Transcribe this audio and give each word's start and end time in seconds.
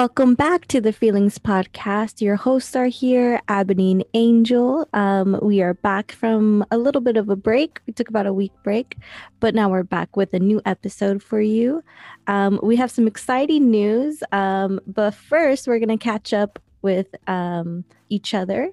Welcome 0.00 0.34
back 0.34 0.64
to 0.68 0.80
the 0.80 0.94
Feelings 0.94 1.38
Podcast. 1.38 2.22
Your 2.22 2.36
hosts 2.36 2.74
are 2.74 2.86
here, 2.86 3.38
Ebony 3.50 4.02
Angel. 4.14 4.88
Um, 4.94 5.38
we 5.42 5.60
are 5.60 5.74
back 5.74 6.12
from 6.12 6.64
a 6.70 6.78
little 6.78 7.02
bit 7.02 7.18
of 7.18 7.28
a 7.28 7.36
break. 7.36 7.82
We 7.86 7.92
took 7.92 8.08
about 8.08 8.24
a 8.24 8.32
week 8.32 8.52
break, 8.62 8.96
but 9.40 9.54
now 9.54 9.68
we're 9.68 9.82
back 9.82 10.16
with 10.16 10.32
a 10.32 10.38
new 10.38 10.62
episode 10.64 11.22
for 11.22 11.42
you. 11.42 11.84
Um, 12.28 12.58
we 12.62 12.76
have 12.76 12.90
some 12.90 13.06
exciting 13.06 13.70
news, 13.70 14.22
um, 14.32 14.80
but 14.86 15.12
first 15.12 15.68
we're 15.68 15.78
gonna 15.78 15.98
catch 15.98 16.32
up 16.32 16.58
with 16.80 17.14
um, 17.28 17.84
each 18.08 18.32
other. 18.32 18.70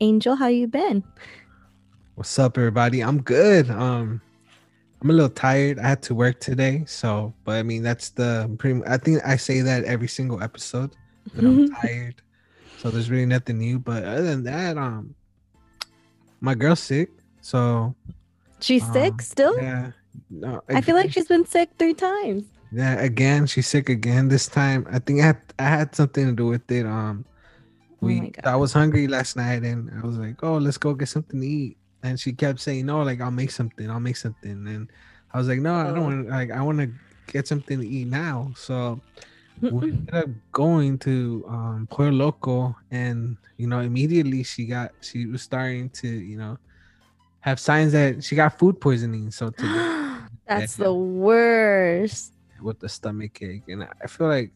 Angel, 0.00 0.36
how 0.36 0.48
you 0.48 0.66
been? 0.66 1.02
What's 2.16 2.38
up, 2.38 2.58
everybody? 2.58 3.02
I'm 3.02 3.22
good. 3.22 3.70
Um, 3.70 4.20
I'm 5.06 5.10
a 5.10 5.12
little 5.12 5.30
tired. 5.30 5.78
I 5.78 5.86
had 5.86 6.02
to 6.02 6.16
work 6.16 6.40
today, 6.40 6.82
so 6.84 7.32
but 7.44 7.52
I 7.52 7.62
mean 7.62 7.84
that's 7.84 8.10
the 8.10 8.52
pretty. 8.58 8.80
I 8.88 8.96
think 8.96 9.24
I 9.24 9.36
say 9.36 9.60
that 9.60 9.84
every 9.84 10.08
single 10.08 10.42
episode 10.42 10.96
that 11.32 11.44
I'm 11.44 11.72
tired. 11.80 12.16
So 12.78 12.90
there's 12.90 13.08
really 13.08 13.24
nothing 13.24 13.58
new. 13.58 13.78
But 13.78 14.02
other 14.02 14.24
than 14.24 14.42
that, 14.42 14.76
um, 14.76 15.14
my 16.40 16.56
girl's 16.56 16.80
sick, 16.80 17.10
so 17.40 17.94
she's 18.58 18.82
um, 18.82 18.92
sick 18.94 19.22
still. 19.22 19.56
Yeah, 19.62 19.92
no, 20.28 20.60
I 20.68 20.80
feel 20.80 20.96
like 20.96 21.12
she's 21.12 21.28
been 21.28 21.46
sick 21.46 21.70
three 21.78 21.94
times. 21.94 22.42
Yeah, 22.72 22.94
again, 22.94 23.46
she's 23.46 23.68
sick 23.68 23.88
again. 23.88 24.26
This 24.26 24.48
time, 24.48 24.88
I 24.90 24.98
think 24.98 25.20
I 25.20 25.26
had 25.26 25.40
I 25.60 25.68
had 25.68 25.94
something 25.94 26.26
to 26.26 26.32
do 26.32 26.46
with 26.46 26.68
it. 26.68 26.84
Um, 26.84 27.24
oh 27.28 27.94
we 28.00 28.32
oh 28.42 28.50
I 28.50 28.56
was 28.56 28.72
hungry 28.72 29.06
last 29.06 29.36
night, 29.36 29.62
and 29.62 29.88
I 30.02 30.04
was 30.04 30.18
like, 30.18 30.42
oh, 30.42 30.58
let's 30.58 30.78
go 30.78 30.94
get 30.94 31.06
something 31.06 31.40
to 31.40 31.46
eat 31.46 31.76
and 32.06 32.18
she 32.18 32.32
kept 32.32 32.60
saying 32.60 32.86
no 32.86 33.02
like 33.02 33.20
i'll 33.20 33.30
make 33.30 33.50
something 33.50 33.90
i'll 33.90 34.00
make 34.00 34.16
something. 34.16 34.66
And 34.66 34.90
i 35.32 35.38
was 35.38 35.48
like 35.48 35.60
no 35.60 35.74
i 35.74 35.84
don't 35.84 35.98
oh. 35.98 36.02
want 36.02 36.28
like 36.28 36.50
i 36.50 36.62
want 36.62 36.78
to 36.78 36.90
get 37.26 37.46
something 37.46 37.80
to 37.80 37.86
eat 37.86 38.06
now. 38.06 38.52
So 38.56 39.00
we 39.60 39.68
ended 39.90 40.14
up 40.14 40.28
going 40.52 40.98
to 40.98 41.44
um 41.48 41.88
Pollo 41.90 42.10
Loco 42.10 42.76
and 42.90 43.36
you 43.56 43.66
know 43.66 43.80
immediately 43.80 44.42
she 44.42 44.66
got 44.66 44.92
she 45.00 45.26
was 45.26 45.42
starting 45.42 45.90
to 45.90 46.08
you 46.08 46.38
know 46.38 46.58
have 47.40 47.60
signs 47.60 47.92
that 47.92 48.22
she 48.24 48.36
got 48.36 48.58
food 48.58 48.80
poisoning. 48.80 49.30
So 49.30 49.50
to 49.50 50.20
that's 50.46 50.76
the 50.76 50.92
worst. 50.92 52.32
With 52.62 52.80
the 52.80 52.88
stomach 52.88 53.42
ache 53.42 53.64
and 53.68 53.86
i 54.02 54.06
feel 54.06 54.28
like 54.28 54.50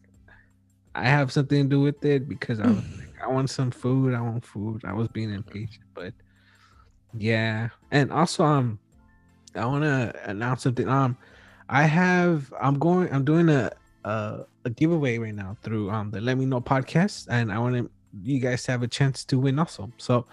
i 0.95 1.03
have 1.03 1.31
something 1.31 1.69
to 1.69 1.69
do 1.69 1.81
with 1.81 2.03
it 2.03 2.27
because 2.27 2.59
i 2.59 2.65
was 2.65 2.77
like 2.97 3.21
i 3.23 3.27
want 3.27 3.47
some 3.47 3.69
food 3.69 4.15
i 4.15 4.19
want 4.19 4.43
food. 4.43 4.81
I 4.83 4.91
was 4.91 5.07
being 5.09 5.31
impatient 5.31 5.85
but 5.93 6.11
yeah, 7.17 7.69
and 7.91 8.11
also 8.11 8.43
um, 8.43 8.79
I 9.55 9.65
want 9.65 9.83
to 9.83 10.13
announce 10.29 10.63
something. 10.63 10.87
Um, 10.87 11.17
I 11.69 11.83
have 11.83 12.53
I'm 12.61 12.79
going 12.79 13.13
I'm 13.13 13.23
doing 13.23 13.49
a 13.49 13.71
a, 14.03 14.45
a 14.65 14.69
giveaway 14.69 15.17
right 15.17 15.35
now 15.35 15.57
through 15.61 15.89
um 15.89 16.11
the 16.11 16.21
Let 16.21 16.37
Me 16.37 16.45
Know 16.45 16.61
podcast, 16.61 17.27
and 17.29 17.51
I 17.51 17.59
want 17.59 17.75
to 17.75 17.89
you 18.23 18.39
guys 18.39 18.63
to 18.63 18.71
have 18.71 18.83
a 18.83 18.87
chance 18.87 19.23
to 19.25 19.39
win 19.39 19.59
also. 19.59 19.91
So, 19.97 20.25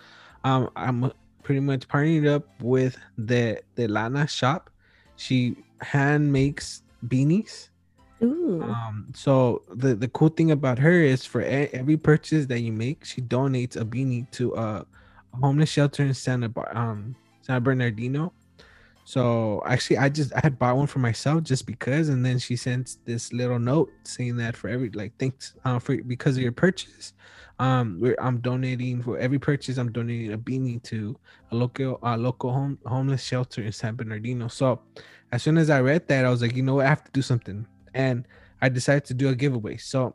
um, 0.45 0.71
I'm 0.77 1.13
pretty 1.43 1.61
much 1.61 1.89
partnered 1.89 2.27
up 2.27 2.45
with 2.61 2.99
the 3.17 3.61
the 3.75 3.89
Lana 3.89 4.27
shop. 4.27 4.71
She 5.17 5.57
hand 5.81 6.33
makes 6.33 6.83
beanies. 7.07 7.69
Ooh. 8.23 8.63
Um, 8.63 9.07
so 9.15 9.63
the 9.73 9.95
the 9.95 10.09
cool 10.09 10.29
thing 10.29 10.51
about 10.51 10.79
her 10.79 10.93
is 10.93 11.25
for 11.25 11.43
every 11.43 11.97
purchase 11.97 12.47
that 12.47 12.61
you 12.61 12.73
make, 12.73 13.05
she 13.05 13.21
donates 13.21 13.77
a 13.77 13.85
beanie 13.85 14.29
to 14.33 14.55
uh 14.57 14.83
homeless 15.35 15.71
shelter 15.71 16.03
in 16.05 16.15
Santa 16.15 16.49
Bar- 16.49 16.77
um 16.77 17.15
San 17.43 17.63
Bernardino. 17.63 18.33
So 19.05 19.63
actually, 19.65 19.97
I 19.97 20.11
just 20.11 20.35
I 20.35 20.41
had 20.43 20.59
bought 20.59 20.77
one 20.77 20.87
for 20.87 20.99
myself 20.99 21.43
just 21.43 21.67
because, 21.67 22.11
and 22.11 22.25
then 22.25 22.39
she 22.39 22.57
sent 22.57 22.97
this 23.07 23.33
little 23.33 23.59
note 23.59 23.91
saying 24.03 24.37
that 24.37 24.55
for 24.55 24.69
every 24.69 24.91
like 24.91 25.15
thanks 25.19 25.55
uh, 25.65 25.79
for 25.79 25.97
because 25.97 26.37
of 26.37 26.43
your 26.43 26.53
purchase, 26.53 27.15
um, 27.59 28.03
I'm 28.21 28.39
donating 28.41 29.03
for 29.03 29.19
every 29.19 29.39
purchase. 29.39 29.79
I'm 29.79 29.93
donating 29.93 30.35
a 30.35 30.39
beanie 30.39 30.83
to 30.85 31.19
a 31.51 31.57
local 31.57 31.99
uh, 32.03 32.19
local 32.19 32.53
home 32.53 32.79
homeless 32.85 33.23
shelter 33.23 33.63
in 33.63 33.73
San 33.73 33.95
Bernardino. 33.95 34.49
So 34.49 34.83
as 35.33 35.43
soon 35.43 35.57
as 35.57 35.71
I 35.71 35.81
read 35.81 36.07
that, 36.09 36.27
I 36.27 36.29
was 36.31 36.43
like, 36.43 36.55
you 36.55 36.63
know 36.63 36.75
what, 36.75 36.85
I 36.85 36.91
have 36.91 37.05
to 37.05 37.11
do 37.13 37.23
something, 37.23 37.67
and 37.95 38.29
I 38.61 38.69
decided 38.69 39.07
to 39.07 39.15
do 39.15 39.31
a 39.31 39.35
giveaway. 39.35 39.79
So 39.79 40.15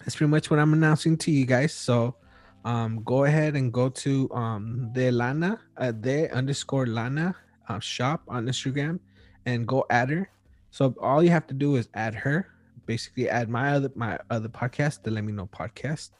that's 0.00 0.16
pretty 0.16 0.30
much 0.30 0.50
what 0.50 0.58
I'm 0.58 0.74
announcing 0.74 1.16
to 1.18 1.30
you 1.30 1.46
guys. 1.46 1.72
So 1.72 2.16
um, 2.64 3.02
go 3.04 3.24
ahead 3.24 3.56
and 3.56 3.72
go 3.72 3.88
to 3.88 4.30
um, 4.32 4.90
the 4.94 5.10
Lana, 5.10 5.60
uh, 5.76 5.92
the 5.98 6.30
underscore 6.32 6.86
Lana 6.86 7.34
uh, 7.68 7.78
shop 7.80 8.22
on 8.28 8.46
Instagram 8.46 8.98
and 9.46 9.66
go 9.66 9.84
add 9.90 10.10
her. 10.10 10.30
So 10.70 10.94
all 11.00 11.22
you 11.22 11.30
have 11.30 11.46
to 11.48 11.54
do 11.54 11.76
is 11.76 11.88
add 11.94 12.14
her, 12.14 12.46
basically 12.86 13.28
add 13.28 13.48
my 13.48 13.72
other 13.72 13.90
my 13.94 14.18
other 14.30 14.48
podcast, 14.48 15.02
the 15.02 15.10
Let 15.10 15.24
Me 15.24 15.32
Know 15.32 15.46
podcast, 15.46 16.10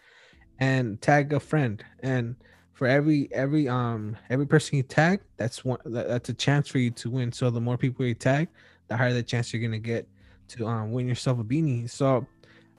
and 0.58 1.00
tag 1.00 1.32
a 1.32 1.40
friend. 1.40 1.84
And 2.02 2.36
for 2.72 2.86
every 2.86 3.28
every 3.32 3.68
um 3.68 4.16
every 4.30 4.46
person 4.46 4.76
you 4.76 4.82
tag, 4.82 5.20
that's 5.36 5.64
one 5.64 5.78
that, 5.84 6.08
that's 6.08 6.28
a 6.30 6.34
chance 6.34 6.68
for 6.68 6.78
you 6.78 6.90
to 6.92 7.10
win. 7.10 7.32
So 7.32 7.50
the 7.50 7.60
more 7.60 7.76
people 7.76 8.04
you 8.06 8.14
tag, 8.14 8.48
the 8.88 8.96
higher 8.96 9.12
the 9.12 9.22
chance 9.22 9.52
you're 9.52 9.62
gonna 9.62 9.78
get 9.78 10.08
to 10.48 10.66
um 10.66 10.90
win 10.90 11.06
yourself 11.06 11.38
a 11.38 11.44
beanie. 11.44 11.88
So 11.88 12.26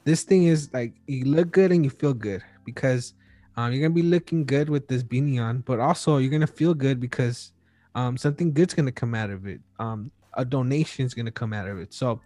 this 0.04 0.24
thing 0.24 0.46
is 0.46 0.74
like 0.74 0.94
you 1.08 1.26
look 1.26 1.52
good 1.52 1.72
and 1.72 1.84
you 1.86 1.92
feel 1.92 2.14
good 2.14 2.44
because 2.66 3.14
um, 3.58 3.72
you're 3.72 3.82
gonna 3.82 3.94
be 3.94 4.04
looking 4.04 4.46
good 4.46 4.70
with 4.70 4.88
this 4.88 5.04
beanie 5.04 5.42
on, 5.42 5.60
but 5.60 5.80
also 5.80 6.18
you're 6.18 6.32
gonna 6.32 6.48
feel 6.48 6.74
good 6.74 7.00
because 7.00 7.52
um, 7.96 8.18
something 8.18 8.54
good's 8.54 8.74
gonna 8.74 8.92
come 8.92 9.14
out 9.14 9.30
of 9.30 9.48
it. 9.48 9.60
Um, 9.80 10.12
a 10.34 10.46
donation's 10.46 11.14
gonna 11.14 11.32
come 11.32 11.54
out 11.54 11.68
of 11.68 11.78
it. 11.78 11.94
So 11.94 12.22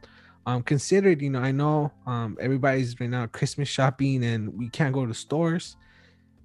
um, 0.45 0.61
consider 0.61 1.09
it. 1.09 1.21
You 1.21 1.31
know, 1.31 1.39
I 1.39 1.51
know 1.51 1.91
um, 2.05 2.37
everybody's 2.39 2.99
right 2.99 3.09
now 3.09 3.25
Christmas 3.27 3.67
shopping 3.67 4.23
and 4.23 4.55
we 4.57 4.69
can't 4.69 4.93
go 4.93 5.05
to 5.05 5.13
stores, 5.13 5.77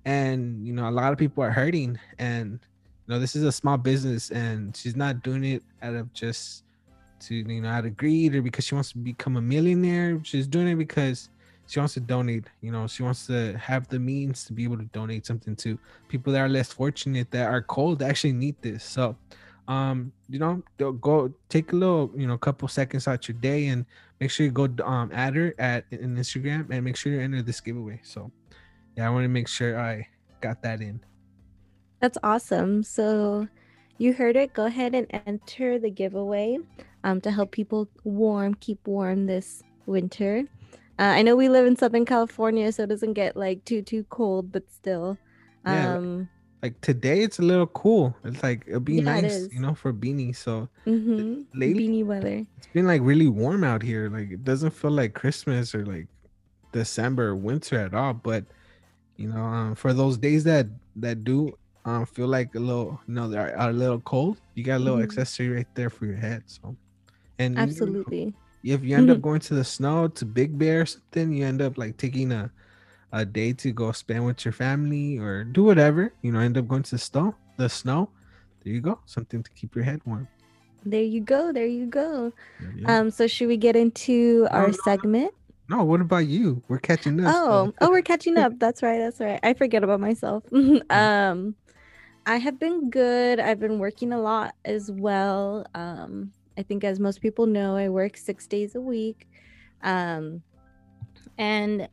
and 0.05 0.67
you 0.67 0.73
know 0.73 0.89
a 0.89 0.91
lot 0.91 1.13
of 1.13 1.19
people 1.19 1.45
are 1.45 1.51
hurting. 1.51 1.99
And 2.19 2.53
you 2.53 3.15
know 3.15 3.21
this 3.21 3.37
is 3.37 3.45
a 3.45 3.53
small 3.53 3.77
business, 3.77 4.31
and 4.31 4.75
she's 4.75 4.97
not 4.97 5.23
doing 5.23 5.45
it 5.45 5.63
out 5.83 5.95
of 5.95 6.13
just 6.15 6.65
to 7.21 7.35
you 7.35 7.61
know 7.61 7.69
out 7.69 7.85
of 7.85 7.97
greed 7.99 8.35
or 8.35 8.41
because 8.41 8.65
she 8.65 8.75
wants 8.75 8.93
to 8.93 8.99
become 8.99 9.37
a 9.37 9.43
millionaire. 9.43 10.19
She's 10.25 10.47
doing 10.47 10.69
it 10.69 10.77
because 10.77 11.29
she 11.71 11.79
wants 11.79 11.95
to 11.95 12.01
donate 12.01 12.47
you 12.63 12.73
know 12.73 12.89
she 12.89 13.05
wants 13.05 13.29
to 13.29 13.57
have 13.57 13.87
the 13.89 13.99
means 13.99 14.45
to 14.45 14.53
be 14.53 14.65
able 14.65 14.77
to 14.77 14.85
donate 14.87 15.25
something 15.25 15.55
to 15.55 15.79
people 16.09 16.33
that 16.33 16.41
are 16.41 16.49
less 16.49 16.73
fortunate 16.73 17.31
that 17.31 17.47
are 17.47 17.63
cold 17.63 18.01
that 18.01 18.11
actually 18.11 18.33
need 18.33 18.57
this. 18.61 18.83
So 18.83 19.17
um 19.69 20.13
you 20.29 20.41
know 20.41 20.63
go 20.79 21.33
take 21.49 21.73
a 21.73 21.77
little 21.77 22.11
you 22.17 22.27
know 22.27 22.37
couple 22.37 22.67
seconds 22.67 23.07
out 23.07 23.29
your 23.29 23.37
day 23.39 23.69
and 23.69 23.87
make 24.19 24.33
sure 24.33 24.45
you 24.45 24.51
go 24.51 24.69
um 24.85 25.11
add 25.15 25.37
her 25.37 25.55
at 25.61 25.85
in 25.93 26.17
instagram 26.17 26.69
and 26.71 26.85
make 26.85 26.97
sure 26.97 27.13
you 27.13 27.21
enter 27.21 27.41
this 27.41 27.61
giveaway. 27.61 28.01
So 28.03 28.33
yeah 28.97 29.07
i 29.07 29.11
want 29.11 29.25
to 29.25 29.29
make 29.29 29.47
sure 29.47 29.79
i 29.79 30.07
got 30.41 30.63
that 30.63 30.81
in. 30.81 31.01
That's 32.01 32.19
awesome. 32.23 32.83
So 32.83 33.47
you 33.99 34.15
heard 34.15 34.35
it. 34.35 34.55
Go 34.55 34.65
ahead 34.65 34.95
and 34.95 35.07
enter 35.27 35.79
the 35.79 35.91
giveaway 35.91 36.59
um 37.05 37.21
to 37.21 37.31
help 37.31 37.53
people 37.53 37.89
warm 38.03 38.55
keep 38.55 38.85
warm 38.89 39.27
this 39.27 39.63
winter 39.87 40.45
uh, 41.01 41.15
I 41.17 41.23
know 41.23 41.35
we 41.35 41.49
live 41.49 41.65
in 41.65 41.77
Southern 41.77 42.05
California, 42.05 42.71
so 42.73 42.83
it 42.83 42.89
doesn't 42.91 43.15
get 43.15 43.35
like 43.35 43.65
too 43.65 43.81
too 43.81 44.05
cold, 44.11 44.53
but 44.53 44.71
still. 44.71 45.17
Yeah, 45.65 45.97
um, 45.97 46.29
like 46.63 46.79
today 46.83 47.23
it's 47.23 47.39
a 47.39 47.43
little 47.43 47.69
cool. 47.69 48.15
It's 48.23 48.43
like 48.43 48.65
it'll 48.67 48.81
be 48.81 48.97
yeah, 48.97 49.21
nice, 49.21 49.49
you 49.51 49.61
know, 49.61 49.75
for 49.75 49.95
beanie. 49.95 50.37
So 50.37 50.69
mm-hmm. 50.87 51.43
lately, 51.59 51.89
beanie 51.89 52.05
weather. 52.05 52.45
It's 52.59 52.67
been 52.75 52.87
like 52.87 53.01
really 53.03 53.29
warm 53.29 53.65
out 53.65 53.83
here. 53.83 54.11
Like 54.11 54.31
it 54.31 54.45
doesn't 54.45 54.73
feel 54.73 54.91
like 54.91 55.15
Christmas 55.15 55.75
or 55.75 55.87
like 55.87 56.07
December 56.73 57.29
or 57.29 57.37
winter 57.37 57.81
at 57.81 57.95
all. 57.95 58.13
But 58.13 58.45
you 59.17 59.29
know, 59.29 59.41
um, 59.41 59.75
for 59.77 59.95
those 59.95 60.19
days 60.19 60.45
that 60.45 60.67
that 60.97 61.25
do 61.25 61.57
um 61.87 62.05
feel 62.05 62.29
like 62.29 62.55
a 62.55 62.61
little, 62.61 63.01
you 63.09 63.15
know, 63.15 63.27
they're 63.27 63.55
a 63.57 63.73
little 63.73 64.01
cold, 64.01 64.39
you 64.55 64.65
got 64.65 64.77
a 64.77 64.85
little 64.85 64.99
mm-hmm. 64.99 65.05
accessory 65.05 65.49
right 65.49 65.75
there 65.75 65.89
for 65.89 66.05
your 66.05 66.17
head. 66.17 66.43
So, 66.45 66.77
and 67.39 67.59
absolutely. 67.59 68.19
You 68.19 68.27
know, 68.27 68.33
if 68.63 68.85
you 68.85 68.97
end 68.97 69.11
up 69.11 69.17
mm-hmm. 69.17 69.23
going 69.23 69.41
to 69.41 69.55
the 69.55 69.65
snow 69.65 70.09
to 70.09 70.25
Big 70.25 70.59
Bear 70.59 70.83
or 70.83 70.87
something, 70.87 71.33
you 71.33 71.47
end 71.47 71.63
up 71.63 71.79
like 71.79 71.97
taking 71.97 72.33
a 72.33 72.51
a 73.13 73.25
day 73.25 73.53
to 73.53 73.73
go 73.73 73.91
spend 73.93 74.25
with 74.25 74.45
your 74.45 74.53
family 74.53 75.19
or 75.19 75.45
do 75.45 75.65
whatever. 75.65 76.13
You 76.23 76.33
know, 76.33 76.41
end 76.41 76.57
up 76.57 76.69
going 76.69 76.85
to 76.85 76.91
the 76.93 76.99
snow. 76.99 77.35
The 77.57 77.69
snow. 77.69 78.11
There 78.63 78.73
you 78.73 78.81
go. 78.81 79.01
Something 79.07 79.43
to 79.43 79.51
keep 79.53 79.75
your 79.75 79.85
head 79.85 80.01
warm. 80.05 80.29
There 80.85 81.03
you 81.03 81.21
go. 81.21 81.53
There 81.53 81.67
you 81.67 81.87
go. 81.87 82.33
Yeah. 82.77 82.99
Um. 82.99 83.11
So 83.11 83.27
should 83.27 83.49
we 83.49 83.57
get 83.57 83.77
into 83.77 84.47
our 84.51 84.69
no, 84.69 84.77
segment? 84.85 85.35
No. 85.69 85.85
What 85.85 86.01
about 86.01 86.27
you? 86.27 86.63
We're 86.69 86.79
catching 86.79 87.25
up. 87.25 87.35
Oh. 87.37 87.67
So. 87.67 87.75
oh, 87.81 87.91
we're 87.91 88.03
catching 88.03 88.39
up. 88.39 88.53
That's 88.59 88.83
right. 88.83 88.99
That's 88.99 89.21
right. 89.21 89.41
I 89.43 89.55
forget 89.55 89.83
about 89.83 90.01
myself. 90.01 90.45
um. 90.91 91.55
I 92.27 92.37
have 92.37 92.61
been 92.61 92.91
good. 92.91 93.41
I've 93.41 93.59
been 93.59 93.79
working 93.79 94.13
a 94.13 94.21
lot 94.21 94.55
as 94.65 94.91
well. 94.91 95.67
Um, 95.75 96.33
I 96.61 96.63
think, 96.63 96.85
as 96.85 97.01
most 97.01 97.23
people 97.23 97.47
know, 97.47 97.75
I 97.75 97.89
work 97.89 98.19
six 98.19 98.47
days 98.47 98.75
a 98.75 98.83
week. 98.83 99.27
Um, 99.83 100.43
and 101.39 101.89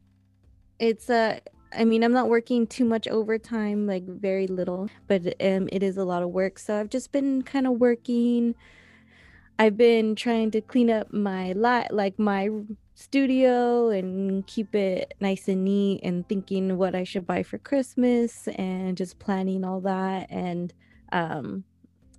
it's 0.78 1.10
a, 1.10 1.40
I 1.72 1.86
mean, 1.86 2.04
I'm 2.04 2.12
not 2.12 2.28
working 2.28 2.68
too 2.68 2.84
much 2.84 3.08
overtime, 3.08 3.88
like 3.88 4.06
very 4.06 4.46
little, 4.46 4.90
but 5.08 5.22
um, 5.42 5.69
it 5.72 5.84
is 5.84 5.96
a 5.96 6.04
lot 6.04 6.22
of 6.22 6.31
work. 6.31 6.60
So 6.60 6.78
I've 6.78 6.90
just 6.90 7.14
been 7.14 7.44
kind 7.44 7.66
of 7.66 7.80
working. 7.80 8.56
I've 9.58 9.78
been 9.78 10.16
trying 10.16 10.52
to 10.52 10.60
clean 10.60 10.90
up 10.90 11.14
my 11.14 11.54
lot, 11.54 11.94
like 11.94 12.19
my 12.19 12.50
studio 12.94 13.90
and 13.90 14.46
keep 14.48 14.75
it 14.75 15.14
nice 15.22 15.48
and 15.48 15.64
neat 15.64 16.02
and 16.04 16.28
thinking 16.28 16.78
what 16.78 16.94
I 16.94 17.06
should 17.06 17.25
buy 17.25 17.42
for 17.42 17.58
Christmas 17.58 18.50
and 18.50 18.98
just 18.98 19.18
planning 19.18 19.64
all 19.64 19.80
that 19.81 20.28
and 20.30 20.74
um 21.12 21.64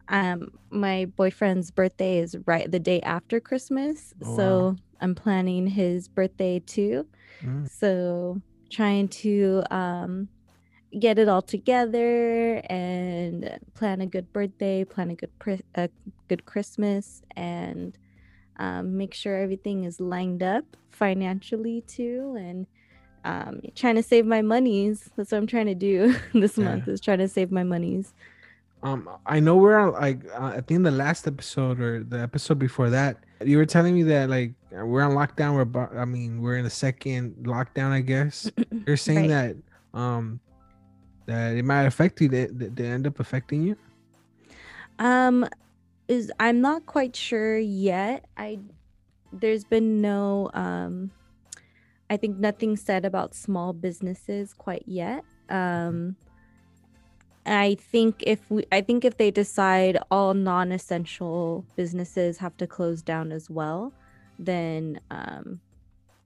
um 0.09 0.51
my 0.71 1.07
boyfriend's 1.17 1.71
birthday 1.71 2.19
is 2.19 2.37
right 2.47 2.71
the 2.71 2.81
day 2.81 3.01
after 3.03 3.41
Christmas 3.41 4.15
Oh, 4.25 4.37
so 4.37 4.43
wow. 4.71 4.77
I'm 5.01 5.15
planning 5.15 5.67
his 5.69 6.09
birthday 6.09 6.61
too 6.61 7.07
Mm. 7.45 7.69
so 7.71 8.41
trying 8.71 9.09
to 9.09 9.63
um 9.71 10.29
get 10.99 11.19
it 11.19 11.29
all 11.29 11.43
together 11.43 12.63
and 12.71 13.59
plan 13.75 14.01
a 14.01 14.07
good 14.07 14.33
birthday 14.33 14.85
plan 14.85 15.11
a 15.11 15.15
good 15.15 15.31
pri- 15.39 15.61
a 15.75 15.89
good 16.29 16.45
Christmas 16.47 17.23
and 17.37 17.97
um, 18.59 18.97
make 18.97 19.15
sure 19.15 19.37
everything 19.37 19.85
is 19.85 20.01
lined 20.01 20.43
up 20.43 20.65
financially 20.91 21.83
too 21.87 22.37
and 22.39 22.67
um, 23.25 23.61
trying 23.75 23.97
to 23.97 24.03
save 24.03 24.27
my 24.27 24.43
monies 24.43 25.11
that's 25.17 25.33
what 25.33 25.39
i'm 25.39 25.47
trying 25.47 25.67
to 25.67 25.75
do 25.75 26.15
this 26.35 26.57
Yeah. 26.57 26.65
month 26.65 26.89
is 26.89 27.01
trying 27.01 27.19
to 27.19 27.29
save 27.29 27.51
my 27.53 27.63
monies 27.65 28.15
Um, 28.83 29.09
I 29.27 29.41
know 29.41 29.57
we're 29.57 29.77
on 29.77 29.93
like 29.95 30.25
uh, 30.33 30.53
I 30.57 30.61
think 30.61 30.85
the 30.85 30.91
last 30.91 31.27
episode 31.27 31.81
or 31.81 32.05
the 32.05 32.21
episode 32.21 32.59
before 32.59 32.91
that, 32.91 33.25
you 33.45 33.57
were 33.59 33.67
telling 33.67 33.95
me 33.95 34.05
that 34.05 34.31
like 34.31 34.53
we're 34.71 35.03
on 35.03 35.13
lockdown. 35.13 35.55
We're 35.55 35.63
about, 35.63 35.97
I 35.97 36.05
mean 36.05 36.41
we're 36.41 36.57
in 36.57 36.65
the 36.65 36.71
second 36.71 37.35
lockdown, 37.43 37.91
I 37.91 38.01
guess. 38.01 38.51
You're 38.87 38.97
saying 38.97 39.29
that 39.29 39.57
um 39.95 40.39
that 41.27 41.57
it 41.57 41.65
might 41.65 41.85
affect 41.85 42.21
you. 42.21 42.29
That 42.29 42.59
that 42.59 42.77
they 42.77 42.87
end 42.87 43.07
up 43.07 43.19
affecting 43.21 43.63
you. 43.63 43.77
um 44.99 45.47
is 46.09 46.33
i'm 46.41 46.61
not 46.63 46.87
quite 46.87 47.15
sure 47.15 47.59
yet 47.59 48.25
i 48.37 48.59
there's 49.31 49.63
been 49.65 50.01
no 50.01 50.51
um 50.55 51.11
i 52.09 52.17
think 52.17 52.39
nothing 52.39 52.77
said 52.77 53.05
about 53.05 53.35
small 53.35 53.75
businesses 53.75 54.55
quite 54.55 54.83
yet 54.87 55.23
um 55.51 56.17
i 57.47 57.77
think 57.81 58.23
if 58.27 58.51
we 58.51 58.65
i 58.73 58.81
think 58.81 59.05
if 59.05 59.17
they 59.17 59.31
decide 59.31 59.99
all 60.11 60.35
non-essential 60.35 61.65
businesses 61.77 62.39
have 62.39 62.57
to 62.57 62.67
close 62.67 63.03
down 63.03 63.33
as 63.33 63.49
well 63.51 63.93
then 64.39 65.01
um 65.11 65.61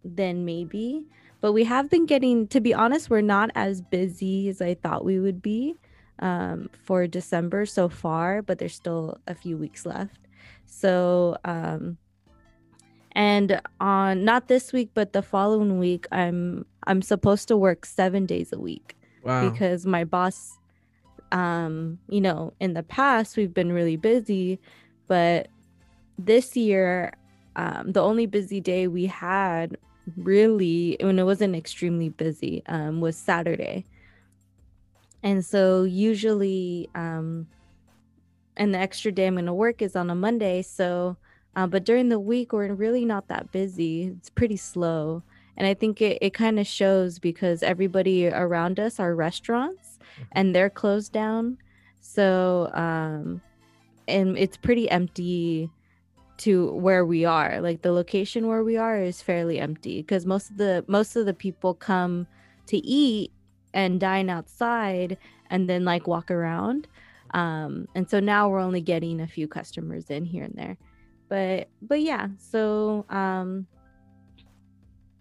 then 0.04 0.44
maybe 0.44 1.04
but 1.40 1.52
we 1.52 1.64
have 1.64 1.88
been 1.88 2.06
getting 2.06 2.46
to 2.48 2.60
be 2.60 2.74
honest 2.74 3.08
we're 3.10 3.20
not 3.20 3.50
as 3.54 3.80
busy 3.80 4.48
as 4.48 4.60
i 4.60 4.74
thought 4.74 5.04
we 5.04 5.18
would 5.20 5.40
be 5.40 5.74
um, 6.18 6.70
for 6.84 7.06
December 7.06 7.66
so 7.66 7.88
far, 7.88 8.42
but 8.42 8.58
there's 8.58 8.74
still 8.74 9.18
a 9.26 9.34
few 9.34 9.56
weeks 9.58 9.84
left. 9.84 10.20
So, 10.66 11.36
um, 11.44 11.98
and 13.10 13.60
on 13.80 14.24
not 14.24 14.48
this 14.48 14.72
week, 14.72 14.90
but 14.94 15.12
the 15.12 15.22
following 15.22 15.78
week, 15.78 16.06
I'm 16.12 16.64
I'm 16.86 17.02
supposed 17.02 17.48
to 17.48 17.56
work 17.56 17.84
seven 17.84 18.24
days 18.24 18.52
a 18.52 18.58
week 18.58 18.96
Wow. 19.22 19.50
because 19.50 19.84
my 19.84 20.04
boss, 20.04 20.58
um, 21.32 21.98
you 22.08 22.20
know, 22.20 22.52
in 22.60 22.74
the 22.74 22.82
past 22.82 23.36
we've 23.36 23.54
been 23.54 23.72
really 23.72 23.96
busy, 23.96 24.60
but 25.08 25.48
this 26.18 26.56
year, 26.56 27.14
um, 27.56 27.92
the 27.92 28.02
only 28.02 28.26
busy 28.26 28.60
day 28.60 28.86
we 28.86 29.06
had 29.06 29.76
really 30.16 30.96
when 31.00 31.18
it 31.18 31.24
wasn't 31.24 31.56
extremely 31.56 32.10
busy 32.10 32.62
um, 32.66 33.00
was 33.00 33.16
Saturday. 33.16 33.84
And 35.22 35.44
so 35.44 35.84
usually, 35.84 36.88
um, 36.94 37.46
and 38.56 38.74
the 38.74 38.78
extra 38.78 39.10
day 39.12 39.26
I'm 39.26 39.34
going 39.34 39.46
to 39.46 39.54
work 39.54 39.80
is 39.80 39.96
on 39.96 40.10
a 40.10 40.14
Monday. 40.14 40.62
So, 40.62 41.16
uh, 41.56 41.66
but 41.66 41.84
during 41.84 42.08
the 42.08 42.20
week, 42.20 42.52
we're 42.52 42.74
really 42.74 43.04
not 43.04 43.28
that 43.28 43.52
busy. 43.52 44.14
It's 44.18 44.30
pretty 44.30 44.56
slow. 44.56 45.22
And 45.56 45.66
I 45.66 45.74
think 45.74 46.00
it, 46.02 46.18
it 46.20 46.34
kind 46.34 46.58
of 46.58 46.66
shows 46.66 47.18
because 47.18 47.62
everybody 47.62 48.28
around 48.28 48.80
us 48.80 48.98
are 48.98 49.14
restaurants 49.14 49.91
and 50.32 50.54
they're 50.54 50.70
closed 50.70 51.12
down. 51.12 51.58
So, 52.00 52.70
um, 52.74 53.40
and 54.08 54.36
it's 54.38 54.56
pretty 54.56 54.90
empty 54.90 55.70
to 56.38 56.72
where 56.72 57.04
we 57.04 57.24
are. 57.24 57.60
Like 57.60 57.82
the 57.82 57.92
location 57.92 58.48
where 58.48 58.64
we 58.64 58.76
are 58.76 59.00
is 59.00 59.22
fairly 59.22 59.58
empty 59.58 60.02
because 60.02 60.26
most 60.26 60.50
of 60.50 60.56
the 60.56 60.84
most 60.88 61.16
of 61.16 61.26
the 61.26 61.34
people 61.34 61.74
come 61.74 62.26
to 62.66 62.76
eat 62.78 63.32
and 63.74 64.00
dine 64.00 64.28
outside 64.28 65.16
and 65.50 65.68
then 65.68 65.84
like 65.84 66.06
walk 66.06 66.30
around. 66.30 66.88
Um, 67.32 67.88
and 67.94 68.08
so 68.08 68.20
now 68.20 68.48
we're 68.48 68.60
only 68.60 68.80
getting 68.80 69.20
a 69.20 69.26
few 69.26 69.48
customers 69.48 70.10
in 70.10 70.24
here 70.24 70.44
and 70.44 70.54
there. 70.54 70.76
But 71.28 71.68
but 71.80 72.00
yeah, 72.00 72.28
so 72.38 73.06
um 73.08 73.66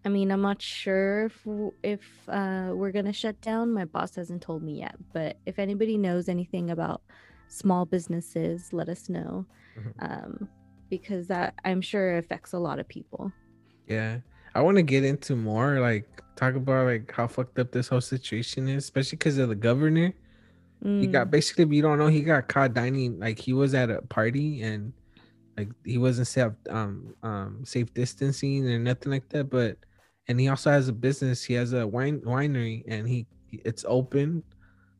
I 0.03 0.09
mean, 0.09 0.31
I'm 0.31 0.41
not 0.41 0.61
sure 0.61 1.25
if 1.25 1.47
if 1.83 2.01
uh, 2.27 2.71
we're 2.73 2.91
gonna 2.91 3.13
shut 3.13 3.39
down. 3.41 3.71
My 3.73 3.85
boss 3.85 4.15
hasn't 4.15 4.41
told 4.41 4.63
me 4.63 4.79
yet, 4.79 4.95
but 5.13 5.37
if 5.45 5.59
anybody 5.59 5.97
knows 5.97 6.27
anything 6.27 6.71
about 6.71 7.01
small 7.47 7.85
businesses, 7.85 8.71
let 8.73 8.89
us 8.89 9.09
know, 9.09 9.45
Mhm. 9.77 9.93
um, 9.99 10.49
because 10.89 11.27
that 11.27 11.53
I'm 11.63 11.81
sure 11.81 12.17
affects 12.17 12.53
a 12.53 12.59
lot 12.59 12.79
of 12.79 12.87
people. 12.87 13.31
Yeah. 13.87 14.19
I 14.53 14.61
want 14.61 14.77
to 14.77 14.83
get 14.83 15.03
into 15.05 15.35
more 15.35 15.79
like 15.79 16.05
talk 16.35 16.55
about 16.55 16.85
like 16.85 17.11
how 17.11 17.27
fucked 17.27 17.57
up 17.59 17.71
this 17.71 17.87
whole 17.87 18.01
situation 18.01 18.67
is, 18.67 18.83
especially 18.83 19.17
because 19.17 19.37
of 19.37 19.49
the 19.49 19.55
governor. 19.55 20.13
He 20.83 21.05
got 21.07 21.27
Mm, 21.27 21.31
basically, 21.31 21.63
if 21.65 21.71
you 21.71 21.81
don't 21.83 21.99
know, 21.99 22.07
he 22.07 22.21
got 22.21 22.47
caught 22.47 22.73
dining 22.73 23.19
like 23.19 23.37
he 23.37 23.53
was 23.53 23.75
at 23.75 23.91
a 23.91 24.01
party 24.01 24.61
and 24.63 24.93
like 25.57 25.69
he 25.85 25.97
wasn't 25.99 26.27
safe 26.27 26.53
um 26.69 27.13
um 27.21 27.63
safe 27.65 27.93
distancing 27.93 28.67
or 28.67 28.79
nothing 28.79 29.11
like 29.11 29.29
that. 29.29 29.45
But 29.49 29.77
and 30.31 30.39
he 30.39 30.47
also 30.47 30.71
has 30.71 30.87
a 30.87 30.93
business. 30.93 31.43
He 31.43 31.53
has 31.55 31.73
a 31.73 31.85
wine 31.85 32.21
winery 32.21 32.83
and 32.87 33.07
he 33.07 33.27
it's 33.51 33.85
open. 33.87 34.43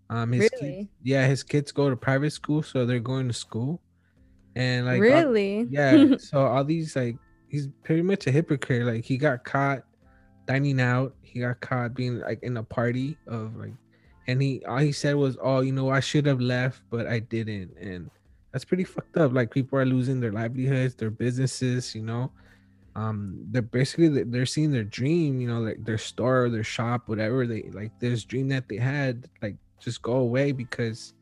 Um, 0.09 0.33
his 0.33 0.49
kids, 0.49 0.61
really, 0.61 0.89
yeah, 1.03 1.25
his 1.25 1.41
kids 1.41 1.71
go 1.71 1.89
to 1.89 1.95
private 1.95 2.31
school, 2.31 2.61
so 2.61 2.85
they're 2.85 2.99
going 2.99 3.27
to 3.29 3.33
school 3.33 3.81
and 4.55 4.85
like 4.85 4.97
all- 4.97 5.01
really, 5.01 5.67
yeah, 5.69 6.15
so 6.19 6.45
all 6.45 6.63
these 6.63 6.95
like 6.95 7.15
he's 7.47 7.67
pretty 7.83 8.01
much 8.01 8.27
a 8.27 8.31
hypocrite. 8.31 8.85
Like 8.85 9.05
he 9.05 9.17
got 9.17 9.43
caught 9.43 9.83
dining 10.47 10.81
out. 10.81 11.15
He 11.21 11.39
got 11.39 11.61
caught 11.61 11.93
being 11.93 12.19
like 12.19 12.43
in 12.43 12.57
a 12.57 12.63
party 12.63 13.17
of 13.27 13.55
like, 13.55 13.73
and 14.27 14.41
he 14.41 14.63
all 14.65 14.79
he 14.79 14.91
said 14.91 15.15
was, 15.15 15.37
"Oh, 15.41 15.61
you 15.61 15.71
know, 15.71 15.89
I 15.89 15.99
should 15.99 16.25
have 16.25 16.41
left, 16.41 16.81
but 16.89 17.07
I 17.07 17.19
didn't." 17.19 17.77
And 17.79 18.09
that's 18.51 18.65
pretty 18.65 18.83
fucked 18.83 19.17
up. 19.17 19.33
Like 19.33 19.51
people 19.51 19.79
are 19.79 19.85
losing 19.85 20.19
their 20.19 20.33
livelihoods, 20.33 20.95
their 20.95 21.11
businesses. 21.11 21.95
You 21.95 22.03
know, 22.03 22.31
um, 22.95 23.37
they're 23.51 23.61
basically 23.61 24.23
they're- 24.23 24.45
seeing 24.45 24.71
their 24.71 24.83
dream. 24.83 25.39
You 25.39 25.47
know, 25.47 25.59
like 25.59 25.83
their 25.83 25.97
store, 25.97 26.49
their 26.49 26.63
shop, 26.63 27.07
whatever 27.07 27.47
they 27.47 27.63
like. 27.71 27.97
This 27.99 28.23
dream 28.23 28.49
that 28.49 28.67
they 28.67 28.77
had, 28.77 29.29
like, 29.41 29.55
just 29.79 30.01
go 30.01 30.13
away 30.13 30.51
because 30.51 31.13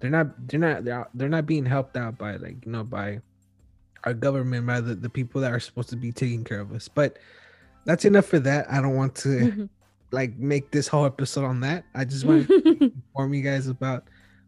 they're 0.00 0.10
not 0.10 0.48
they're 0.48 0.60
not 0.60 0.84
they're, 0.84 1.08
they're 1.14 1.28
not 1.28 1.46
being 1.46 1.64
helped 1.64 1.96
out 1.96 2.18
by 2.18 2.36
like 2.36 2.64
you 2.66 2.72
know 2.72 2.84
by 2.84 3.20
our 4.04 4.12
government 4.12 4.66
by 4.66 4.80
the, 4.80 4.94
the 4.94 5.08
people 5.08 5.40
that 5.40 5.50
are 5.50 5.60
supposed 5.60 5.88
to 5.88 5.96
be 5.96 6.12
taking 6.12 6.44
care 6.44 6.60
of 6.60 6.72
us 6.72 6.88
but 6.88 7.18
that's 7.86 8.04
enough 8.04 8.26
for 8.26 8.38
that 8.38 8.70
i 8.70 8.80
don't 8.82 8.96
want 8.96 9.14
to 9.14 9.68
like 10.10 10.36
make 10.36 10.70
this 10.70 10.86
whole 10.86 11.06
episode 11.06 11.44
on 11.44 11.60
that 11.60 11.84
i 11.94 12.04
just 12.04 12.24
want 12.24 12.46
to 12.46 12.92
inform 13.08 13.32
you 13.32 13.42
guys 13.42 13.66
about 13.66 14.04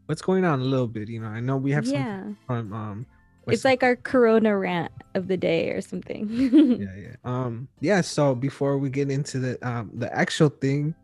what's 0.06 0.20
going 0.20 0.44
on 0.44 0.60
a 0.60 0.64
little 0.64 0.86
bit 0.86 1.08
you 1.08 1.20
know 1.20 1.28
i 1.28 1.40
know 1.40 1.56
we 1.56 1.70
have 1.72 1.86
some 1.86 1.94
yeah, 1.94 2.22
from 2.46 2.72
um 2.72 3.06
it's 3.46 3.62
what's- 3.62 3.64
like 3.64 3.82
our 3.82 3.96
Corona 3.96 4.56
rant 4.56 4.92
of 5.14 5.28
the 5.28 5.36
day 5.36 5.70
or 5.70 5.80
something. 5.80 6.28
yeah 6.30 6.94
yeah 6.96 7.16
um 7.24 7.68
yeah 7.80 8.00
so 8.00 8.34
before 8.34 8.76
we 8.78 8.90
get 8.90 9.10
into 9.10 9.38
the 9.38 9.58
um 9.66 9.90
the 9.94 10.12
actual 10.14 10.48
thing 10.48 10.94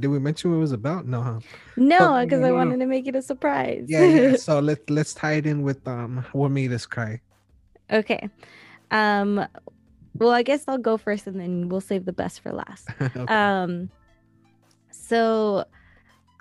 did 0.00 0.08
we 0.08 0.18
mention 0.18 0.50
what 0.50 0.58
it 0.58 0.60
was 0.60 0.72
about 0.72 1.06
no 1.06 1.22
huh? 1.22 1.40
no, 1.76 1.98
no, 2.18 2.24
because 2.24 2.42
I 2.42 2.52
wanted 2.52 2.78
to 2.80 2.86
make 2.86 3.06
it 3.06 3.16
a 3.16 3.22
surprise. 3.22 3.86
yeah 3.88 4.04
yeah 4.04 4.36
so 4.46 4.60
let, 4.60 4.88
let's 4.90 5.14
tie 5.14 5.34
it 5.40 5.46
in 5.46 5.62
with 5.62 5.80
um 5.88 6.24
what 6.32 6.50
made 6.50 6.72
us 6.72 6.84
cry 6.86 7.20
okay. 7.90 8.28
Um. 8.90 9.46
Well, 10.14 10.30
I 10.30 10.42
guess 10.42 10.64
I'll 10.68 10.76
go 10.76 10.98
first, 10.98 11.26
and 11.26 11.40
then 11.40 11.70
we'll 11.70 11.80
save 11.80 12.04
the 12.04 12.12
best 12.12 12.40
for 12.42 12.52
last. 12.52 12.86
Okay. 13.00 13.32
Um, 13.32 13.88
so 14.90 15.64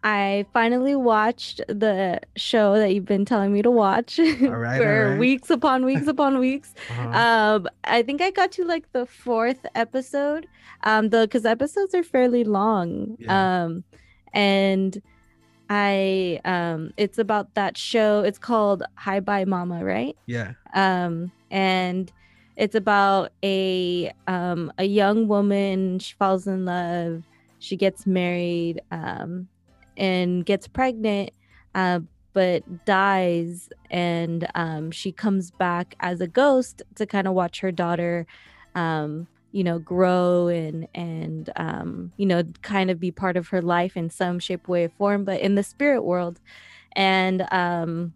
I 0.03 0.45
finally 0.53 0.95
watched 0.95 1.61
the 1.67 2.19
show 2.35 2.77
that 2.77 2.93
you've 2.93 3.05
been 3.05 3.25
telling 3.25 3.53
me 3.53 3.61
to 3.61 3.69
watch 3.69 4.17
right, 4.41 4.81
for 4.81 5.09
right. 5.11 5.19
weeks 5.19 5.49
upon 5.49 5.85
weeks 5.85 6.07
upon 6.07 6.39
weeks. 6.39 6.73
Uh-huh. 6.89 7.09
Um, 7.09 7.67
I 7.83 8.01
think 8.01 8.21
I 8.21 8.31
got 8.31 8.51
to 8.53 8.65
like 8.65 8.91
the 8.93 9.05
fourth 9.05 9.63
episode. 9.75 10.47
Um, 10.83 11.09
the 11.09 11.21
because 11.21 11.45
episodes 11.45 11.93
are 11.93 12.03
fairly 12.03 12.43
long. 12.43 13.15
Yeah. 13.19 13.63
Um, 13.63 13.83
and 14.33 14.99
I 15.69 16.39
um, 16.45 16.91
it's 16.97 17.17
about 17.19 17.53
that 17.53 17.77
show. 17.77 18.21
It's 18.21 18.39
called 18.39 18.83
Hi 18.95 19.19
Bye 19.19 19.45
Mama, 19.45 19.85
right? 19.85 20.17
yeah 20.25 20.53
um 20.73 21.31
and 21.49 22.11
it's 22.55 22.75
about 22.75 23.31
a 23.43 24.11
um 24.27 24.71
a 24.77 24.85
young 24.85 25.27
woman 25.27 25.99
she 25.99 26.13
falls 26.15 26.47
in 26.47 26.65
love 26.65 27.23
she 27.59 27.75
gets 27.75 28.05
married 28.05 28.81
um 28.91 29.47
and 30.01 30.45
gets 30.45 30.67
pregnant 30.67 31.31
uh 31.75 32.01
but 32.33 32.85
dies. 32.85 33.69
And 33.89 34.47
um 34.55 34.91
she 34.91 35.11
comes 35.11 35.51
back 35.51 35.95
as 35.99 36.21
a 36.21 36.27
ghost 36.27 36.81
to 36.95 37.05
kind 37.05 37.27
of 37.27 37.33
watch 37.33 37.59
her 37.61 37.71
daughter 37.71 38.25
um 38.75 39.27
you 39.51 39.63
know 39.65 39.79
grow 39.79 40.47
and 40.47 40.87
and 40.95 41.49
um, 41.57 42.13
you 42.17 42.25
know 42.25 42.43
kind 42.61 42.89
of 42.89 42.99
be 43.01 43.11
part 43.11 43.35
of 43.37 43.49
her 43.49 43.61
life 43.61 43.97
in 43.97 44.09
some 44.09 44.39
shape 44.39 44.67
way 44.69 44.85
or 44.85 44.89
form 44.89 45.25
but 45.25 45.41
in 45.41 45.55
the 45.55 45.63
spirit 45.63 46.03
world. 46.03 46.39
And 46.95 47.47
um 47.51 48.13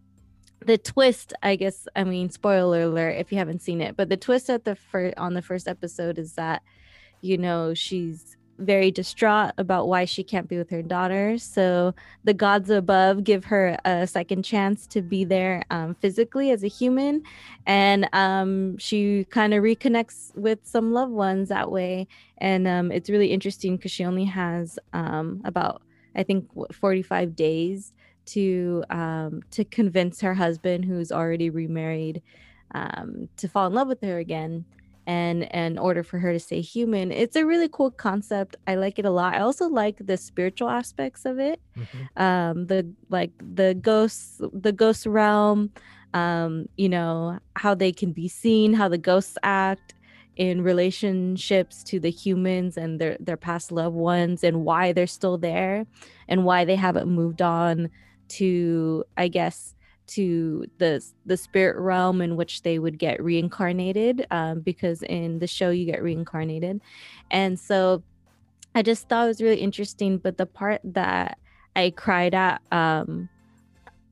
the 0.65 0.77
twist 0.77 1.33
i 1.43 1.55
guess 1.55 1.87
i 1.95 2.03
mean 2.03 2.29
spoiler 2.29 2.83
alert 2.83 3.11
if 3.11 3.31
you 3.31 3.37
haven't 3.37 3.61
seen 3.61 3.81
it 3.81 3.95
but 3.95 4.09
the 4.09 4.17
twist 4.17 4.49
at 4.49 4.65
the 4.65 4.75
first 4.75 5.13
on 5.17 5.33
the 5.35 5.41
first 5.41 5.67
episode 5.67 6.17
is 6.17 6.33
that 6.33 6.63
you 7.21 7.37
know 7.37 7.73
she's 7.73 8.34
very 8.57 8.91
distraught 8.91 9.51
about 9.57 9.87
why 9.87 10.05
she 10.05 10.23
can't 10.23 10.47
be 10.47 10.57
with 10.57 10.69
her 10.69 10.81
daughter. 10.81 11.37
So 11.37 11.93
the 12.23 12.33
gods 12.33 12.69
above 12.69 13.23
give 13.23 13.45
her 13.45 13.77
a 13.85 14.07
second 14.07 14.43
chance 14.43 14.87
to 14.87 15.01
be 15.01 15.23
there 15.23 15.63
um, 15.69 15.95
physically 15.95 16.51
as 16.51 16.63
a 16.63 16.67
human. 16.67 17.23
And 17.65 18.07
um, 18.13 18.77
she 18.77 19.25
kind 19.29 19.53
of 19.53 19.63
reconnects 19.63 20.35
with 20.35 20.59
some 20.63 20.93
loved 20.93 21.11
ones 21.11 21.49
that 21.49 21.71
way. 21.71 22.07
And 22.37 22.67
um, 22.67 22.91
it's 22.91 23.09
really 23.09 23.31
interesting 23.31 23.77
because 23.77 23.91
she 23.91 24.05
only 24.05 24.25
has 24.25 24.79
um, 24.93 25.41
about, 25.45 25.81
I 26.15 26.23
think, 26.23 26.49
45 26.73 27.35
days 27.35 27.93
to 28.27 28.83
um, 28.89 29.43
to 29.51 29.63
convince 29.63 30.21
her 30.21 30.33
husband, 30.33 30.85
who's 30.85 31.11
already 31.11 31.51
remarried, 31.51 32.23
um, 32.73 33.29
to 33.37 33.47
fall 33.47 33.67
in 33.67 33.73
love 33.73 33.87
with 33.87 34.01
her 34.01 34.17
again 34.17 34.65
and 35.07 35.43
in 35.43 35.77
order 35.77 36.03
for 36.03 36.19
her 36.19 36.33
to 36.33 36.39
stay 36.39 36.61
human 36.61 37.11
it's 37.11 37.35
a 37.35 37.45
really 37.45 37.69
cool 37.69 37.91
concept 37.91 38.55
i 38.67 38.75
like 38.75 38.97
it 38.97 39.05
a 39.05 39.09
lot 39.09 39.35
i 39.35 39.39
also 39.39 39.67
like 39.67 39.97
the 39.99 40.17
spiritual 40.17 40.69
aspects 40.69 41.25
of 41.25 41.39
it 41.39 41.59
mm-hmm. 41.77 42.21
um 42.21 42.67
the 42.67 42.87
like 43.09 43.31
the 43.53 43.75
ghosts 43.81 44.41
the 44.53 44.71
ghost 44.71 45.05
realm 45.05 45.69
um 46.13 46.67
you 46.77 46.89
know 46.89 47.37
how 47.55 47.75
they 47.75 47.91
can 47.91 48.11
be 48.11 48.27
seen 48.27 48.73
how 48.73 48.87
the 48.87 48.97
ghosts 48.97 49.37
act 49.43 49.93
in 50.37 50.61
relationships 50.61 51.83
to 51.83 51.99
the 51.99 52.09
humans 52.09 52.77
and 52.77 52.99
their 52.99 53.15
their 53.19 53.37
past 53.37 53.71
loved 53.71 53.95
ones 53.95 54.43
and 54.43 54.65
why 54.65 54.91
they're 54.91 55.07
still 55.07 55.37
there 55.37 55.85
and 56.27 56.43
why 56.43 56.65
they 56.65 56.75
haven't 56.75 57.07
moved 57.07 57.41
on 57.41 57.89
to 58.27 59.03
i 59.17 59.27
guess 59.27 59.74
to 60.07 60.65
the 60.77 61.03
the 61.25 61.37
spirit 61.37 61.77
realm 61.77 62.21
in 62.21 62.35
which 62.35 62.61
they 62.61 62.79
would 62.79 62.97
get 62.97 63.23
reincarnated 63.23 64.25
um, 64.31 64.61
because 64.61 65.01
in 65.03 65.39
the 65.39 65.47
show 65.47 65.69
you 65.69 65.85
get 65.85 66.01
reincarnated 66.03 66.79
and 67.31 67.59
so 67.59 68.03
i 68.75 68.81
just 68.81 69.09
thought 69.09 69.25
it 69.25 69.27
was 69.27 69.41
really 69.41 69.61
interesting 69.61 70.17
but 70.17 70.37
the 70.37 70.45
part 70.45 70.81
that 70.83 71.37
i 71.75 71.89
cried 71.89 72.33
at 72.33 72.61
um, 72.71 73.27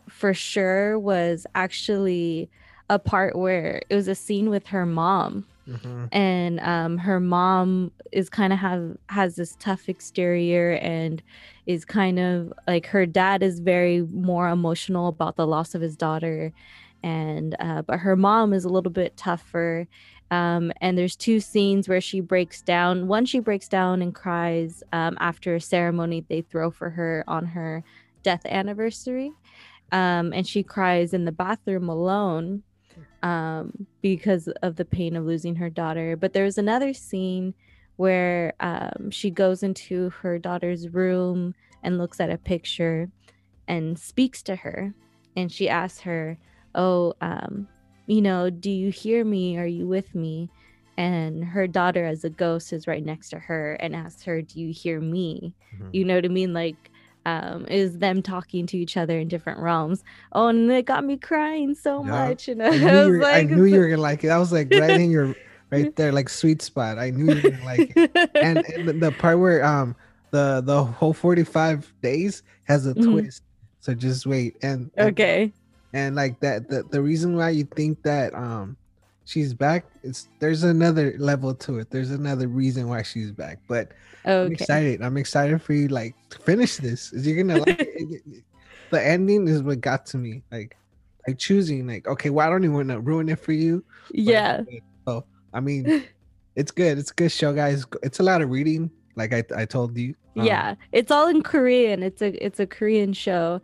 for 0.09 0.33
sure 0.33 0.97
was 0.97 1.45
actually 1.55 2.49
a 2.89 2.99
part 2.99 3.35
where 3.37 3.81
it 3.89 3.95
was 3.95 4.07
a 4.07 4.15
scene 4.15 4.49
with 4.49 4.67
her 4.67 4.85
mom 4.85 5.45
Mm-hmm. 5.65 6.05
and 6.11 6.59
um, 6.59 6.97
her 6.97 7.21
mom 7.21 7.93
is 8.11 8.29
kind 8.29 8.51
of 8.51 8.59
have 8.59 8.97
has 9.07 9.37
this 9.37 9.55
tough 9.61 9.87
exterior 9.87 10.73
and 10.73 11.23
is 11.65 11.85
kind 11.85 12.19
of 12.19 12.53
like 12.67 12.85
her 12.87 13.05
dad 13.05 13.43
is 13.43 13.59
very 13.59 14.01
more 14.11 14.49
emotional 14.49 15.07
about 15.07 15.35
the 15.35 15.47
loss 15.47 15.75
of 15.75 15.81
his 15.81 15.95
daughter 15.95 16.51
and 17.03 17.55
uh, 17.59 17.81
but 17.81 17.99
her 17.99 18.15
mom 18.15 18.53
is 18.53 18.65
a 18.65 18.69
little 18.69 18.91
bit 18.91 19.15
tougher 19.17 19.87
um, 20.31 20.71
and 20.81 20.97
there's 20.97 21.15
two 21.15 21.39
scenes 21.39 21.87
where 21.87 22.01
she 22.01 22.19
breaks 22.19 22.61
down 22.61 23.07
one 23.07 23.25
she 23.25 23.39
breaks 23.39 23.67
down 23.67 24.01
and 24.01 24.15
cries 24.15 24.83
um, 24.93 25.17
after 25.19 25.55
a 25.55 25.61
ceremony 25.61 26.25
they 26.29 26.41
throw 26.41 26.71
for 26.71 26.89
her 26.89 27.23
on 27.27 27.45
her 27.45 27.83
death 28.23 28.45
anniversary 28.45 29.31
um, 29.91 30.33
and 30.33 30.47
she 30.47 30.63
cries 30.63 31.13
in 31.13 31.25
the 31.25 31.31
bathroom 31.31 31.87
alone 31.87 32.63
um, 33.21 33.87
because 34.01 34.47
of 34.61 34.75
the 34.75 34.85
pain 34.85 35.15
of 35.15 35.25
losing 35.25 35.55
her 35.55 35.69
daughter. 35.69 36.15
But 36.15 36.33
there's 36.33 36.57
another 36.57 36.93
scene 36.93 37.53
where 37.97 38.53
um, 38.59 39.09
she 39.11 39.29
goes 39.29 39.63
into 39.63 40.09
her 40.21 40.39
daughter's 40.39 40.89
room 40.89 41.53
and 41.83 41.97
looks 41.97 42.19
at 42.19 42.29
a 42.29 42.37
picture 42.37 43.09
and 43.67 43.97
speaks 43.97 44.41
to 44.43 44.55
her. 44.55 44.93
And 45.35 45.51
she 45.51 45.69
asks 45.69 45.99
her, 46.01 46.37
Oh, 46.75 47.13
um, 47.21 47.67
you 48.07 48.21
know, 48.21 48.49
do 48.49 48.69
you 48.69 48.89
hear 48.89 49.23
me? 49.23 49.57
Are 49.57 49.67
you 49.67 49.87
with 49.87 50.15
me? 50.15 50.49
And 50.97 51.43
her 51.43 51.67
daughter, 51.67 52.05
as 52.05 52.23
a 52.23 52.29
ghost, 52.29 52.73
is 52.73 52.87
right 52.87 53.03
next 53.03 53.29
to 53.29 53.39
her 53.39 53.73
and 53.75 53.95
asks 53.95 54.23
her, 54.23 54.41
Do 54.41 54.59
you 54.59 54.71
hear 54.71 54.99
me? 54.99 55.53
Mm-hmm. 55.75 55.89
You 55.91 56.05
know 56.05 56.15
what 56.15 56.25
I 56.25 56.29
mean? 56.29 56.53
Like, 56.53 56.91
um, 57.25 57.65
is 57.67 57.99
them 57.99 58.21
talking 58.21 58.67
to 58.67 58.77
each 58.77 58.97
other 58.97 59.17
in 59.17 59.27
different 59.27 59.59
realms. 59.59 60.03
Oh, 60.33 60.47
and 60.47 60.69
it 60.71 60.85
got 60.85 61.05
me 61.05 61.17
crying 61.17 61.73
so 61.73 62.03
yeah. 62.03 62.09
much. 62.09 62.47
And 62.47 62.61
I, 62.63 62.67
I, 62.67 62.77
knew, 62.77 63.09
were, 63.11 63.19
like, 63.19 63.35
I 63.35 63.41
knew 63.43 63.65
you 63.65 63.79
were 63.79 63.87
gonna 63.87 64.01
like 64.01 64.23
it. 64.23 64.29
I 64.29 64.37
was 64.37 64.51
like 64.51 64.69
right 64.71 64.99
in 64.99 65.11
your 65.11 65.35
right 65.73 65.95
there, 65.95 66.11
like 66.11 66.29
sweet 66.29 66.61
spot. 66.61 66.99
I 66.99 67.09
knew 67.09 67.33
you 67.33 67.41
gonna 67.41 67.65
like 67.65 67.93
it. 67.95 68.11
And, 68.35 68.57
and 68.89 69.01
the 69.01 69.11
part 69.11 69.39
where 69.39 69.63
um 69.63 69.95
the 70.31 70.61
the 70.65 70.83
whole 70.83 71.13
45 71.13 71.93
days 72.01 72.43
has 72.65 72.87
a 72.87 72.93
mm-hmm. 72.93 73.11
twist. 73.11 73.43
So 73.79 73.93
just 73.93 74.25
wait. 74.25 74.55
And, 74.61 74.89
and 74.95 75.09
okay. 75.09 75.51
And 75.93 76.15
like 76.15 76.39
that 76.39 76.69
the, 76.69 76.83
the 76.83 77.01
reason 77.01 77.35
why 77.35 77.49
you 77.49 77.65
think 77.65 78.01
that 78.03 78.33
um 78.33 78.77
she's 79.25 79.53
back 79.53 79.85
it's 80.03 80.27
there's 80.39 80.63
another 80.63 81.15
level 81.17 81.53
to 81.55 81.79
it. 81.79 81.89
There's 81.89 82.11
another 82.11 82.47
reason 82.47 82.87
why 82.87 83.03
she's 83.03 83.31
back. 83.31 83.59
But 83.67 83.91
Okay. 84.25 84.45
I'm 84.45 84.51
excited. 84.53 85.01
I'm 85.01 85.17
excited 85.17 85.61
for 85.61 85.73
you 85.73 85.89
like 85.89 86.15
to 86.29 86.39
finish 86.39 86.77
this. 86.77 87.11
Is 87.11 87.27
you're 87.27 87.43
gonna 87.43 87.59
like 87.59 87.79
it. 87.79 88.21
the 88.89 89.05
ending 89.05 89.47
is 89.47 89.61
what 89.61 89.81
got 89.81 90.05
to 90.07 90.17
me. 90.17 90.43
Like 90.51 90.77
like 91.27 91.37
choosing 91.37 91.87
like 91.87 92.07
okay, 92.07 92.29
well 92.29 92.47
I 92.47 92.49
don't 92.49 92.63
even 92.63 92.75
want 92.75 92.89
to 92.89 92.99
ruin 93.01 93.27
it 93.29 93.39
for 93.39 93.51
you. 93.51 93.83
Yeah. 94.11 94.61
Oh, 95.07 95.25
I 95.53 95.59
mean, 95.59 96.03
it's 96.55 96.71
good. 96.71 96.97
It's 96.97 97.11
a 97.11 97.13
good 97.13 97.31
show, 97.31 97.53
guys. 97.53 97.85
It's 98.01 98.19
a 98.19 98.23
lot 98.23 98.41
of 98.41 98.49
reading. 98.49 98.91
Like 99.15 99.33
I 99.33 99.43
I 99.55 99.65
told 99.65 99.97
you. 99.97 100.15
Um, 100.35 100.45
yeah, 100.45 100.75
it's 100.91 101.11
all 101.11 101.27
in 101.27 101.43
Korean. 101.43 102.01
It's 102.01 102.21
a 102.21 102.43
it's 102.43 102.59
a 102.59 102.65
Korean 102.65 103.13
show 103.13 103.61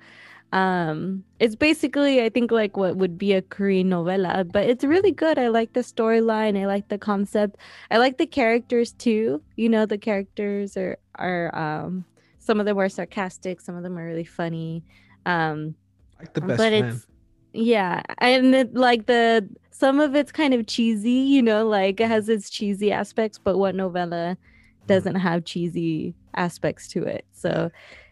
um 0.51 1.23
it's 1.39 1.55
basically 1.55 2.23
i 2.23 2.29
think 2.29 2.51
like 2.51 2.75
what 2.75 2.95
would 2.95 3.19
be 3.19 3.33
a 3.33 3.41
korean 3.41 3.87
novella 3.87 4.43
but 4.43 4.67
it's 4.67 4.83
really 4.83 5.11
good 5.11 5.37
i 5.37 5.47
like 5.47 5.73
the 5.73 5.81
storyline 5.81 6.59
i 6.59 6.65
like 6.65 6.87
the 6.87 6.97
concept 6.97 7.57
i 7.91 7.97
like 7.97 8.17
the 8.17 8.25
characters 8.25 8.91
too 8.93 9.41
you 9.57 9.69
know 9.69 9.85
the 9.85 9.97
characters 9.97 10.75
are 10.75 10.97
are 11.15 11.55
um 11.55 12.03
some 12.39 12.59
of 12.59 12.65
them 12.65 12.79
are 12.79 12.89
sarcastic 12.89 13.61
some 13.61 13.75
of 13.75 13.83
them 13.83 13.95
are 13.95 14.05
really 14.05 14.23
funny 14.23 14.83
um 15.27 15.75
like 16.17 16.33
the 16.33 16.41
best 16.41 16.57
but 16.57 16.71
man. 16.71 16.85
it's 16.85 17.05
yeah 17.53 18.01
and 18.19 18.53
it, 18.53 18.73
like 18.73 19.05
the 19.05 19.47
some 19.71 19.99
of 19.99 20.15
it's 20.15 20.31
kind 20.31 20.53
of 20.53 20.67
cheesy 20.67 21.09
you 21.09 21.41
know 21.41 21.67
like 21.67 21.99
it 21.99 22.07
has 22.07 22.29
its 22.29 22.49
cheesy 22.49 22.91
aspects 22.91 23.37
but 23.37 23.57
what 23.57 23.75
novella 23.75 24.35
mm-hmm. 24.35 24.87
doesn't 24.87 25.15
have 25.15 25.45
cheesy 25.45 26.13
aspects 26.35 26.87
to 26.87 27.03
it 27.03 27.25
so 27.31 27.71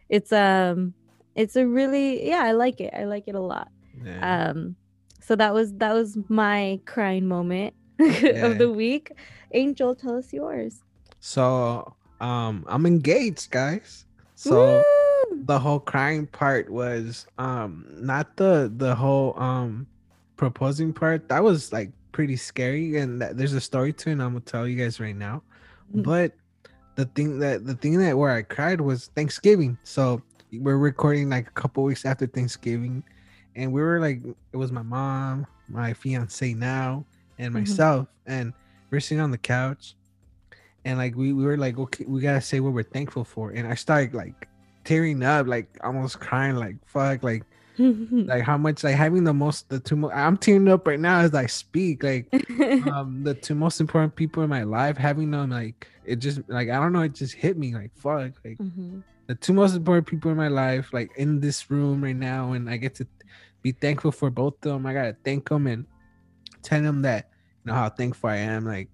it's 0.09 0.31
um 0.31 0.93
it's 1.35 1.55
a 1.55 1.67
really 1.67 2.27
yeah 2.27 2.43
i 2.43 2.51
like 2.51 2.81
it 2.81 2.93
i 2.95 3.03
like 3.03 3.23
it 3.27 3.35
a 3.35 3.39
lot 3.39 3.69
yeah. 4.03 4.49
um 4.49 4.75
so 5.21 5.35
that 5.35 5.53
was 5.53 5.73
that 5.73 5.93
was 5.93 6.17
my 6.29 6.79
crying 6.85 7.27
moment 7.27 7.73
yeah. 7.99 8.45
of 8.45 8.57
the 8.57 8.71
week 8.71 9.11
angel 9.53 9.93
tell 9.93 10.17
us 10.17 10.33
yours 10.33 10.81
so 11.19 11.93
um 12.21 12.65
i'm 12.67 12.85
engaged 12.85 13.51
guys 13.51 14.05
so 14.35 14.77
Woo! 14.77 15.06
The 15.45 15.59
whole 15.59 15.79
crying 15.79 16.27
part 16.27 16.69
was 16.69 17.27
um 17.37 17.85
not 17.91 18.35
the 18.37 18.71
the 18.77 18.93
whole 18.95 19.37
um 19.39 19.85
proposing 20.35 20.93
part 20.93 21.27
that 21.29 21.43
was 21.43 21.71
like 21.73 21.91
pretty 22.11 22.35
scary 22.35 22.97
and 22.97 23.21
that, 23.21 23.37
there's 23.37 23.53
a 23.53 23.61
story 23.61 23.93
to 23.93 24.09
it 24.09 24.13
and 24.13 24.23
i'm 24.23 24.31
gonna 24.31 24.39
tell 24.41 24.67
you 24.67 24.75
guys 24.75 24.99
right 24.99 25.15
now 25.15 25.41
mm-hmm. 25.91 26.01
but 26.01 26.31
the 26.95 27.05
thing 27.05 27.39
that 27.39 27.65
the 27.65 27.75
thing 27.75 27.97
that 27.97 28.17
where 28.17 28.31
i 28.31 28.41
cried 28.41 28.81
was 28.81 29.07
thanksgiving 29.15 29.77
so 29.83 30.21
we're 30.53 30.77
recording 30.77 31.29
like 31.29 31.47
a 31.47 31.51
couple 31.51 31.83
weeks 31.83 32.05
after 32.05 32.25
Thanksgiving, 32.25 33.03
and 33.55 33.71
we 33.71 33.81
were 33.81 33.99
like, 33.99 34.21
it 34.53 34.57
was 34.57 34.71
my 34.71 34.81
mom, 34.81 35.45
my 35.67 35.93
fiance 35.93 36.53
now, 36.53 37.05
and 37.37 37.53
mm-hmm. 37.53 37.59
myself, 37.59 38.07
mm-hmm. 38.07 38.31
and 38.31 38.53
we're 38.89 38.99
sitting 38.99 39.21
on 39.21 39.31
the 39.31 39.37
couch, 39.37 39.95
and 40.85 40.97
like 40.97 41.15
we, 41.15 41.33
we 41.33 41.43
were 41.43 41.57
like, 41.57 41.77
okay, 41.77 42.05
we 42.07 42.21
gotta 42.21 42.41
say 42.41 42.59
what 42.59 42.73
we're 42.73 42.83
thankful 42.83 43.23
for, 43.23 43.51
and 43.51 43.67
I 43.67 43.75
started 43.75 44.13
like 44.13 44.47
tearing 44.87 45.23
up, 45.23 45.47
like 45.47 45.77
almost 45.83 46.19
crying, 46.19 46.55
like 46.55 46.75
fuck, 46.85 47.23
like. 47.23 47.43
like 47.79 48.41
how 48.41 48.57
much 48.57 48.83
like 48.83 48.95
having 48.95 49.23
the 49.23 49.31
most 49.31 49.69
the 49.69 49.79
two 49.79 49.95
mo- 49.95 50.09
I'm 50.09 50.35
tearing 50.35 50.67
up 50.67 50.87
right 50.87 50.99
now 50.99 51.19
as 51.19 51.35
I 51.35 51.45
speak 51.45 52.01
like 52.01 52.27
um 52.91 53.21
the 53.23 53.35
two 53.35 53.53
most 53.53 53.79
important 53.79 54.15
people 54.15 54.41
in 54.41 54.49
my 54.49 54.63
life 54.63 54.97
having 54.97 55.29
them 55.29 55.51
like 55.51 55.87
it 56.03 56.15
just 56.15 56.41
like 56.47 56.69
I 56.69 56.77
don't 56.77 56.91
know 56.91 57.01
it 57.01 57.13
just 57.13 57.35
hit 57.35 57.55
me 57.55 57.75
like 57.75 57.91
fuck 57.95 58.31
like 58.43 58.57
mm-hmm 58.57 59.01
the 59.27 59.35
two 59.35 59.53
most 59.53 59.75
important 59.75 60.07
people 60.07 60.31
in 60.31 60.37
my 60.37 60.47
life, 60.47 60.93
like 60.93 61.11
in 61.17 61.39
this 61.39 61.69
room 61.69 62.03
right 62.03 62.15
now, 62.15 62.53
and 62.53 62.69
I 62.69 62.77
get 62.77 62.95
to 62.95 63.07
be 63.61 63.73
thankful 63.73 64.11
for 64.11 64.29
both 64.29 64.55
of 64.65 64.71
them. 64.71 64.85
I 64.85 64.93
gotta 64.93 65.15
thank 65.23 65.49
them 65.49 65.67
and 65.67 65.85
tell 66.63 66.81
them 66.81 67.01
that 67.03 67.29
you 67.63 67.71
know 67.71 67.77
how 67.77 67.89
thankful 67.89 68.29
I 68.29 68.37
am. 68.37 68.65
Like 68.65 68.89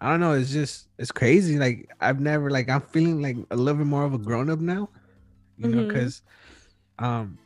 I 0.00 0.08
don't 0.10 0.20
know, 0.20 0.32
it's 0.32 0.52
just 0.52 0.88
it's 0.98 1.10
crazy. 1.10 1.58
Like 1.58 1.90
I've 2.00 2.20
never 2.20 2.48
like 2.48 2.70
I'm 2.70 2.80
feeling 2.80 3.20
like 3.20 3.36
a 3.50 3.56
little 3.56 3.78
bit 3.78 3.86
more 3.86 4.04
of 4.04 4.14
a 4.14 4.18
grown 4.18 4.50
up 4.50 4.60
now, 4.60 4.88
you 5.62 5.68
mm-hmm. 5.68 5.80
know, 5.80 5.86
because 5.86 6.22
um 6.98 7.38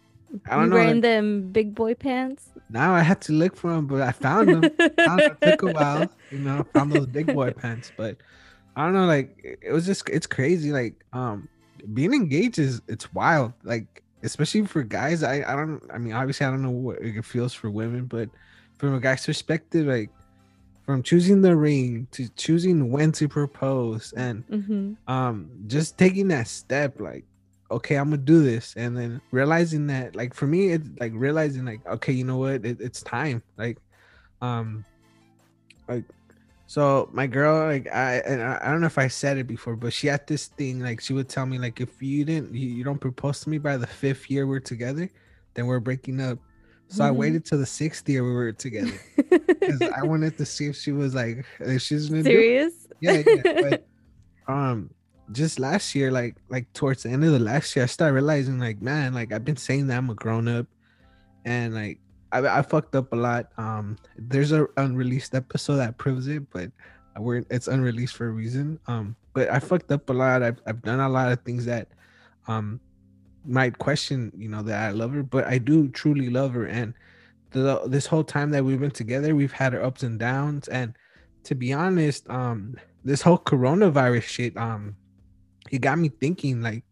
I 0.51 0.57
don't 0.57 0.71
know. 0.71 0.77
Wearing 0.77 0.95
like, 0.95 1.03
them 1.03 1.49
big 1.53 1.75
boy 1.75 1.95
pants. 1.95 2.51
Now 2.69 2.95
I 2.95 3.01
had 3.01 3.21
to 3.23 3.33
look 3.33 3.57
for 3.57 3.71
them, 3.71 3.87
but 3.87 4.03
I 4.03 4.13
found 4.13 4.49
them. 4.49 4.63
found 4.99 5.21
it 5.21 5.41
took 5.41 5.63
a 5.63 5.73
while, 5.73 6.09
you 6.31 6.39
know. 6.39 6.67
Found 6.75 6.93
those 6.93 7.07
big 7.07 7.33
boy 7.33 7.53
pants, 7.53 7.93
but 7.97 8.17
I 8.75 8.85
don't 8.85 8.93
know, 8.93 9.07
like 9.07 9.59
it 9.63 9.73
was 9.73 9.87
just 9.87 10.09
it's 10.09 10.27
crazy. 10.27 10.73
Like 10.73 10.95
um 11.13 11.49
being 11.95 12.13
engaged 12.13 12.59
is 12.59 12.83
it's 12.89 13.13
wild. 13.15 13.53
Like 13.63 14.03
especially 14.23 14.67
for 14.67 14.83
guys. 14.83 15.23
I 15.23 15.43
I 15.47 15.57
don't. 15.57 15.83
I 15.93 15.99
mean, 15.99 16.13
obviously, 16.13 16.47
I 16.47 16.51
don't 16.51 16.63
know 16.63 16.71
what 16.71 16.99
it 17.01 17.25
feels 17.25 17.55
for 17.55 17.71
women, 17.71 18.07
but 18.07 18.29
from 18.79 18.95
a 18.95 19.01
guy's 19.01 19.25
perspective, 19.25 19.87
like 19.87 20.11
from 20.85 21.03
choosing 21.03 21.41
the 21.41 21.57
ring 21.57 22.07
to 22.13 22.29
choosing 22.31 22.91
when 22.91 23.11
to 23.11 23.29
propose 23.29 24.13
and 24.13 24.47
mm-hmm. 24.49 25.13
um 25.13 25.51
just 25.67 25.99
taking 25.99 26.29
that 26.29 26.47
step 26.47 27.01
like 27.01 27.25
okay 27.71 27.97
i'm 27.97 28.11
gonna 28.11 28.17
do 28.23 28.43
this 28.43 28.75
and 28.77 28.97
then 28.97 29.21
realizing 29.33 29.87
that 29.89 30.15
like 30.15 30.35
for 30.35 30.47
me 30.47 30.71
it's 30.71 30.89
like 31.01 31.13
realizing 31.15 31.65
like 31.65 31.81
okay 31.87 32.13
you 32.13 32.25
know 32.25 32.37
what 32.39 32.65
it, 32.65 32.81
it's 32.81 33.03
time 33.03 33.43
like 33.57 33.79
um 34.41 34.85
like 35.89 36.05
so 36.67 37.09
my 37.13 37.27
girl 37.27 37.67
like 37.67 37.89
i 37.93 38.15
and 38.27 38.43
I, 38.43 38.61
I 38.63 38.71
don't 38.71 38.81
know 38.81 38.87
if 38.87 38.99
i 38.99 39.09
said 39.09 39.39
it 39.39 39.47
before 39.47 39.77
but 39.77 39.93
she 39.93 40.09
had 40.09 40.27
this 40.27 40.49
thing 40.49 40.81
like 40.81 41.01
she 41.01 41.13
would 41.13 41.29
tell 41.29 41.47
me 41.47 41.59
like 41.59 41.81
if 41.81 42.01
you 42.03 42.25
didn't 42.25 42.55
you, 42.55 42.69
you 42.69 42.85
don't 42.85 43.01
propose 43.01 43.41
to 43.41 43.51
me 43.51 43.59
by 43.59 43.77
the 43.77 43.87
fifth 43.87 44.31
year 44.31 44.47
we're 44.47 44.61
together 44.61 45.09
then 45.55 45.67
we're 45.67 45.81
breaking 45.81 46.21
up 46.21 46.39
so 46.89 47.05
I 47.05 47.11
Mhm. 47.11 47.17
waited 47.17 47.45
till 47.45 47.59
the 47.59 47.67
sixth 47.67 48.09
year 48.09 48.25
we 48.25 48.33
were 48.33 48.53
together 48.53 49.01
because 49.61 49.87
I 49.97 50.03
wanted 50.05 50.37
to 50.39 50.47
see 50.47 50.67
if 50.67 50.77
she 50.77 50.93
was 50.93 51.15
like 51.15 51.45
if 51.61 51.83
she's 51.83 52.09
gonna 52.09 52.23
do 52.23 52.29
it. 52.39 52.47
Serious? 52.47 52.87
Yeah, 53.01 53.23
yeah. 53.27 53.43
But 53.59 53.81
um, 54.49 54.91
just 55.33 55.59
last 55.59 55.95
year, 55.95 56.11
like 56.11 56.37
like 56.49 56.73
towards 56.73 57.03
the 57.03 57.11
end 57.11 57.25
of 57.25 57.33
the 57.33 57.39
last 57.39 57.75
year, 57.75 57.85
I 57.85 57.87
started 57.87 58.15
realizing 58.15 58.59
like, 58.59 58.81
man, 58.81 59.15
like 59.15 59.33
I've 59.33 59.45
been 59.45 59.57
saying 59.57 59.89
that 59.89 59.99
I'm 59.99 60.11
a 60.11 60.15
grown 60.15 60.49
up, 60.49 60.67
and 61.45 61.75
like 61.75 61.99
I, 62.33 62.59
I 62.59 62.63
fucked 62.63 62.95
up 62.95 63.13
a 63.13 63.17
lot. 63.17 63.53
Um, 63.59 63.97
there's 64.17 64.53
a 64.53 64.67
unreleased 64.77 65.35
episode 65.35 65.77
that 65.77 65.99
proves 65.99 66.29
it, 66.29 66.49
but 66.51 66.71
we're 67.19 67.45
it's 67.51 67.69
unreleased 67.69 68.15
for 68.15 68.29
a 68.29 68.31
reason. 68.31 68.79
Um, 68.87 69.17
but 69.33 69.51
I 69.51 69.59
fucked 69.59 69.91
up 69.93 70.09
a 70.11 70.13
lot. 70.13 70.43
I've 70.43 70.61
I've 70.67 70.83
done 70.83 71.01
a 71.01 71.09
lot 71.09 71.33
of 71.33 71.41
things 71.43 71.65
that, 71.67 71.89
um, 72.47 72.81
might 73.45 73.79
question, 73.79 74.33
you 74.37 74.49
know, 74.49 74.63
that 74.63 74.89
I 74.89 74.91
love 74.91 75.13
her, 75.13 75.23
but 75.23 75.47
I 75.47 75.59
do 75.59 75.89
truly 75.89 76.31
love 76.31 76.53
her. 76.53 76.67
And 76.67 76.95
the 77.51 77.83
this 77.87 78.07
whole 78.07 78.25
time 78.25 78.51
that 78.51 78.65
we've 78.65 78.81
been 78.81 78.91
together, 78.91 79.35
we've 79.35 79.53
had 79.53 79.75
our 79.75 79.83
ups 79.83 80.03
and 80.03 80.19
downs. 80.19 80.69
And 80.69 80.95
to 81.45 81.55
be 81.55 81.73
honest, 81.73 82.29
um, 82.29 82.77
this 83.05 83.23
whole 83.23 83.39
coronavirus 83.39 84.23
shit, 84.23 84.57
um, 84.57 84.97
it 85.71 85.79
got 85.81 85.99
me 85.99 86.09
thinking, 86.09 86.63
like, 86.63 86.85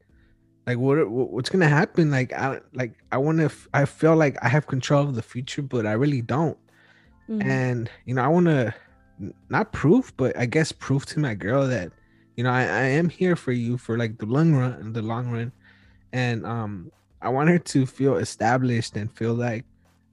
like 0.66 0.78
what 0.78 1.08
what- 1.10 1.30
what's 1.30 1.50
gonna 1.50 1.68
happen? 1.68 2.10
Like, 2.10 2.32
I 2.32 2.60
like 2.72 2.94
I 3.12 3.18
want 3.18 3.38
to. 3.38 3.50
I 3.72 3.84
feel 3.84 4.16
like 4.16 4.36
I 4.42 4.48
have 4.48 4.66
control 4.66 5.02
of 5.08 5.14
the 5.14 5.22
future, 5.22 5.62
but 5.62 5.86
I 5.86 5.92
really 5.92 6.22
don't. 6.22 6.58
Mm. 7.28 7.42
And 7.44 7.90
you 8.06 8.14
know, 8.14 8.22
I 8.24 8.28
want 8.28 8.46
to 8.46 8.74
not 9.48 9.72
prove, 9.72 10.12
but 10.16 10.36
I 10.36 10.46
guess 10.46 10.72
prove 10.72 11.06
to 11.06 11.20
my 11.20 11.34
girl 11.34 11.66
that 11.68 11.92
you 12.36 12.44
know 12.44 12.50
I, 12.50 12.62
I 12.62 12.82
am 13.00 13.08
here 13.08 13.36
for 13.36 13.52
you 13.52 13.78
for 13.78 13.96
like 13.98 14.18
the 14.18 14.26
long 14.26 14.54
run, 14.54 14.92
the 14.92 15.02
long 15.02 15.30
run, 15.30 15.52
and 16.12 16.44
um, 16.44 16.90
I 17.22 17.28
want 17.28 17.48
her 17.48 17.58
to 17.58 17.86
feel 17.86 18.16
established 18.16 18.96
and 18.96 19.10
feel 19.16 19.34
like 19.34 19.64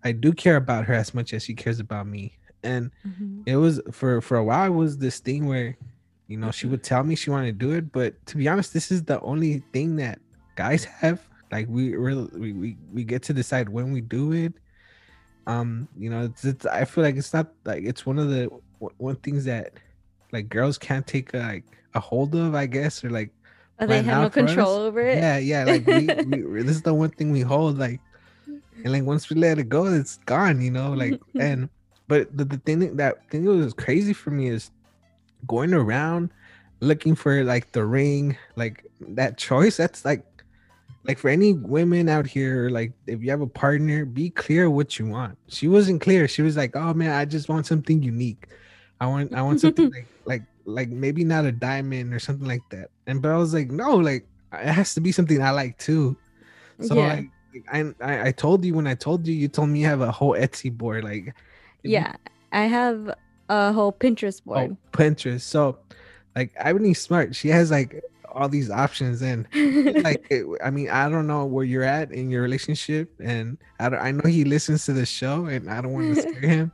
I 0.03 0.12
do 0.12 0.34
care 0.34 0.56
about 0.56 0.86
her 0.86 0.94
as 0.94 1.13
much 1.13 1.34
as 1.34 1.44
she 1.44 1.53
cares 1.53 1.80
about 1.80 2.08
me. 2.08 2.38
And 2.63 2.91
Mhm. 3.06 3.44
it 3.46 3.56
was 3.58 3.82
for 3.91 4.22
for 4.22 4.38
a 4.38 4.44
while 4.44 4.68
it 4.72 4.75
was 4.75 4.98
this 5.00 5.20
thing 5.20 5.46
where 5.48 5.75
you 6.31 6.38
know 6.41 6.51
she 6.51 6.65
would 6.71 6.83
tell 6.91 7.03
me 7.03 7.13
she 7.21 7.29
wanted 7.29 7.47
to 7.59 7.65
do 7.67 7.71
it 7.79 7.85
but 7.91 8.09
to 8.29 8.33
be 8.41 8.45
honest 8.51 8.69
this 8.77 8.88
is 8.95 9.03
the 9.11 9.19
only 9.21 9.53
thing 9.73 9.89
that 10.03 10.17
guys 10.55 10.83
have 10.85 11.17
like 11.51 11.65
we 11.69 11.83
really 12.05 12.27
we, 12.43 12.50
we, 12.53 12.69
we 12.95 13.03
get 13.03 13.21
to 13.27 13.33
decide 13.41 13.67
when 13.77 13.91
we 13.95 14.01
do 14.17 14.31
it 14.43 14.53
um 15.47 15.88
you 15.97 16.09
know 16.11 16.21
it's, 16.29 16.43
it's 16.51 16.65
i 16.67 16.85
feel 16.85 17.03
like 17.03 17.15
it's 17.22 17.33
not 17.33 17.48
like 17.65 17.83
it's 17.83 18.05
one 18.05 18.17
of 18.24 18.29
the 18.29 18.44
one- 18.79 18.94
one 18.98 19.15
things 19.17 19.44
that 19.46 19.74
like 20.31 20.48
girls 20.50 20.77
can't 20.77 21.05
take 21.07 21.33
a, 21.33 21.39
like 21.39 21.65
a 21.96 22.00
hold 22.00 22.33
of 22.35 22.55
i 22.55 22.65
guess 22.65 23.03
or 23.03 23.09
like 23.09 23.31
Oh, 23.79 23.87
they 23.87 23.96
plan 24.01 24.05
have 24.05 24.17
no 24.20 24.25
out 24.27 24.33
for 24.33 24.39
us. 24.41 24.46
control 24.46 24.75
over 24.87 25.01
it. 25.01 25.17
yeah 25.17 25.37
yeah 25.39 25.63
like 25.65 25.85
we, 25.96 26.05
we 26.51 26.61
this 26.61 26.75
is 26.75 26.83
the 26.83 26.94
one 26.94 27.09
thing 27.09 27.31
we 27.31 27.41
hold 27.41 27.79
like 27.79 28.00
and 28.83 28.94
like 28.94 29.03
once 29.03 29.27
we 29.29 29.35
let 29.35 29.57
it 29.57 29.70
go 29.70 29.85
it's 29.87 30.17
gone 30.35 30.61
you 30.61 30.70
know 30.72 30.94
like 30.94 31.20
and 31.39 31.67
but 32.07 32.22
the, 32.37 32.46
the 32.46 32.57
thing 32.57 32.77
that- 32.79 32.98
that 32.98 33.13
thing 33.31 33.44
that 33.46 33.51
was 33.51 33.74
crazy 33.74 34.13
for 34.13 34.29
me 34.29 34.48
is 34.50 34.70
going 35.48 35.74
around 35.74 36.32
looking 36.80 37.16
for 37.16 37.44
like 37.44 37.72
the 37.72 37.86
ring 37.86 38.38
like 38.56 38.86
that 39.00 39.38
choice 39.38 39.77
that's 39.77 40.04
like 40.04 40.25
like 41.04 41.18
for 41.18 41.30
any 41.30 41.54
women 41.54 42.10
out 42.10 42.25
here 42.27 42.70
like 42.70 42.92
if 43.08 43.22
you 43.22 43.30
have 43.30 43.42
a 43.42 43.48
partner 43.48 44.06
be 44.06 44.30
clear 44.30 44.70
what 44.70 44.98
you 45.00 45.06
want 45.08 45.38
she 45.48 45.68
wasn't 45.68 46.00
clear 46.01 46.27
she 46.27 46.42
was 46.42 46.58
like 46.58 46.75
oh 46.75 46.94
man 46.94 47.12
i 47.12 47.25
just 47.25 47.50
want 47.50 47.66
something 47.66 48.01
unique 48.01 48.48
i 49.00 49.06
want 49.08 49.34
i 49.34 49.42
want 49.42 49.60
something 49.60 49.92
like 49.96 50.08
like 50.25 50.44
like 50.66 50.90
maybe 50.90 51.24
not 51.24 51.46
a 51.46 51.51
diamond 51.51 52.14
or 52.14 52.20
something 52.20 52.48
like 52.48 52.62
that 52.70 52.90
and 53.08 53.22
but 53.22 53.32
i 53.32 53.38
was 53.38 53.54
like 53.54 53.72
no 53.72 53.96
like 53.96 54.25
it 54.54 54.68
has 54.72 54.94
to 54.94 55.01
be 55.01 55.12
something 55.12 55.42
i 55.42 55.50
like 55.51 55.77
too 55.77 56.16
so 56.82 56.96
Yeah. 56.96 57.08
like 57.08 57.25
I, 57.72 57.94
I 58.01 58.27
i 58.27 58.32
told 58.32 58.64
you 58.64 58.74
when 58.75 58.88
i 58.88 58.96
told 58.96 59.27
you 59.27 59.34
you 59.34 59.48
told 59.48 59.70
me 59.70 59.82
you 59.82 59.88
have 59.88 60.01
a 60.01 60.12
whole 60.12 60.34
etsy 60.34 60.72
board 60.72 61.04
like 61.04 61.27
if 61.27 61.36
you 61.84 61.92
Yeah. 61.92 62.16
I 62.54 62.64
have 62.64 63.16
a 63.51 63.74
whole 63.74 63.92
Pinterest 63.92 64.44
board. 64.44 64.72
Oh, 64.72 64.98
Pinterest. 64.98 65.42
So, 65.42 65.77
like, 66.35 66.51
Ebony 66.55 66.94
Smart, 66.94 67.35
she 67.35 67.50
has 67.50 67.70
like 67.72 68.01
all 68.33 68.48
these 68.48 68.72
options, 68.72 69.22
and 69.22 69.48
like, 70.03 70.25
it, 70.29 70.46
I 70.64 70.70
mean, 70.72 70.90
I 70.90 71.09
don't 71.09 71.27
know 71.27 71.46
where 71.46 71.66
you're 71.66 71.83
at 71.83 72.11
in 72.11 72.29
your 72.29 72.42
relationship, 72.42 73.09
and 73.20 73.57
I 73.79 73.90
don't, 73.90 74.00
I 74.00 74.11
know 74.11 74.27
he 74.29 74.44
listens 74.46 74.85
to 74.85 74.94
the 74.94 75.05
show, 75.05 75.46
and 75.46 75.70
I 75.70 75.81
don't 75.81 75.94
want 75.94 76.09
to 76.09 76.16
scare 76.16 76.50
him, 76.50 76.72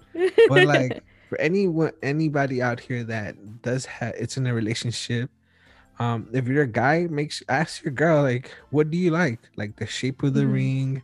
but 0.47 0.63
like, 0.63 0.95
for 1.29 1.39
anyone, 1.41 1.91
anybody 2.03 2.61
out 2.61 2.79
here 2.79 3.03
that 3.05 3.35
does 3.63 3.85
have, 3.85 4.13
it's 4.17 4.37
in 4.37 4.45
a 4.47 4.53
relationship. 4.53 5.29
Um, 5.99 6.29
if 6.33 6.47
you're 6.47 6.63
a 6.63 6.67
guy, 6.67 7.07
make 7.09 7.31
sure 7.31 7.45
ask 7.49 7.83
your 7.83 7.91
girl 7.93 8.21
like, 8.21 8.51
what 8.69 8.91
do 8.91 8.97
you 8.97 9.11
like? 9.11 9.39
Like 9.57 9.77
the 9.77 9.87
shape 9.87 10.21
of 10.23 10.33
the 10.35 10.43
Mhm. 10.43 10.53
ring, 10.53 11.03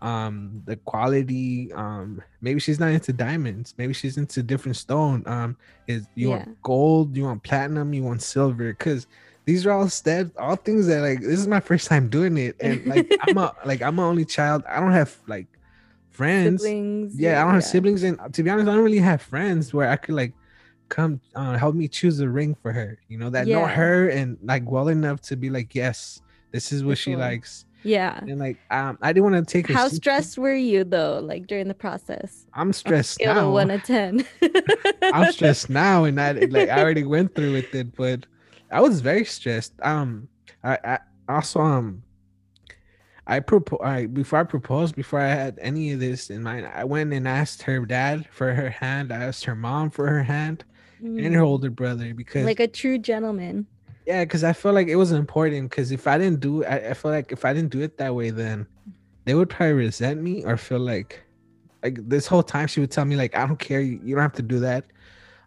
um 0.00 0.62
the 0.66 0.76
quality 0.76 1.72
um 1.72 2.22
maybe 2.40 2.60
she's 2.60 2.78
not 2.78 2.90
into 2.90 3.12
diamonds 3.12 3.74
maybe 3.78 3.92
she's 3.92 4.16
into 4.16 4.42
different 4.42 4.76
stone 4.76 5.22
um 5.26 5.56
is 5.88 6.06
you 6.14 6.28
Yeah. 6.28 6.36
want 6.36 6.62
gold 6.62 7.16
you 7.16 7.24
want 7.24 7.42
platinum 7.42 7.92
you 7.92 8.04
want 8.04 8.22
silver 8.22 8.72
because 8.72 9.06
these 9.44 9.66
are 9.66 9.72
all 9.72 9.88
steps 9.88 10.30
all 10.38 10.54
things 10.56 10.86
that 10.86 11.00
like 11.00 11.20
this 11.20 11.40
is 11.40 11.48
my 11.48 11.58
first 11.60 11.88
time 11.88 12.08
doing 12.08 12.36
it. 12.36 12.54
And 12.60 12.84
like 12.86 13.10
i'm 13.26 13.36
a 13.38 13.54
like 13.64 13.82
i'm 13.82 13.98
an 13.98 14.04
only 14.04 14.24
child. 14.24 14.62
I 14.68 14.78
don't 14.78 14.92
have 14.92 15.16
like 15.26 15.46
friends. 16.10 16.62
Siblings. 16.62 17.14
yeah 17.18 17.40
i 17.40 17.44
don't 17.44 17.54
have 17.54 17.64
siblings. 17.64 18.02
And 18.02 18.18
to 18.34 18.42
be 18.42 18.50
honest 18.50 18.68
i 18.68 18.74
don't 18.74 18.84
really 18.84 18.98
have 18.98 19.22
friends 19.22 19.72
where 19.74 19.88
i 19.88 19.96
could 19.96 20.14
like 20.14 20.32
come 20.88 21.20
uh, 21.34 21.56
help 21.58 21.74
me 21.74 21.86
choose 21.88 22.20
a 22.20 22.28
ring 22.28 22.54
for 22.62 22.72
her 22.72 22.98
you 23.08 23.18
know 23.18 23.28
that 23.30 23.46
know 23.46 23.66
her 23.66 24.08
and 24.08 24.38
like 24.42 24.70
well 24.70 24.88
enough 24.88 25.20
to 25.22 25.36
be 25.36 25.50
like 25.50 25.74
yes 25.74 26.20
this 26.52 26.72
is 26.72 26.82
what 26.82 26.96
she 26.96 27.14
likes 27.14 27.66
Yeah. 27.82 28.18
and 28.20 28.38
like 28.38 28.58
um 28.70 28.98
i 29.02 29.12
didn't 29.12 29.30
want 29.30 29.46
to 29.48 29.50
take 29.52 29.70
How 29.72 29.88
stressed 29.88 30.36
were 30.38 30.54
you 30.54 30.84
though, 30.84 31.20
like 31.22 31.46
during 31.46 31.68
the 31.68 31.74
process? 31.74 32.44
I'm 32.54 32.72
stressed 32.72 33.12
Scale 33.14 33.34
now. 33.34 33.46
of 33.46 33.52
one 33.52 33.68
to 33.68 33.78
ten. 33.78 34.26
I'm 35.12 35.30
stressed 35.32 35.70
now, 35.84 36.04
and 36.04 36.20
I 36.20 36.32
like 36.32 36.68
I 36.68 36.80
already 36.82 37.04
went 37.04 37.34
through 37.34 37.52
with 37.52 37.74
it, 37.74 37.94
but 37.96 38.26
I 38.70 38.80
was 38.80 39.00
very 39.00 39.24
stressed. 39.24 39.72
Um, 39.82 40.28
I, 40.62 40.78
I 40.84 40.98
also 41.28 41.60
um, 41.60 42.02
I 43.26 43.40
propose. 43.40 43.80
I 43.82 44.06
before 44.06 44.40
I 44.40 44.44
proposed, 44.44 44.94
before 44.96 45.20
I 45.20 45.28
had 45.28 45.58
any 45.60 45.92
of 45.92 46.00
this 46.00 46.30
in 46.30 46.42
mind, 46.42 46.68
I 46.74 46.84
went 46.84 47.12
and 47.12 47.28
asked 47.28 47.62
her 47.62 47.84
dad 47.86 48.26
for 48.30 48.54
her 48.54 48.70
hand. 48.70 49.12
I 49.12 49.24
asked 49.24 49.44
her 49.44 49.54
mom 49.54 49.90
for 49.90 50.08
her 50.08 50.22
hand 50.22 50.64
and 51.00 51.34
her 51.34 51.42
Mm. 51.42 51.46
older 51.46 51.70
brother 51.70 52.12
because 52.14 52.44
like 52.44 52.58
a 52.60 52.66
true 52.68 52.98
gentleman. 52.98 53.66
Yeah, 54.08 54.24
because 54.24 54.42
I 54.42 54.54
felt 54.54 54.74
like 54.74 54.88
it 54.88 54.96
was 54.96 55.12
important. 55.12 55.68
Because 55.68 55.92
if 55.92 56.06
I 56.06 56.16
didn't 56.16 56.40
do 56.40 56.64
I, 56.64 56.90
I 56.90 56.94
feel 56.94 57.10
like 57.10 57.30
if 57.30 57.44
I 57.44 57.52
didn't 57.52 57.70
do 57.70 57.82
it 57.82 57.98
that 57.98 58.14
way, 58.14 58.30
then 58.30 58.66
they 59.26 59.34
would 59.34 59.50
probably 59.50 59.74
resent 59.74 60.22
me 60.22 60.44
or 60.46 60.56
feel 60.56 60.78
like, 60.78 61.22
like 61.82 61.98
this 62.08 62.26
whole 62.26 62.42
time 62.42 62.68
she 62.68 62.80
would 62.80 62.90
tell 62.90 63.04
me 63.04 63.16
like, 63.16 63.36
I 63.36 63.46
don't 63.46 63.58
care, 63.58 63.82
you, 63.82 64.00
you 64.02 64.14
don't 64.14 64.22
have 64.22 64.32
to 64.32 64.42
do 64.42 64.60
that. 64.60 64.86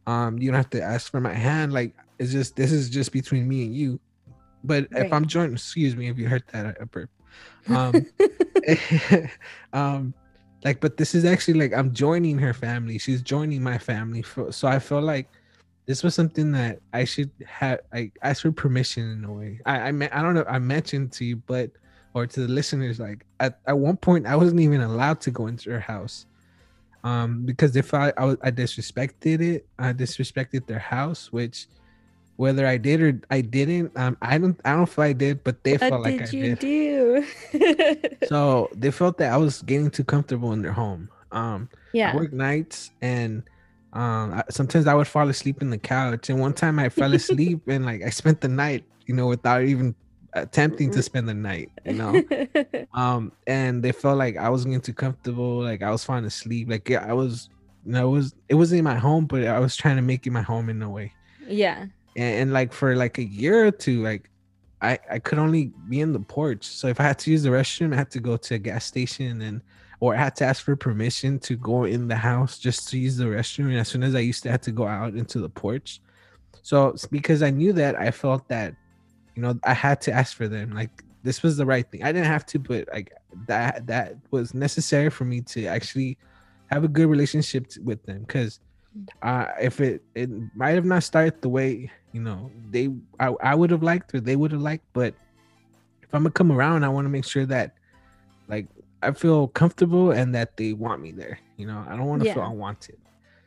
Um, 0.06 0.38
you 0.38 0.52
don't 0.52 0.58
have 0.58 0.70
to 0.72 0.82
ask 0.82 1.10
for 1.10 1.20
my 1.20 1.34
hand. 1.34 1.74
Like 1.74 1.96
it's 2.20 2.32
just 2.32 2.56
this 2.56 2.72
is 2.72 2.88
just 2.88 3.12
between 3.12 3.48
me 3.48 3.64
and 3.66 3.76
you. 3.76 4.00
But 4.64 4.88
if 4.92 5.12
I'm 5.12 5.26
joining, 5.26 5.54
excuse 5.54 5.96
me 5.96 6.08
if 6.08 6.20
you 6.20 6.28
heard 6.28 6.44
that, 6.54 6.78
I 6.80 6.84
burp. 6.86 7.10
Um, 7.68 8.06
um, 9.74 10.14
like, 10.64 10.82
but 10.82 10.98
this 10.98 11.16
is 11.16 11.26
actually 11.26 11.56
like 11.56 11.74
I'm 11.74 11.94
joining 11.94 12.38
her 12.40 12.54
family. 12.54 12.98
She's 12.98 13.22
joining 13.22 13.64
my 13.64 13.78
family. 13.78 14.22
For, 14.22 14.52
so 14.52 14.68
I 14.68 14.80
feel 14.80 15.02
like 15.02 15.30
this 15.86 16.04
was 16.04 16.16
something 16.16 16.52
that 16.54 16.80
I 16.94 17.06
should 17.06 17.32
have. 17.46 17.80
I 17.94 18.12
asked 18.22 18.42
for 18.44 18.52
permission 18.52 19.12
in 19.12 19.24
a 19.26 19.32
way. 19.32 19.60
I 19.66 19.80
I, 19.80 19.92
me- 19.92 20.10
I 20.10 20.22
don't 20.22 20.36
know. 20.36 20.46
I 20.48 20.60
mentioned 20.60 21.12
to 21.14 21.26
you, 21.26 21.38
but 21.38 21.72
or 22.14 22.28
to 22.28 22.42
the 22.42 22.48
listeners, 22.48 23.00
like 23.00 23.26
at, 23.40 23.60
at 23.66 23.78
one 23.78 23.98
point 23.98 24.26
I 24.26 24.36
wasn't 24.36 24.60
even 24.60 24.82
allowed 24.82 25.22
to 25.22 25.32
go 25.32 25.48
into 25.48 25.72
her 25.72 25.80
house. 25.80 26.26
Um, 27.04 27.46
because 27.46 27.76
if 27.76 27.94
I 27.94 28.14
I, 28.18 28.26
was, 28.26 28.38
I 28.44 28.52
disrespected 28.52 29.42
it, 29.42 29.68
I 29.80 29.94
disrespected 29.94 30.68
their 30.68 30.80
house, 30.80 31.32
which 31.32 31.68
whether 32.36 32.66
I 32.66 32.78
did 32.78 33.02
or 33.02 33.22
I 33.30 33.42
didn't, 33.42 33.92
um, 33.96 34.18
I 34.22 34.38
don't 34.38 34.60
I 34.66 34.74
don't 34.74 34.84
if 34.84 34.98
I 35.00 35.14
did, 35.14 35.44
but 35.44 35.64
they 35.64 35.74
What 35.74 35.82
felt 35.82 36.02
like 36.04 36.18
did 36.18 36.30
I 36.30 36.38
you 36.38 36.56
did 36.56 36.60
do? 36.60 37.26
so 38.28 38.70
they 38.74 38.92
felt 38.92 39.18
that 39.18 39.32
I 39.32 39.38
was 39.38 39.62
getting 39.64 39.90
too 39.90 40.04
comfortable 40.04 40.52
in 40.54 40.62
their 40.62 40.72
home. 40.72 41.10
Um, 41.32 41.70
I 41.74 41.78
yeah. 41.94 42.16
work 42.16 42.34
nights, 42.34 42.92
and 43.02 43.44
um 43.94 44.34
I, 44.34 44.44
sometimes 44.50 44.88
i 44.88 44.94
would 44.94 45.08
fall 45.08 45.28
asleep 45.30 45.62
in 45.62 45.70
the 45.70 45.78
couch 45.78 46.30
and 46.30 46.40
one 46.40 46.54
time 46.54 46.80
i 46.80 46.90
fell 46.90 47.14
asleep 47.14 47.62
and 47.68 47.86
like 47.86 48.04
i 48.04 48.10
spent 48.10 48.42
the 48.42 48.48
night 48.48 48.86
you 49.06 49.14
know 49.14 49.28
without 49.28 49.64
even 49.64 49.96
attempting 50.34 50.90
to 50.92 51.04
spend 51.04 51.28
the 51.28 51.34
night 51.34 51.70
you 51.86 51.94
know? 51.94 52.24
Um 52.94 53.34
and 53.48 53.84
they 53.84 53.92
felt 53.92 54.18
like 54.18 54.38
i 54.38 54.50
was 54.50 54.64
getting 54.64 54.82
too 54.82 54.94
comfortable 54.94 55.62
like 55.62 55.82
i 55.82 55.92
was 55.92 56.04
falling 56.04 56.26
asleep 56.26 56.70
like 56.70 56.88
yeah 56.88 57.06
i 57.08 57.14
was 57.14 57.50
you 57.86 57.92
know 57.92 58.08
it 58.08 58.12
was 58.12 58.36
it 58.48 58.56
wasn't 58.56 58.84
my 58.84 58.96
home 58.96 59.26
but 59.26 59.46
i 59.46 59.60
was 59.60 59.76
trying 59.76 59.98
to 59.98 60.02
make 60.02 60.26
it 60.26 60.32
my 60.32 60.42
home 60.42 60.70
in 60.70 60.82
a 60.82 60.90
way. 60.90 61.14
Yeah. 61.48 61.86
and, 62.16 62.36
and 62.36 62.54
like 62.54 62.72
for 62.72 62.96
like 62.96 63.18
a 63.18 63.24
year 63.24 63.66
or 63.66 63.72
two 63.72 64.04
like 64.04 64.30
i 64.82 64.98
i 65.10 65.20
could 65.20 65.40
only 65.40 65.74
be 65.90 66.00
in 66.00 66.14
the 66.14 66.20
porch. 66.20 66.64
So 66.64 66.88
if 66.88 67.00
i 67.00 67.04
had 67.04 67.20
to 67.20 67.32
use 67.32 67.44
the 67.44 67.50
restroom 67.50 67.94
i 67.94 67.98
had 67.98 68.12
to 68.12 68.20
go 68.22 68.38
to 68.38 68.56
a 68.56 68.58
gas 68.58 68.86
station 68.86 69.42
and 69.42 69.62
or 70.02 70.16
I 70.16 70.18
had 70.18 70.36
to 70.38 70.46
ask 70.46 70.66
for 70.66 70.76
permission 70.76 71.40
to 71.40 71.56
go 71.56 71.84
in 71.84 72.08
the 72.08 72.16
house 72.16 72.58
just 72.58 72.90
to 72.90 72.98
use 72.98 73.18
the 73.18 73.26
restroom. 73.26 73.68
And 73.70 73.78
as 73.78 73.88
soon 73.88 74.02
as 74.02 74.16
I 74.16 74.20
used 74.20 74.42
to 74.44 74.52
have 74.52 74.62
to 74.62 74.72
go 74.72 74.88
out 74.88 75.14
into 75.14 75.40
the 75.40 75.48
porch. 75.48 76.02
So 76.64 76.96
because 77.12 77.44
I 77.44 77.52
knew 77.52 77.72
that, 77.74 77.96
I 77.96 78.10
felt 78.10 78.48
that, 78.48 78.76
you 79.36 79.44
know, 79.44 79.60
I 79.64 79.76
had 79.76 80.02
to 80.02 80.12
ask 80.12 80.36
for 80.36 80.48
them. 80.48 80.72
Like 80.72 81.04
this 81.22 81.44
was 81.44 81.56
the 81.56 81.68
right 81.68 81.90
thing. 81.90 82.04
I 82.04 82.12
didn't 82.12 82.28
have 82.28 82.48
to, 82.48 82.60
but 82.60 82.88
like 82.92 83.14
that 83.48 83.86
that 83.88 84.16
was 84.32 84.56
necessary 84.56 85.12
for 85.12 85.24
me 85.24 85.42
to 85.42 85.68
actually 85.68 86.18
have 86.72 86.84
a 86.84 86.88
good 86.88 87.08
relationship 87.08 87.68
t- 87.68 87.80
with 87.82 88.04
them. 88.04 88.22
Because 88.22 88.60
uh, 89.22 89.46
if 89.62 89.80
it 89.82 90.02
it 90.16 90.30
might 90.56 90.72
have 90.72 90.86
not 90.86 91.04
started 91.04 91.40
the 91.42 91.50
way 91.50 91.92
you 92.12 92.22
know 92.22 92.52
they 92.72 92.90
I, 93.20 93.28
I 93.42 93.56
would 93.56 93.70
have 93.70 93.84
liked 93.84 94.14
or 94.16 94.20
they 94.20 94.36
would 94.36 94.52
have 94.52 94.62
liked, 94.62 94.86
but 94.94 95.14
if 96.02 96.14
I'm 96.14 96.24
gonna 96.24 96.32
come 96.32 96.52
around, 96.52 96.84
I 96.84 96.90
want 96.90 97.06
to 97.06 97.10
make 97.10 97.26
sure 97.26 97.46
that 97.46 97.76
I 99.04 99.12
feel 99.12 99.48
comfortable 99.50 100.12
and 100.12 100.34
that 100.36 100.58
they 100.58 100.74
want 100.74 101.02
me 101.02 101.12
there. 101.12 101.40
You 101.58 101.68
know, 101.68 101.84
I 101.88 101.96
don't 101.96 102.06
want 102.08 102.22
to 102.22 102.28
Yeah. 102.28 102.36
feel 102.36 102.44
unwanted. 102.46 102.98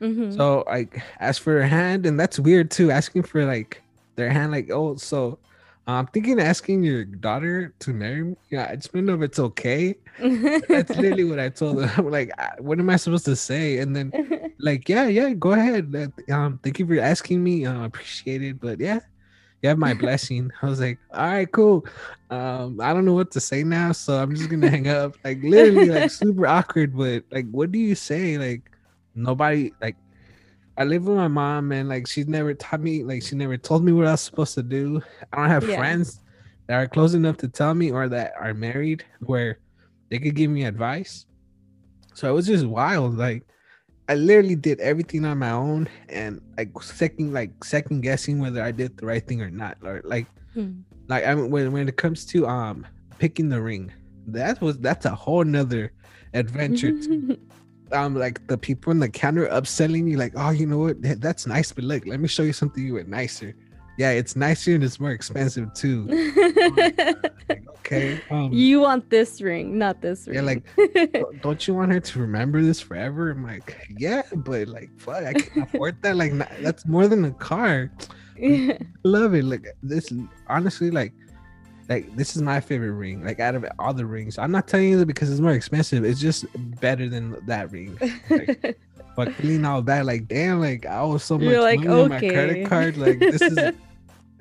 Mhm. 0.01 0.37
So 0.37 0.65
like 0.67 1.01
ask 1.21 1.41
for 1.43 1.61
a 1.61 1.69
hand, 1.69 2.05
and 2.07 2.19
that's 2.19 2.39
weird 2.39 2.71
too. 2.71 2.91
Asking 2.91 3.23
for 3.23 3.45
like 3.45 3.83
their 4.17 4.31
hand, 4.31 4.53
like 4.53 4.71
oh, 4.71 4.97
so 4.97 5.39
uh, 5.87 5.93
I'm 5.93 6.07
thinking 6.09 6.41
asking 6.41 6.83
your 6.83 7.05
daughter 7.05 7.75
to 7.81 7.93
marry 7.93 8.23
me. 8.25 8.37
Yeah, 8.51 8.69
I 8.71 8.77
just 8.77 8.93
don't 8.93 9.05
know 9.07 9.15
if 9.15 9.23
it's 9.23 9.39
okay. 9.39 9.95
That's 10.69 10.97
literally 10.97 11.25
what 11.25 11.39
I 11.39 11.49
told 11.51 11.79
them. 11.79 11.91
I'm 11.97 12.11
like, 12.11 12.31
what 12.59 12.79
am 12.79 12.89
I 12.91 12.97
supposed 12.97 13.27
to 13.27 13.37
say? 13.37 13.79
And 13.79 13.95
then 13.95 14.11
like, 14.59 14.89
yeah, 14.89 15.07
yeah, 15.09 15.31
go 15.35 15.53
ahead. 15.53 15.93
Um, 16.31 16.59
thank 16.63 16.79
you 16.79 16.87
for 16.87 16.99
asking 17.01 17.43
me. 17.45 17.67
Uh, 17.67 17.85
appreciate 17.85 18.43
it. 18.43 18.61
But 18.61 18.81
yeah, 18.81 19.01
you 19.65 19.71
have 19.71 19.79
my 19.79 19.95
blessing. 19.95 20.51
I 20.63 20.67
was 20.67 20.79
like, 20.81 20.99
all 21.11 21.27
right, 21.27 21.51
cool. 21.51 21.87
Um, 22.31 22.79
I 22.83 22.93
don't 22.93 23.07
know 23.07 23.15
what 23.15 23.31
to 23.33 23.41
say 23.41 23.65
now, 23.65 23.93
so 23.93 24.15
I'm 24.23 24.35
just 24.35 24.51
gonna 24.51 24.69
hang 24.71 24.89
up. 24.89 25.17
Like 25.25 25.39
literally, 25.43 25.89
like 25.91 26.11
super 26.13 26.47
awkward. 26.47 26.97
But 26.97 27.25
like, 27.33 27.47
what 27.51 27.73
do 27.73 27.79
you 27.79 27.95
say? 27.95 28.39
Like, 28.39 28.71
nobody 29.15 29.73
like. 29.81 29.97
I 30.77 30.85
live 30.85 31.07
with 31.07 31.17
my 31.17 31.29
mom, 31.29 31.73
and 31.73 31.89
like 31.89 32.07
she's 32.09 32.27
never 32.29 32.53
taught 32.53 32.81
me, 32.81 33.05
like 33.05 33.23
she 33.23 33.37
never 33.37 33.57
told 33.57 33.85
me 33.85 33.93
what 33.93 34.07
I 34.07 34.13
was 34.13 34.21
supposed 34.21 34.55
to 34.55 34.63
do. 34.63 35.01
I 35.33 35.37
don't 35.37 35.49
have 35.51 35.65
Yeah. 35.65 35.77
friends 35.77 36.21
that 36.69 36.75
are 36.75 36.89
close 36.89 37.15
enough 37.15 37.37
to 37.39 37.49
tell 37.49 37.75
me 37.75 37.91
or 37.93 38.09
that 38.09 38.35
are 38.39 38.55
married 38.55 39.05
where 39.21 39.61
they 40.11 40.19
could 40.19 40.35
give 40.35 40.51
me 40.51 40.65
advice. 40.65 41.27
So 42.15 42.29
it 42.29 42.35
was 42.35 42.47
just 42.47 42.67
wild. 42.67 43.17
Like 43.17 43.45
I 44.09 44.15
literally 44.15 44.55
did 44.57 44.81
everything 44.81 45.25
on 45.25 45.39
my 45.39 45.51
own 45.51 45.89
and 46.11 46.41
like 46.59 46.71
second 46.83 47.33
like 47.33 47.65
second 47.65 48.03
guessing 48.03 48.39
whether 48.39 48.63
I 48.63 48.71
did 48.71 48.97
the 48.99 49.07
right 49.07 49.27
thing 49.27 49.41
or 49.41 49.51
not. 49.51 49.79
Or 49.83 50.01
like 50.05 50.27
Hmm. 50.55 50.83
like 51.09 51.25
I 51.27 51.35
mean 51.35 51.51
when 51.51 51.73
when 51.73 51.89
it 51.89 51.97
comes 51.97 52.25
to 52.27 52.47
um 52.47 52.87
picking 53.19 53.49
the 53.49 53.61
ring, 53.61 53.93
that 54.29 54.61
was 54.61 54.79
that's 54.79 55.05
a 55.07 55.15
whole 55.15 55.45
nother 55.45 55.93
adventure. 56.35 56.91
to- 56.93 57.39
um 57.93 58.15
like 58.15 58.47
the 58.47 58.59
people 58.59 58.91
in 58.93 58.99
the 58.99 59.09
counter 59.09 59.47
upselling 59.49 60.09
you 60.11 60.17
like, 60.17 60.33
oh 60.37 60.51
you 60.51 60.67
know 60.67 60.79
what 60.79 60.97
that's 61.21 61.47
nice, 61.47 61.73
but 61.73 61.85
look, 61.85 62.07
let 62.07 62.21
me 62.21 62.29
show 62.29 62.43
you 62.43 62.53
something 62.53 62.87
even 62.87 63.09
nicer. 63.11 63.55
Yeah, 63.97 64.11
it's 64.11 64.35
nicer 64.35 64.75
and 64.75 64.83
it's 64.83 64.99
more 64.99 65.13
expensive 65.13 65.73
too. 65.75 66.07
Like, 67.47 67.63
okay. 67.81 68.21
Um 68.31 68.51
you 68.53 68.81
want 68.81 69.11
this 69.11 69.41
ring, 69.43 69.77
not 69.79 70.01
this 70.01 70.27
ring. 70.27 70.37
Yeah, 70.37 70.41
like, 70.43 70.63
don't- 71.43 71.69
you 71.69 71.75
want 71.75 71.93
her 71.93 72.01
to 72.01 72.19
remember 72.19 72.63
this 72.63 72.81
forever? 72.81 73.31
I'm 73.31 73.45
like, 73.45 73.77
yeah, 73.99 74.23
but 74.35 74.67
like, 74.69 74.89
fuck, 74.99 75.23
I 75.25 75.35
can't 75.35 75.69
afford 75.69 76.01
that. 76.03 76.17
Like, 76.17 76.33
not, 76.33 76.51
that's 76.61 76.87
more 76.87 77.07
than 77.07 77.25
a 77.27 77.33
car. 77.33 77.91
I 78.43 78.79
love 79.05 79.35
it. 79.35 79.45
Like, 79.45 79.67
this, 79.83 80.11
honestly, 80.49 80.91
like, 80.91 81.13
like 81.91 82.17
this 82.17 82.35
is 82.35 82.41
my 82.43 82.61
favorite 82.61 82.93
ring. 82.93 83.23
Like, 83.23 83.39
out 83.41 83.55
of 83.55 83.65
all 83.79 83.93
the 83.93 84.07
rings, 84.07 84.39
I'm 84.39 84.51
not 84.51 84.67
telling 84.67 84.89
you 84.89 84.99
that 84.99 85.07
because 85.07 85.31
it's 85.31 85.41
more 85.41 85.53
expensive. 85.53 86.05
It's 86.05 86.21
just 86.21 86.47
better 86.81 87.09
than 87.09 87.37
that 87.47 87.71
ring. 87.71 87.99
Like, 88.31 88.79
but 89.17 89.33
feeling 89.35 89.65
all 89.65 89.83
bad, 89.83 90.07
like, 90.07 90.27
damn, 90.29 90.61
like 90.61 90.87
I 90.87 91.03
was 91.05 91.23
so 91.25 91.39
much 91.39 91.45
You're 91.49 91.61
like, 91.61 91.81
money 91.81 92.03
on 92.03 92.09
my 92.09 92.19
credit 92.21 92.67
card. 92.69 92.97
Like, 92.97 93.19
this 93.19 93.43
is. 93.43 93.59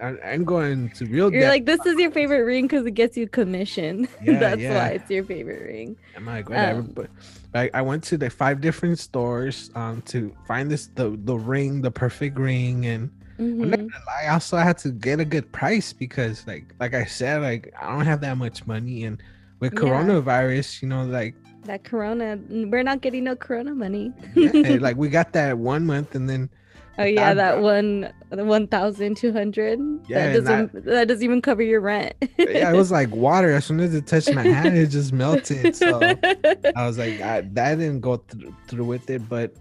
I- 0.02 0.18
I'm 0.26 0.44
going 0.44 0.90
to 0.98 1.06
real 1.06 1.32
You're 1.32 1.42
debt. 1.42 1.50
like, 1.50 1.66
this 1.66 1.86
is 1.86 1.98
your 1.98 2.12
favorite 2.12 2.42
ring 2.44 2.66
because 2.66 2.86
it 2.86 2.92
gets 2.92 3.16
you 3.16 3.28
commission. 3.28 4.08
Yeah, 4.24 4.40
That's 4.40 4.60
yeah. 4.60 4.76
why 4.76 4.88
it's 4.96 5.10
your 5.10 5.24
favorite 5.24 5.62
ring. 5.62 5.96
I'm 6.18 6.26
like 6.26 6.50
whatever, 6.50 6.80
Um, 6.80 6.92
but 6.94 7.10
I, 7.54 7.70
I 7.76 7.82
went 7.84 8.04
to 8.06 8.18
the 8.18 8.30
five 8.30 8.60
different 8.60 9.00
stores 9.00 9.70
um 9.76 10.02
to 10.08 10.36
find 10.48 10.70
this 10.70 10.88
the 10.96 11.18
the 11.24 11.36
ring, 11.38 11.82
the 11.82 11.92
perfect 11.92 12.38
ring, 12.38 12.86
and 12.88 13.12
I'm 13.40 13.60
not 13.70 13.80
Mhm. 13.80 13.92
gonna 13.92 14.04
lie, 14.08 14.28
also 14.34 14.58
I 14.58 14.64
had 14.64 14.78
to 14.80 14.90
get 14.92 15.20
a 15.20 15.26
good 15.26 15.50
price 15.54 15.94
because 15.94 16.46
like 16.48 16.74
like 16.80 16.94
I 16.96 17.06
said, 17.06 17.42
like 17.44 17.72
I 17.80 17.92
don't 17.92 18.06
have 18.06 18.20
that 18.22 18.38
much 18.38 18.66
money, 18.68 19.06
and 19.06 19.22
with 19.62 19.74
Yeah. 19.74 19.80
coronavirus, 19.82 20.82
you 20.82 20.90
know, 20.90 21.06
like 21.06 21.36
That 21.66 21.84
Corona, 21.84 22.38
we're 22.50 22.84
not 22.84 23.02
getting 23.02 23.24
no 23.24 23.36
Corona 23.36 23.74
money. 23.74 24.12
yeah, 24.36 24.52
like 24.82 24.98
we 24.98 25.10
got 25.10 25.34
that 25.34 25.58
one 25.58 25.86
month, 25.86 26.14
and 26.14 26.30
then 26.30 26.50
oh 26.98 27.04
yeah, 27.06 27.28
I'm- 27.28 27.38
that 27.38 27.62
one, 27.62 28.12
the 28.32 28.44
one 28.44 28.68
thousand 28.68 29.16
two 29.18 29.32
hundred. 29.32 29.80
Yeah, 30.08 30.34
that 30.34 30.44
doesn't 30.44 30.86
that 30.86 31.08
doesn't 31.08 31.24
even 31.24 31.42
cover 31.42 31.62
your 31.62 31.80
rent. 31.80 32.14
yeah, 32.38 32.72
it 32.72 32.76
was 32.76 32.92
like 32.92 33.10
water. 33.16 33.52
As 33.52 33.66
soon 33.66 33.80
as 33.80 33.96
it 33.96 34.08
touched 34.08 34.34
my 34.34 34.44
hand, 34.44 34.78
it 34.78 34.88
just 34.88 35.14
melted. 35.14 35.76
So 35.76 36.00
I 36.76 36.86
was 36.86 36.98
like, 36.98 37.22
I, 37.22 37.42
that 37.42 37.76
didn't 37.76 38.02
go 38.02 38.18
through, 38.18 38.56
through 38.68 38.86
with 38.86 39.10
it, 39.10 39.28
but 39.30 39.56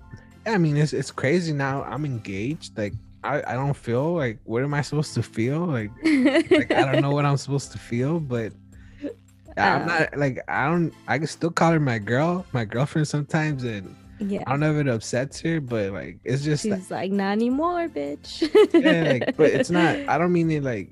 yeah, 0.47 0.55
I 0.55 0.59
mean, 0.59 0.77
it's 0.77 0.93
it's 0.93 1.11
crazy 1.13 1.53
now. 1.53 1.85
I'm 1.85 2.05
engaged. 2.05 2.77
Like, 2.77 2.95
I, 3.23 3.43
I 3.47 3.55
don't 3.55 3.75
feel 3.75 4.15
like 4.15 4.41
what 4.43 4.65
am 4.65 4.75
I 4.75 4.83
supposed 4.83 5.15
to 5.15 5.23
feel? 5.23 5.61
Like, 5.67 5.91
like 6.51 6.73
I 6.73 6.91
don't 6.91 7.01
know 7.01 7.13
what 7.13 7.25
I'm 7.25 7.37
supposed 7.37 7.71
to 7.73 7.79
feel, 7.79 8.19
but 8.19 8.53
I'm 9.57 9.83
Uh, 9.83 9.87
not 9.87 10.17
like 10.17 10.39
I 10.49 10.69
don't. 10.69 10.93
I 11.09 11.19
can 11.19 11.27
still 11.27 11.51
call 11.51 11.73
her 11.73 11.81
my 11.81 11.99
girl, 11.99 12.45
my 12.53 12.65
girlfriend 12.65 13.09
sometimes, 13.09 13.65
and 13.65 13.95
yeah. 14.21 14.43
I 14.47 14.51
don't 14.51 14.61
know 14.61 14.73
if 14.73 14.87
it 14.87 14.89
upsets 14.89 15.41
her, 15.41 15.61
but 15.61 15.93
like 15.93 16.19
it's 16.25 16.43
just 16.45 16.63
that, 16.69 16.77
She's 16.79 16.91
like, 16.91 17.11
not 17.13 17.33
anymore, 17.33 17.89
bitch. 17.89 18.43
yeah, 18.73 19.13
like, 19.25 19.37
but 19.37 19.51
it's 19.51 19.71
not. 19.71 19.97
I 20.09 20.19
don't 20.19 20.33
mean 20.33 20.51
it 20.51 20.63
like. 20.63 20.91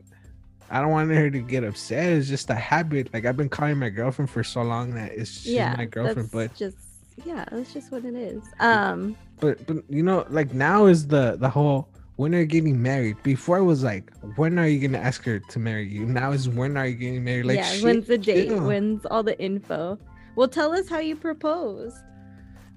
I 0.73 0.81
don't 0.81 0.91
want 0.93 1.11
her 1.11 1.29
to 1.31 1.41
get 1.41 1.65
upset. 1.65 2.13
It's 2.13 2.29
just 2.29 2.49
a 2.49 2.55
habit. 2.55 3.13
Like 3.13 3.25
I've 3.25 3.37
been 3.37 3.49
calling 3.49 3.77
my 3.79 3.89
girlfriend 3.89 4.31
for 4.31 4.45
so 4.45 4.63
long 4.63 4.95
that 4.95 5.11
it's 5.13 5.43
she's 5.43 5.55
yeah, 5.55 5.75
my 5.77 5.85
girlfriend, 5.85 6.31
but 6.31 6.55
just 6.55 6.77
yeah, 7.25 7.45
that's 7.51 7.73
just 7.73 7.91
what 7.91 8.05
it 8.05 8.15
is. 8.15 8.43
Um, 8.61 9.17
but 9.41 9.67
but 9.67 9.79
you 9.89 10.03
know 10.05 10.25
like 10.31 10.55
now 10.55 10.87
is 10.87 11.09
the 11.09 11.37
the 11.41 11.49
whole 11.51 11.89
when 12.21 12.35
are 12.35 12.41
you 12.41 12.45
getting 12.45 12.83
married 12.83 13.17
before 13.23 13.57
it 13.57 13.65
was 13.65 13.83
like 13.83 14.13
when 14.37 14.59
are 14.59 14.69
you 14.69 14.79
gonna 14.87 15.03
ask 15.03 15.25
her 15.25 15.39
to 15.39 15.59
marry 15.59 15.89
you 15.89 16.05
now 16.05 16.33
is 16.33 16.51
when 16.51 16.77
are 16.77 16.87
you 16.87 16.95
getting 16.95 17.25
married 17.25 17.47
like 17.47 17.57
yeah, 17.57 17.65
shit, 17.65 17.83
when's 17.83 18.07
the 18.07 18.19
date? 18.19 18.49
chill. 18.49 18.67
When's 18.67 19.07
all 19.07 19.23
the 19.23 19.41
info? 19.41 19.99
Well, 20.37 20.47
tell 20.47 20.71
us 20.73 20.87
how 20.87 20.99
you 20.99 21.17
proposed. 21.17 21.97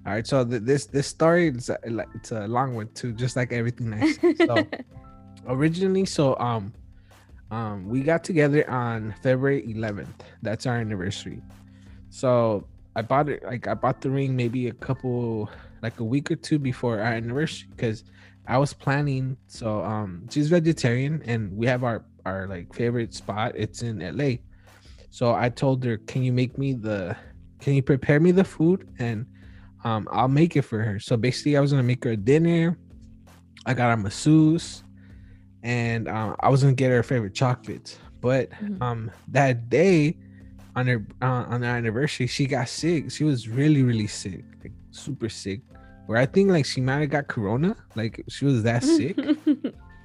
all 0.07 0.13
right 0.13 0.25
so 0.25 0.45
th- 0.45 0.61
this 0.61 0.85
this 0.85 1.07
story 1.07 1.49
is 1.49 1.69
a, 1.69 1.77
like 1.89 2.07
it's 2.15 2.31
a 2.31 2.47
long 2.47 2.73
one 2.73 2.87
too 2.93 3.11
just 3.11 3.35
like 3.35 3.51
everything 3.51 3.93
i 3.93 4.13
say 4.13 4.33
so 4.35 4.65
originally 5.49 6.05
so 6.05 6.39
um 6.39 6.71
um 7.51 7.89
we 7.89 7.99
got 7.99 8.23
together 8.23 8.63
on 8.69 9.13
february 9.21 9.61
11th 9.63 10.23
that's 10.41 10.65
our 10.65 10.77
anniversary 10.77 11.41
so 12.09 12.65
i 12.95 13.01
bought 13.01 13.27
it 13.27 13.43
like 13.43 13.67
i 13.67 13.73
bought 13.73 13.99
the 13.99 14.09
ring 14.09 14.37
maybe 14.37 14.69
a 14.69 14.73
couple 14.87 15.49
like 15.81 15.99
a 15.99 16.03
week 16.03 16.31
or 16.31 16.37
two 16.37 16.57
before 16.57 17.01
our 17.01 17.11
anniversary 17.11 17.67
because 17.75 18.05
i 18.47 18.57
was 18.57 18.73
planning 18.73 19.37
so 19.47 19.83
um 19.83 20.27
she's 20.29 20.49
vegetarian 20.49 21.21
and 21.25 21.51
we 21.55 21.65
have 21.67 21.83
our 21.83 22.05
our 22.25 22.47
like 22.47 22.73
favorite 22.73 23.13
spot 23.13 23.53
it's 23.55 23.81
in 23.81 23.99
la 24.17 24.31
so 25.09 25.33
i 25.33 25.49
told 25.49 25.83
her 25.83 25.97
can 25.97 26.23
you 26.23 26.31
make 26.33 26.57
me 26.57 26.73
the 26.73 27.15
can 27.61 27.73
you 27.73 27.81
prepare 27.83 28.19
me 28.19 28.31
the 28.31 28.43
food 28.43 28.87
and 28.99 29.25
um 29.83 30.07
i'll 30.11 30.27
make 30.27 30.55
it 30.55 30.63
for 30.63 30.81
her 30.81 30.99
so 30.99 31.15
basically 31.17 31.55
i 31.57 31.59
was 31.61 31.71
gonna 31.71 31.83
make 31.83 32.03
her 32.03 32.11
a 32.11 32.17
dinner 32.17 32.77
i 33.65 33.73
got 33.73 33.89
her 33.89 33.97
masseuse 33.97 34.83
and 35.63 36.07
um, 36.09 36.35
I 36.41 36.49
was 36.49 36.61
gonna 36.61 36.75
get 36.75 36.91
her 36.91 37.03
favorite 37.03 37.33
chocolates. 37.33 37.97
But 38.21 38.51
Mhm. 38.51 38.81
um, 38.81 39.11
that 39.29 39.69
day 39.69 40.17
on 40.75 40.87
her 40.87 41.05
uh, 41.21 41.45
on 41.47 41.63
our 41.63 41.77
anniversary, 41.77 42.27
she 42.27 42.45
got 42.47 42.67
sick. 42.69 43.11
She 43.11 43.23
was 43.23 43.47
really 43.47 43.83
really 43.83 44.07
sick, 44.07 44.43
like 44.63 44.73
super 44.91 45.29
sick. 45.29 45.61
Where 46.05 46.17
I 46.17 46.25
think 46.25 46.51
like 46.51 46.65
she 46.65 46.81
might 46.81 46.99
have 46.99 47.09
got 47.09 47.27
corona, 47.27 47.75
like 47.95 48.23
she 48.27 48.45
was 48.45 48.63
that 48.63 48.83
sick. 48.83 49.17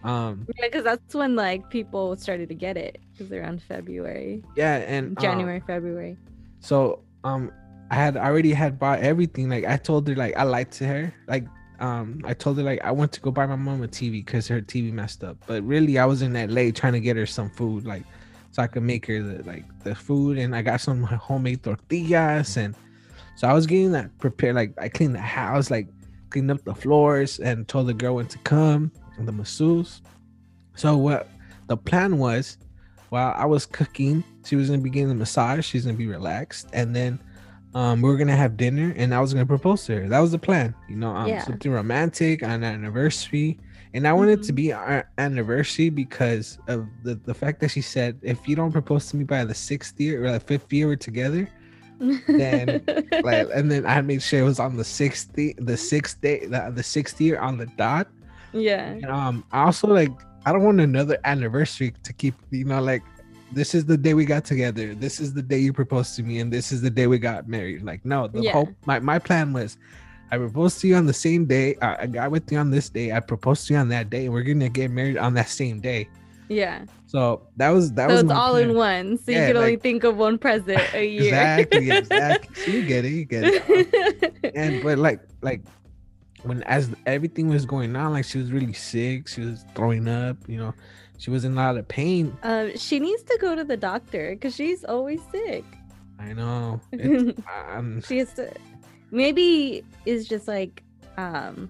Um, 0.04 0.46
yeah, 0.56 0.66
because 0.66 0.84
that's 0.84 1.12
when 1.12 1.34
like 1.34 1.68
people 1.70 2.16
started 2.16 2.48
to 2.50 2.54
get 2.54 2.76
it 2.76 3.00
because 3.12 3.32
around 3.32 3.60
February, 3.60 4.44
yeah, 4.54 4.76
and 4.76 5.18
um, 5.18 5.22
January, 5.22 5.60
February. 5.66 6.16
So 6.60 7.02
um 7.24 7.50
I 7.90 7.96
had 7.96 8.16
already 8.16 8.52
had 8.52 8.78
bought 8.78 9.00
everything. 9.00 9.48
Like 9.48 9.64
I 9.64 9.76
told 9.76 10.06
her 10.08 10.14
like 10.14 10.36
I 10.36 10.44
lied 10.44 10.70
to 10.72 10.86
her. 10.86 11.14
Like 11.26 11.46
um, 11.80 12.20
I 12.24 12.34
told 12.34 12.58
her 12.58 12.62
like 12.62 12.82
I 12.84 12.90
went 12.90 13.12
to 13.12 13.20
go 13.20 13.30
buy 13.30 13.46
my 13.46 13.56
mom 13.56 13.82
a 13.82 13.88
TV 13.88 14.24
because 14.24 14.48
her 14.48 14.60
TV 14.60 14.92
messed 14.92 15.24
up. 15.24 15.36
But 15.46 15.62
really, 15.62 15.98
I 15.98 16.04
was 16.04 16.22
in 16.22 16.34
LA 16.34 16.70
trying 16.70 16.92
to 16.94 17.00
get 17.00 17.16
her 17.16 17.26
some 17.26 17.50
food, 17.50 17.86
like 17.86 18.04
so 18.50 18.62
I 18.62 18.66
could 18.66 18.82
make 18.82 19.06
her 19.06 19.22
the 19.22 19.42
like 19.44 19.64
the 19.84 19.94
food, 19.94 20.38
and 20.38 20.54
I 20.54 20.62
got 20.62 20.80
some 20.80 21.02
homemade 21.02 21.62
tortillas, 21.62 22.56
and 22.56 22.74
so 23.38 23.46
I 23.48 23.52
was 23.52 23.66
getting 23.66 23.92
that 23.92 24.16
prepared. 24.18 24.56
Like 24.56 24.72
I 24.78 24.88
cleaned 24.88 25.14
the 25.14 25.20
house, 25.20 25.70
like 25.70 25.86
cleaned 26.30 26.50
up 26.50 26.64
the 26.64 26.74
floors, 26.74 27.38
and 27.38 27.66
told 27.68 27.86
the 27.86 27.94
girl 27.94 28.16
when 28.16 28.26
to 28.26 28.38
come, 28.38 28.90
and 29.16 29.26
the 29.28 29.32
masseuse. 29.32 30.02
So 30.74 30.96
what 30.96 31.28
the 31.68 31.76
plan 31.76 32.18
was, 32.18 32.58
while 33.10 33.32
I 33.36 33.46
was 33.46 33.64
cooking, 33.64 34.24
she 34.44 34.56
was 34.56 34.68
gonna 34.68 34.82
be 34.82 34.90
getting 34.90 35.08
the 35.08 35.14
massage. 35.14 35.64
She's 35.64 35.84
gonna 35.86 35.96
be 35.96 36.06
relaxed, 36.08 36.68
and 36.72 36.94
then 36.94 37.18
um, 37.74 38.02
we 38.02 38.08
were 38.08 38.16
gonna 38.16 38.36
have 38.36 38.56
dinner, 38.56 38.92
and 38.96 39.14
I 39.14 39.20
was 39.20 39.32
gonna 39.32 39.46
propose 39.46 39.84
to 39.86 40.00
her. 40.00 40.08
That 40.08 40.18
was 40.20 40.32
the 40.32 40.38
plan, 40.38 40.74
you 40.88 40.96
know, 40.96 41.10
um, 41.14 41.28
Yeah. 41.28 41.44
something 41.44 41.70
romantic 41.70 42.42
on 42.42 42.50
an 42.50 42.64
anniversary. 42.64 43.60
And 43.94 44.06
I 44.06 44.12
wanted 44.12 44.40
it 44.40 44.42
to 44.44 44.52
Mhm. 44.52 44.56
be 44.56 44.72
our 44.72 45.08
anniversary 45.16 45.88
because 45.88 46.58
of 46.66 46.86
the, 47.04 47.14
the 47.14 47.32
fact 47.32 47.60
that 47.60 47.70
she 47.70 47.80
said, 47.80 48.18
if 48.22 48.46
you 48.46 48.54
don't 48.54 48.70
propose 48.72 49.06
to 49.10 49.16
me 49.16 49.24
by 49.24 49.44
the 49.46 49.54
sixth 49.54 49.98
year 49.98 50.22
or 50.24 50.32
the 50.32 50.40
fifth 50.40 50.70
year 50.72 50.88
we're 50.88 50.96
together, 50.96 51.48
then, 51.98 52.82
like, 53.22 53.48
and 53.54 53.70
then 53.70 53.86
I 53.86 54.00
made 54.02 54.22
sure 54.22 54.40
it 54.40 54.44
was 54.44 54.60
on 54.60 54.76
the 54.76 54.84
sixth, 54.84 55.32
the, 55.34 55.76
sixth 55.76 56.20
day, 56.20 56.46
the, 56.46 56.72
the 56.74 56.82
sixth 56.82 57.20
year 57.20 57.38
on 57.38 57.56
the 57.58 57.66
dot. 57.76 58.08
yeah. 58.52 58.86
And, 58.90 59.04
um, 59.06 59.44
I 59.52 59.64
also 59.64 59.88
like, 59.88 60.12
I 60.46 60.52
don't 60.52 60.62
want 60.64 60.80
another 60.80 61.18
anniversary 61.24 61.92
to 62.02 62.12
keep, 62.12 62.34
you 62.50 62.64
know, 62.64 62.80
like, 62.80 63.02
this 63.52 63.74
is 63.74 63.84
the 63.86 63.96
day 63.96 64.12
we 64.14 64.24
got 64.26 64.44
together. 64.44 64.94
This 64.94 65.20
is 65.20 65.32
the 65.32 65.42
day 65.42 65.58
you 65.58 65.72
proposed 65.72 66.14
to 66.16 66.22
me, 66.22 66.40
and 66.40 66.52
this 66.52 66.70
is 66.70 66.82
the 66.82 66.90
day 66.90 67.06
we 67.06 67.18
got 67.18 67.48
married. 67.48 67.82
Like, 67.82 68.04
no, 68.04 68.28
the 68.28 68.42
Yeah. 68.42 68.52
whole 68.52 68.68
my 68.84 69.00
my 69.00 69.18
plan 69.18 69.54
was, 69.54 69.78
I 70.30 70.36
proposed 70.36 70.80
to 70.82 70.88
you 70.88 70.96
on 70.96 71.06
the 71.06 71.14
same 71.14 71.46
day. 71.46 71.74
I, 71.80 72.02
I 72.02 72.06
got 72.06 72.30
with 72.30 72.52
you 72.52 72.58
on 72.58 72.70
this 72.70 72.90
day. 72.90 73.10
I 73.12 73.20
proposed 73.20 73.66
to 73.68 73.72
you 73.74 73.80
on 73.80 73.88
that 73.88 74.10
day, 74.10 74.26
and 74.26 74.34
we're 74.34 74.42
gonna 74.42 74.68
get 74.68 74.90
married 74.90 75.16
on 75.16 75.32
that 75.34 75.48
same 75.48 75.80
day. 75.80 76.08
Yeah. 76.48 76.84
So 77.06 77.46
that 77.56 77.70
was 77.70 77.92
that 77.92 78.08
So 78.08 78.14
was 78.14 78.22
it's 78.24 78.32
all 78.32 78.52
plan. 78.54 78.70
in 78.70 78.76
one. 78.76 79.18
So 79.18 79.30
Yeah, 79.32 79.40
you 79.42 79.46
can 79.54 79.56
only 79.58 79.76
think 79.76 80.04
of 80.04 80.16
one 80.16 80.38
present 80.38 80.80
a 80.94 81.04
year. 81.06 81.24
exactly, 81.24 81.90
exactly. 81.96 82.54
So 82.64 82.70
you 82.70 82.82
get 82.82 83.04
it, 83.04 83.12
you 83.12 83.24
get 83.24 83.44
it. 83.44 84.52
and 84.54 84.82
but 84.82 84.98
like 84.98 85.20
like 85.42 85.62
when 86.42 86.62
as 86.64 86.90
everything 87.06 87.48
was 87.48 87.66
going 87.66 87.94
on, 87.96 88.12
like 88.12 88.24
she 88.24 88.38
was 88.38 88.50
really 88.52 88.72
sick. 88.72 89.28
She 89.28 89.42
was 89.42 89.64
throwing 89.74 90.08
up. 90.08 90.36
You 90.46 90.58
know, 90.58 90.74
she 91.18 91.30
was 91.30 91.44
in 91.44 91.52
a 91.52 91.56
lot 91.56 91.76
of 91.76 91.86
pain. 91.88 92.36
um, 92.42 92.76
she 92.76 92.98
needs 93.00 93.22
to 93.24 93.38
go 93.40 93.54
to 93.54 93.64
the 93.64 93.76
doctor 93.76 94.30
because 94.34 94.54
she's 94.54 94.84
always 94.84 95.20
sick. 95.32 95.64
I 96.20 96.32
know. 96.32 96.80
Um, 97.72 98.02
she 98.02 98.18
has 98.18 98.32
to. 98.34 98.52
Maybe 99.10 99.84
it's 100.04 100.28
just 100.28 100.48
like, 100.48 100.82
um, 101.16 101.68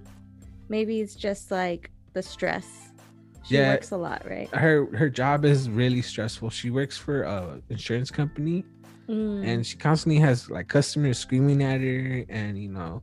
maybe 0.69 1.01
it's 1.01 1.15
just 1.15 1.51
like 1.51 1.91
the 2.15 2.23
stress. 2.23 2.88
She 3.49 3.55
Yeah. 3.57 3.73
works 3.73 3.91
a 3.91 3.97
lot, 3.97 4.23
right? 4.29 4.49
her 4.55 4.87
her 4.97 5.09
job 5.09 5.45
is 5.45 5.69
really 5.71 6.03
stressful. 6.03 6.51
She 6.51 6.71
works 6.71 6.97
for 6.99 7.23
a 7.23 7.61
insurance 7.71 8.11
company 8.11 8.65
Mm. 9.09 9.47
and 9.47 9.67
she 9.67 9.77
constantly 9.79 10.21
has 10.21 10.51
like 10.51 10.69
customers 10.69 11.19
screaming 11.19 11.63
at 11.63 11.81
her 11.81 12.25
and 12.29 12.59
you 12.59 12.69
know 12.69 13.01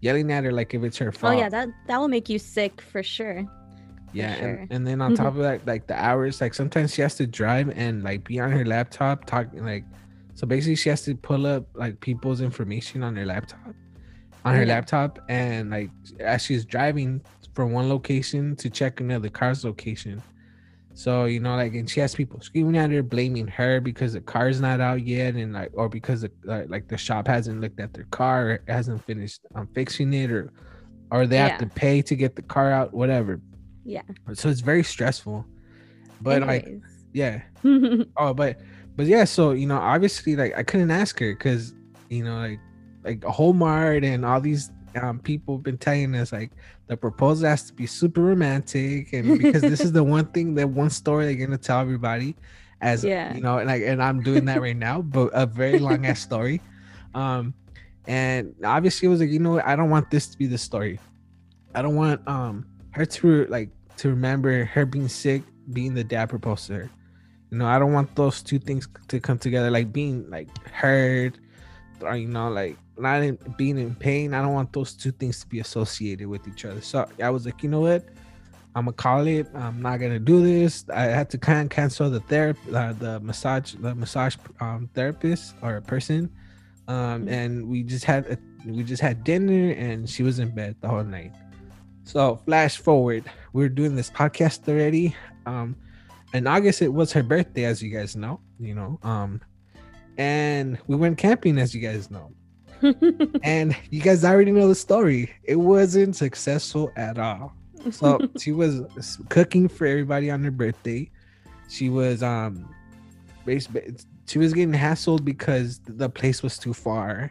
yelling 0.00 0.32
at 0.32 0.42
her 0.42 0.50
like 0.50 0.74
if 0.74 0.82
it's 0.82 0.98
her 0.98 1.12
fault. 1.12 1.32
oh 1.34 1.38
yeah, 1.38 1.48
that 1.48 1.68
that 1.86 1.98
will 2.00 2.08
make 2.08 2.28
you 2.28 2.40
sick 2.40 2.80
for 2.80 3.04
sure. 3.04 3.44
yeah, 4.12 4.34
sure. 4.34 4.48
and, 4.48 4.72
and 4.72 4.86
then 4.86 5.00
on 5.00 5.14
top 5.22 5.28
of 5.36 5.42
that, 5.42 5.64
like 5.66 5.86
the 5.86 5.94
hours, 5.94 6.40
like 6.40 6.54
sometimes 6.54 6.92
she 6.94 7.02
has 7.02 7.14
to 7.16 7.26
drive 7.26 7.70
and 7.76 8.02
like 8.02 8.24
be 8.24 8.40
on 8.40 8.50
her 8.50 8.64
laptop 8.64 9.26
talking 9.26 9.64
like 9.64 9.84
so 10.34 10.44
basically 10.44 10.74
she 10.74 10.88
has 10.88 11.02
to 11.02 11.14
pull 11.14 11.46
up 11.46 11.64
like 11.74 12.00
people's 12.00 12.40
information 12.40 13.04
on 13.04 13.14
her 13.14 13.24
laptop 13.24 13.60
on 14.44 14.54
her 14.56 14.62
Yeah. 14.64 14.74
laptop 14.74 15.20
and 15.28 15.70
like 15.70 15.90
as 16.18 16.42
she's 16.42 16.64
driving 16.64 17.20
from 17.54 17.72
one 17.72 17.88
location 17.88 18.56
to 18.56 18.68
check 18.70 19.00
another 19.00 19.28
car's 19.28 19.64
location. 19.64 20.22
So 20.96 21.24
you 21.24 21.40
know, 21.40 21.56
like, 21.56 21.74
and 21.74 21.88
she 21.90 21.98
has 22.00 22.14
people 22.14 22.40
screaming 22.40 22.76
at 22.76 22.90
her, 22.92 23.02
blaming 23.02 23.48
her 23.48 23.80
because 23.80 24.12
the 24.12 24.20
car's 24.20 24.60
not 24.60 24.80
out 24.80 25.04
yet, 25.04 25.34
and 25.34 25.52
like, 25.52 25.70
or 25.74 25.88
because 25.88 26.22
the, 26.22 26.30
like, 26.44 26.68
like 26.68 26.88
the 26.88 26.96
shop 26.96 27.26
hasn't 27.26 27.60
looked 27.60 27.80
at 27.80 27.92
their 27.92 28.04
car, 28.10 28.50
or 28.50 28.60
hasn't 28.68 29.04
finished 29.04 29.40
um, 29.56 29.68
fixing 29.74 30.12
it, 30.14 30.30
or 30.30 30.52
or 31.10 31.26
they 31.26 31.36
Yeah. 31.36 31.48
have 31.48 31.58
to 31.60 31.66
pay 31.66 32.00
to 32.02 32.14
get 32.14 32.36
the 32.36 32.42
car 32.42 32.70
out, 32.70 32.94
whatever. 32.94 33.40
Yeah. 33.84 34.02
So 34.34 34.48
it's 34.48 34.60
very 34.60 34.84
stressful. 34.84 35.44
But 36.20 36.42
like, 36.42 36.68
yeah. 37.12 37.42
Oh, 38.16 38.32
but 38.32 38.60
but 38.96 39.06
yeah. 39.06 39.24
So 39.24 39.50
you 39.50 39.66
know, 39.66 39.78
obviously, 39.78 40.36
like, 40.36 40.56
I 40.56 40.62
couldn't 40.62 40.92
ask 40.92 41.18
her 41.18 41.32
because 41.34 41.74
you 42.08 42.22
know, 42.22 42.36
like, 42.38 42.60
like 43.04 43.20
Walmart 43.20 44.04
and 44.04 44.24
all 44.24 44.40
these 44.40 44.70
um 44.96 45.18
people 45.18 45.58
been 45.58 45.78
telling 45.78 46.14
us 46.14 46.32
like 46.32 46.50
the 46.86 46.96
proposal 46.96 47.48
has 47.48 47.64
to 47.64 47.72
be 47.72 47.86
super 47.86 48.22
romantic, 48.22 49.12
and 49.12 49.38
because 49.38 49.62
this 49.62 49.80
is 49.80 49.92
the 49.92 50.04
one 50.16 50.26
thing, 50.26 50.54
that 50.56 50.68
one 50.68 50.90
story 50.90 51.26
they're 51.26 51.46
gonna 51.46 51.58
tell 51.58 51.80
everybody, 51.80 52.36
as 52.80 53.04
Yeah. 53.04 53.34
you 53.34 53.40
know, 53.40 53.58
and 53.58 53.68
like, 53.68 53.82
and 53.82 54.02
I'm 54.02 54.22
doing 54.22 54.44
that 54.46 54.60
right 54.60 54.76
now, 54.76 55.02
but 55.02 55.30
a 55.32 55.46
very 55.46 55.78
long 55.78 56.06
ass 56.06 56.20
story. 56.30 56.60
Um, 57.14 57.54
and 58.06 58.54
obviously, 58.64 59.06
it 59.06 59.10
was 59.10 59.20
like, 59.20 59.30
you 59.30 59.38
know, 59.38 59.60
I 59.60 59.76
don't 59.76 59.88
want 59.90 60.10
this 60.10 60.26
to 60.28 60.36
be 60.38 60.46
the 60.46 60.58
story. 60.58 61.00
I 61.74 61.82
don't 61.82 61.96
want 61.96 62.26
um 62.28 62.66
her 62.92 63.06
to 63.06 63.46
like 63.46 63.70
to 63.96 64.08
remember 64.10 64.64
her 64.66 64.84
being 64.86 65.08
sick, 65.08 65.42
being 65.72 65.94
the 65.94 66.04
dad 66.04 66.28
proposed 66.28 66.66
to 66.68 66.74
her. 66.74 66.90
You 67.50 67.58
know, 67.58 67.66
I 67.66 67.78
don't 67.78 67.92
want 67.92 68.14
those 68.16 68.42
two 68.42 68.58
things 68.58 68.88
to 69.08 69.20
come 69.20 69.38
together, 69.38 69.70
like 69.70 69.92
being 69.92 70.28
like 70.28 70.48
hurt, 70.68 71.38
or 72.02 72.16
you 72.16 72.28
know, 72.28 72.50
like 72.50 72.76
not 72.98 73.22
in, 73.22 73.38
being 73.56 73.78
in 73.78 73.94
pain. 73.94 74.34
I 74.34 74.42
don't 74.42 74.52
want 74.52 74.72
those 74.72 74.94
two 74.94 75.10
things 75.12 75.40
to 75.40 75.46
be 75.46 75.60
associated 75.60 76.26
with 76.28 76.46
each 76.48 76.64
other. 76.64 76.80
So 76.80 77.08
I 77.22 77.30
was 77.30 77.44
like, 77.46 77.62
you 77.62 77.68
know 77.68 77.80
what? 77.80 78.04
I'm 78.76 78.86
gonna 78.86 78.92
call 78.92 79.26
it. 79.26 79.46
I'm 79.54 79.80
not 79.80 79.98
gonna 80.00 80.18
do 80.18 80.42
this. 80.42 80.84
I 80.92 81.02
had 81.02 81.30
to 81.30 81.38
kind 81.38 81.62
of 81.62 81.70
cancel 81.70 82.10
the 82.10 82.20
therapy, 82.20 82.74
uh, 82.74 82.92
the 82.92 83.20
massage, 83.20 83.74
the 83.74 83.94
massage 83.94 84.36
um, 84.60 84.88
therapist 84.94 85.54
or 85.62 85.76
a 85.76 85.82
person, 85.82 86.28
um, 86.88 87.26
Mhm. 87.26 87.30
and 87.30 87.68
we 87.68 87.82
just 87.84 88.04
had 88.04 88.26
a, 88.26 88.38
we 88.66 88.82
just 88.82 89.00
had 89.02 89.22
dinner, 89.22 89.70
and 89.72 90.08
she 90.10 90.22
was 90.24 90.38
in 90.40 90.50
bed 90.54 90.74
the 90.80 90.88
whole 90.88 91.04
night. 91.04 91.32
So 92.02 92.36
flash 92.44 92.76
forward, 92.78 93.24
we 93.52 93.64
are 93.64 93.68
doing 93.68 93.94
this 93.94 94.10
podcast 94.10 94.68
already. 94.68 95.14
Um, 95.46 95.76
in 96.32 96.46
August 96.48 96.82
it 96.82 96.92
was 96.92 97.12
her 97.12 97.22
birthday, 97.22 97.64
as 97.64 97.80
you 97.80 97.90
guys 97.90 98.16
know. 98.16 98.40
You 98.58 98.74
know, 98.74 98.98
um, 99.04 99.40
and 100.18 100.78
we 100.88 100.96
went 100.96 101.16
camping, 101.18 101.58
as 101.58 101.74
you 101.74 101.80
guys 101.80 102.10
know. 102.10 102.32
And 103.42 103.76
you 103.90 104.00
guys 104.00 104.24
already 104.24 104.52
know 104.52 104.68
the 104.68 104.74
story. 104.74 105.32
It 105.44 105.56
wasn't 105.56 106.16
successful 106.16 106.92
at 106.96 107.18
all. 107.18 107.54
So 107.90 108.18
she 108.38 108.52
was 108.52 108.82
cooking 109.28 109.68
for 109.68 109.86
everybody 109.86 110.30
on 110.30 110.42
her 110.44 110.50
birthday. 110.50 111.10
She 111.68 111.88
was 111.88 112.22
um, 112.22 112.68
she 113.46 114.38
was 114.38 114.52
getting 114.52 114.74
hassled 114.74 115.24
because 115.24 115.80
the 115.86 116.08
place 116.08 116.42
was 116.42 116.58
too 116.58 116.74
far, 116.74 117.30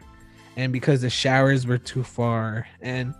and 0.56 0.72
because 0.72 1.02
the 1.02 1.10
showers 1.10 1.66
were 1.66 1.78
too 1.78 2.04
far, 2.04 2.66
and 2.80 3.14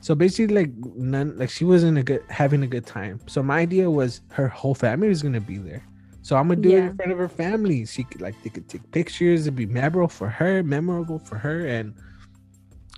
so 0.00 0.14
basically 0.14 0.54
like 0.54 0.70
none 0.96 1.36
like 1.36 1.50
she 1.50 1.64
wasn't 1.64 1.98
a 1.98 2.02
good 2.02 2.22
having 2.28 2.62
a 2.62 2.66
good 2.66 2.86
time. 2.86 3.20
So 3.26 3.42
my 3.42 3.60
idea 3.60 3.90
was 3.90 4.20
her 4.30 4.48
whole 4.48 4.74
family 4.74 5.08
was 5.08 5.22
gonna 5.22 5.40
be 5.40 5.58
there. 5.58 5.84
So 6.28 6.36
I'm 6.36 6.48
gonna 6.48 6.60
do 6.60 6.68
it 6.76 6.84
in 6.84 6.94
front 6.94 7.10
of 7.10 7.16
her 7.16 7.26
family. 7.26 7.86
She 7.86 8.04
could 8.04 8.20
like 8.20 8.34
they 8.42 8.50
could 8.50 8.68
take 8.68 8.84
pictures. 8.90 9.46
It'd 9.46 9.56
be 9.56 9.64
memorable 9.64 10.08
for 10.08 10.28
her, 10.28 10.62
memorable 10.62 11.18
for 11.18 11.38
her, 11.38 11.66
and 11.66 11.94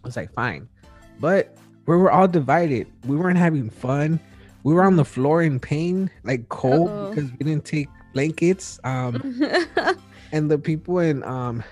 I 0.03 0.09
was 0.09 0.17
like, 0.17 0.33
fine. 0.33 0.69
But 1.21 1.57
we 1.87 1.97
were 1.97 2.11
all 2.11 2.27
divided. 2.27 2.89
We 3.07 3.15
weren't 3.15 3.39
having 3.39 3.71
fun. 3.71 4.19
We 4.65 4.75
were 4.75 4.83
on 4.83 4.97
the 4.97 5.05
floor 5.05 5.43
in 5.43 5.61
pain, 5.61 6.11
like 6.25 6.49
cold 6.49 6.91
Uh-oh. 6.91 7.11
because 7.11 7.31
we 7.31 7.45
didn't 7.45 7.65
take 7.65 7.87
blankets. 8.15 8.81
Um, 8.83 9.41
and 10.33 10.51
the 10.51 10.59
people 10.59 10.99
in 10.99 11.23
um, 11.23 11.63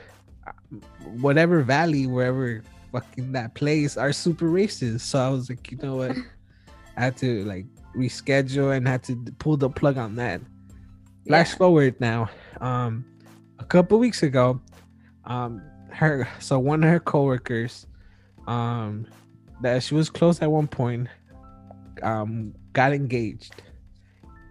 whatever 1.19 1.63
valley, 1.63 2.07
wherever 2.07 2.63
fucking 2.93 3.33
that 3.33 3.55
place, 3.55 3.97
are 3.97 4.13
super 4.13 4.47
racist. 4.47 5.01
So 5.01 5.19
I 5.19 5.29
was 5.31 5.51
like, 5.51 5.73
you 5.73 5.79
know 5.79 5.97
what? 5.97 6.17
I 6.97 7.01
had 7.01 7.17
to 7.17 7.43
like 7.47 7.67
reschedule 7.97 8.77
and 8.77 8.87
had 8.87 9.03
to 9.11 9.17
pull 9.41 9.57
the 9.57 9.69
plug 9.69 9.99
on 9.99 10.15
that. 10.23 10.41
Flash 11.29 11.51
Yeah. 11.51 11.57
forward 11.57 12.01
now. 12.01 12.31
Um, 12.61 13.05
a 13.59 13.65
couple 13.65 13.99
weeks 13.99 14.23
ago, 14.23 14.61
um, 15.25 15.63
her 15.91 16.29
so 16.39 16.59
one 16.59 16.83
of 16.83 16.91
her 16.91 17.01
coworkers, 17.01 17.87
um, 18.47 19.07
that 19.63 19.83
she 19.83 19.95
was 19.95 20.09
close 20.11 20.41
at 20.43 20.51
one 20.51 20.67
point, 20.69 21.09
um, 22.03 22.55
got 22.73 22.93
engaged, 22.93 23.63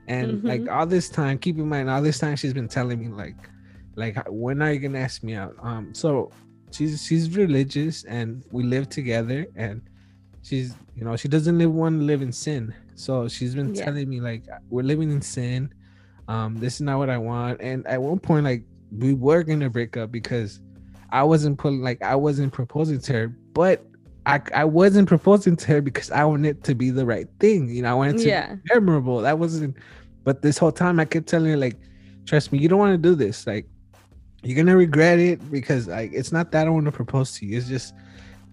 and 0.07 0.43
like 0.43 0.61
Mhm. 0.61 0.71
all 0.71 0.85
this 0.85 1.09
time, 1.09 1.37
keep 1.39 1.57
in 1.57 1.67
mind, 1.67 1.89
all 1.89 2.01
this 2.01 2.19
time 2.19 2.35
she's 2.35 2.53
been 2.53 2.67
telling 2.67 2.99
me 2.99 3.07
like, 3.07 3.37
like 3.95 4.15
when 4.29 4.61
are 4.61 4.71
you 4.71 4.79
gonna 4.79 4.99
ask 4.99 5.23
me 5.23 5.33
out? 5.33 5.55
Um, 5.61 5.93
so 5.93 6.31
she's 6.71 7.03
she's 7.03 7.35
religious 7.35 8.03
and 8.03 8.43
we 8.51 8.63
live 8.63 8.89
together 8.89 9.47
and 9.55 9.81
she's 10.43 10.75
you 10.95 11.03
know 11.05 11.15
she 11.15 11.27
doesn't 11.29 11.57
live 11.57 11.71
want 11.73 11.97
to 11.99 12.03
live 12.05 12.21
in 12.21 12.31
sin 12.31 12.73
so 12.95 13.27
she's 13.29 13.55
been 13.55 13.71
Yeah. 13.73 13.85
telling 13.85 14.09
me 14.09 14.19
like 14.19 14.43
we're 14.69 14.83
living 14.83 15.09
in 15.09 15.21
sin 15.21 15.69
um 16.27 16.55
this 16.59 16.75
is 16.75 16.81
not 16.81 16.97
what 16.97 17.09
i 17.09 17.17
want 17.17 17.59
and 17.61 17.85
at 17.87 18.01
one 18.01 18.19
point 18.19 18.43
like 18.43 18.63
we 18.97 19.13
were 19.13 19.43
gonna 19.43 19.69
break 19.69 19.95
up 19.97 20.11
because 20.11 20.59
i 21.11 21.23
wasn't 21.23 21.57
putting 21.57 21.81
like 21.81 22.01
i 22.01 22.15
wasn't 22.15 22.51
proposing 22.51 22.99
to 22.99 23.13
her 23.13 23.27
but 23.53 23.83
I 24.25 24.41
I 24.53 24.65
wasn't 24.65 25.07
proposing 25.07 25.55
to 25.55 25.67
her 25.67 25.81
because 25.81 26.11
I 26.11 26.25
wanted 26.25 26.57
it 26.57 26.63
to 26.65 26.75
be 26.75 26.89
the 26.89 27.05
right 27.05 27.27
thing. 27.39 27.69
You 27.69 27.83
know, 27.83 27.91
I 27.91 27.93
wanted 27.93 28.17
to 28.17 28.27
Yeah. 28.27 28.55
be 28.55 28.61
memorable. 28.73 29.21
That 29.21 29.39
wasn't. 29.39 29.77
But 30.25 30.41
this 30.41 30.57
whole 30.57 30.73
time, 30.73 30.99
I 30.99 31.05
kept 31.05 31.27
telling 31.27 31.49
her 31.49 31.55
like, 31.55 31.77
trust 32.25 32.51
me, 32.51 32.59
you 32.59 32.67
don't 32.67 32.77
want 32.77 32.91
to 32.91 32.97
do 32.97 33.15
this. 33.15 33.47
Like, 33.47 33.65
you're 34.43 34.57
gonna 34.57 34.75
regret 34.75 35.17
it 35.19 35.49
because 35.49 35.87
like 35.87 36.11
it's 36.13 36.33
not 36.33 36.51
that 36.51 36.67
I 36.67 36.69
want 36.69 36.87
to 36.87 36.91
propose 36.91 37.31
to 37.37 37.45
you. 37.45 37.57
It's 37.57 37.69
just 37.69 37.93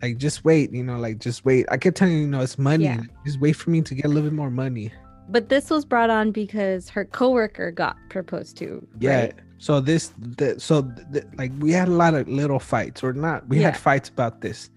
like 0.00 0.16
just 0.16 0.44
wait. 0.44 0.72
You 0.72 0.84
know, 0.84 0.96
like 0.96 1.18
just 1.18 1.44
wait. 1.44 1.66
I 1.72 1.76
kept 1.76 1.96
telling 1.96 2.14
you, 2.14 2.20
you 2.20 2.28
know, 2.28 2.40
it's 2.40 2.56
money. 2.56 2.84
Yeah. 2.84 3.00
Just 3.26 3.40
wait 3.40 3.54
for 3.54 3.70
me 3.70 3.82
to 3.82 3.96
get 3.96 4.04
a 4.04 4.08
little 4.08 4.22
bit 4.30 4.32
more 4.32 4.52
money. 4.52 4.92
But 5.28 5.48
this 5.48 5.70
was 5.70 5.84
brought 5.84 6.10
on 6.10 6.32
because 6.32 6.88
her 6.90 7.04
coworker 7.04 7.70
got 7.70 7.96
proposed 8.10 8.56
to. 8.58 8.86
Yeah. 9.00 9.20
right? 9.20 9.34
So 9.58 9.80
this, 9.80 10.12
the, 10.18 10.60
so 10.60 10.82
the, 10.82 11.24
like 11.36 11.50
we 11.58 11.72
had 11.72 11.88
a 11.88 11.92
lot 11.92 12.14
of 12.14 12.28
little 12.28 12.58
fights, 12.58 13.02
or 13.02 13.12
not? 13.14 13.48
We 13.48 13.60
Yeah. 13.60 13.70
had 13.70 13.78
fights 13.78 14.08
about 14.10 14.42
this, 14.42 14.68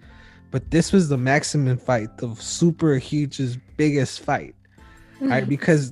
but 0.52 0.72
this 0.72 0.94
was 0.94 1.10
the 1.10 1.18
maximum 1.18 1.78
fight, 1.78 2.18
the 2.18 2.34
super 2.36 2.98
hugeest, 2.98 3.60
biggest 3.76 4.22
fight, 4.22 4.56
right? 5.20 5.48
because 5.48 5.92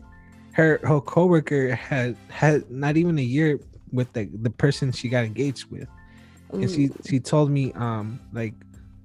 her 0.53 0.79
her 0.83 1.01
coworker 1.01 1.75
had 1.75 2.15
had 2.29 2.69
not 2.71 2.95
even 2.95 3.19
a 3.19 3.21
year 3.21 3.59
with 3.91 4.13
the 4.13 4.29
the 4.41 4.49
person 4.49 4.93
she 4.93 5.09
got 5.09 5.25
engaged 5.25 5.69
with, 5.69 5.89
and 6.53 6.71
she 6.71 6.89
she 7.05 7.19
told 7.19 7.51
me 7.51 7.73
um 7.73 8.17
like, 8.31 8.53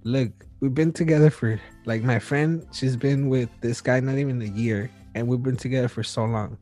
look, 0.05 0.31
we've 0.61 0.75
been 0.75 0.93
together 0.93 1.31
for 1.31 1.61
like 1.85 2.05
my 2.05 2.21
friend, 2.21 2.65
she's 2.73 2.97
been 2.97 3.29
with 3.29 3.49
this 3.61 3.81
guy 3.81 3.99
not 3.99 4.19
even 4.19 4.41
a 4.43 4.53
year, 4.55 4.89
and 5.15 5.27
we've 5.27 5.43
been 5.43 5.57
together 5.57 5.89
for 5.89 6.03
so 6.03 6.25
long. 6.25 6.57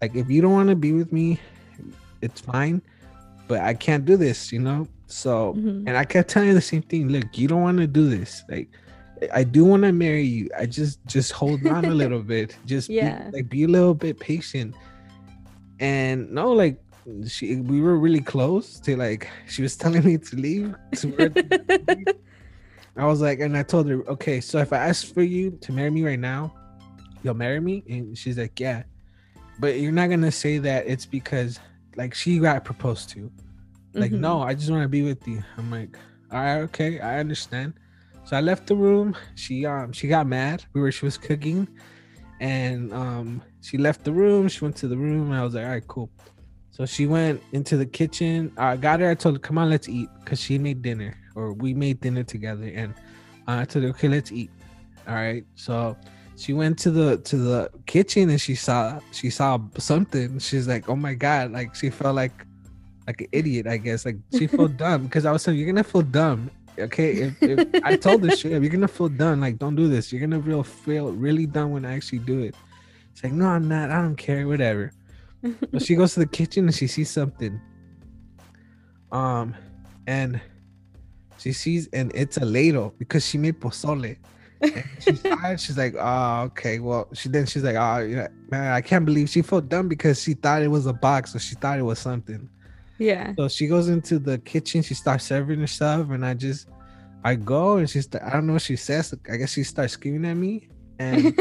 Like 0.00 0.14
if 0.14 0.28
you 0.30 0.42
don't 0.42 0.52
want 0.52 0.68
to 0.68 0.76
be 0.76 0.92
with 0.92 1.12
me, 1.12 1.40
it's 2.20 2.40
fine, 2.40 2.82
but 3.48 3.60
I 3.60 3.74
can't 3.74 4.04
do 4.04 4.16
this, 4.16 4.52
you 4.52 4.60
know. 4.60 4.86
So 5.06 5.54
Mhm. 5.54 5.84
and 5.86 5.96
I 5.96 6.04
kept 6.04 6.30
telling 6.30 6.48
her 6.48 6.54
the 6.54 6.60
same 6.60 6.82
thing. 6.82 7.08
Look, 7.08 7.36
you 7.38 7.48
don't 7.48 7.62
want 7.62 7.78
to 7.78 7.86
do 7.86 8.08
this. 8.08 8.42
Like 8.48 8.68
I 9.32 9.44
do 9.44 9.64
want 9.64 9.82
to 9.84 9.92
marry 9.92 10.24
you. 10.24 10.48
I 10.58 10.66
just 10.66 11.04
just 11.06 11.32
hold 11.32 11.66
on 11.76 11.84
a 11.86 11.94
little 11.94 12.22
bit. 12.22 12.56
Just 12.66 12.88
Yeah. 12.90 13.30
be, 13.30 13.36
like 13.36 13.48
be 13.48 13.64
a 13.64 13.68
little 13.68 13.94
bit 13.94 14.18
patient. 14.18 14.74
And 15.80 16.30
no, 16.30 16.52
like 16.52 16.80
she 17.26 17.56
we 17.56 17.80
were 17.80 17.98
really 17.98 18.20
close 18.20 18.78
to 18.80 18.96
like 18.96 19.28
she 19.46 19.62
was 19.62 19.76
telling 19.76 20.04
me 20.04 20.18
to 20.18 20.36
leave. 20.36 20.74
To 20.96 21.32
I 22.96 23.06
was 23.06 23.20
like, 23.22 23.40
and 23.40 23.56
I 23.56 23.62
told 23.62 23.88
her, 23.88 24.06
okay, 24.08 24.40
so 24.40 24.58
if 24.58 24.72
I 24.72 24.76
ask 24.76 25.12
for 25.14 25.22
you 25.22 25.52
to 25.62 25.72
marry 25.72 25.90
me 25.90 26.04
right 26.04 26.18
now, 26.18 26.52
you'll 27.22 27.34
marry 27.34 27.60
me? 27.60 27.84
And 27.88 28.16
she's 28.16 28.38
like, 28.38 28.58
yeah. 28.60 28.82
But 29.58 29.78
you're 29.78 29.92
not 29.92 30.10
gonna 30.10 30.32
say 30.32 30.58
that 30.58 30.86
it's 30.86 31.06
because 31.06 31.60
like 31.96 32.14
she 32.14 32.38
got 32.38 32.64
proposed 32.64 33.10
to. 33.10 33.30
Like, 33.94 34.12
Mhm. 34.12 34.20
no, 34.20 34.42
I 34.42 34.54
just 34.54 34.70
want 34.70 34.82
to 34.82 34.88
be 34.88 35.02
with 35.02 35.26
you. 35.28 35.42
I'm 35.58 35.70
like, 35.70 35.96
all 36.30 36.40
right, 36.40 36.58
okay, 36.62 36.98
I 37.00 37.20
understand. 37.20 37.74
So 38.24 38.36
I 38.36 38.40
left 38.40 38.66
the 38.66 38.74
room. 38.76 39.14
She 39.34 39.66
um 39.66 39.92
she 39.92 40.08
got 40.08 40.26
mad. 40.26 40.64
We 40.72 40.80
were 40.80 40.90
she 40.92 41.04
was 41.04 41.18
cooking, 41.18 41.68
and 42.40 42.92
um 42.92 43.42
she 43.60 43.78
left 43.78 44.04
the 44.04 44.12
room. 44.12 44.48
She 44.48 44.64
went 44.64 44.76
to 44.76 44.88
the 44.88 44.96
room, 44.96 45.30
and 45.30 45.40
I 45.40 45.44
was 45.44 45.54
like, 45.54 45.64
all 45.64 45.70
right, 45.70 45.86
cool. 45.86 46.10
So 46.70 46.86
she 46.86 47.06
went 47.06 47.42
into 47.52 47.76
the 47.76 47.84
kitchen. 47.84 48.50
I 48.56 48.76
got 48.76 49.00
her. 49.00 49.10
I 49.10 49.14
told 49.14 49.34
her, 49.34 49.38
come 49.38 49.58
on, 49.58 49.68
let's 49.68 49.88
eat, 49.88 50.08
cause 50.24 50.40
she 50.40 50.56
made 50.58 50.80
dinner, 50.80 51.14
or 51.34 51.52
we 51.52 51.74
made 51.74 52.00
dinner 52.00 52.22
together. 52.24 52.64
And 52.74 52.94
uh, 53.46 53.58
I 53.60 53.64
told 53.66 53.84
her, 53.84 53.90
okay, 53.90 54.08
let's 54.08 54.32
eat. 54.32 54.50
All 55.06 55.14
right. 55.14 55.44
So 55.54 55.96
she 56.36 56.52
went 56.52 56.78
to 56.80 56.90
the 56.90 57.18
to 57.18 57.36
the 57.36 57.70
kitchen 57.86 58.30
and 58.30 58.40
she 58.40 58.54
saw 58.54 59.00
she 59.12 59.30
saw 59.30 59.58
something. 59.78 60.38
She's 60.38 60.66
like, 60.66 60.88
oh 60.88 60.96
my 60.96 61.14
god, 61.14 61.52
like 61.52 61.74
she 61.74 61.90
felt 61.90 62.16
like 62.16 62.46
like 63.06 63.20
an 63.20 63.28
idiot, 63.32 63.66
I 63.66 63.76
guess. 63.76 64.04
Like 64.04 64.16
she 64.36 64.46
felt 64.46 64.76
dumb 64.76 65.04
because 65.04 65.26
I 65.26 65.32
was 65.32 65.42
saying 65.42 65.58
you're 65.58 65.66
gonna 65.66 65.84
feel 65.84 66.02
dumb. 66.02 66.50
Okay, 66.78 67.12
if, 67.12 67.42
if 67.42 67.84
I 67.84 67.96
told 67.96 68.24
her 68.24 68.34
shit, 68.34 68.50
you're 68.50 68.70
gonna 68.70 68.88
feel 68.88 69.08
dumb. 69.08 69.40
Like 69.40 69.58
don't 69.58 69.76
do 69.76 69.88
this. 69.88 70.12
You're 70.12 70.20
gonna 70.20 70.40
real 70.40 70.62
feel 70.62 71.12
really 71.12 71.46
dumb 71.46 71.72
when 71.72 71.84
I 71.84 71.94
actually 71.94 72.20
do 72.20 72.40
it. 72.40 72.54
It's 73.12 73.22
like 73.22 73.32
no, 73.32 73.46
I'm 73.46 73.68
not. 73.68 73.90
I 73.90 74.00
don't 74.00 74.16
care. 74.16 74.46
Whatever. 74.48 74.92
But 75.70 75.82
she 75.82 75.96
goes 75.96 76.14
to 76.14 76.20
the 76.20 76.26
kitchen 76.26 76.66
and 76.66 76.74
she 76.74 76.86
sees 76.86 77.10
something. 77.10 77.60
Um, 79.10 79.54
and 80.06 80.40
she 81.38 81.52
sees 81.52 81.88
and 81.92 82.12
it's 82.14 82.36
a 82.36 82.44
ladle 82.44 82.94
because 82.98 83.26
she 83.26 83.38
made 83.38 83.60
pozole. 83.60 84.16
And 84.62 84.84
she 85.00 85.66
she's 85.66 85.76
like, 85.78 85.94
oh, 85.98 86.42
okay. 86.42 86.78
Well, 86.78 87.08
she 87.12 87.28
then 87.28 87.46
she's 87.46 87.64
like, 87.64 87.76
ah, 87.76 87.96
oh, 87.96 88.02
yeah, 88.04 88.28
man, 88.50 88.72
I 88.72 88.80
can't 88.80 89.04
believe 89.04 89.28
she 89.28 89.42
felt 89.42 89.68
dumb 89.68 89.88
because 89.88 90.22
she 90.22 90.34
thought 90.34 90.62
it 90.62 90.68
was 90.68 90.86
a 90.86 90.92
box, 90.92 91.34
or 91.34 91.40
she 91.40 91.56
thought 91.56 91.78
it 91.78 91.82
was 91.82 91.98
something. 91.98 92.48
yeah. 92.98 93.34
So 93.36 93.48
she 93.48 93.66
goes 93.66 93.88
into 93.88 94.18
the 94.18 94.38
kitchen, 94.38 94.82
she 94.82 94.94
starts 94.94 95.24
serving 95.24 95.58
herself, 95.60 96.10
and 96.10 96.24
I 96.24 96.34
just, 96.34 96.68
I 97.24 97.34
go 97.34 97.78
and 97.78 97.90
she's, 97.90 98.08
I 98.14 98.30
don't 98.30 98.46
know 98.46 98.54
what 98.54 98.62
she 98.62 98.76
says. 98.76 99.14
I 99.30 99.36
guess 99.36 99.52
she 99.52 99.64
starts 99.64 99.94
screaming 99.94 100.30
at 100.30 100.36
me, 100.36 100.68
and, 100.98 101.34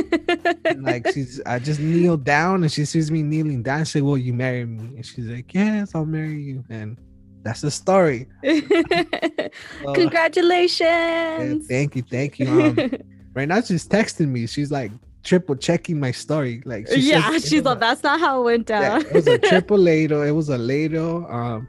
and, 0.66 0.84
like 0.90 1.08
she's, 1.14 1.42
I 1.46 1.60
just 1.60 1.80
kneel 1.80 2.18
down, 2.18 2.64
and 2.64 2.72
she 2.72 2.86
sees 2.86 3.12
me 3.12 3.22
kneeling 3.22 3.62
down. 3.62 3.86
She 3.86 3.92
said, 3.92 4.04
"Will 4.04 4.18
you 4.18 4.34
marry 4.34 4.66
me?" 4.66 4.96
And 4.96 5.06
she's 5.06 5.28
like, 5.28 5.54
"Yes, 5.54 5.94
I'll 5.94 6.06
marry 6.06 6.42
you." 6.42 6.64
And 6.70 6.98
that's 7.44 7.62
the 7.62 7.72
story. 7.72 8.28
So, 8.44 9.94
Congratulations. 9.94 10.80
yeah, 10.80 11.56
thank 11.68 11.96
you, 11.96 12.04
thank 12.04 12.40
you. 12.40 12.48
Um, 12.48 12.78
right 13.34 13.48
now 13.48 13.62
she's 13.62 13.88
texting 13.88 14.30
me. 14.30 14.48
She's 14.48 14.72
like 14.72 14.92
triple 15.24 15.56
checking 15.56 16.00
my 16.00 16.12
story. 16.12 16.62
Like 16.66 16.88
she 16.88 17.00
yeah, 17.02 17.30
says 17.32 17.48
she's 17.48 17.64
like, 17.64 17.80
that's 17.80 18.04
not 18.04 18.20
how 18.20 18.42
it 18.42 18.44
went 18.44 18.70
yeah, 18.70 18.82
down. 19.00 19.02
it 19.06 19.14
was 19.14 19.28
a 19.28 19.38
triple 19.50 19.78
ladle. 19.78 20.22
It 20.22 20.32
was 20.32 20.50
a 20.50 20.58
ladle. 20.58 21.26
Um, 21.30 21.68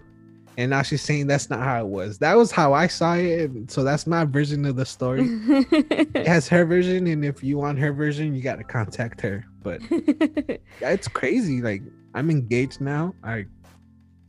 and 0.58 0.70
now 0.70 0.82
she's 0.82 1.00
saying 1.00 1.28
that's 1.28 1.48
not 1.48 1.60
how 1.60 1.80
it 1.80 1.88
was. 1.88 2.18
That 2.18 2.36
was 2.36 2.50
how 2.50 2.74
I 2.74 2.86
saw 2.86 3.14
it. 3.14 3.50
and 3.50 3.70
So 3.70 3.82
that's 3.84 4.06
my 4.06 4.24
version 4.26 4.66
of 4.66 4.76
the 4.76 4.84
story. 4.84 5.22
It 5.24 6.26
has 6.26 6.46
her 6.48 6.66
version, 6.66 7.06
and 7.06 7.24
if 7.24 7.42
you 7.42 7.56
want 7.56 7.78
her 7.78 7.92
version, 7.92 8.34
you 8.34 8.42
got 8.42 8.56
to 8.56 8.64
contact 8.64 9.22
her. 9.22 9.46
But 9.62 9.80
yeah, 9.90 10.90
it's 10.90 11.08
crazy. 11.08 11.62
Like 11.62 11.82
I'm 12.14 12.30
engaged 12.30 12.82
now. 12.82 13.14
I, 13.24 13.46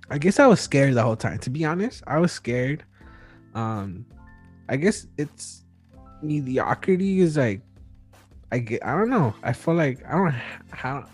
I 0.09 0.17
guess 0.17 0.39
I 0.39 0.47
was 0.47 0.59
scared 0.59 0.95
the 0.95 1.03
whole 1.03 1.15
time. 1.15 1.39
To 1.39 1.49
be 1.49 1.65
honest, 1.65 2.03
I 2.07 2.19
was 2.19 2.31
scared. 2.31 2.83
Um, 3.55 4.05
I 4.69 4.77
guess 4.77 5.07
it's 5.17 5.63
mediocrity 6.21 7.19
is 7.19 7.37
like, 7.37 7.61
I 8.51 8.59
get. 8.59 8.85
I 8.85 8.91
don't 8.91 9.09
know. 9.09 9.33
I 9.43 9.53
feel 9.53 9.73
like 9.73 10.05
I 10.05 10.11
don't 10.11 10.35
how. 10.71 11.05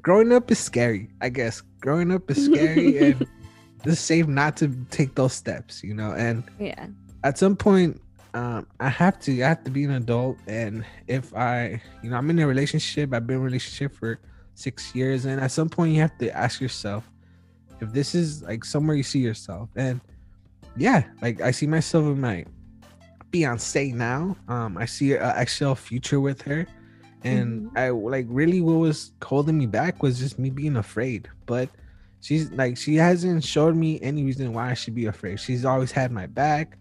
Growing 0.00 0.32
up 0.32 0.50
is 0.50 0.58
scary. 0.58 1.10
I 1.20 1.28
guess 1.28 1.60
growing 1.80 2.10
up 2.12 2.30
is 2.30 2.44
scary, 2.46 2.98
and 3.10 3.26
it's 3.84 4.00
safe 4.00 4.26
not 4.26 4.56
to 4.58 4.74
take 4.90 5.14
those 5.14 5.34
steps. 5.34 5.84
You 5.84 5.94
know, 5.94 6.12
and 6.12 6.44
yeah. 6.58 6.86
at 7.24 7.36
some 7.38 7.56
point 7.56 8.00
um 8.34 8.66
i 8.78 8.88
have 8.88 9.18
to 9.18 9.42
i 9.42 9.48
have 9.48 9.64
to 9.64 9.70
be 9.70 9.84
an 9.84 9.90
adult 9.92 10.36
and 10.46 10.84
if 11.06 11.34
i 11.34 11.80
you 12.02 12.10
know 12.10 12.16
i'm 12.16 12.28
in 12.28 12.38
a 12.38 12.46
relationship 12.46 13.12
i've 13.14 13.26
been 13.26 13.36
in 13.36 13.42
a 13.42 13.44
relationship 13.44 13.94
for 13.94 14.20
six 14.54 14.94
years 14.94 15.24
and 15.24 15.40
at 15.40 15.50
some 15.50 15.68
point 15.68 15.92
you 15.92 16.00
have 16.00 16.16
to 16.18 16.30
ask 16.36 16.60
yourself 16.60 17.08
if 17.80 17.92
this 17.92 18.14
is 18.14 18.42
like 18.42 18.64
somewhere 18.64 18.96
you 18.96 19.02
see 19.02 19.20
yourself 19.20 19.68
and 19.76 20.00
yeah 20.76 21.04
like 21.22 21.40
i 21.40 21.50
see 21.50 21.66
myself 21.66 22.04
in 22.04 22.20
my 22.20 22.44
fiancée 23.32 23.92
now. 23.92 24.36
Um 24.48 24.76
i 24.76 24.86
see 24.86 25.12
a 25.12 25.24
actual 25.24 25.74
future 25.74 26.20
with 26.20 26.42
her. 26.42 26.66
And 27.24 27.70
i 27.76 27.90
like 27.90 28.26
really 28.28 28.60
what 28.60 28.74
was 28.74 29.12
holding 29.22 29.58
me 29.58 29.66
back 29.66 30.02
was 30.02 30.18
just 30.18 30.38
me 30.38 30.50
being 30.50 30.76
afraid. 30.76 31.28
But 31.46 31.68
she's 32.20 32.50
like 32.52 32.76
she 32.76 32.96
hasn't 32.96 33.44
showed 33.44 33.76
me 33.76 34.00
any 34.02 34.24
reason 34.24 34.52
why 34.52 34.70
i 34.70 34.74
should 34.74 34.94
be 34.94 35.06
afraid. 35.06 35.40
She's 35.40 35.64
always 35.64 35.92
had 35.92 36.12
my 36.12 36.26
back. 36.26 36.78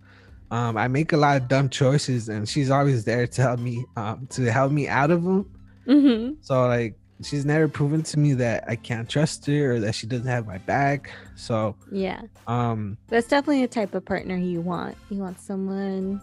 Um 0.51 0.77
i 0.77 0.87
make 0.87 1.13
a 1.13 1.17
lot 1.17 1.41
of 1.41 1.47
dumb 1.47 1.69
choices 1.69 2.29
and 2.29 2.47
she's 2.47 2.69
always 2.69 3.03
there 3.03 3.27
to 3.27 3.41
help 3.41 3.59
me 3.59 3.83
um 3.95 4.27
to 4.31 4.51
help 4.51 4.71
me 4.71 4.87
out 4.87 5.11
of 5.11 5.23
them 5.23 5.49
hmm 5.85 6.31
so 6.41 6.67
like 6.67 6.97
she's 7.23 7.45
never 7.45 7.67
proven 7.67 8.03
to 8.03 8.19
me 8.19 8.33
that 8.33 8.63
i 8.67 8.75
can't 8.75 9.09
trust 9.09 9.45
her 9.47 9.73
or 9.73 9.79
that 9.79 9.95
she 9.95 10.05
doesn't 10.07 10.27
have 10.27 10.45
my 10.45 10.57
back 10.59 11.09
so 11.35 11.75
Yeah. 11.91 12.21
um 12.47 12.97
That's 13.07 13.27
definitely 13.27 13.61
the 13.61 13.67
type 13.73 13.95
of 13.95 14.05
partner 14.05 14.35
you 14.37 14.61
want. 14.61 14.95
You 15.09 15.19
want 15.19 15.39
someone 15.39 16.21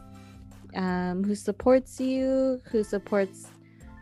um, 0.77 1.23
who 1.25 1.35
supports 1.35 2.01
you, 2.01 2.61
who 2.65 2.83
supports 2.83 3.47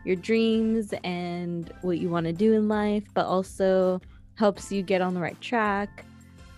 your 0.05 0.15
dreams 0.15 0.93
and 1.03 1.71
what 1.81 1.99
you 1.99 2.09
want 2.09 2.25
to 2.25 2.33
do 2.33 2.53
in 2.53 2.67
life, 2.67 3.03
but 3.13 3.25
also 3.27 4.01
helps 4.35 4.71
you 4.71 4.81
get 4.81 4.99
on 5.01 5.13
the 5.13 5.19
right 5.21 5.39
track, 5.39 6.03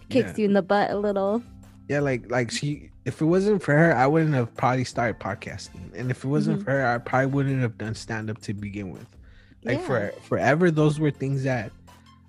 kicks 0.10 0.30
Yeah. 0.32 0.36
you 0.38 0.46
in 0.46 0.54
the 0.54 0.62
butt 0.62 0.92
a 0.92 0.98
little. 0.98 1.44
yeah 1.90 2.00
like 2.00 2.30
like 2.32 2.50
she 2.50 2.90
if 3.06 3.22
it 3.22 3.26
wasn't 3.26 3.62
for 3.62 3.76
her 3.76 3.96
i 3.96 4.08
wouldn't 4.08 4.34
have 4.34 4.52
probably 4.56 4.84
started 4.86 5.20
podcasting 5.20 5.94
and 5.96 6.10
if 6.10 6.24
it 6.24 6.28
wasn't 6.28 6.60
Mhm. 6.60 6.64
for 6.66 6.72
her 6.72 6.88
i 6.88 6.98
probably 6.98 7.28
wouldn't 7.28 7.62
have 7.62 7.78
done 7.78 7.94
stand-up 7.94 8.40
to 8.42 8.54
begin 8.56 8.90
with 8.92 9.06
like 9.66 9.80
Yeah. 9.80 9.86
for 9.86 10.14
forever 10.22 10.72
those 10.72 11.00
were 11.00 11.12
things 11.12 11.44
that 11.44 11.72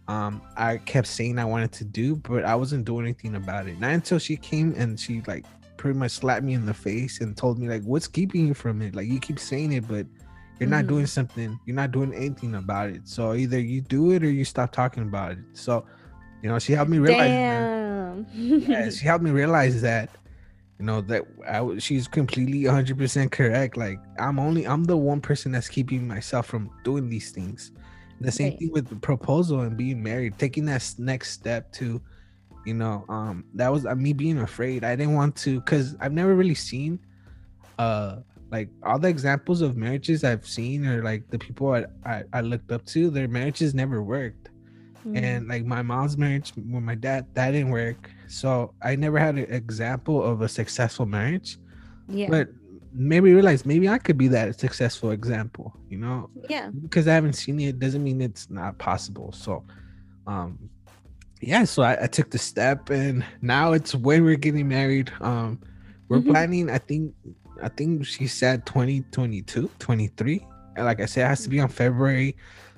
um 0.09 0.41
i 0.57 0.77
kept 0.79 1.07
saying 1.07 1.39
i 1.39 1.45
wanted 1.45 1.73
to 1.73 1.85
do 1.85 2.17
but 2.17 2.45
i 2.45 2.55
wasn't 2.55 2.85
doing 2.85 3.05
anything 3.07 3.35
about 3.37 3.67
it 3.69 3.79
not 3.81 3.91
until 3.91 4.19
she 4.19 4.37
came 4.37 4.75
and 4.77 4.99
she 4.99 5.21
like 5.27 5.45
pretty 5.77 5.99
much 5.99 6.13
slapped 6.13 6.43
me 6.45 6.55
in 6.55 6.65
the 6.65 6.73
face 6.75 7.21
and 7.21 7.37
told 7.37 7.59
me 7.59 7.69
like 7.69 7.83
what's 7.83 8.09
keeping 8.09 8.47
you 8.47 8.55
from 8.55 8.81
it 8.83 8.95
like 8.95 9.07
you 9.07 9.19
keep 9.21 9.39
saying 9.39 9.73
it 9.73 9.87
but 9.87 10.07
you're 10.59 10.69
not 10.71 10.85
Mhm. 10.85 10.89
doing 10.89 11.07
something 11.07 11.59
you're 11.67 11.77
not 11.77 11.91
doing 11.93 12.15
anything 12.15 12.55
about 12.55 12.89
it 12.91 13.03
so 13.07 13.35
either 13.35 13.61
you 13.61 13.81
do 13.83 14.13
it 14.13 14.23
or 14.25 14.31
you 14.31 14.45
stop 14.45 14.73
talking 14.73 15.03
about 15.03 15.33
it 15.33 15.39
so 15.53 15.85
you 16.43 16.49
know 16.49 16.59
she 16.59 16.73
helped 16.73 16.91
me 16.91 16.99
realize 16.99 17.29
that 17.29 18.27
Damn. 18.27 18.27
yeah, 18.35 18.89
she 18.91 19.05
helped 19.05 19.23
me 19.25 19.31
realize 19.33 19.83
that 19.83 20.09
you 20.79 20.85
know 20.85 21.01
that 21.03 21.23
I 21.49 21.79
she's 21.79 22.07
completely 22.09 22.63
100% 22.65 23.31
correct. 23.33 23.77
Like 23.77 23.99
i'm 24.19 24.39
only 24.39 24.67
i'm 24.67 24.85
the 24.85 24.97
one 24.97 25.21
person 25.21 25.53
that's 25.53 25.69
keeping 25.69 26.07
myself 26.07 26.47
from 26.47 26.71
doing 26.85 27.09
these 27.09 27.31
things. 27.33 27.73
The 28.21 28.33
same 28.33 28.51
Right. 28.51 28.59
thing 28.59 28.71
with 28.73 28.89
the 28.89 28.97
proposal 28.97 29.61
and 29.61 29.77
being 29.77 30.03
married 30.03 30.39
taking 30.39 30.65
that 30.67 30.95
next 30.99 31.33
step 31.33 31.73
to 31.75 32.01
you 32.65 32.75
know 32.75 33.05
um 33.09 33.45
that 33.55 33.71
was 33.73 33.87
uh, 33.87 33.95
me 33.95 34.13
being 34.13 34.39
afraid. 34.39 34.85
I 34.85 34.97
didn't 34.97 35.15
want 35.15 35.37
to 35.37 35.61
because 35.61 35.97
i've 36.01 36.13
never 36.13 36.35
really 36.35 36.55
seen 36.55 36.99
uh 37.79 38.17
like 38.51 38.69
all 38.85 38.99
the 38.99 39.09
examples 39.09 39.61
of 39.61 39.77
marriages 39.77 40.25
i've 40.25 40.47
seen 40.47 40.87
or 40.87 41.03
like 41.03 41.29
the 41.31 41.39
people 41.39 41.73
i 41.73 41.85
i, 42.05 42.23
I 42.33 42.41
looked 42.41 42.71
up 42.73 42.85
to 42.87 43.11
their 43.11 43.29
marriages 43.29 43.75
never 43.75 44.03
worked. 44.03 44.51
Mm. 45.07 45.17
and 45.25 45.49
like 45.49 45.65
my 45.65 45.83
mom's 45.83 46.17
marriage 46.17 46.53
with 46.57 46.83
my 46.83 46.95
dad 46.95 47.27
that 47.35 47.51
didn't 47.53 47.71
work 47.71 48.11
so 48.29 48.75
i 48.83 48.95
never 48.97 49.19
had 49.19 49.37
an 49.37 49.47
example 49.53 50.23
of 50.23 50.43
a 50.43 50.49
successful 50.49 51.07
marriage 51.07 51.59
yeah, 52.09 52.29
but 52.31 52.49
maybe 52.93 53.33
realize 53.35 53.67
maybe 53.67 53.89
i 53.89 53.99
could 53.99 54.17
be 54.19 54.29
that 54.29 54.59
successful 54.59 55.11
example 55.11 55.73
you 55.89 55.99
know? 55.99 56.31
Yeah, 56.49 56.71
because 56.83 57.07
i 57.09 57.15
haven't 57.15 57.35
seen 57.35 57.61
it 57.61 57.79
doesn't 57.79 58.03
mean 58.03 58.21
it's 58.21 58.49
not 58.51 58.79
possible. 58.79 59.33
So 59.33 59.65
um 60.27 60.71
yeah 61.43 61.65
so 61.65 61.83
i, 61.83 62.05
I 62.05 62.07
took 62.07 62.31
the 62.31 62.39
step 62.39 62.91
and 62.91 63.25
now 63.43 63.73
it's 63.73 63.95
when 63.95 64.25
we're 64.25 64.37
getting 64.37 64.69
married. 64.69 65.13
Um 65.21 65.61
we're 66.09 66.21
Mhm. 66.21 66.27
planning 66.33 66.71
i 66.71 66.79
think 66.79 67.13
i 67.63 67.69
think 67.69 68.07
she 68.07 68.27
said 68.29 68.65
2022 68.67 69.69
23 69.79 70.47
and 70.77 70.87
like 70.87 71.01
i 71.01 71.07
said 71.07 71.25
it 71.25 71.29
has 71.29 71.43
to 71.43 71.49
be 71.49 71.59
on 71.61 71.69
february 71.69 72.37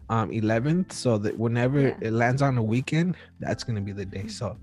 um 0.09 0.31
11th 0.31 0.93
so 0.93 1.19
that 1.19 1.39
whenever 1.39 1.81
Yeah. 1.89 1.97
it 2.01 2.13
lands 2.13 2.41
on 2.43 2.57
a 2.59 2.63
weekend 2.63 3.17
that's 3.41 3.65
gonna 3.65 3.81
be 3.83 3.93
the 3.93 4.07
day. 4.07 4.27
So 4.29 4.57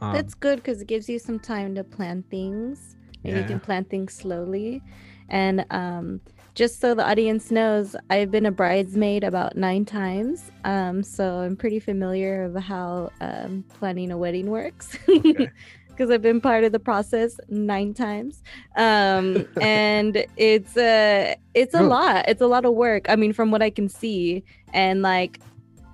um, 0.00 0.12
That's 0.12 0.34
good 0.34 0.56
because 0.56 0.80
it 0.82 0.88
gives 0.88 1.08
you 1.08 1.18
some 1.18 1.38
time 1.38 1.74
to 1.74 1.84
plan 1.84 2.24
things 2.30 2.96
and 3.24 3.36
you 3.38 3.44
can 3.44 3.60
plan 3.60 3.84
things 3.84 4.14
slowly. 4.14 4.82
And 5.28 5.64
um, 5.70 6.20
just 6.54 6.80
so 6.80 6.94
the 6.94 7.06
audience 7.06 7.50
knows, 7.50 7.96
I've 8.08 8.30
been 8.30 8.46
a 8.46 8.50
bridesmaid 8.50 9.24
about 9.24 9.56
nine 9.56 9.84
times. 9.84 10.50
Um, 10.64 11.02
so 11.02 11.38
I'm 11.38 11.56
pretty 11.56 11.80
familiar 11.80 12.44
of 12.44 12.54
how 12.56 13.10
um, 13.20 13.64
planning 13.78 14.10
a 14.10 14.18
wedding 14.18 14.50
works. 14.50 14.96
Okay. 15.08 15.50
Because 15.88 16.10
I've 16.10 16.20
been 16.20 16.42
part 16.42 16.62
of 16.62 16.72
the 16.72 16.78
process 16.78 17.40
nine 17.48 17.94
times, 17.94 18.42
um, 18.76 19.46
and 19.62 20.26
it's 20.36 20.76
a 20.76 21.36
it's 21.54 21.72
a 21.72 21.80
lot. 21.80 22.28
It's 22.28 22.42
a 22.42 22.46
lot 22.46 22.66
of 22.66 22.74
work. 22.74 23.06
I 23.08 23.16
mean, 23.16 23.32
from 23.32 23.50
what 23.50 23.62
I 23.62 23.70
can 23.70 23.88
see, 23.88 24.44
and 24.74 25.00
like 25.00 25.40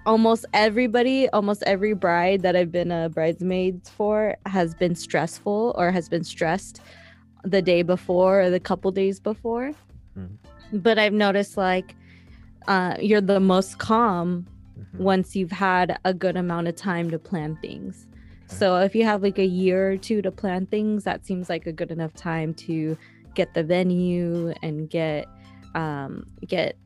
almost 0.06 0.44
everybody, 0.52 1.28
almost 1.30 1.62
every 1.64 1.92
bride 1.92 2.42
that 2.42 2.56
I've 2.56 2.72
been 2.72 2.90
a 2.90 3.08
bridesmaid 3.08 3.86
for 3.86 4.36
has 4.46 4.74
been 4.74 4.94
stressful 4.94 5.74
or 5.76 5.90
has 5.90 6.08
been 6.08 6.24
stressed 6.24 6.80
the 7.44 7.62
day 7.62 7.82
before 7.82 8.42
or 8.42 8.50
the 8.50 8.60
couple 8.60 8.90
days 8.90 9.20
before. 9.20 9.72
Mhm. 10.16 10.36
But 10.72 10.98
I've 10.98 11.12
noticed 11.12 11.56
like 11.56 11.94
uh, 12.68 12.96
you're 13.00 13.20
the 13.20 13.40
most 13.40 13.78
calm 13.78 14.46
mhm. 14.78 15.00
once 15.00 15.34
you've 15.34 15.50
had 15.50 15.98
a 16.04 16.14
good 16.14 16.36
amount 16.36 16.68
of 16.68 16.76
time 16.76 17.10
to 17.10 17.18
plan 17.18 17.56
things. 17.60 18.06
So 18.46 18.76
if 18.76 18.94
you 18.94 19.04
have 19.04 19.22
like 19.22 19.38
a 19.38 19.46
year 19.46 19.92
or 19.92 19.96
two 19.96 20.20
to 20.22 20.30
plan 20.30 20.66
things, 20.66 21.04
that 21.04 21.24
seems 21.24 21.48
like 21.48 21.66
a 21.66 21.72
good 21.72 21.90
enough 21.90 22.12
time 22.14 22.52
to 22.54 22.98
get 23.34 23.54
the 23.54 23.64
venue 23.64 24.52
and 24.62 24.90
get 24.90 25.26
um, 25.74 26.26
get 26.46 26.76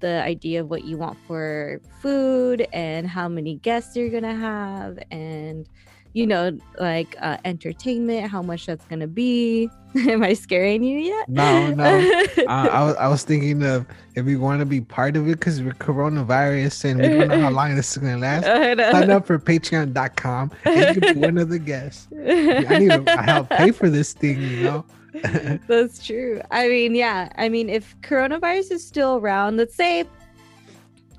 the 0.00 0.22
idea 0.24 0.60
of 0.60 0.68
what 0.68 0.84
you 0.84 0.96
want 0.96 1.16
for 1.26 1.80
food 2.02 2.66
and 2.72 3.06
how 3.06 3.28
many 3.28 3.54
guests 3.56 3.94
you're 3.96 4.10
gonna 4.10 4.34
have 4.34 4.98
and 5.12 5.68
you 6.12 6.26
know 6.26 6.50
like 6.80 7.14
uh, 7.20 7.36
entertainment 7.44 8.28
how 8.28 8.42
much 8.42 8.66
that's 8.66 8.84
gonna 8.86 9.06
be 9.06 9.70
am 10.08 10.24
i 10.24 10.32
scaring 10.32 10.82
you 10.82 10.98
yet 10.98 11.28
No, 11.28 11.70
no. 11.70 11.84
uh, 12.38 12.42
I 12.48 12.84
was 12.84 12.96
I 12.96 13.06
was 13.06 13.22
thinking 13.22 13.62
of 13.62 13.86
if 14.16 14.24
we 14.24 14.36
want 14.36 14.58
to 14.60 14.66
be 14.66 14.80
part 14.80 15.16
of 15.16 15.28
it 15.28 15.32
because 15.38 15.62
we're 15.62 15.72
coronavirus 15.72 16.84
and 16.86 17.00
we 17.00 17.08
don't 17.08 17.28
know 17.28 17.40
how 17.42 17.50
long 17.50 17.76
this 17.76 17.90
is 17.92 17.98
gonna 17.98 18.18
last. 18.18 18.44
Sign 18.92 19.10
up 19.10 19.26
for 19.26 19.38
Patreon.com 19.38 20.50
and 20.64 20.96
you 20.96 21.00
can 21.00 21.14
be 21.14 21.20
one 21.20 21.38
of 21.38 21.48
the 21.50 21.58
guests. 21.58 22.08
I 22.12 22.78
need 22.78 22.90
to 22.90 23.22
help 23.22 23.50
pay 23.50 23.70
for 23.70 23.88
this 23.90 24.12
thing, 24.14 24.40
you 24.40 24.62
know. 24.64 24.84
That's 25.66 26.04
true. 26.04 26.40
I 26.50 26.68
mean, 26.68 26.94
yeah. 26.94 27.30
I 27.36 27.48
mean, 27.48 27.68
if 27.68 27.96
coronavirus 28.00 28.72
is 28.72 28.86
still 28.86 29.16
around, 29.16 29.56
let's 29.56 29.74
say, 29.74 30.04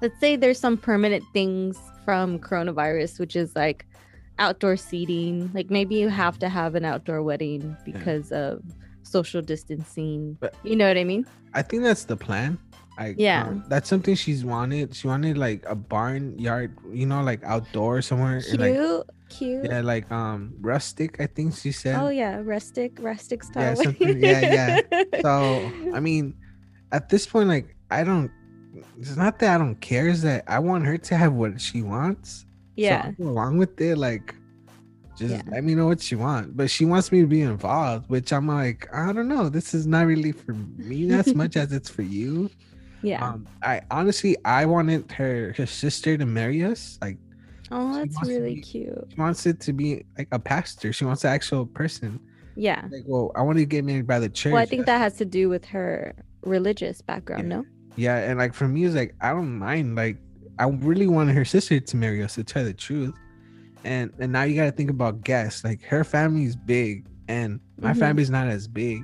let's 0.02 0.20
say 0.20 0.36
there's 0.36 0.60
some 0.60 0.78
permanent 0.78 1.24
things 1.34 1.78
from 2.06 2.40
coronavirus, 2.40 3.20
which 3.20 3.36
is 3.36 3.56
like 3.56 3.86
outdoor 4.40 4.78
seating. 4.78 5.52
Like 5.54 5.70
maybe 5.70 5.96
you 5.96 6.10
have 6.10 6.40
to 6.40 6.50
have 6.50 6.76
an 6.76 6.86
outdoor 6.86 7.24
wedding 7.24 7.76
because 7.86 8.32
of 8.32 8.62
social 9.04 9.42
distancing. 9.42 10.38
But- 10.40 10.56
you 10.64 10.76
know 10.76 10.88
what 10.88 10.98
I 10.98 11.04
mean? 11.04 11.26
I 11.54 11.62
think 11.62 11.84
that's 11.84 12.06
the 12.06 12.18
plan. 12.18 12.58
I, 12.98 13.14
Yeah. 13.18 13.48
um, 13.48 13.64
that's 13.70 13.88
something 13.90 14.16
she's 14.16 14.44
wanted. 14.44 14.96
She 14.96 15.08
wanted 15.08 15.38
like 15.38 15.64
a 15.68 15.76
barn 15.76 16.38
yard, 16.40 16.76
you 16.92 17.06
know, 17.06 17.22
like 17.22 17.44
outdoor 17.44 18.02
somewhere. 18.02 18.42
Cute, 18.42 18.62
and, 18.62 18.78
like, 18.98 19.06
cute. 19.30 19.66
yeah, 19.66 19.82
like 19.82 20.12
um 20.12 20.54
rustic. 20.62 21.20
I 21.22 21.28
think 21.28 21.56
she 21.56 21.72
said. 21.72 21.96
Oh 22.02 22.10
yeah, 22.10 22.42
rustic, 22.44 22.98
rustic 23.00 23.44
style. 23.44 23.76
Yeah, 23.78 23.84
something- 23.84 24.24
yeah, 24.24 24.82
so 25.22 25.70
I 25.94 26.00
mean, 26.00 26.34
at 26.92 27.10
this 27.10 27.28
point, 27.28 27.50
like 27.50 27.76
I 27.92 28.04
don't. 28.04 28.32
It's 29.00 29.16
not 29.16 29.40
that 29.40 29.56
I 29.56 29.58
don't 29.58 29.80
care. 29.82 30.08
Is 30.08 30.22
that 30.24 30.44
I 30.48 30.60
want 30.60 30.86
her 30.86 30.98
to 30.98 31.18
have 31.18 31.34
what 31.34 31.60
she 31.62 31.82
wants. 31.82 32.46
yeah, 32.76 33.12
So 33.18 33.24
along 33.26 33.58
with 33.58 33.80
it. 33.82 33.98
Like, 33.98 34.36
just 35.18 35.34
Yeah. 35.34 35.42
let 35.50 35.64
me 35.64 35.74
know 35.74 35.88
what 35.88 36.00
she 36.02 36.14
wants. 36.16 36.52
But 36.54 36.70
she 36.70 36.86
wants 36.86 37.12
me 37.12 37.22
to 37.22 37.28
be 37.28 37.42
involved, 37.42 38.08
which 38.10 38.32
I'm 38.32 38.48
like, 38.48 38.88
I 38.94 39.12
don't 39.14 39.28
know. 39.28 39.50
This 39.50 39.74
is 39.74 39.88
not 39.88 40.06
really 40.06 40.32
for 40.32 40.54
me 40.54 41.12
as 41.22 41.34
much 41.34 41.58
as 41.58 41.74
it's 41.74 41.90
for 41.90 42.04
you. 42.04 42.50
Yeah. 43.02 43.26
Um, 43.28 43.48
I 43.64 43.82
honestly, 43.92 44.36
I 44.46 44.66
wanted 44.66 45.12
her 45.14 45.54
her 45.58 45.66
sister 45.66 46.18
to 46.18 46.26
marry 46.26 46.64
us. 46.64 46.98
Like, 47.02 47.18
oh, 47.72 47.96
that's 47.96 48.22
really 48.28 48.56
be- 48.56 48.62
cute. 48.62 49.08
she 49.10 49.16
wants 49.20 49.46
it 49.46 49.60
to 49.62 49.74
be 49.74 50.04
like 50.18 50.28
a 50.32 50.40
pastor. 50.40 50.92
She 50.94 51.06
wants 51.06 51.24
an 51.24 51.32
actual 51.32 51.66
person. 51.66 52.20
Yeah. 52.56 52.88
Like, 52.92 53.04
well, 53.06 53.32
I 53.36 53.42
want 53.44 53.60
to 53.60 53.66
get 53.66 53.86
married 53.86 54.08
by 54.08 54.20
the 54.20 54.30
church. 54.30 54.54
Well, 54.54 54.62
I 54.62 54.66
think 54.66 54.86
that 54.88 54.98
has 55.00 55.14
to 55.18 55.26
do 55.26 55.48
with 55.50 55.66
her 55.66 56.16
religious 56.42 57.02
background. 57.02 57.48
No. 57.50 57.66
Yeah, 57.96 58.18
and 58.18 58.38
like 58.40 58.54
for 58.54 58.68
me, 58.68 58.86
it's 58.86 58.96
like 58.96 59.16
I 59.22 59.30
don't 59.32 59.58
mind. 59.58 59.96
Like 59.96 60.18
I 60.60 60.68
really 60.68 61.08
wanted 61.08 61.36
her 61.36 61.46
sister 61.46 61.80
to 61.80 61.98
marry 61.98 62.24
us 62.24 62.36
to 62.36 62.44
tell 62.44 62.64
the 62.64 62.74
truth. 62.74 63.14
And 63.84 64.12
and 64.20 64.32
now 64.32 64.44
you 64.44 64.56
gotta 64.56 64.72
think 64.72 64.90
about 64.90 65.24
guests. 65.24 65.64
Like 65.64 65.82
her 65.84 66.04
family's 66.04 66.56
big 66.56 67.06
and 67.28 67.60
my 67.80 67.94
Mhm. 67.94 68.00
family's 68.00 68.30
not 68.30 68.48
as 68.48 68.68
big. 68.68 69.04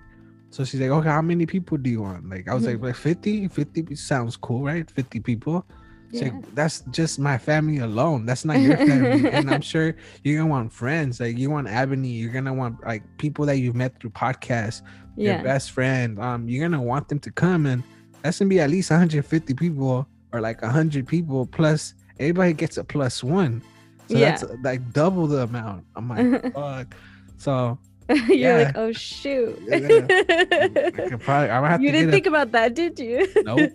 So 0.53 0.63
she's 0.63 0.79
like, 0.79 0.91
okay, 0.91 1.09
how 1.09 1.21
many 1.23 1.45
people 1.47 1.77
do 1.77 1.89
you 1.89 2.01
want? 2.03 2.29
Like 2.29 2.47
I 2.47 2.53
was 2.53 2.63
Mhm. 2.63 2.73
like, 2.73 2.81
like 2.83 2.95
50? 2.95 3.47
50 3.47 3.95
sounds 3.95 4.37
cool, 4.37 4.61
right? 4.63 4.85
50 4.89 5.19
people. 5.19 5.65
She's 6.11 6.21
Yeah. 6.21 6.27
like, 6.29 6.53
that's 6.53 6.81
just 6.91 7.17
my 7.17 7.39
family 7.39 7.79
alone. 7.79 8.27
That's 8.27 8.45
not 8.45 8.59
your 8.59 8.77
family. 8.89 9.31
and 9.31 9.49
I'm 9.49 9.61
sure 9.61 9.95
you're 10.23 10.37
gonna 10.37 10.49
want 10.51 10.71
friends. 10.71 11.19
Like 11.19 11.39
you 11.39 11.49
want 11.49 11.67
Ebony, 11.67 12.09
you're 12.09 12.31
gonna 12.31 12.53
want 12.53 12.75
like 12.85 13.01
people 13.17 13.47
that 13.47 13.57
you've 13.57 13.73
met 13.75 13.99
through 13.99 14.11
podcasts 14.11 14.81
yeah. 15.15 15.35
your 15.35 15.43
best 15.43 15.71
friend 15.71 16.19
um 16.19 16.47
you're 16.49 16.63
gonna 16.67 16.81
want 16.81 17.07
them 17.09 17.19
to 17.19 17.31
come 17.31 17.65
and 17.67 17.83
that's 18.21 18.37
gonna 18.39 18.49
be 18.49 18.59
at 18.59 18.69
least 18.69 18.89
150 18.91 19.53
people 19.55 20.07
or 20.31 20.41
like 20.41 20.59
100 20.63 21.05
people 21.07 21.45
plus 21.45 21.93
everybody 22.19 22.51
gets 22.53 22.77
a 22.77 22.83
plus 22.83 23.23
one 23.23 23.61
so 24.09 24.17
Yeah. 24.17 24.31
that's 24.31 24.43
like 24.63 24.81
double 24.91 25.27
the 25.27 25.43
amount 25.43 25.85
i'm 25.95 26.09
like 26.09 26.53
fuck 26.55 26.95
so 27.37 27.77
You're 28.27 28.35
Yeah. 28.37 28.57
like, 28.67 28.77
oh 28.77 28.91
shoot. 28.91 29.57
Yeah. 29.65 29.77
I 29.79 31.17
probably 31.17 31.49
i 31.49 31.67
have 31.69 31.81
you 31.81 31.91
didn't 31.91 32.11
think 32.11 32.27
about 32.27 32.51
that, 32.51 32.75
did 32.75 32.99
you? 32.99 33.27
Nope. 33.43 33.71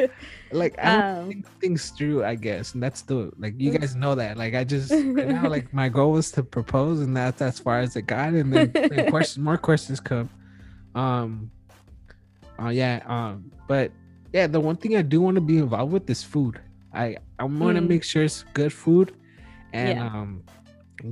like 0.52 0.74
i 0.82 0.96
don't 0.96 1.18
um, 1.18 1.28
think 1.28 1.46
things 1.60 1.90
through 1.90 2.24
i 2.24 2.34
guess 2.34 2.72
and 2.72 2.82
that's 2.82 3.02
the 3.02 3.30
like 3.38 3.52
you 3.58 3.70
guys 3.70 3.94
know 3.94 4.14
that 4.14 4.38
like 4.38 4.54
i 4.54 4.64
just 4.64 4.90
right 4.90 5.28
now 5.28 5.46
like 5.46 5.70
my 5.74 5.90
goal 5.90 6.12
was 6.12 6.30
to 6.32 6.42
propose 6.42 7.00
and 7.00 7.14
that's 7.14 7.42
as 7.42 7.58
far 7.58 7.80
as 7.80 7.96
it 7.96 8.06
got 8.06 8.32
and 8.32 8.50
then, 8.50 8.72
then 8.72 9.10
questions 9.10 9.44
more 9.44 9.58
questions 9.58 10.00
come 10.00 10.30
um 10.94 11.50
uh 12.62 12.68
yeah 12.70 13.02
um 13.06 13.50
but 13.66 13.92
yeah 14.32 14.46
the 14.46 14.58
one 14.58 14.74
thing 14.74 14.96
i 14.96 15.02
do 15.02 15.20
want 15.20 15.34
to 15.34 15.42
be 15.42 15.58
involved 15.58 15.92
with 15.92 16.08
is 16.08 16.22
food 16.24 16.58
i 16.94 17.14
i 17.38 17.44
want 17.44 17.76
to 17.76 17.82
Mm. 17.82 17.88
make 17.88 18.02
sure 18.02 18.24
it's 18.24 18.44
good 18.54 18.72
food 18.72 19.12
and 19.74 19.98
Yeah. 19.98 20.06
um 20.06 20.42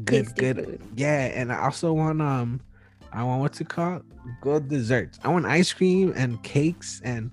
good 0.05 0.35
good 0.37 0.57
food. 0.57 0.81
yeah 0.97 1.27
and 1.35 1.53
i 1.53 1.59
also 1.65 1.93
want 1.93 2.21
um 2.21 2.61
i 3.13 3.23
want 3.23 3.41
what's 3.41 3.61
it 3.61 3.69
called 3.69 4.03
good 4.41 4.69
desserts 4.69 5.19
i 5.25 5.29
want 5.29 5.47
ice 5.47 5.73
cream 5.73 6.13
and 6.17 6.43
cakes 6.43 7.01
and 7.05 7.31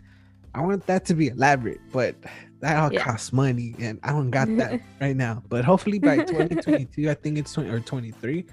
i 0.54 0.62
want 0.62 0.86
that 0.86 1.04
to 1.06 1.14
be 1.14 1.28
elaborate 1.30 1.80
but 1.92 2.16
that 2.62 2.78
all 2.78 2.90
Yeah. 2.92 3.04
costs 3.04 3.34
money 3.34 3.76
and 3.80 4.00
i 4.04 4.12
don't 4.12 4.30
got 4.30 4.48
that 4.58 4.80
right 5.02 5.16
now 5.16 5.42
but 5.50 5.66
hopefully 5.66 6.00
by 6.00 6.18
2022 6.26 7.10
i 7.10 7.14
think 7.16 7.38
it's 7.38 7.54
20 7.54 7.70
or 7.70 7.80
23 7.80 8.46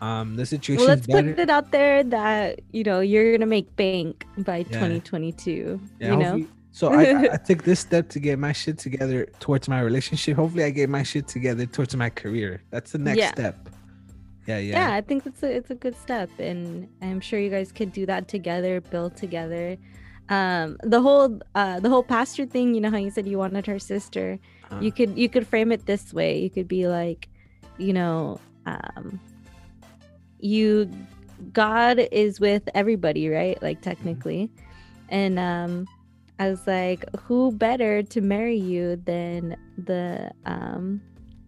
um 0.00 0.36
the 0.36 0.46
situation 0.46 0.78
well, 0.80 0.88
let's 0.88 1.06
better 1.06 1.34
put 1.34 1.40
it 1.42 1.50
out 1.50 1.72
there 1.72 2.02
that 2.04 2.60
you 2.72 2.84
know 2.84 3.00
you're 3.00 3.32
gonna 3.36 3.46
make 3.46 3.74
bank 3.76 4.24
by 4.38 4.58
Yeah. 4.58 4.64
2022. 4.70 5.80
Yeah, 6.00 6.12
you 6.12 6.16
know, 6.16 6.46
So 6.72 6.92
I, 6.92 7.32
I, 7.32 7.36
took 7.36 7.64
this 7.64 7.80
step 7.80 8.08
to 8.10 8.20
get 8.20 8.38
my 8.38 8.52
shit 8.52 8.78
together 8.78 9.26
towards 9.40 9.68
my 9.68 9.80
relationship. 9.80 10.36
Hopefully, 10.36 10.62
I 10.64 10.70
get 10.70 10.88
my 10.88 11.02
shit 11.02 11.26
together 11.26 11.66
towards 11.66 11.96
my 11.96 12.10
career. 12.10 12.62
That's 12.70 12.92
the 12.92 12.98
next 12.98 13.18
Yeah. 13.18 13.32
step. 13.32 13.68
Yeah, 14.46 14.58
yeah. 14.58 14.88
yeah 14.88 14.96
i 14.96 15.00
think 15.00 15.26
it's 15.26 15.42
a 15.42 15.50
it's 15.54 15.70
a 15.70 15.74
good 15.74 15.94
step 15.94 16.30
and 16.38 16.88
i'm 17.02 17.20
sure 17.20 17.38
you 17.38 17.50
guys 17.50 17.70
could 17.70 17.92
do 17.92 18.06
that 18.06 18.26
together 18.26 18.80
build 18.80 19.14
together 19.16 19.76
um 20.28 20.76
the 20.82 21.00
whole 21.00 21.38
uh 21.54 21.78
the 21.78 21.88
whole 21.88 22.02
pastor 22.02 22.46
thing 22.46 22.74
you 22.74 22.80
know 22.80 22.90
how 22.90 22.96
you 22.96 23.10
said 23.10 23.28
you 23.28 23.38
wanted 23.38 23.66
her 23.66 23.78
sister 23.78 24.38
Uh, 24.72 24.80
you 24.80 24.90
could 24.90 25.16
you 25.16 25.28
could 25.28 25.46
frame 25.46 25.70
it 25.70 25.86
this 25.86 26.12
way 26.12 26.40
you 26.40 26.50
could 26.50 26.66
be 26.66 26.88
like 26.88 27.28
you 27.78 27.92
know 27.92 28.40
um 28.66 29.20
you 30.40 30.90
god 31.52 31.98
is 32.10 32.40
with 32.40 32.68
everybody 32.74 33.28
right 33.28 33.60
like 33.62 33.80
technically 33.82 34.50
and 35.10 35.38
um 35.38 35.86
i 36.40 36.48
was 36.50 36.66
like 36.66 37.04
who 37.24 37.52
better 37.52 38.02
to 38.02 38.20
marry 38.20 38.56
you 38.56 38.96
than 39.04 39.54
the 39.90 40.30
um 40.46 41.00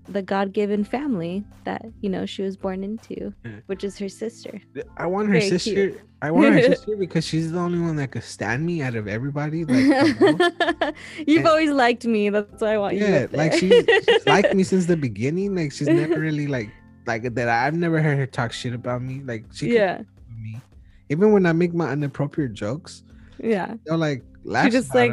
the 0.09 0.21
god-given 0.23 0.83
family 0.83 1.45
that 1.65 1.83
you 2.03 2.11
know 2.11 2.27
she 2.27 2.43
was 2.43 2.57
born 2.57 2.83
into 2.83 3.33
which 3.67 3.83
is 3.85 3.97
her 3.99 4.09
sister 4.09 4.61
I 4.97 5.07
want 5.07 5.29
her 5.29 5.35
Very 5.39 5.49
sister. 5.49 5.75
cute. 5.75 6.01
I 6.21 6.31
want 6.33 6.55
her 6.55 6.63
sister 6.75 6.97
because 6.97 7.25
she's 7.25 7.53
the 7.53 7.59
only 7.67 7.79
one 7.89 7.97
that 7.97 8.11
could 8.11 8.25
stand 8.25 8.67
me 8.67 8.83
out 8.83 8.95
of 9.01 9.07
everybody. 9.09 9.65
Like, 9.65 9.87
you've 11.27 11.39
And- 11.47 11.49
always 11.53 11.71
liked 11.71 12.05
me 12.05 12.31
that's 12.31 12.61
why 12.63 12.75
i 12.75 12.79
want 12.79 12.95
you 12.97 13.05
yeah, 13.07 13.27
like 13.33 13.53
she's, 13.55 13.85
she's 14.07 14.27
liked 14.27 14.55
me 14.55 14.63
since 14.65 14.87
the 14.87 14.97
beginning. 15.09 15.55
Like 15.55 15.71
she's 15.73 15.89
never 15.89 16.19
really 16.19 16.47
like 16.47 16.71
like 17.07 17.23
that. 17.35 17.49
I've 17.49 17.75
never 17.75 18.01
heard 18.03 18.19
her 18.19 18.27
talk 18.27 18.53
shit 18.53 18.75
about 18.75 19.03
me. 19.03 19.23
Like 19.25 19.45
she 19.53 19.67
could 19.69 19.75
yeah 19.75 20.03
me. 20.43 20.61
Even 21.09 21.33
when 21.33 21.47
I 21.47 21.53
make 21.53 21.73
my 21.75 21.93
inappropriate 21.93 22.55
jokes, 22.55 23.03
yeah 23.39 23.75
they'll 23.87 23.99
like 23.99 24.23
she 24.65 24.71
just 24.71 24.95
like 24.95 25.13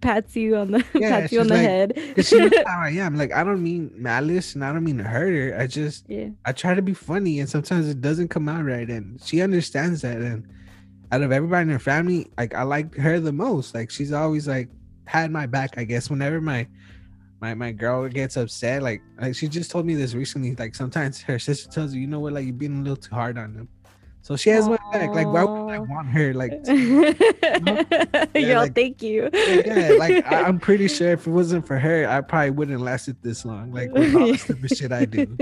pats 0.00 0.36
you 0.36 0.56
on 0.56 0.70
the 0.72 0.84
Yeah, 0.94 1.20
pats 1.20 1.32
you 1.32 1.40
on 1.40 1.46
the 1.46 1.54
like- 1.54 1.62
head 1.96 2.24
she 2.26 2.38
knows 2.38 2.52
how 2.66 2.80
I 2.80 2.90
am. 2.90 3.16
Like 3.16 3.32
I 3.32 3.42
don't 3.44 3.62
mean 3.62 3.90
malice 3.94 4.54
and 4.54 4.64
I 4.64 4.72
don't 4.72 4.84
mean 4.84 4.98
to 4.98 5.04
hurt 5.04 5.32
her. 5.32 5.58
I 5.58 5.66
just 5.66 6.04
yeah 6.08 6.28
I 6.44 6.52
try 6.52 6.74
to 6.74 6.82
be 6.82 6.94
funny 6.94 7.40
and 7.40 7.48
sometimes 7.48 7.88
it 7.88 8.00
doesn't 8.00 8.28
come 8.28 8.48
out 8.48 8.64
right 8.64 8.88
and 8.88 9.20
she 9.22 9.40
understands 9.40 10.02
that 10.02 10.18
and 10.18 10.46
out 11.12 11.22
of 11.22 11.30
everybody 11.32 11.62
in 11.62 11.68
her 11.68 11.78
family, 11.78 12.26
like 12.36 12.54
I 12.54 12.62
like 12.62 12.94
her 12.96 13.20
the 13.20 13.32
most. 13.32 13.74
Like 13.74 13.90
she's 13.90 14.12
always 14.12 14.48
like 14.48 14.68
had 15.06 15.30
my 15.30 15.46
back, 15.46 15.74
I 15.78 15.84
guess. 15.84 16.10
Whenever 16.10 16.40
my 16.40 16.66
my 17.40 17.54
my 17.54 17.70
girl 17.72 18.08
gets 18.08 18.36
upset, 18.36 18.82
like 18.82 19.00
like 19.20 19.36
she 19.36 19.46
just 19.46 19.70
told 19.70 19.86
me 19.86 19.94
this 19.94 20.14
recently. 20.14 20.56
Like 20.56 20.74
sometimes 20.74 21.20
her 21.22 21.38
sister 21.38 21.70
tells 21.70 21.92
her, 21.92 21.98
you 22.00 22.06
know 22.08 22.18
what, 22.20 22.32
like 22.32 22.44
you're 22.46 22.54
being 22.54 22.78
a 22.78 22.82
little 22.82 22.96
too 22.96 23.14
hard 23.14 23.38
on 23.38 23.54
them. 23.54 23.68
So 24.24 24.36
she 24.36 24.48
has 24.48 24.66
my 24.66 24.78
back. 24.90 25.10
Like 25.14 25.26
why 25.26 25.44
would 25.44 25.70
I 25.70 25.78
want 25.80 26.08
her? 26.08 26.32
Like 26.32 26.52
Yeah, 26.66 28.24
Yo, 28.34 28.58
like- 28.60 28.74
thank 28.74 29.02
you. 29.02 29.28
yeah, 29.34 29.96
like 29.98 30.24
I, 30.32 30.42
I'm 30.44 30.58
pretty 30.58 30.88
sure 30.88 31.10
if 31.12 31.26
it 31.26 31.30
wasn't 31.40 31.66
for 31.66 31.78
her, 31.78 32.08
I 32.08 32.22
probably 32.22 32.50
wouldn't 32.50 32.80
lasted 32.80 33.16
this 33.20 33.44
long. 33.44 33.70
Like 33.70 33.92
with 33.92 34.14
all 34.14 34.28
the 34.28 34.38
stupid 34.38 34.76
shit 34.76 34.92
I 34.92 35.04
do. 35.04 35.36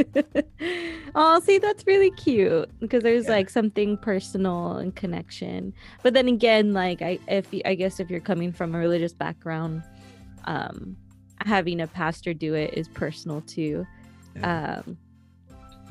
oh, 1.15 1.39
see, 1.41 1.59
that's 1.59 1.87
really 1.87 2.11
cute 2.11 2.69
because 2.81 3.05
there's 3.05 3.27
Yeah. 3.27 3.31
like 3.37 3.51
something 3.51 3.97
personal 3.99 4.77
and 4.79 4.93
connection. 4.97 5.73
But 6.03 6.15
then 6.15 6.27
again, 6.27 6.73
like 6.73 7.03
I, 7.03 7.21
if 7.29 7.47
I 7.65 7.77
guess 7.77 8.01
if 8.01 8.11
you're 8.11 8.19
coming 8.21 8.53
from 8.53 8.75
a 8.75 8.79
religious 8.79 9.13
background, 9.13 9.85
um, 10.45 10.97
having 11.47 11.81
a 11.81 11.87
pastor 11.87 12.35
do 12.35 12.55
it 12.55 12.75
is 12.75 12.89
personal 12.89 13.43
too. 13.43 13.87
Yeah. 14.35 14.83
Um, 14.85 14.97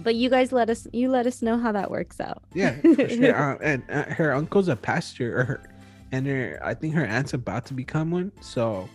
but 0.03 0.15
you 0.15 0.29
guys 0.29 0.51
let 0.51 0.69
us, 0.69 0.87
you 0.93 1.09
let 1.09 1.25
us 1.27 1.41
know 1.41 1.57
how 1.57 1.71
that 1.71 1.89
works 1.91 2.19
out. 2.19 2.43
Yeah, 2.53 2.75
for 2.81 3.09
sure. 3.09 3.35
Uh, 3.35 3.57
and 3.61 3.83
uh, 3.89 4.03
her 4.13 4.33
uncle's 4.33 4.67
a 4.67 4.75
pastor, 4.75 5.39
or 5.39 5.43
her, 5.43 5.63
and 6.11 6.27
her, 6.27 6.59
I 6.63 6.73
think 6.73 6.93
her 6.95 7.05
aunt's 7.05 7.33
about 7.33 7.65
to 7.67 7.73
become 7.73 8.11
one. 8.11 8.31
So, 8.41 8.89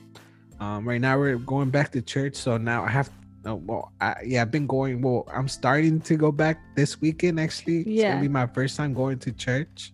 um, 0.60 0.86
right 0.88 1.00
now 1.00 1.18
we're 1.18 1.36
going 1.38 1.70
back 1.70 1.92
to 1.92 2.02
church. 2.02 2.34
So 2.36 2.56
now 2.56 2.82
I 2.84 2.88
have, 2.88 3.10
uh, 3.46 3.56
well, 3.56 3.92
I, 4.00 4.16
yeah, 4.24 4.42
I've 4.42 4.50
been 4.50 4.66
going. 4.66 5.02
Well, 5.02 5.26
I'm 5.32 5.48
starting 5.48 6.00
to 6.02 6.16
go 6.16 6.32
back 6.32 6.58
this 6.74 7.00
weekend. 7.00 7.38
Actually, 7.40 7.78
it's 7.80 7.88
Yeah. 7.88 8.10
gonna 8.10 8.22
be 8.22 8.28
my 8.28 8.46
first 8.46 8.76
time 8.76 8.92
going 8.94 9.18
to 9.20 9.32
church 9.32 9.92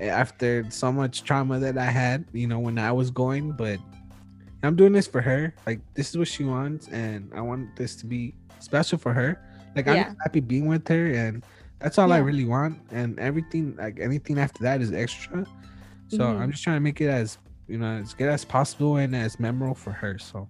after 0.00 0.64
so 0.70 0.92
much 0.92 1.22
trauma 1.24 1.58
that 1.58 1.76
I 1.78 1.86
had. 1.86 2.24
You 2.32 2.46
know, 2.46 2.58
when 2.60 2.78
I 2.78 2.92
was 2.92 3.10
going, 3.10 3.52
but 3.52 3.78
I'm 4.62 4.76
doing 4.76 4.92
this 4.92 5.06
for 5.06 5.20
her. 5.20 5.54
Like 5.66 5.80
this 5.94 6.10
is 6.10 6.18
what 6.18 6.28
she 6.28 6.44
wants, 6.44 6.88
and 6.88 7.30
I 7.34 7.40
want 7.40 7.74
this 7.76 7.96
to 7.96 8.06
be 8.06 8.34
special 8.60 8.98
for 8.98 9.12
her. 9.12 9.40
Like 9.74 9.86
I'm 9.86 9.94
Yeah. 9.94 10.04
just 10.04 10.16
happy 10.22 10.40
being 10.40 10.66
with 10.66 10.86
her, 10.88 11.06
and 11.12 11.44
that's 11.78 11.98
all 11.98 12.12
I 12.12 12.18
really 12.18 12.44
want. 12.44 12.78
And 12.90 13.18
everything, 13.18 13.76
like 13.76 13.98
anything 14.00 14.38
after 14.38 14.62
that, 14.64 14.80
is 14.80 14.92
extra. 14.92 15.46
So 16.08 16.24
Mhm. 16.24 16.40
I'm 16.42 16.50
just 16.50 16.64
trying 16.64 16.76
to 16.76 16.80
make 16.80 17.00
it 17.00 17.08
as 17.08 17.38
you 17.68 17.78
know 17.78 17.98
as 17.98 18.14
good 18.14 18.28
as 18.28 18.44
possible 18.44 18.96
and 18.96 19.14
as 19.14 19.38
memorable 19.38 19.74
for 19.74 19.92
her. 19.92 20.18
So, 20.18 20.48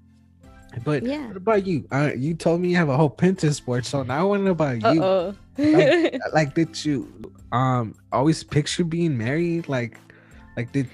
but 0.84 1.02
Yeah. 1.04 1.26
what 1.28 1.36
about 1.36 1.66
you? 1.66 1.86
Uh, 1.90 2.12
you 2.16 2.34
told 2.34 2.60
me 2.60 2.68
you 2.70 2.76
have 2.76 2.88
a 2.88 2.96
whole 2.96 3.10
Pinterest 3.10 3.64
board, 3.64 3.84
so 3.84 4.02
now 4.02 4.20
I 4.20 4.22
want 4.22 4.40
to 4.40 4.44
know 4.44 4.50
about 4.52 4.78
Uh 4.84 4.92
you. 4.92 5.02
Like, 5.72 5.94
like 6.32 6.54
did 6.54 6.84
you 6.84 7.32
um 7.52 7.94
always 8.12 8.44
picture 8.44 8.84
being 8.84 9.16
married? 9.18 9.68
Like, 9.68 9.98
like 10.56 10.72
did 10.72 10.88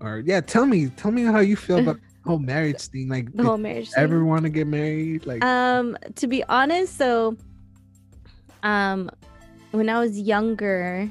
or 0.00 0.22
yeah? 0.24 0.40
Tell 0.40 0.66
me, 0.66 0.88
tell 0.90 1.10
me 1.10 1.22
how 1.24 1.40
you 1.40 1.56
feel 1.56 1.78
about 1.78 1.98
whole 2.28 2.38
marriage 2.38 2.82
thing. 2.92 3.08
Like, 3.08 3.32
the 3.32 3.42
whole 3.42 3.56
marriage. 3.58 3.90
ever 3.96 4.24
want 4.24 4.42
to 4.42 4.50
get 4.50 4.66
married? 4.66 5.26
Like, 5.26 5.42
Um, 5.42 5.96
to 6.16 6.26
be 6.26 6.44
honest, 6.44 6.96
so 6.96 7.36
um 8.62 9.10
when 9.70 9.88
I 9.88 9.98
was 9.98 10.18
younger, 10.18 11.08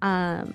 um 0.00 0.54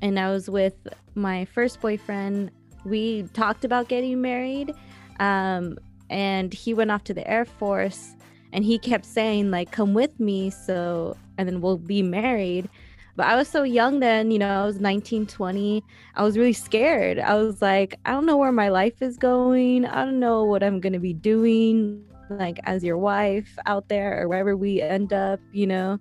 and 0.00 0.18
I 0.18 0.30
was 0.30 0.50
with 0.50 0.74
my 1.14 1.44
first 1.46 1.80
boyfriend, 1.80 2.50
we 2.84 3.24
talked 3.34 3.64
about 3.64 3.88
getting 3.88 4.20
married. 4.20 4.74
Um 5.20 5.78
and 6.10 6.52
he 6.52 6.74
went 6.74 6.90
off 6.90 7.04
to 7.04 7.14
the 7.14 7.26
Air 7.30 7.44
Force 7.44 8.16
and 8.52 8.64
he 8.64 8.78
kept 8.78 9.06
saying 9.06 9.50
like 9.50 9.70
come 9.70 9.94
with 9.94 10.18
me 10.20 10.50
so 10.50 11.16
and 11.38 11.48
then 11.48 11.60
we'll 11.60 11.78
be 11.78 12.02
married. 12.02 12.68
But 13.14 13.26
I 13.26 13.36
was 13.36 13.48
so 13.48 13.62
young 13.62 14.00
then, 14.00 14.30
you 14.30 14.38
know, 14.38 14.62
I 14.62 14.64
was 14.64 14.80
19, 14.80 15.26
20. 15.26 15.84
I 16.14 16.22
was 16.22 16.38
really 16.38 16.52
scared. 16.52 17.18
I 17.18 17.34
was 17.34 17.60
like, 17.60 17.98
I 18.06 18.12
don't 18.12 18.24
know 18.24 18.38
where 18.38 18.52
my 18.52 18.68
life 18.68 19.02
is 19.02 19.18
going. 19.18 19.84
I 19.84 20.04
don't 20.04 20.18
know 20.18 20.44
what 20.44 20.62
I'm 20.62 20.80
going 20.80 20.94
to 20.94 20.98
be 20.98 21.12
doing 21.12 22.04
like 22.30 22.58
as 22.64 22.82
your 22.82 22.96
wife 22.96 23.58
out 23.66 23.88
there 23.88 24.22
or 24.22 24.28
wherever 24.28 24.56
we 24.56 24.80
end 24.80 25.12
up, 25.12 25.40
you 25.52 25.66
know. 25.66 25.98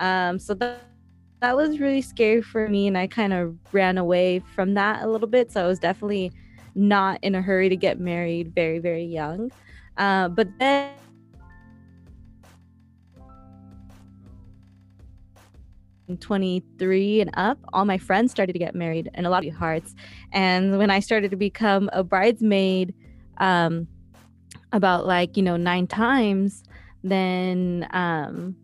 Um 0.00 0.38
so 0.38 0.54
that 0.54 0.84
that 1.40 1.56
was 1.56 1.80
really 1.80 2.02
scary 2.02 2.40
for 2.40 2.68
me 2.68 2.86
and 2.86 2.96
I 2.96 3.08
kind 3.08 3.32
of 3.32 3.56
ran 3.72 3.98
away 3.98 4.40
from 4.54 4.74
that 4.74 5.02
a 5.02 5.08
little 5.08 5.26
bit. 5.26 5.50
So 5.50 5.64
I 5.64 5.66
was 5.66 5.80
definitely 5.80 6.30
not 6.76 7.18
in 7.22 7.34
a 7.34 7.42
hurry 7.42 7.68
to 7.68 7.76
get 7.76 7.98
married 7.98 8.54
very 8.54 8.78
very 8.78 9.04
young. 9.04 9.50
Uh, 9.96 10.28
but 10.28 10.48
then 10.58 10.90
23 16.18 17.20
and 17.20 17.30
up, 17.34 17.58
all 17.72 17.84
my 17.84 17.98
friends 17.98 18.30
started 18.30 18.52
to 18.52 18.58
get 18.58 18.74
married 18.74 19.10
and 19.14 19.26
a 19.26 19.30
lot 19.30 19.46
of 19.46 19.54
hearts. 19.54 19.94
And 20.32 20.78
when 20.78 20.90
I 20.90 21.00
started 21.00 21.30
to 21.30 21.36
become 21.36 21.90
a 21.92 22.02
bridesmaid, 22.02 22.94
um, 23.38 23.88
about 24.72 25.06
like, 25.06 25.36
you 25.36 25.42
know, 25.42 25.56
nine 25.56 25.86
times, 25.86 26.64
then 27.04 27.86
um, 27.90 28.56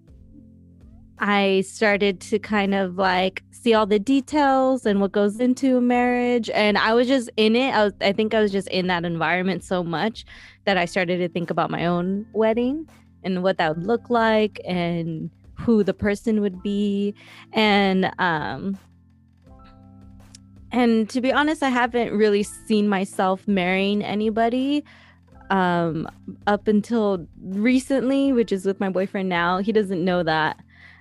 I 1.19 1.63
started 1.67 2.21
to 2.23 2.39
kind 2.39 2.75
of 2.75 2.97
like 2.97 3.43
see 3.51 3.75
all 3.75 3.87
the 3.87 3.99
details 3.99 4.87
and 4.87 5.01
what 5.01 5.13
goes 5.13 5.41
into 5.41 5.77
a 5.77 5.81
marriage. 5.81 6.49
And 6.51 6.79
I 6.79 6.95
was 6.95 7.09
just 7.09 7.31
in 7.37 7.57
it. 7.57 7.75
I 7.75 7.85
was, 7.85 7.93
I 8.01 8.13
think 8.13 8.35
I 8.35 8.41
was 8.41 8.53
just 8.53 8.69
in 8.69 8.87
that 8.87 9.05
environment 9.05 9.65
so 9.65 9.83
much 9.83 10.25
that 10.65 10.77
I 10.77 10.85
started 10.85 11.19
to 11.19 11.29
think 11.29 11.51
about 11.51 11.71
my 11.71 11.87
own 11.87 12.27
wedding 12.33 12.89
and 13.23 13.43
what 13.43 13.59
that 13.59 13.77
would 13.77 13.87
look 13.87 14.11
like 14.11 14.61
and 14.65 15.31
who 15.69 15.85
the 15.85 15.93
person 15.93 16.41
would 16.41 16.63
be. 16.63 17.15
And 17.53 18.11
um 18.19 18.79
and 20.73 21.11
to 21.11 21.21
be 21.21 21.31
honest, 21.31 21.63
I 21.63 21.69
haven't 21.69 22.11
really 22.13 22.43
seen 22.43 22.89
myself 22.89 23.47
marrying 23.47 24.03
anybody 24.03 24.83
um 25.51 26.09
up 26.47 26.69
until 26.69 27.27
recently, 27.43 28.33
which 28.33 28.51
is 28.51 28.65
with 28.65 28.81
my 28.81 28.89
boyfriend 28.89 29.29
now. 29.29 29.59
He 29.59 29.73
doesn't 29.73 30.03
know 30.03 30.23
that. 30.23 30.57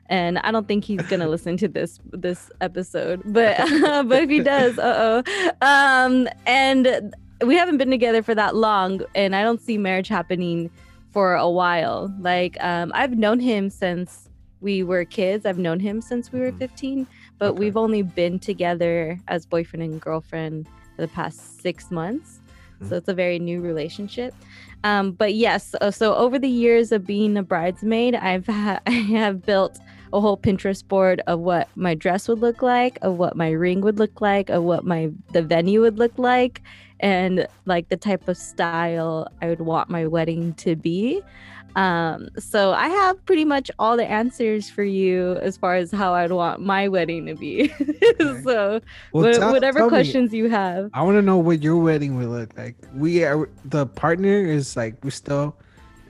And 0.10 0.38
I 0.40 0.52
don't 0.52 0.68
think 0.68 0.84
he's 0.84 1.02
gonna 1.04 1.30
listen 1.30 1.56
to 1.58 1.70
this 1.70 2.02
this 2.12 2.52
episode, 2.60 3.22
but 3.24 3.56
but 4.10 4.24
if 4.24 4.30
he 4.30 4.42
does, 4.42 4.78
uh 4.90 5.24
oh. 5.26 5.52
Um, 5.62 6.28
and 6.46 7.16
we 7.46 7.56
haven't 7.56 7.78
been 7.78 7.90
together 7.90 8.22
for 8.22 8.36
that 8.36 8.54
long, 8.54 9.00
and 9.16 9.34
I 9.34 9.44
don't 9.44 9.62
see 9.62 9.78
marriage 9.78 10.10
happening 10.10 10.70
for 11.14 11.36
a 11.36 11.50
while. 11.50 12.14
Like, 12.20 12.58
um, 12.60 12.92
I've 12.94 13.18
known 13.18 13.40
him 13.40 13.70
since 13.70 14.27
we 14.62 14.84
were 14.84 15.06
kids. 15.06 15.46
I've 15.46 15.58
known 15.60 15.80
him 15.80 16.02
since 16.02 16.32
we 16.32 16.40
were 16.40 16.52
Mhm. 16.52 16.58
15, 16.60 17.08
but 17.38 17.50
Okay. 17.52 17.60
we've 17.60 17.78
only 17.78 18.02
been 18.02 18.40
together 18.40 19.20
as 19.28 19.46
boyfriend 19.46 19.84
and 19.84 20.02
girlfriend 20.02 20.68
for 20.96 21.02
the 21.04 21.08
past 21.08 21.62
six 21.62 21.92
months. 21.92 22.40
Mhm. 22.82 22.90
So 22.90 22.96
it's 22.96 23.08
a 23.08 23.14
very 23.14 23.40
new 23.40 23.62
relationship. 23.62 24.34
Um, 24.84 25.12
but 25.12 25.34
yes, 25.36 25.76
so, 25.82 25.90
so 25.92 26.16
over 26.16 26.38
the 26.40 26.50
years 26.50 26.92
of 26.92 27.06
being 27.06 27.38
a 27.38 27.44
bridesmaid, 27.44 28.16
I've 28.16 28.46
ha- 28.48 28.80
I 28.88 28.92
have 28.92 29.46
built 29.46 29.80
a 30.14 30.22
whole 30.22 30.38
Pinterest 30.38 30.88
board 30.88 31.22
of 31.28 31.40
what 31.42 31.68
my 31.76 31.94
dress 31.94 32.28
would 32.30 32.40
look 32.40 32.62
like, 32.62 32.98
of 33.02 33.18
what 33.18 33.36
my 33.36 33.50
ring 33.52 33.82
would 33.82 34.00
look 34.00 34.22
like, 34.22 34.50
of 34.50 34.64
what 34.64 34.86
my 34.86 35.10
the 35.34 35.42
venue 35.42 35.82
would 35.82 35.98
look 36.00 36.18
like, 36.18 36.62
and 37.02 37.46
like 37.66 37.90
the 37.90 37.98
type 37.98 38.28
of 38.28 38.38
style 38.38 39.28
I 39.42 39.48
would 39.50 39.60
want 39.62 39.90
my 39.90 40.08
wedding 40.08 40.54
to 40.56 40.76
be. 40.76 41.22
Um, 41.76 42.30
so 42.40 42.72
I 42.72 42.88
have 42.88 43.24
pretty 43.26 43.46
much 43.46 43.70
all 43.78 43.98
the 43.98 44.06
answers 44.06 44.70
for 44.70 44.84
you 44.84 45.34
as 45.42 45.58
far 45.58 45.76
as 45.76 45.92
how 45.92 46.14
I'd 46.14 46.32
want 46.32 46.62
my 46.62 46.88
wedding 46.88 47.26
to 47.28 47.36
be. 47.36 47.72
Okay. 48.20 48.42
so 48.42 48.82
well, 49.12 49.34
tell, 49.34 49.52
whatever 49.52 49.80
tell 49.80 49.90
questions 49.90 50.32
me, 50.32 50.40
you 50.40 50.50
have. 50.50 50.90
I 50.94 51.04
want 51.04 51.18
to 51.18 51.22
know 51.22 51.38
what 51.38 51.62
your 51.62 51.78
wedding 51.78 52.18
would 52.18 52.30
look 52.30 52.58
like. 52.58 52.76
We 52.96 53.24
are 53.24 53.50
the 53.66 53.86
partner 53.86 54.44
is 54.46 54.76
like 54.76 55.04
we're 55.04 55.12
still 55.12 55.56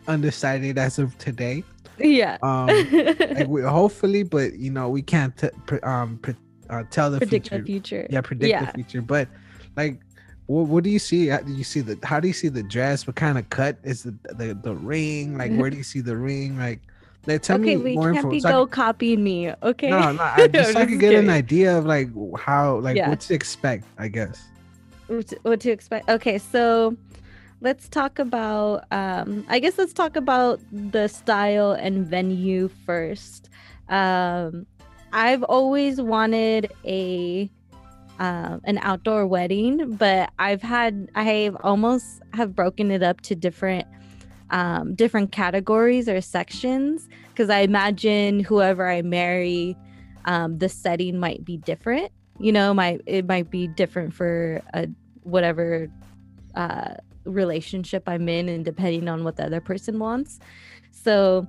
undecided 0.08 0.78
as 0.78 1.00
of 1.00 1.18
today. 1.18 1.64
Yeah. 2.00 2.38
Um, 2.44 2.68
like 2.92 3.48
we, 3.48 3.62
hopefully, 3.62 4.24
but 4.24 4.58
you 4.58 4.72
know 4.72 4.90
we 4.90 5.02
can't 5.02 5.36
t- 5.36 5.50
pre- 5.66 5.82
um 5.82 6.20
pre- 6.20 6.36
uh, 6.70 6.84
tell 6.92 7.12
the 7.12 7.18
predict 7.18 7.50
future. 7.50 7.62
the 7.62 7.66
future. 7.66 8.08
Yeah, 8.10 8.22
predict 8.22 8.50
yeah. 8.50 8.66
the 8.66 8.72
future. 8.74 9.02
But 9.02 9.28
like 9.76 10.00
what, 10.48 10.68
what 10.68 10.84
do 10.84 10.90
you 10.90 11.00
see? 11.00 11.28
How 11.28 11.40
do 11.40 11.54
you 11.54 11.64
see 11.64 11.82
the? 11.82 12.00
How 12.04 12.20
do 12.20 12.28
you 12.28 12.34
see 12.34 12.48
the 12.48 12.64
dress? 12.64 13.06
What 13.06 13.16
kind 13.16 13.38
of 13.38 13.50
cut 13.50 13.78
is 13.84 14.04
the 14.04 14.16
the, 14.34 14.54
the 14.54 14.76
ring? 14.76 15.38
Like 15.38 15.54
where 15.54 15.70
do 15.70 15.78
you 15.78 15.84
see 15.84 16.00
the 16.00 16.16
ring? 16.16 16.58
Like, 16.58 16.80
like 17.26 17.42
tell 17.42 17.60
okay, 17.60 17.76
me 17.76 17.96
more 17.96 18.12
info. 18.12 18.30
Be 18.30 18.40
so 18.40 18.50
go 18.50 18.66
can, 18.66 18.72
copying 18.72 19.24
me. 19.24 19.54
Okay. 19.62 19.90
No, 19.90 20.14
no. 20.14 20.24
I 20.24 20.48
just 20.52 20.74
so 20.74 20.80
I 20.80 20.86
could 20.86 21.00
get 21.00 21.16
an 21.16 21.30
idea 21.30 21.78
of 21.78 21.86
like 21.86 22.10
how 22.40 22.80
like 22.80 22.96
yeah. 22.96 23.10
what 23.10 23.20
to 23.22 23.34
expect. 23.34 23.86
I 23.98 24.08
guess. 24.08 24.42
What 25.08 25.28
to, 25.28 25.40
what 25.44 25.60
to 25.62 25.72
expect? 25.72 26.10
Okay, 26.10 26.38
so 26.38 26.96
let's 27.60 27.90
talk 27.90 28.18
about. 28.18 28.86
Um, 28.92 29.46
I 29.50 29.60
guess 29.60 29.78
let's 29.78 29.94
talk 29.94 30.16
about 30.16 30.62
the 30.72 31.10
style 31.10 31.74
and 31.74 32.08
venue 32.08 32.70
first. 32.86 33.50
Um, 33.90 34.66
I've 35.12 35.44
always 35.44 36.00
wanted 36.02 36.72
a 36.86 37.50
uh, 38.20 38.58
an 38.64 38.80
outdoor 38.82 39.28
wedding, 39.28 39.96
but 39.96 40.32
I've 40.40 40.62
had 40.62 41.10
I've 41.16 41.56
almost 41.62 42.22
have 42.34 42.56
broken 42.56 42.92
it 42.92 43.04
up 43.04 43.22
to 43.22 43.36
different 43.36 43.88
um, 44.50 44.96
different 44.96 45.32
categories 45.32 46.08
or 46.08 46.22
sections 46.22 47.08
because 47.30 47.50
I 47.50 47.60
imagine 47.60 48.40
whoever 48.40 48.90
I 48.90 49.02
marry, 49.02 49.76
um, 50.26 50.58
the 50.58 50.70
setting 50.70 51.20
might 51.20 51.44
be 51.44 51.58
different. 51.58 52.12
You 52.40 52.52
know, 52.52 52.74
might 52.74 53.02
it 53.06 53.28
might 53.28 53.50
be 53.50 53.68
different 53.68 54.14
for 54.14 54.62
a 54.74 54.88
whatever 55.24 55.90
uh, 56.56 56.96
relationship 57.26 58.04
I'm 58.08 58.28
in, 58.30 58.50
and 58.50 58.64
depending 58.66 59.08
on 59.08 59.24
what 59.24 59.36
the 59.36 59.46
other 59.46 59.62
person 59.62 60.00
wants. 60.00 60.40
So 60.92 61.48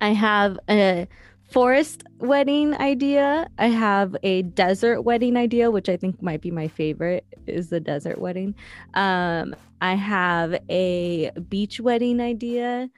I 0.00 0.10
have 0.10 0.58
a 0.68 1.06
forest 1.52 2.04
wedding 2.18 2.74
idea. 2.74 3.48
I 3.58 3.66
have 3.66 4.16
a 4.22 4.42
desert 4.42 5.02
wedding 5.02 5.36
idea, 5.36 5.70
which 5.70 5.88
I 5.88 5.96
think 5.96 6.22
might 6.22 6.40
be 6.40 6.50
my 6.50 6.68
favorite 6.68 7.24
is 7.46 7.68
the 7.68 7.80
desert 7.80 8.18
wedding. 8.18 8.54
Um, 8.94 9.54
I 9.80 9.94
have 9.94 10.58
a 10.70 11.30
beach 11.48 11.80
wedding 11.80 12.20
idea 12.20 12.88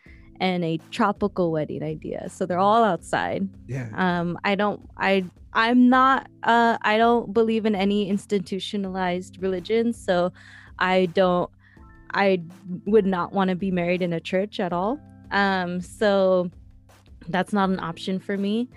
and 0.40 0.64
a 0.64 0.78
tropical 0.90 1.50
wedding 1.50 1.82
idea. 1.82 2.28
So 2.28 2.46
they're 2.46 2.58
all 2.58 2.84
outside. 2.84 3.48
Yeah. 3.66 3.88
Um, 3.94 4.38
I 4.44 4.54
don't 4.54 4.80
I 4.96 5.24
I'm 5.52 5.88
not 5.88 6.28
uh 6.42 6.76
I 6.82 6.98
don't 6.98 7.32
believe 7.32 7.66
in 7.66 7.74
any 7.74 8.08
institutionalized 8.08 9.40
religion, 9.40 9.92
so 9.92 10.32
I 10.78 11.06
don't 11.06 11.50
I 12.12 12.42
would 12.86 13.06
not 13.06 13.32
want 13.32 13.50
to 13.50 13.56
be 13.56 13.70
married 13.70 14.02
in 14.02 14.12
a 14.12 14.20
church 14.20 14.60
at 14.60 14.72
all. 14.72 15.00
Um, 15.30 15.80
so 15.80 16.50
that's 17.28 17.52
not 17.52 17.70
an 17.70 17.80
option 17.80 18.18
for 18.18 18.36
me. 18.36 18.68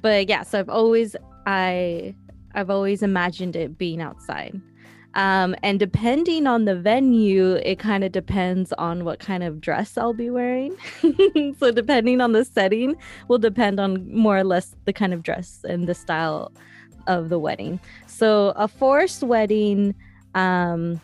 But 0.00 0.28
yeah 0.28 0.42
so 0.42 0.60
i've 0.60 0.68
always 0.68 1.16
i 1.46 2.14
i've 2.54 2.70
always 2.70 3.02
imagined 3.02 3.56
it 3.56 3.78
being 3.78 4.00
outside. 4.00 4.60
Um, 5.14 5.56
and 5.62 5.80
depending 5.80 6.46
on 6.46 6.66
the 6.66 6.76
venue 6.76 7.54
it 7.54 7.78
kind 7.78 8.04
of 8.04 8.12
depends 8.12 8.72
on 8.74 9.04
what 9.04 9.18
kind 9.18 9.42
of 9.42 9.60
dress 9.60 9.98
i'll 9.98 10.14
be 10.14 10.30
wearing. 10.30 10.76
So 11.58 11.72
depending 11.72 12.20
on 12.20 12.32
the 12.32 12.44
setting 12.44 12.94
will 13.26 13.38
depend 13.38 13.80
on 13.80 14.08
more 14.14 14.38
or 14.38 14.44
less 14.44 14.76
the 14.84 14.92
kind 14.92 15.12
of 15.12 15.22
dress 15.22 15.64
and 15.68 15.88
the 15.88 15.94
style 15.94 16.52
of 17.08 17.30
the 17.30 17.38
wedding. 17.38 17.80
So 18.06 18.52
a 18.54 18.68
forced 18.68 19.24
wedding 19.24 19.94
um, 20.34 21.00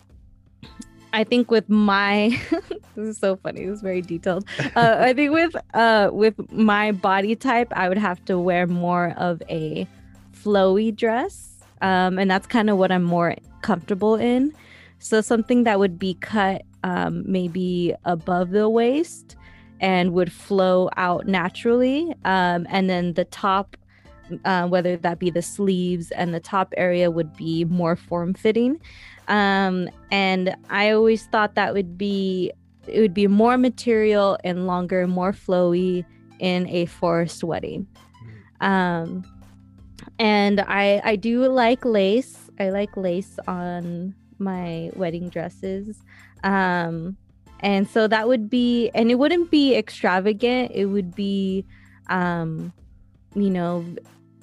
I 1.14 1.22
think 1.22 1.48
with 1.48 1.68
my 1.68 2.36
this 2.50 3.08
is 3.08 3.18
so 3.18 3.36
funny. 3.36 3.64
This 3.64 3.76
is 3.76 3.82
very 3.82 4.02
detailed. 4.02 4.46
Uh, 4.74 4.96
I 4.98 5.12
think 5.12 5.32
with 5.32 5.54
uh 5.72 6.10
with 6.12 6.34
my 6.50 6.90
body 6.90 7.36
type, 7.36 7.72
I 7.72 7.88
would 7.88 7.98
have 7.98 8.24
to 8.24 8.36
wear 8.36 8.66
more 8.66 9.14
of 9.16 9.40
a 9.48 9.86
flowy 10.32 10.94
dress, 10.94 11.62
um, 11.82 12.18
and 12.18 12.28
that's 12.28 12.48
kind 12.48 12.68
of 12.68 12.78
what 12.78 12.90
I'm 12.90 13.04
more 13.04 13.36
comfortable 13.62 14.16
in. 14.16 14.52
So 14.98 15.20
something 15.20 15.62
that 15.64 15.78
would 15.78 16.00
be 16.00 16.14
cut 16.14 16.62
um, 16.82 17.22
maybe 17.26 17.94
above 18.04 18.50
the 18.50 18.68
waist 18.68 19.36
and 19.80 20.14
would 20.14 20.32
flow 20.32 20.90
out 20.96 21.28
naturally, 21.28 22.12
um, 22.24 22.66
and 22.68 22.90
then 22.90 23.14
the 23.14 23.24
top. 23.24 23.76
Uh, 24.46 24.66
whether 24.66 24.96
that 24.96 25.18
be 25.18 25.28
the 25.28 25.42
sleeves 25.42 26.10
and 26.12 26.32
the 26.32 26.40
top 26.40 26.72
area 26.78 27.10
would 27.10 27.36
be 27.36 27.62
more 27.66 27.94
form 27.94 28.32
fitting 28.32 28.80
um, 29.28 29.88
and 30.10 30.56
I 30.70 30.90
always 30.90 31.24
thought 31.26 31.54
that 31.54 31.74
would 31.74 31.96
be 31.96 32.52
it 32.86 33.00
would 33.00 33.14
be 33.14 33.26
more 33.26 33.56
material 33.56 34.38
and 34.44 34.66
longer, 34.66 35.06
more 35.06 35.32
flowy 35.32 36.04
in 36.38 36.68
a 36.68 36.86
forest 36.86 37.42
wedding. 37.42 37.86
Um, 38.60 39.24
and 40.18 40.60
I 40.60 41.00
I 41.04 41.16
do 41.16 41.46
like 41.48 41.84
lace. 41.84 42.50
I 42.58 42.70
like 42.70 42.96
lace 42.96 43.38
on 43.48 44.14
my 44.38 44.90
wedding 44.94 45.28
dresses. 45.28 45.98
Um, 46.42 47.16
and 47.60 47.88
so 47.88 48.06
that 48.08 48.28
would 48.28 48.50
be 48.50 48.90
and 48.94 49.10
it 49.10 49.14
wouldn't 49.14 49.50
be 49.50 49.74
extravagant. 49.74 50.72
It 50.74 50.86
would 50.86 51.14
be 51.14 51.64
um, 52.08 52.72
you 53.34 53.50
know, 53.50 53.84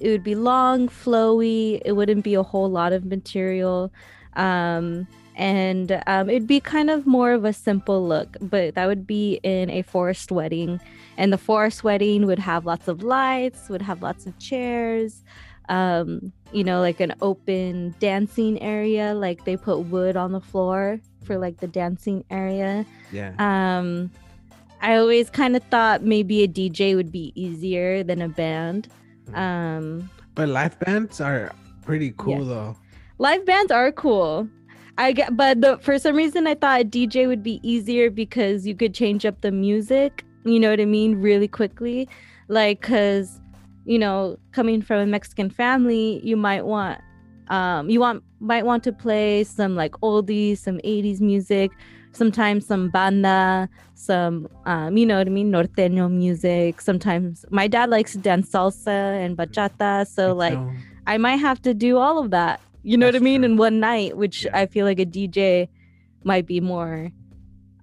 it 0.00 0.10
would 0.10 0.24
be 0.24 0.34
long, 0.34 0.88
flowy. 0.88 1.80
It 1.84 1.92
wouldn't 1.92 2.24
be 2.24 2.34
a 2.34 2.42
whole 2.42 2.68
lot 2.68 2.92
of 2.92 3.04
material. 3.04 3.92
Um, 4.34 5.06
and 5.34 6.02
um, 6.06 6.28
it'd 6.28 6.46
be 6.46 6.60
kind 6.60 6.90
of 6.90 7.06
more 7.06 7.32
of 7.32 7.44
a 7.44 7.52
simple 7.52 8.06
look, 8.06 8.36
but 8.40 8.74
that 8.74 8.86
would 8.86 9.06
be 9.06 9.40
in 9.42 9.70
a 9.70 9.82
forest 9.82 10.30
wedding. 10.30 10.80
And 11.16 11.32
the 11.32 11.38
forest 11.38 11.84
wedding 11.84 12.26
would 12.26 12.38
have 12.38 12.66
lots 12.66 12.88
of 12.88 13.02
lights, 13.02 13.68
would 13.68 13.82
have 13.82 14.02
lots 14.02 14.26
of 14.26 14.38
chairs, 14.38 15.22
um, 15.68 16.32
you 16.52 16.64
know, 16.64 16.80
like 16.80 17.00
an 17.00 17.14
open 17.22 17.94
dancing 17.98 18.60
area, 18.60 19.14
like 19.14 19.44
they 19.44 19.56
put 19.56 19.80
wood 19.80 20.16
on 20.16 20.32
the 20.32 20.40
floor 20.40 21.00
for 21.24 21.38
like 21.38 21.58
the 21.58 21.66
dancing 21.66 22.24
area. 22.30 22.84
Yeah. 23.10 23.32
Um, 23.38 24.10
I 24.82 24.96
always 24.96 25.30
kind 25.30 25.56
of 25.56 25.62
thought 25.64 26.02
maybe 26.02 26.42
a 26.42 26.48
DJ 26.48 26.94
would 26.94 27.12
be 27.12 27.32
easier 27.34 28.02
than 28.02 28.20
a 28.20 28.28
band. 28.28 28.88
Hmm. 29.28 29.34
Um, 29.34 30.10
but 30.34 30.48
live 30.48 30.78
bands 30.80 31.20
are 31.20 31.52
pretty 31.82 32.12
cool 32.16 32.40
yeah. 32.40 32.54
though 32.54 32.76
live 33.22 33.46
bands 33.46 33.70
are 33.70 33.92
cool. 33.92 34.48
I 34.98 35.12
get, 35.12 35.36
but 35.36 35.60
the 35.60 35.78
for 35.78 35.96
some 35.98 36.16
reason 36.16 36.46
I 36.48 36.54
thought 36.56 36.80
a 36.80 36.84
DJ 36.84 37.28
would 37.28 37.42
be 37.42 37.60
easier 37.62 38.10
because 38.10 38.66
you 38.66 38.74
could 38.74 38.92
change 38.92 39.24
up 39.24 39.40
the 39.40 39.52
music. 39.52 40.24
You 40.44 40.58
know 40.58 40.70
what 40.70 40.80
I 40.80 40.84
mean? 40.84 41.14
Really 41.14 41.48
quickly, 41.48 42.08
like 42.48 42.80
because 42.80 43.40
you 43.84 43.98
know 43.98 44.36
coming 44.50 44.82
from 44.82 44.98
a 45.00 45.06
Mexican 45.06 45.50
family, 45.50 46.20
you 46.24 46.36
might 46.36 46.66
want 46.66 47.00
um 47.48 47.88
you 47.88 48.00
want 48.00 48.24
might 48.40 48.66
want 48.66 48.82
to 48.84 48.92
play 48.92 49.44
some 49.44 49.76
like 49.76 49.92
oldies, 50.02 50.58
some 50.58 50.78
80s 50.78 51.20
music, 51.20 51.70
sometimes 52.10 52.66
some 52.66 52.90
banda, 52.90 53.68
some 53.94 54.48
um, 54.66 54.96
you 54.96 55.06
know 55.06 55.18
what 55.18 55.28
I 55.28 55.30
mean, 55.30 55.52
norteño 55.52 56.10
music. 56.10 56.80
Sometimes 56.80 57.44
my 57.50 57.68
dad 57.68 57.88
likes 57.88 58.12
to 58.12 58.18
dance 58.18 58.50
salsa 58.50 59.24
and 59.24 59.38
bachata, 59.38 60.08
so 60.08 60.34
like 60.34 60.58
I 61.06 61.18
might 61.18 61.36
have 61.36 61.62
to 61.62 61.72
do 61.72 61.98
all 61.98 62.18
of 62.18 62.30
that 62.32 62.60
you 62.82 62.96
know 62.96 63.06
That's 63.06 63.14
what 63.16 63.22
I 63.22 63.24
mean? 63.24 63.40
True. 63.42 63.50
In 63.50 63.56
one 63.56 63.80
night, 63.80 64.16
which 64.16 64.44
yeah. 64.44 64.58
I 64.58 64.66
feel 64.66 64.86
like 64.86 64.98
a 64.98 65.06
DJ 65.06 65.68
might 66.24 66.46
be 66.46 66.60
more 66.60 67.10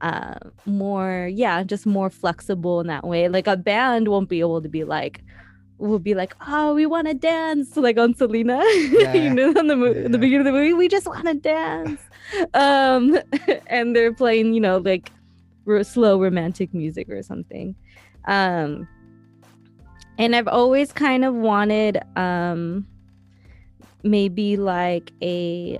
uh 0.02 0.36
more 0.66 1.30
yeah, 1.32 1.64
just 1.64 1.86
more 1.86 2.10
flexible 2.10 2.80
in 2.80 2.88
that 2.88 3.06
way. 3.06 3.28
Like 3.28 3.47
a 3.47 3.58
band 3.58 4.08
won't 4.08 4.30
be 4.30 4.39
able 4.39 4.62
to 4.62 4.70
be 4.70 4.84
like 4.84 5.22
will 5.80 6.00
be 6.00 6.14
like, 6.14 6.36
oh, 6.47 6.74
we 6.74 6.86
want 6.86 7.08
to 7.08 7.14
dance, 7.14 7.76
like 7.78 7.97
on 7.97 8.14
Selena, 8.14 8.62
yeah. 8.76 9.14
you 9.14 9.34
know, 9.34 9.52
in 9.52 9.68
the, 9.68 9.76
mo- 9.76 9.93
yeah. 9.93 10.08
the 10.08 10.18
beginning 10.18 10.39
of 10.39 10.45
the 10.45 10.52
movie, 10.52 10.74
we 10.74 10.88
just 10.88 11.08
want 11.08 11.26
to 11.26 11.34
dance. 11.34 12.02
um, 12.54 13.18
and 13.68 13.95
they're 13.95 14.14
playing, 14.14 14.54
you 14.54 14.60
know, 14.60 14.78
like 14.78 15.12
slow 15.84 16.20
romantic 16.20 16.74
music 16.74 17.10
or 17.10 17.24
something. 17.24 17.76
Um, 18.26 18.88
and 20.18 20.36
I've 20.36 20.47
always 20.47 20.91
kind 20.91 21.24
of 21.24 21.34
wanted, 21.34 22.02
um, 22.18 22.86
maybe 24.04 24.58
like 24.58 25.12
a 25.22 25.80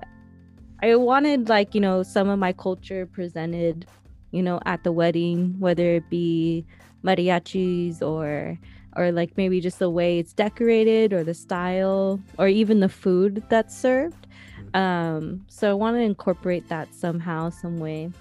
I 0.82 0.96
wanted 0.96 1.50
like, 1.50 1.76
you 1.76 1.82
know, 1.82 2.04
some 2.04 2.30
of 2.30 2.40
my 2.40 2.54
culture 2.54 3.06
presented, 3.06 3.86
you 4.32 4.42
know, 4.42 4.60
at 4.66 4.84
the 4.84 4.92
wedding, 4.92 5.56
whether 5.60 5.96
it 5.96 6.10
be 6.10 6.66
mariachis 7.04 8.02
or 8.02 8.58
or 8.96 9.12
like 9.12 9.38
maybe 9.38 9.62
just 9.62 9.80
the 9.80 9.90
way 9.90 10.20
it's 10.20 10.34
decorated 10.34 11.14
or 11.14 11.24
the 11.24 11.34
style 11.34 12.20
or 12.38 12.48
even 12.48 12.80
the 12.80 12.90
food 12.90 13.44
that's 13.50 13.78
served. 13.78 14.28
Um, 14.74 15.46
so 15.48 15.70
I 15.70 15.74
want 15.74 15.98
to 15.98 16.02
incorporate 16.02 16.68
that 16.70 16.94
somehow, 16.94 17.50
some 17.50 17.80
way. 17.80 18.12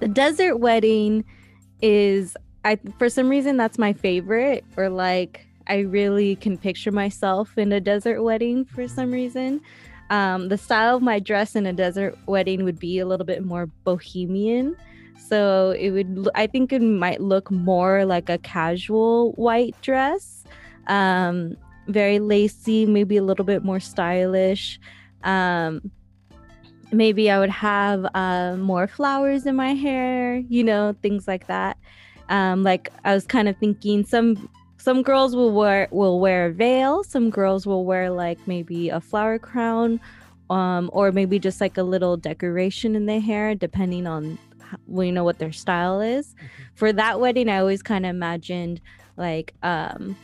The 0.00 0.08
desert 0.08 0.56
wedding 0.56 1.24
is 1.80 2.36
I 2.64 2.78
for 2.98 3.08
some 3.08 3.28
reason 3.28 3.56
that's 3.56 3.78
my 3.78 3.92
favorite 3.92 4.64
or 4.76 4.88
like 4.88 5.46
I 5.68 5.80
really 5.80 6.36
can 6.36 6.58
picture 6.58 6.92
myself 6.92 7.56
in 7.56 7.72
a 7.72 7.80
desert 7.80 8.22
wedding 8.22 8.64
for 8.64 8.88
some 8.88 9.10
reason. 9.10 9.60
Um, 10.10 10.48
the 10.48 10.58
style 10.58 10.96
of 10.96 11.02
my 11.02 11.18
dress 11.18 11.56
in 11.56 11.66
a 11.66 11.72
desert 11.72 12.18
wedding 12.26 12.64
would 12.64 12.78
be 12.78 12.98
a 12.98 13.06
little 13.06 13.24
bit 13.24 13.44
more 13.44 13.66
bohemian. 13.84 14.76
So 15.16 15.70
it 15.70 15.90
would, 15.90 16.28
I 16.34 16.46
think 16.46 16.72
it 16.72 16.82
might 16.82 17.20
look 17.20 17.50
more 17.50 18.04
like 18.04 18.28
a 18.28 18.38
casual 18.38 19.32
white 19.32 19.74
dress, 19.80 20.44
um, 20.88 21.56
very 21.88 22.18
lacy, 22.18 22.84
maybe 22.84 23.16
a 23.16 23.22
little 23.22 23.44
bit 23.44 23.64
more 23.64 23.80
stylish. 23.80 24.78
Um, 25.24 25.90
maybe 26.92 27.30
I 27.30 27.38
would 27.38 27.50
have 27.50 28.06
uh, 28.14 28.56
more 28.58 28.86
flowers 28.86 29.46
in 29.46 29.56
my 29.56 29.74
hair, 29.74 30.36
you 30.48 30.64
know, 30.64 30.94
things 31.00 31.26
like 31.26 31.46
that. 31.46 31.78
Um, 32.28 32.62
like 32.62 32.92
I 33.04 33.14
was 33.14 33.26
kind 33.26 33.48
of 33.48 33.56
thinking 33.56 34.04
some 34.04 34.48
some 34.82 35.02
girls 35.04 35.36
will 35.36 35.52
wear 35.52 35.86
will 35.92 36.18
wear 36.18 36.46
a 36.46 36.52
veil, 36.52 37.04
some 37.04 37.30
girls 37.30 37.68
will 37.68 37.84
wear 37.84 38.10
like 38.10 38.38
maybe 38.48 38.88
a 38.88 39.00
flower 39.00 39.38
crown, 39.38 40.00
um, 40.50 40.90
or 40.92 41.12
maybe 41.12 41.38
just 41.38 41.60
like 41.60 41.78
a 41.78 41.84
little 41.84 42.16
decoration 42.16 42.96
in 42.96 43.06
their 43.06 43.20
hair, 43.20 43.54
depending 43.54 44.08
on 44.08 44.36
well, 44.88 45.04
you 45.04 45.12
know 45.12 45.22
what 45.22 45.38
their 45.38 45.52
style 45.52 46.00
is. 46.00 46.34
Mm-hmm. 46.34 46.62
For 46.74 46.92
that 46.94 47.20
wedding, 47.20 47.48
I 47.48 47.58
always 47.58 47.80
kind 47.80 48.04
of 48.04 48.10
imagined 48.10 48.80
like 49.16 49.54
um 49.62 50.16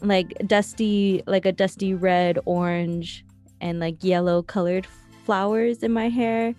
like 0.00 0.32
dusty 0.46 1.22
like 1.26 1.44
a 1.44 1.52
dusty 1.52 1.92
red, 1.92 2.38
orange, 2.46 3.22
and 3.60 3.80
like 3.80 4.02
yellow 4.02 4.40
colored 4.42 4.86
flowers 5.26 5.82
in 5.82 5.92
my 5.92 6.08
hair 6.08 6.54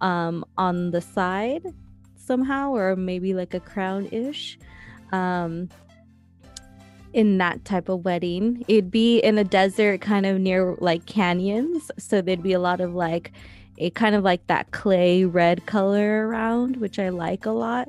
um 0.00 0.44
on 0.58 0.90
the 0.90 1.00
side 1.00 1.62
somehow 2.16 2.72
or 2.72 2.96
maybe 2.96 3.32
like 3.32 3.54
a 3.54 3.60
crown 3.60 4.08
ish 4.10 4.58
um 5.12 5.68
in 7.12 7.38
that 7.38 7.64
type 7.64 7.88
of 7.88 8.04
wedding. 8.04 8.64
It'd 8.68 8.90
be 8.90 9.18
in 9.18 9.38
a 9.38 9.44
desert 9.44 10.00
kind 10.00 10.26
of 10.26 10.40
near 10.40 10.76
like 10.78 11.06
canyons. 11.06 11.90
So 11.98 12.20
there'd 12.20 12.42
be 12.42 12.52
a 12.52 12.60
lot 12.60 12.80
of 12.80 12.94
like 12.94 13.32
a 13.78 13.90
kind 13.90 14.14
of 14.14 14.22
like 14.22 14.46
that 14.46 14.70
clay 14.72 15.24
red 15.24 15.64
color 15.64 16.28
around 16.28 16.76
which 16.76 16.98
i 16.98 17.08
like 17.08 17.46
a 17.46 17.50
lot. 17.50 17.88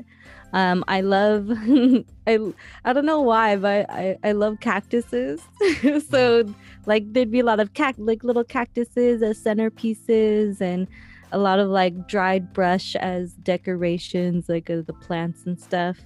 Um 0.53 0.83
i 0.87 1.01
love 1.01 1.49
i 2.27 2.39
i 2.85 2.93
don't 2.93 3.05
know 3.05 3.21
why 3.21 3.55
but 3.55 3.89
i 3.89 4.17
i 4.23 4.31
love 4.31 4.59
cactuses. 4.59 5.41
So 6.09 6.53
like 6.85 7.11
there'd 7.13 7.31
be 7.31 7.41
a 7.41 7.45
lot 7.45 7.59
of 7.59 7.73
cact 7.73 7.99
like 7.99 8.23
little 8.23 8.43
cactuses 8.43 9.21
as 9.21 9.41
centerpieces 9.41 10.61
and 10.61 10.87
a 11.31 11.37
lot 11.37 11.59
of 11.59 11.69
like 11.69 12.07
dried 12.07 12.51
brush 12.53 12.95
as 12.95 13.33
decorations 13.33 14.49
like 14.49 14.69
uh, 14.69 14.81
the 14.81 14.93
plants 14.93 15.45
and 15.45 15.59
stuff 15.59 15.97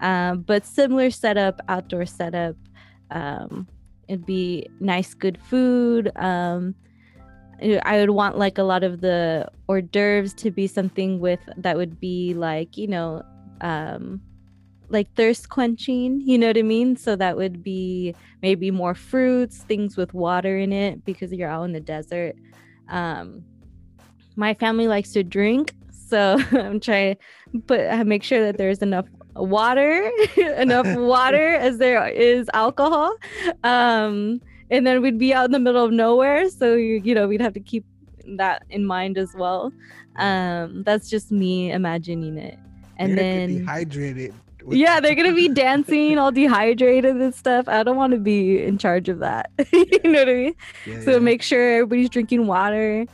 um, 0.00 0.42
but 0.42 0.64
similar 0.66 1.10
setup 1.10 1.60
outdoor 1.68 2.06
setup 2.06 2.56
um, 3.10 3.66
it'd 4.08 4.26
be 4.26 4.68
nice 4.80 5.14
good 5.14 5.38
food 5.42 6.10
um, 6.16 6.74
i 7.82 7.98
would 7.98 8.10
want 8.10 8.38
like 8.38 8.58
a 8.58 8.62
lot 8.62 8.82
of 8.82 9.00
the 9.00 9.46
hors 9.68 9.82
d'oeuvres 9.82 10.32
to 10.34 10.50
be 10.50 10.66
something 10.66 11.20
with 11.20 11.40
that 11.56 11.76
would 11.76 12.00
be 12.00 12.34
like 12.34 12.76
you 12.76 12.86
know 12.86 13.22
um, 13.60 14.20
like 14.90 15.12
thirst 15.14 15.48
quenching, 15.48 16.20
you 16.20 16.36
know 16.36 16.48
what 16.48 16.58
I 16.58 16.62
mean? 16.62 16.96
So 16.96 17.16
that 17.16 17.36
would 17.36 17.62
be 17.62 18.14
maybe 18.42 18.70
more 18.70 18.94
fruits, 18.94 19.58
things 19.58 19.96
with 19.96 20.12
water 20.12 20.58
in 20.58 20.72
it 20.72 21.04
because 21.04 21.32
you're 21.32 21.48
out 21.48 21.64
in 21.64 21.72
the 21.72 21.80
desert. 21.80 22.34
Um, 22.88 23.44
my 24.36 24.54
family 24.54 24.88
likes 24.88 25.12
to 25.12 25.22
drink, 25.22 25.74
so 25.92 26.38
I'm 26.52 26.80
trying 26.80 27.16
to 27.16 27.60
put 27.60 27.80
uh, 27.86 28.04
make 28.04 28.24
sure 28.24 28.44
that 28.44 28.58
there's 28.58 28.82
enough 28.82 29.06
water, 29.36 30.10
enough 30.36 30.86
water 30.96 31.54
as 31.54 31.78
there 31.78 32.06
is 32.08 32.48
alcohol. 32.54 33.14
Um, 33.64 34.40
and 34.70 34.86
then 34.86 35.02
we'd 35.02 35.18
be 35.18 35.34
out 35.34 35.46
in 35.46 35.52
the 35.52 35.58
middle 35.58 35.84
of 35.84 35.92
nowhere, 35.92 36.48
so 36.48 36.74
you 36.74 37.00
you 37.02 37.14
know 37.14 37.26
we'd 37.26 37.40
have 37.40 37.54
to 37.54 37.60
keep 37.60 37.84
that 38.36 38.64
in 38.70 38.86
mind 38.86 39.18
as 39.18 39.34
well. 39.34 39.72
Um, 40.16 40.82
that's 40.84 41.10
just 41.10 41.30
me 41.32 41.72
imagining 41.72 42.38
it. 42.38 42.58
And 42.98 43.16
then 43.16 43.58
dehydrated 43.58 44.34
yeah, 44.68 45.00
they're 45.00 45.14
gonna 45.14 45.34
be 45.34 45.48
dancing 45.66 46.18
all 46.18 46.32
dehydrated 46.32 47.16
and 47.16 47.34
stuff. 47.34 47.68
I 47.68 47.82
don't 47.82 47.96
want 47.96 48.12
to 48.12 48.18
be 48.18 48.62
in 48.62 48.78
charge 48.78 49.08
of 49.08 49.18
that. 49.20 49.50
you 49.72 49.86
know 50.04 50.20
what 50.20 50.28
I 50.28 50.34
mean? 50.34 50.54
Yeah, 50.86 51.00
so 51.00 51.12
yeah. 51.12 51.18
make 51.18 51.42
sure 51.42 51.74
everybody's 51.74 52.10
drinking 52.10 52.46
water. 52.46 53.06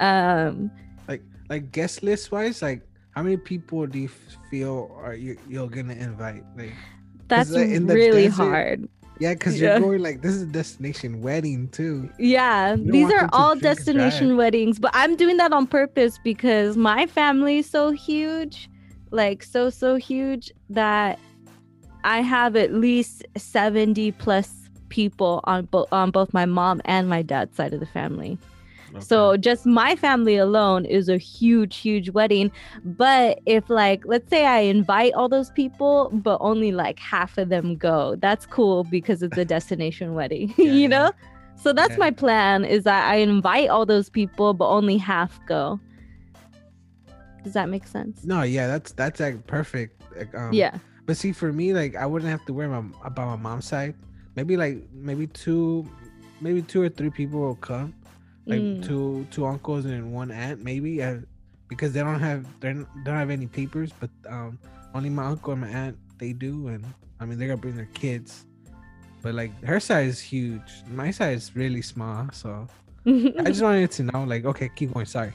Um, 0.00 0.70
like 1.08 1.22
like 1.48 1.72
guest 1.72 2.02
list 2.02 2.32
wise, 2.32 2.62
like 2.62 2.82
how 3.14 3.22
many 3.22 3.36
people 3.36 3.86
do 3.86 3.98
you 3.98 4.10
feel 4.50 4.90
are 5.02 5.14
you 5.14 5.38
you're 5.48 5.68
gonna 5.68 5.94
invite? 5.94 6.42
Like 6.56 6.72
that's 7.28 7.50
like, 7.50 7.68
really 7.68 8.24
desert, 8.24 8.42
hard. 8.42 8.88
Yeah, 9.20 9.34
because 9.34 9.60
yeah. 9.60 9.72
you're 9.72 9.80
going 9.80 10.02
like 10.02 10.22
this 10.22 10.34
is 10.34 10.42
a 10.42 10.46
destination 10.46 11.22
wedding 11.22 11.68
too. 11.68 12.10
Yeah, 12.18 12.76
these 12.76 13.12
are 13.12 13.28
all 13.32 13.54
destination 13.54 14.36
weddings, 14.36 14.78
but 14.78 14.90
I'm 14.94 15.14
doing 15.16 15.36
that 15.36 15.52
on 15.52 15.66
purpose 15.66 16.18
because 16.24 16.76
my 16.76 17.06
family 17.06 17.58
is 17.58 17.70
so 17.70 17.92
huge 17.92 18.68
like 19.14 19.44
so 19.44 19.70
so 19.70 19.94
huge 19.94 20.52
that 20.68 21.18
I 22.02 22.20
have 22.20 22.56
at 22.56 22.74
least 22.74 23.24
70 23.36 24.12
plus 24.12 24.52
people 24.88 25.40
on 25.44 25.66
both 25.66 25.90
on 25.92 26.10
both 26.10 26.34
my 26.34 26.44
mom 26.44 26.82
and 26.84 27.08
my 27.08 27.22
dad's 27.22 27.56
side 27.56 27.72
of 27.72 27.80
the 27.80 27.86
family. 27.86 28.38
Okay. 28.94 29.04
So 29.04 29.36
just 29.36 29.66
my 29.66 29.96
family 29.96 30.36
alone 30.36 30.84
is 30.84 31.08
a 31.08 31.18
huge 31.18 31.76
huge 31.76 32.10
wedding, 32.10 32.52
but 32.84 33.40
if 33.44 33.68
like 33.68 34.04
let's 34.06 34.30
say 34.30 34.46
I 34.46 34.60
invite 34.60 35.14
all 35.14 35.28
those 35.28 35.50
people 35.50 36.10
but 36.12 36.38
only 36.40 36.70
like 36.70 36.98
half 37.00 37.36
of 37.38 37.48
them 37.48 37.76
go. 37.76 38.16
That's 38.16 38.46
cool 38.46 38.84
because 38.84 39.22
it's 39.22 39.36
a 39.36 39.44
destination 39.56 40.14
wedding, 40.14 40.54
yeah, 40.58 40.72
you 40.72 40.88
know? 40.88 41.10
So 41.56 41.72
that's 41.72 41.92
yeah. 41.92 41.98
my 41.98 42.10
plan 42.10 42.64
is 42.64 42.84
that 42.84 43.08
I 43.08 43.16
invite 43.16 43.68
all 43.68 43.84
those 43.84 44.08
people 44.10 44.54
but 44.54 44.68
only 44.68 44.96
half 44.96 45.40
go. 45.46 45.80
Does 47.42 47.52
that 47.52 47.68
make 47.68 47.86
sense? 47.86 48.24
No, 48.24 48.42
yeah, 48.42 48.66
that's 48.66 48.92
that's 48.92 49.20
like 49.20 49.46
perfect. 49.46 50.02
Like, 50.16 50.34
um, 50.34 50.52
yeah. 50.52 50.78
But 51.06 51.16
see, 51.16 51.32
for 51.32 51.52
me, 51.52 51.74
like 51.74 51.96
I 51.96 52.06
wouldn't 52.06 52.30
have 52.30 52.44
to 52.46 52.54
worry 52.54 52.66
about, 52.66 52.86
about 53.04 53.26
my 53.26 53.36
mom's 53.36 53.66
side. 53.66 53.94
Maybe 54.36 54.56
like 54.56 54.82
maybe 54.92 55.26
two, 55.26 55.88
maybe 56.40 56.62
two 56.62 56.82
or 56.82 56.88
three 56.88 57.10
people 57.10 57.40
will 57.40 57.56
come, 57.56 57.94
like 58.46 58.60
mm. 58.60 58.86
two 58.86 59.26
two 59.30 59.46
uncles 59.46 59.84
and 59.84 60.12
one 60.12 60.30
aunt, 60.30 60.62
maybe, 60.62 61.02
uh, 61.02 61.18
because 61.68 61.92
they 61.92 62.00
don't 62.00 62.20
have 62.20 62.46
they 62.60 62.72
don't 62.72 62.88
have 63.06 63.30
any 63.30 63.46
papers. 63.46 63.90
But 63.98 64.10
um, 64.28 64.58
only 64.94 65.10
my 65.10 65.26
uncle 65.26 65.52
and 65.52 65.62
my 65.62 65.68
aunt 65.68 65.96
they 66.18 66.32
do, 66.32 66.68
and 66.68 66.84
I 67.20 67.24
mean 67.24 67.38
they're 67.38 67.48
gonna 67.48 67.60
bring 67.60 67.76
their 67.76 67.90
kids. 67.94 68.44
But 69.22 69.34
like 69.34 69.52
her 69.64 69.80
side 69.80 70.06
is 70.06 70.20
huge. 70.20 70.84
My 70.88 71.10
side 71.10 71.36
is 71.36 71.56
really 71.56 71.82
small, 71.82 72.28
so 72.32 72.66
I 73.06 73.44
just 73.46 73.62
wanted 73.62 73.90
to 73.92 74.02
know. 74.04 74.24
Like, 74.24 74.44
okay, 74.44 74.70
keep 74.74 74.92
going. 74.92 75.06
Sorry. 75.06 75.32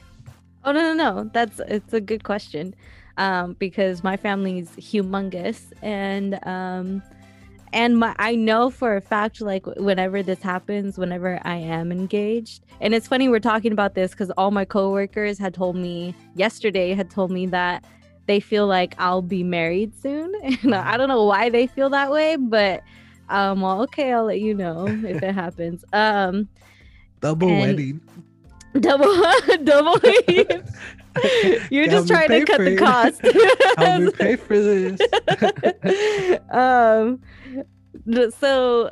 Oh 0.64 0.72
no, 0.72 0.92
no, 0.92 0.94
no. 0.94 1.30
That's 1.32 1.60
it's 1.66 1.92
a 1.92 2.00
good 2.00 2.24
question. 2.24 2.74
Um, 3.16 3.54
because 3.58 4.02
my 4.02 4.16
family's 4.16 4.70
humongous 4.76 5.72
and 5.82 6.38
um 6.46 7.02
and 7.72 7.98
my 7.98 8.14
I 8.18 8.34
know 8.34 8.70
for 8.70 8.96
a 8.96 9.00
fact 9.00 9.40
like 9.40 9.66
whenever 9.66 10.22
this 10.22 10.42
happens, 10.42 10.98
whenever 10.98 11.40
I 11.44 11.56
am 11.56 11.92
engaged. 11.92 12.64
And 12.80 12.94
it's 12.94 13.06
funny 13.06 13.28
we're 13.28 13.40
talking 13.40 13.72
about 13.72 13.94
this 13.94 14.14
cuz 14.14 14.30
all 14.32 14.50
my 14.50 14.64
coworkers 14.64 15.38
had 15.38 15.54
told 15.54 15.76
me 15.76 16.14
yesterday 16.34 16.94
had 16.94 17.10
told 17.10 17.30
me 17.30 17.46
that 17.46 17.84
they 18.26 18.40
feel 18.40 18.66
like 18.66 18.94
I'll 18.98 19.22
be 19.22 19.42
married 19.42 19.94
soon. 20.00 20.32
And 20.62 20.74
I 20.74 20.96
don't 20.96 21.08
know 21.08 21.24
why 21.24 21.50
they 21.50 21.66
feel 21.66 21.90
that 21.90 22.10
way, 22.10 22.36
but 22.36 22.82
um 23.28 23.60
well 23.60 23.82
okay, 23.82 24.12
I'll 24.12 24.24
let 24.24 24.40
you 24.40 24.54
know 24.54 24.86
if 24.86 25.22
it 25.22 25.34
happens. 25.34 25.84
Um 25.92 26.48
double 27.20 27.48
wedding 27.48 28.00
double 28.78 29.12
double 29.64 29.98
You're 31.70 31.86
just 31.86 32.08
trying 32.08 32.28
to 32.28 32.44
cut 32.44 32.58
the 32.58 32.76
cost. 32.76 33.20
Help 33.78 34.02
me 34.02 34.10
pay 34.12 34.36
for 34.36 34.56
this. 34.56 35.00
um 36.50 37.20
so 38.38 38.90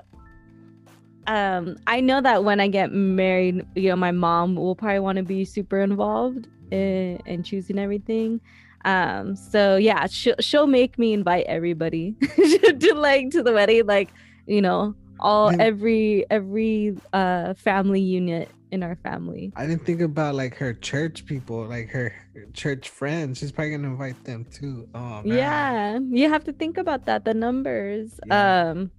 um 1.26 1.76
I 1.86 2.00
know 2.00 2.20
that 2.20 2.44
when 2.44 2.60
I 2.60 2.68
get 2.68 2.92
married, 2.92 3.66
you 3.74 3.90
know, 3.90 3.96
my 3.96 4.12
mom 4.12 4.56
will 4.56 4.74
probably 4.74 5.00
want 5.00 5.16
to 5.16 5.22
be 5.22 5.44
super 5.44 5.80
involved 5.80 6.48
in, 6.70 7.20
in 7.26 7.42
choosing 7.42 7.78
everything. 7.78 8.40
Um 8.84 9.36
so 9.36 9.76
yeah, 9.76 10.06
she'll 10.06 10.36
she'll 10.40 10.66
make 10.66 10.98
me 10.98 11.12
invite 11.12 11.46
everybody 11.46 12.14
to 12.20 12.94
like 12.94 13.30
to 13.30 13.42
the 13.42 13.52
wedding, 13.52 13.86
like, 13.86 14.10
you 14.46 14.60
know, 14.60 14.94
all 15.20 15.52
every 15.60 16.26
every 16.30 16.96
uh 17.12 17.54
family 17.54 18.00
unit 18.00 18.48
in 18.70 18.82
our 18.82 18.96
family. 18.96 19.52
I 19.56 19.66
didn't 19.66 19.84
think 19.84 20.00
about 20.00 20.34
like 20.34 20.54
her 20.56 20.74
church 20.74 21.24
people, 21.26 21.64
like 21.66 21.88
her 21.90 22.12
church 22.52 22.88
friends. 22.88 23.38
She's 23.38 23.52
probably 23.52 23.72
gonna 23.72 23.88
invite 23.88 24.22
them 24.24 24.44
too. 24.52 24.88
Oh 24.94 25.22
man. 25.22 25.26
Yeah, 25.26 25.98
you 26.10 26.28
have 26.28 26.44
to 26.44 26.52
think 26.52 26.76
about 26.78 27.06
that. 27.06 27.24
The 27.24 27.34
numbers. 27.34 28.20
Yeah. 28.26 28.70
Um, 28.70 28.90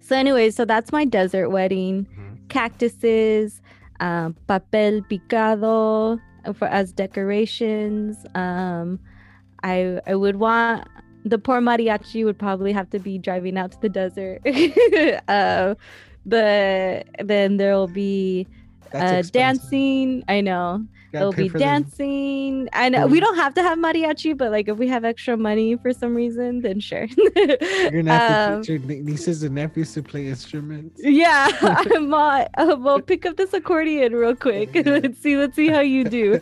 So, 0.00 0.16
anyway, 0.16 0.50
so 0.50 0.64
that's 0.64 0.90
my 0.92 1.04
desert 1.04 1.50
wedding. 1.50 2.06
Mhm. 2.10 2.48
Cactuses, 2.48 3.62
um, 4.00 4.34
papel 4.48 5.00
picado 5.08 6.18
for 6.54 6.66
as 6.66 6.92
decorations. 6.92 8.26
Um, 8.34 8.98
I 9.62 10.00
I 10.06 10.16
would 10.16 10.36
want 10.36 10.88
the 11.24 11.38
poor 11.38 11.60
mariachi 11.60 12.24
would 12.24 12.36
probably 12.36 12.72
have 12.72 12.90
to 12.90 12.98
be 12.98 13.16
driving 13.16 13.56
out 13.56 13.70
to 13.72 13.80
the 13.80 13.88
desert. 13.88 14.42
uh, 15.28 15.76
but 16.26 17.06
then 17.22 17.56
there 17.56 17.74
will 17.74 17.88
be 17.88 18.46
uh, 18.94 19.22
dancing. 19.22 20.22
I 20.28 20.40
know 20.40 20.84
there'll 21.12 21.32
be 21.32 21.48
dancing. 21.48 22.68
I 22.72 22.88
know 22.88 23.06
we 23.06 23.20
don't 23.20 23.36
have 23.36 23.54
to 23.54 23.62
have 23.62 23.78
mariachi, 23.78 24.36
but 24.36 24.50
like 24.50 24.68
if 24.68 24.76
we 24.78 24.88
have 24.88 25.04
extra 25.04 25.36
money 25.36 25.76
for 25.76 25.92
some 25.92 26.14
reason, 26.14 26.60
then 26.62 26.80
sure. 26.80 27.06
You're 27.36 27.90
gonna 27.90 28.18
have 28.18 28.52
Um, 28.52 28.62
to 28.62 28.78
teach 28.78 28.88
your 28.88 29.02
nieces 29.02 29.42
and 29.42 29.54
nephews 29.54 29.92
to 29.94 30.02
play 30.02 30.26
instruments. 30.28 31.00
yeah, 31.04 31.48
I'm 31.60 32.12
uh, 32.12 32.44
uh, 32.56 32.76
well, 32.78 33.00
pick 33.00 33.26
up 33.26 33.36
this 33.36 33.52
accordion 33.52 34.14
real 34.14 34.36
quick. 34.36 34.70
Let's 34.74 35.18
see, 35.20 35.36
let's 35.36 35.56
see 35.56 35.68
how 35.68 35.80
you 35.80 36.04
do. 36.04 36.40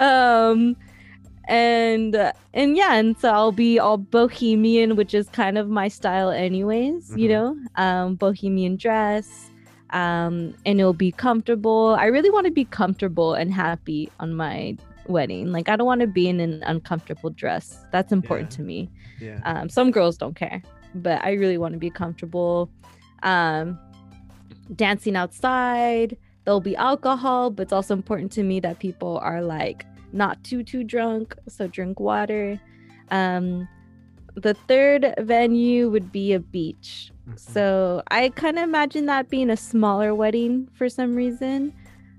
Um, 0.00 0.76
and 1.48 2.14
uh, 2.16 2.32
and 2.54 2.76
yeah, 2.76 2.94
and 2.94 3.16
so 3.18 3.30
I'll 3.30 3.52
be 3.52 3.78
all 3.78 3.98
bohemian, 3.98 4.96
which 4.96 5.14
is 5.14 5.28
kind 5.28 5.56
of 5.58 5.68
my 5.68 5.88
style, 5.88 6.30
anyways. 6.30 7.12
You 7.16 7.28
Mhm. 7.28 7.30
know, 7.30 7.56
um, 7.76 8.14
bohemian 8.16 8.76
dress, 8.76 9.50
um, 9.90 10.54
and 10.64 10.80
it'll 10.80 10.92
be 10.92 11.12
comfortable. 11.12 11.96
I 11.98 12.06
really 12.06 12.30
want 12.30 12.46
to 12.46 12.52
be 12.52 12.64
comfortable 12.64 13.34
and 13.34 13.52
happy 13.52 14.10
on 14.20 14.34
my 14.34 14.76
wedding. 15.06 15.52
Like, 15.52 15.68
I 15.68 15.76
don't 15.76 15.86
want 15.86 16.00
to 16.00 16.06
be 16.08 16.28
in 16.28 16.40
an 16.40 16.62
uncomfortable 16.66 17.30
dress. 17.30 17.78
That's 17.92 18.12
important 18.12 18.50
Yeah. 18.50 18.56
to 18.56 18.62
me. 18.62 18.90
Yeah. 19.20 19.40
Um, 19.44 19.68
some 19.68 19.90
girls 19.92 20.16
don't 20.18 20.34
care, 20.34 20.62
but 20.96 21.24
I 21.24 21.32
really 21.32 21.58
want 21.58 21.74
to 21.74 21.78
be 21.78 21.90
comfortable. 21.90 22.68
Um, 23.22 23.78
dancing 24.74 25.14
outside, 25.16 26.16
there'll 26.44 26.60
be 26.60 26.76
alcohol, 26.76 27.50
but 27.50 27.62
it's 27.62 27.72
also 27.72 27.94
important 27.94 28.32
to 28.32 28.42
me 28.42 28.58
that 28.60 28.78
people 28.80 29.18
are 29.18 29.42
like 29.42 29.86
not 30.12 30.42
too 30.44 30.62
too 30.62 30.84
drunk, 30.84 31.34
so 31.48 31.66
drink 31.66 32.00
water. 32.00 32.60
Um, 33.10 33.68
the 34.34 34.54
third 34.68 35.14
venue 35.18 35.88
would 35.90 36.12
be 36.12 36.32
a 36.34 36.40
beach. 36.40 37.10
Mhm. 37.28 37.38
So 37.38 38.02
I 38.10 38.28
kind 38.30 38.58
of 38.58 38.64
imagine 38.64 39.06
that 39.06 39.30
being 39.30 39.50
a 39.50 39.56
smaller 39.56 40.14
wedding 40.14 40.68
for 40.74 40.88
some 40.88 41.14
reason. 41.14 41.72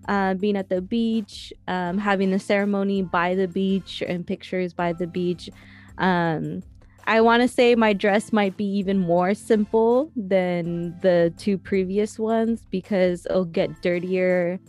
Uh, 0.07 0.33
being 0.35 0.55
at 0.55 0.69
the 0.69 0.81
beach, 0.81 1.51
um, 1.67 1.97
having 1.97 2.31
the 2.31 2.39
ceremony 2.39 3.01
by 3.01 3.35
the 3.35 3.47
beach 3.47 4.01
and 4.07 4.25
pictures 4.25 4.71
by 4.71 4.93
the 4.93 5.05
beach. 5.05 5.49
Um, 5.97 6.63
I 7.05 7.19
want 7.21 7.41
to 7.41 7.47
say 7.47 7.75
my 7.75 7.91
dress 7.93 8.31
might 8.31 8.55
be 8.55 8.65
even 8.65 8.99
more 8.99 9.33
simple 9.33 10.09
than 10.15 10.97
the 11.01 11.33
two 11.37 11.57
previous 11.57 12.17
ones 12.17 12.61
because 12.71 13.25
it'll 13.25 13.45
get 13.45 13.81
dirtier. 13.81 14.59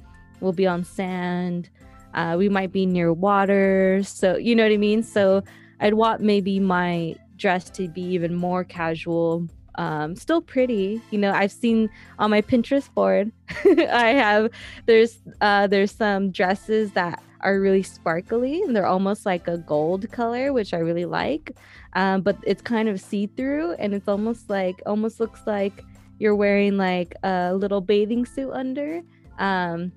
We'll 0.41 0.53
be 0.53 0.67
on 0.67 0.83
sand. 0.85 1.71
Uh, 2.15 2.37
we 2.39 2.49
might 2.49 2.73
be 2.73 2.87
near 2.87 3.13
water. 3.13 4.03
So, 4.03 4.37
you 4.37 4.55
know 4.55 4.65
what 4.65 4.73
I 4.73 4.77
mean? 4.77 5.03
So, 5.03 5.43
I'd 5.81 5.95
want 5.95 6.21
maybe 6.21 6.59
my 6.61 7.15
dress 7.37 7.71
to 7.71 7.89
be 7.89 8.03
even 8.03 8.35
more 8.35 8.65
casual. 8.65 9.47
Um, 9.77 10.17
still 10.17 10.41
pretty, 10.41 11.01
you 11.11 11.19
know. 11.19 11.31
I've 11.31 11.53
seen 11.53 11.89
on 12.19 12.31
my 12.31 12.43
Pinterest 12.43 12.93
board. 12.93 13.31
I 13.65 14.09
have 14.09 14.51
there's 14.87 15.19
uh, 15.41 15.69
there's 15.69 15.93
some 15.93 16.33
dresses 16.33 16.93
that 16.93 17.23
are 17.41 17.61
really 17.61 17.85
sparkly 17.85 18.63
and 18.63 18.75
they're 18.75 18.87
almost 18.87 19.25
like 19.25 19.47
a 19.47 19.59
gold 19.59 20.11
color, 20.11 20.53
which 20.53 20.75
I 20.75 20.79
really 20.79 21.05
like. 21.05 21.57
Um, 21.93 22.23
but 22.23 22.37
it's 22.43 22.63
kind 22.63 22.89
of 22.89 23.01
see 23.01 23.27
through 23.27 23.73
and 23.75 23.95
it's 23.95 24.09
almost 24.09 24.51
like 24.51 24.83
almost 24.87 25.21
looks 25.21 25.47
like 25.47 25.85
you're 26.19 26.35
wearing 26.35 26.77
like 26.77 27.15
a 27.23 27.55
little 27.55 27.81
bathing 27.81 28.27
suit 28.27 28.51
under. 28.51 29.03
Um, 29.39 29.93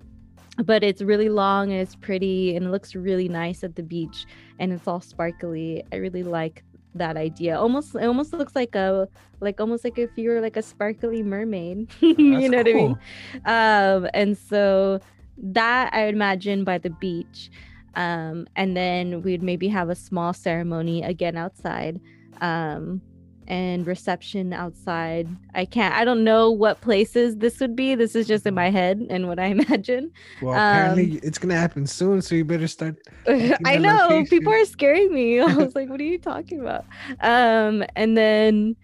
but 0.65 0.83
it's 0.83 1.01
really 1.01 1.29
long 1.29 1.71
and 1.71 1.81
it's 1.81 1.95
pretty 1.95 2.55
and 2.55 2.65
it 2.65 2.69
looks 2.69 2.95
really 2.95 3.27
nice 3.27 3.63
at 3.63 3.75
the 3.75 3.83
beach 3.83 4.25
and 4.59 4.71
it's 4.71 4.87
all 4.87 5.01
sparkly. 5.01 5.83
I 5.91 5.97
really 5.97 6.23
like 6.23 6.63
that 6.95 7.17
idea. 7.17 7.57
Almost 7.59 7.95
it 7.95 8.03
almost 8.05 8.33
looks 8.33 8.55
like 8.55 8.75
a 8.75 9.07
like 9.39 9.59
almost 9.61 9.83
like 9.83 9.97
if 9.97 10.09
you 10.17 10.29
were 10.29 10.41
like 10.41 10.57
a 10.57 10.61
sparkly 10.61 11.23
mermaid. 11.23 11.89
you 12.01 12.49
know 12.49 12.57
what 12.57 12.67
I 12.67 12.73
mean? 12.73 12.97
um 13.45 14.07
and 14.13 14.37
so 14.37 14.99
that 15.43 15.91
i 15.93 16.05
would 16.05 16.13
imagine 16.13 16.63
by 16.63 16.77
the 16.77 16.89
beach 16.89 17.49
um 17.95 18.45
and 18.55 18.77
then 18.77 19.21
we'd 19.23 19.41
maybe 19.41 19.67
have 19.67 19.89
a 19.89 19.95
small 19.95 20.33
ceremony 20.33 21.01
again 21.01 21.35
outside 21.35 21.99
um 22.41 23.01
and 23.47 23.85
reception 23.85 24.53
outside. 24.53 25.27
I 25.55 25.65
can't 25.65 25.93
i 25.95 26.05
don't 26.05 26.23
know 26.23 26.49
what 26.51 26.81
places 26.81 27.37
this 27.37 27.59
would 27.59 27.75
be. 27.75 27.95
This 27.95 28.15
is 28.15 28.27
just 28.27 28.45
in 28.45 28.53
my 28.53 28.69
head 28.69 29.05
and 29.09 29.27
what 29.27 29.39
i 29.39 29.45
imagine. 29.57 30.11
Well, 30.41 30.53
Um, 30.53 30.59
apparently 30.59 31.19
it's 31.23 31.37
gonna 31.37 31.55
happen 31.55 31.85
soon, 31.87 32.21
so 32.21 32.35
you 32.35 32.45
better 32.45 32.67
start. 32.67 32.95
i 33.27 33.77
know 33.77 34.23
people 34.29 34.53
are 34.53 34.65
scaring 34.65 35.13
me. 35.13 35.39
I 35.41 35.53
was 35.55 35.75
like 35.75 35.89
what 35.89 35.99
are 35.99 36.05
you 36.05 36.19
talking 36.19 36.59
about? 36.59 36.85
Um 37.19 37.83
and 37.95 38.17
then 38.17 38.75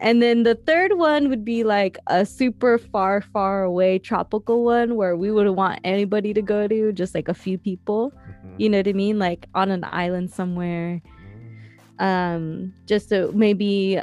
and 0.00 0.22
then 0.22 0.44
the 0.44 0.54
third 0.54 0.96
one 0.96 1.28
would 1.28 1.44
be 1.44 1.64
like 1.64 1.98
a 2.06 2.24
super 2.24 2.78
far 2.78 3.20
far 3.20 3.64
away 3.64 3.98
tropical 3.98 4.64
one 4.64 4.94
where 4.94 5.16
we 5.16 5.30
wouldn't 5.30 5.56
want 5.56 5.80
anybody 5.82 6.32
to 6.34 6.42
go 6.42 6.68
to 6.68 6.92
just 6.92 7.14
like 7.14 7.28
a 7.28 7.34
few 7.34 7.58
people. 7.58 8.12
You 8.58 8.68
know 8.68 8.78
what 8.78 8.88
i 8.88 8.92
mean? 8.92 9.18
Like 9.18 9.46
on 9.54 9.70
an 9.70 9.84
island 9.84 10.30
somewhere 10.30 11.00
um 11.98 12.72
just 12.86 13.08
so 13.08 13.30
maybe 13.34 14.00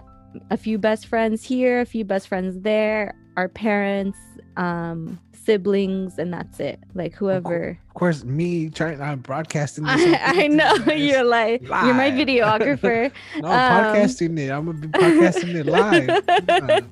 a 0.49 0.57
few 0.57 0.77
best 0.77 1.07
friends 1.07 1.43
here 1.43 1.81
a 1.81 1.85
few 1.85 2.03
best 2.03 2.27
friends 2.27 2.59
there 2.61 3.15
our 3.37 3.49
parents 3.49 4.17
um 4.57 5.19
siblings 5.33 6.17
and 6.17 6.33
that's 6.33 6.59
it 6.59 6.79
like 6.95 7.13
whoever 7.13 7.77
Of 7.89 7.93
course, 7.93 8.23
me 8.25 8.69
trying 8.71 8.99
I'm 8.99 9.19
broadcasting. 9.19 9.83
This 9.85 10.01
I, 10.21 10.43
I 10.43 10.47
know 10.47 10.73
you're 10.91 11.23
like 11.23 11.61
you're 11.61 11.93
my 11.93 12.09
videographer 12.11 13.11
No, 13.39 13.47
um, 13.47 13.53
podcasting 13.53 14.39
it. 14.39 14.49
I'm 14.49 14.65
gonna 14.65 14.79
be 14.79 14.87
podcasting 14.87 15.53
it 15.55 15.65
live. 15.67 16.89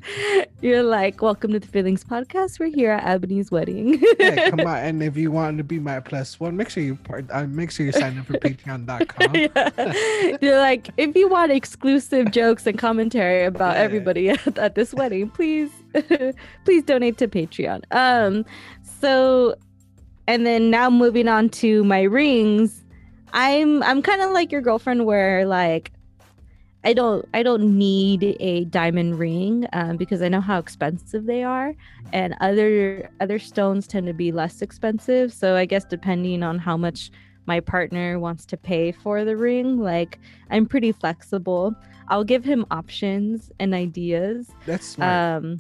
You're 0.61 0.84
like 0.84 1.22
welcome 1.22 1.51
to 1.51 1.59
the 1.59 1.68
feelings 1.68 2.03
podcast 2.05 2.57
we're 2.59 2.68
here 2.68 2.91
at 2.91 3.03
ebony's 3.05 3.51
wedding 3.51 4.01
yeah, 4.20 4.49
come 4.51 4.61
on. 4.61 4.78
And 4.78 5.03
if 5.03 5.18
you 5.18 5.32
want 5.32 5.57
to 5.57 5.64
be 5.64 5.80
my 5.80 5.99
plus 5.99 6.39
one, 6.39 6.55
make 6.55 6.70
sure 6.70 6.84
you 6.84 6.95
part. 6.95 7.26
Uh, 7.32 7.47
make 7.47 7.72
sure 7.72 7.86
you 7.86 7.91
sign 7.91 8.18
up 8.18 8.28
for 8.28 8.34
Patreon.com. 8.34 9.36
Yeah. 9.36 10.38
You're 10.41 10.59
like, 10.59 10.89
if 10.97 11.16
you 11.16 11.28
want 11.28 11.51
exclusive 11.51 12.32
jokes 12.32 12.66
and 12.68 12.78
commentary 12.78 13.43
about 13.45 13.76
Yeah. 13.76 13.82
everybody 13.82 14.30
at, 14.30 14.57
at 14.57 14.76
this 14.76 14.93
wedding, 14.93 15.30
please, 15.30 15.72
please 16.66 16.84
donate 16.84 17.18
to 17.18 17.28
Patreon. 17.28 17.53
Um, 17.91 18.45
so, 18.99 19.56
and 20.28 20.45
then 20.45 20.70
now 20.70 20.89
moving 20.89 21.28
on 21.28 21.49
to 21.49 21.84
my 21.84 22.01
rings, 22.04 22.84
I'm 23.34 23.84
I'm 23.84 24.01
kind 24.01 24.22
of 24.22 24.32
like 24.32 24.51
your 24.51 24.62
girlfriend, 24.62 25.06
where 25.06 25.45
like. 25.45 25.91
I 26.86 26.91
don't 26.91 27.26
I 27.34 27.43
don't 27.43 27.78
need 27.78 28.36
a 28.41 28.66
diamond 28.66 29.18
ring 29.18 29.66
um, 29.72 29.95
because 29.95 30.22
I 30.22 30.28
know 30.28 30.41
how 30.41 30.60
expensive 30.60 31.26
they 31.26 31.41
are 31.41 31.74
and 32.12 32.36
other 32.41 33.10
other 33.22 33.39
stones 33.39 33.88
tend 33.88 34.08
to 34.08 34.14
be 34.14 34.34
less 34.34 34.62
expensive 34.62 35.32
so 35.32 35.56
I 35.56 35.64
guess 35.64 35.86
depending 35.86 36.43
on 36.43 36.60
how 36.60 36.76
much 36.76 37.10
my 37.45 37.60
partner 37.60 38.20
wants 38.20 38.45
to 38.47 38.58
pay 38.58 38.91
for 38.91 39.26
the 39.26 39.36
ring. 39.36 39.80
Like 39.80 40.20
I'm 40.49 40.66
pretty 40.66 40.91
flexible. 40.91 41.76
I'll 42.10 42.24
give 42.24 42.43
him 42.43 42.66
options 42.72 43.51
and 43.60 43.74
ideas. 43.74 44.49
That's 44.66 44.86
smart. 44.86 45.12
Um 45.12 45.60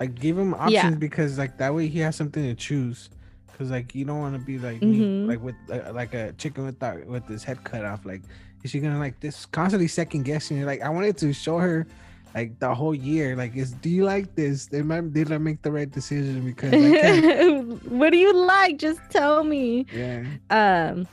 like 0.00 0.14
give 0.18 0.36
him 0.38 0.54
options 0.54 0.72
yeah. 0.72 0.90
because 0.90 1.38
like 1.38 1.58
that 1.58 1.74
way 1.74 1.86
he 1.86 1.98
has 2.00 2.16
something 2.16 2.42
to 2.42 2.54
choose. 2.54 3.10
Cause 3.58 3.70
like 3.70 3.94
you 3.94 4.06
don't 4.06 4.18
want 4.20 4.34
to 4.34 4.40
be 4.40 4.58
like 4.58 4.80
me, 4.80 5.00
Mhm. 5.00 5.28
like 5.28 5.42
with 5.42 5.54
uh, 5.70 5.92
like 5.92 6.14
a 6.14 6.32
chicken 6.32 6.64
with 6.64 6.78
that 6.80 7.06
with 7.06 7.26
his 7.28 7.44
head 7.44 7.62
cut 7.62 7.84
off. 7.84 8.06
Like 8.06 8.22
is 8.64 8.70
she 8.70 8.80
gonna 8.80 8.98
like 8.98 9.20
this 9.20 9.44
constantly 9.44 9.86
second 9.88 10.22
guessing? 10.24 10.56
You're 10.56 10.66
like 10.66 10.80
I 10.80 10.88
wanted 10.88 11.18
to 11.18 11.32
show 11.34 11.58
her 11.58 11.86
like 12.34 12.58
the 12.58 12.74
whole 12.74 12.94
year. 12.94 13.36
Like 13.36 13.54
is 13.54 13.72
do 13.72 13.90
you 13.90 14.04
like 14.04 14.34
this? 14.34 14.64
They 14.66 14.80
might 14.80 15.12
did 15.12 15.30
I 15.30 15.36
make 15.36 15.60
the 15.60 15.70
right 15.70 15.90
decision 15.90 16.42
because 16.46 16.72
what 17.84 18.10
do 18.10 18.16
you 18.16 18.32
like? 18.34 18.78
Just 18.78 19.00
tell 19.10 19.44
me. 19.44 19.84
yeah. 19.92 20.24
Um 20.48 21.06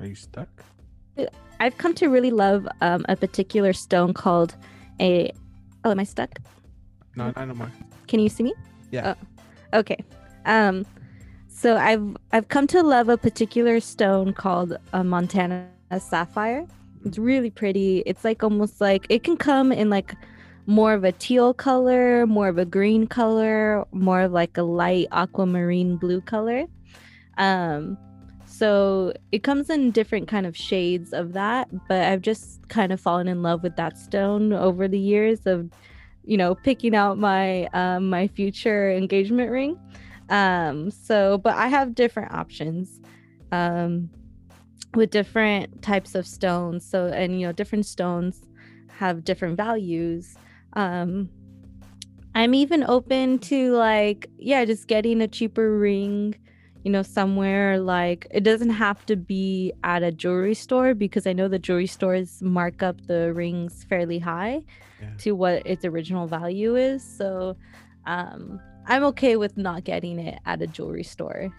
Are 0.00 0.06
you 0.06 0.14
stuck? 0.16 0.48
I've 1.60 1.76
come 1.76 1.94
to 1.94 2.08
really 2.08 2.30
love 2.30 2.66
um, 2.80 3.04
a 3.08 3.16
particular 3.16 3.72
stone 3.72 4.14
called 4.14 4.56
a 4.98 5.30
Oh, 5.84 5.90
am 5.90 6.00
I 6.00 6.04
stuck? 6.04 6.38
No, 7.16 7.32
I 7.36 7.44
don't 7.44 7.56
more. 7.56 7.70
Can 8.06 8.20
you 8.20 8.28
see 8.28 8.42
me? 8.42 8.54
Yeah. 8.90 9.14
Oh, 9.72 9.78
okay. 9.80 9.98
Um, 10.44 10.84
so 11.48 11.76
I've 11.76 12.16
I've 12.32 12.48
come 12.48 12.66
to 12.68 12.82
love 12.82 13.08
a 13.08 13.16
particular 13.16 13.80
stone 13.80 14.32
called 14.32 14.76
a 14.92 15.04
Montana 15.04 15.68
sapphire. 15.98 16.66
It's 17.04 17.18
really 17.18 17.50
pretty. 17.50 18.02
It's 18.06 18.24
like 18.24 18.42
almost 18.42 18.80
like 18.80 19.06
it 19.08 19.22
can 19.22 19.36
come 19.36 19.72
in 19.72 19.90
like 19.90 20.14
more 20.66 20.92
of 20.92 21.04
a 21.04 21.12
teal 21.12 21.54
color, 21.54 22.26
more 22.26 22.48
of 22.48 22.58
a 22.58 22.64
green 22.64 23.06
color, 23.06 23.86
more 23.92 24.22
of 24.22 24.32
like 24.32 24.56
a 24.56 24.62
light 24.62 25.08
aquamarine 25.12 25.96
blue 25.96 26.20
color. 26.20 26.66
Um, 27.38 27.96
so 28.60 29.12
it 29.32 29.42
comes 29.42 29.70
in 29.70 29.90
different 29.90 30.28
kind 30.28 30.46
of 30.46 30.54
shades 30.56 31.12
of 31.12 31.32
that, 31.32 31.68
but 31.88 32.04
I've 32.04 32.20
just 32.20 32.68
kind 32.68 32.92
of 32.92 33.00
fallen 33.00 33.26
in 33.26 33.42
love 33.42 33.62
with 33.62 33.76
that 33.76 33.96
stone 33.96 34.52
over 34.52 34.86
the 34.86 34.98
years 34.98 35.46
of, 35.46 35.70
you 36.24 36.36
know, 36.36 36.54
picking 36.54 36.94
out 36.94 37.16
my 37.16 37.66
um, 37.72 38.10
my 38.10 38.28
future 38.28 38.90
engagement 38.92 39.50
ring. 39.50 39.78
Um, 40.28 40.90
so, 40.90 41.38
but 41.38 41.54
I 41.54 41.68
have 41.68 41.94
different 41.94 42.32
options. 42.32 43.00
Um, 43.50 44.10
with 44.94 45.10
different 45.10 45.82
types 45.82 46.14
of 46.14 46.26
stones. 46.26 46.84
So, 46.84 47.06
and 47.06 47.40
you 47.40 47.46
know, 47.46 47.52
different 47.52 47.86
stones 47.86 48.42
have 48.98 49.24
different 49.24 49.56
values. 49.56 50.34
Um, 50.74 51.30
I'm 52.34 52.54
even 52.54 52.84
open 52.84 53.38
to 53.40 53.72
like, 53.72 54.28
yeah, 54.38 54.64
just 54.64 54.86
getting 54.86 55.20
a 55.20 55.28
cheaper 55.28 55.78
ring, 55.78 56.34
you 56.84 56.90
know, 56.90 57.02
somewhere 57.02 57.78
like 57.78 58.26
it 58.30 58.42
doesn't 58.42 58.70
have 58.70 59.04
to 59.06 59.16
be 59.16 59.72
at 59.84 60.02
a 60.02 60.10
jewelry 60.10 60.54
store 60.54 60.94
because 60.94 61.26
I 61.26 61.32
know 61.32 61.48
the 61.48 61.58
jewelry 61.58 61.86
stores 61.86 62.40
mark 62.42 62.82
up 62.82 63.06
the 63.06 63.32
rings 63.34 63.84
fairly 63.84 64.18
high 64.18 64.62
yeah. 65.00 65.10
to 65.18 65.32
what 65.32 65.66
its 65.66 65.84
original 65.84 66.26
value 66.26 66.76
is. 66.76 67.02
So, 67.02 67.56
um, 68.06 68.60
I'm 68.86 69.04
okay 69.04 69.36
with 69.36 69.56
not 69.56 69.84
getting 69.84 70.18
it 70.18 70.38
at 70.46 70.62
a 70.62 70.66
jewelry 70.66 71.04
store. 71.04 71.52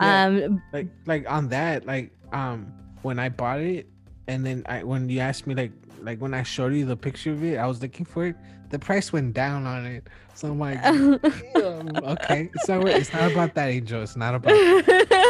Yeah, 0.00 0.24
um, 0.24 0.62
like 0.72 0.88
like 1.06 1.30
on 1.30 1.48
that, 1.48 1.86
like 1.86 2.12
um 2.32 2.72
when 3.02 3.18
I 3.18 3.28
bought 3.28 3.60
it, 3.60 3.88
and 4.26 4.44
then 4.44 4.62
I 4.66 4.82
when 4.82 5.08
you 5.08 5.20
asked 5.20 5.46
me 5.46 5.54
like 5.54 5.72
like 6.00 6.20
when 6.20 6.34
I 6.34 6.42
showed 6.42 6.74
you 6.74 6.84
the 6.84 6.96
picture 6.96 7.32
of 7.32 7.42
it, 7.44 7.58
I 7.58 7.66
was 7.66 7.80
looking 7.80 8.06
for 8.06 8.26
it. 8.26 8.36
The 8.70 8.78
price 8.78 9.12
went 9.12 9.34
down 9.34 9.66
on 9.66 9.84
it, 9.84 10.08
so 10.34 10.48
I'm 10.48 10.58
like, 10.58 10.78
okay, 11.56 12.50
it's 12.54 12.68
not 12.68 12.88
it's 12.88 13.12
not 13.12 13.30
about 13.32 13.54
that, 13.54 13.68
Angel. 13.68 14.02
It's 14.02 14.16
not 14.16 14.34
about. 14.34 14.52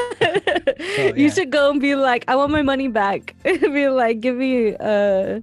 So, 0.96 1.02
yeah. 1.02 1.14
You 1.14 1.30
should 1.30 1.50
go 1.50 1.70
and 1.70 1.80
be 1.80 1.94
like, 1.94 2.24
I 2.28 2.36
want 2.36 2.52
my 2.52 2.62
money 2.62 2.88
back. 2.88 3.34
be 3.44 3.88
like, 3.88 4.20
give 4.20 4.36
me 4.36 4.76
uh, 4.76 5.40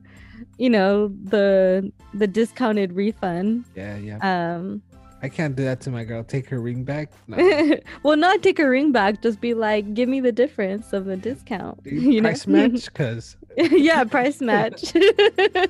you 0.57 0.69
know 0.69 1.07
the 1.23 1.91
the 2.13 2.27
discounted 2.27 2.93
refund. 2.93 3.65
Yeah, 3.75 3.97
yeah. 3.97 4.19
Um, 4.21 4.81
I 5.21 5.27
can't 5.27 5.55
do 5.55 5.63
that 5.63 5.81
to 5.81 5.89
my 5.89 6.03
girl. 6.03 6.23
Take 6.23 6.47
her 6.49 6.59
ring 6.59 6.83
back. 6.83 7.11
No. 7.27 7.77
well, 8.03 8.15
not 8.15 8.41
take 8.41 8.57
her 8.57 8.69
ring 8.69 8.91
back. 8.91 9.21
Just 9.21 9.41
be 9.41 9.53
like, 9.53 9.93
give 9.93 10.07
me 10.07 10.21
the 10.21 10.31
difference 10.31 10.93
of 10.93 11.05
the 11.05 11.17
discount. 11.17 11.79
You 11.83 12.21
price 12.21 12.47
know? 12.47 12.67
match, 12.67 12.85
because 12.85 13.35
yeah, 13.57 14.03
price 14.03 14.41
match. 14.41 14.93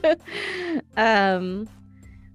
um, 0.97 1.67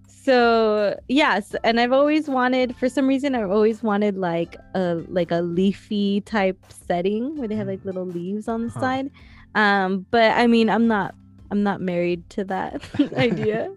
so 0.07 0.99
yes, 1.09 1.55
and 1.65 1.79
I've 1.79 1.93
always 1.93 2.29
wanted, 2.29 2.75
for 2.77 2.89
some 2.89 3.07
reason, 3.07 3.35
I've 3.35 3.51
always 3.51 3.83
wanted 3.83 4.17
like 4.17 4.57
a 4.75 5.03
like 5.09 5.31
a 5.31 5.43
leafy 5.43 6.23
type 6.23 6.59
setting 6.87 7.37
where 7.37 7.49
they 7.49 7.57
have 7.57 7.67
like 7.67 7.85
little 7.85 8.07
leaves 8.07 8.49
on 8.49 8.67
the 8.67 8.73
huh. 8.73 8.81
side. 8.81 9.11
Um, 9.55 10.07
but 10.11 10.33
I 10.33 10.47
mean, 10.47 10.69
I'm 10.69 10.89
not, 10.89 11.15
I'm 11.51 11.63
not 11.63 11.81
married 11.81 12.29
to 12.31 12.45
that 12.45 12.83
idea. 13.15 13.73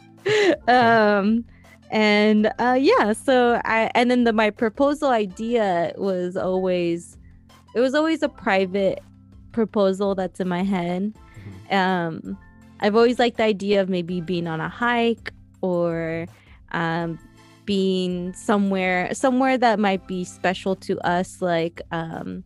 um 0.67 1.45
and 1.89 2.51
uh 2.59 2.77
yeah 2.77 3.13
so 3.13 3.61
i 3.63 3.89
and 3.95 4.11
then 4.11 4.25
the 4.25 4.33
my 4.33 4.49
proposal 4.49 5.09
idea 5.09 5.93
was 5.95 6.35
always 6.35 7.17
it 7.75 7.79
was 7.79 7.95
always 7.95 8.21
a 8.21 8.27
private 8.27 8.99
proposal 9.57 10.13
that's 10.13 10.39
in 10.39 10.47
my 10.47 10.61
head. 10.61 11.13
Um 11.71 12.37
i've 12.79 12.95
always 12.95 13.19
liked 13.19 13.37
the 13.37 13.43
idea 13.43 13.81
of 13.81 13.89
maybe 13.89 14.21
being 14.21 14.47
on 14.47 14.61
a 14.61 14.69
hike 14.69 15.31
or 15.61 16.25
um 16.71 17.19
being 17.65 18.33
somewhere 18.33 19.13
somewhere 19.13 19.57
that 19.57 19.79
might 19.79 20.07
be 20.07 20.23
special 20.23 20.75
to 20.75 20.97
us 20.99 21.41
like 21.41 21.81
um 21.91 22.43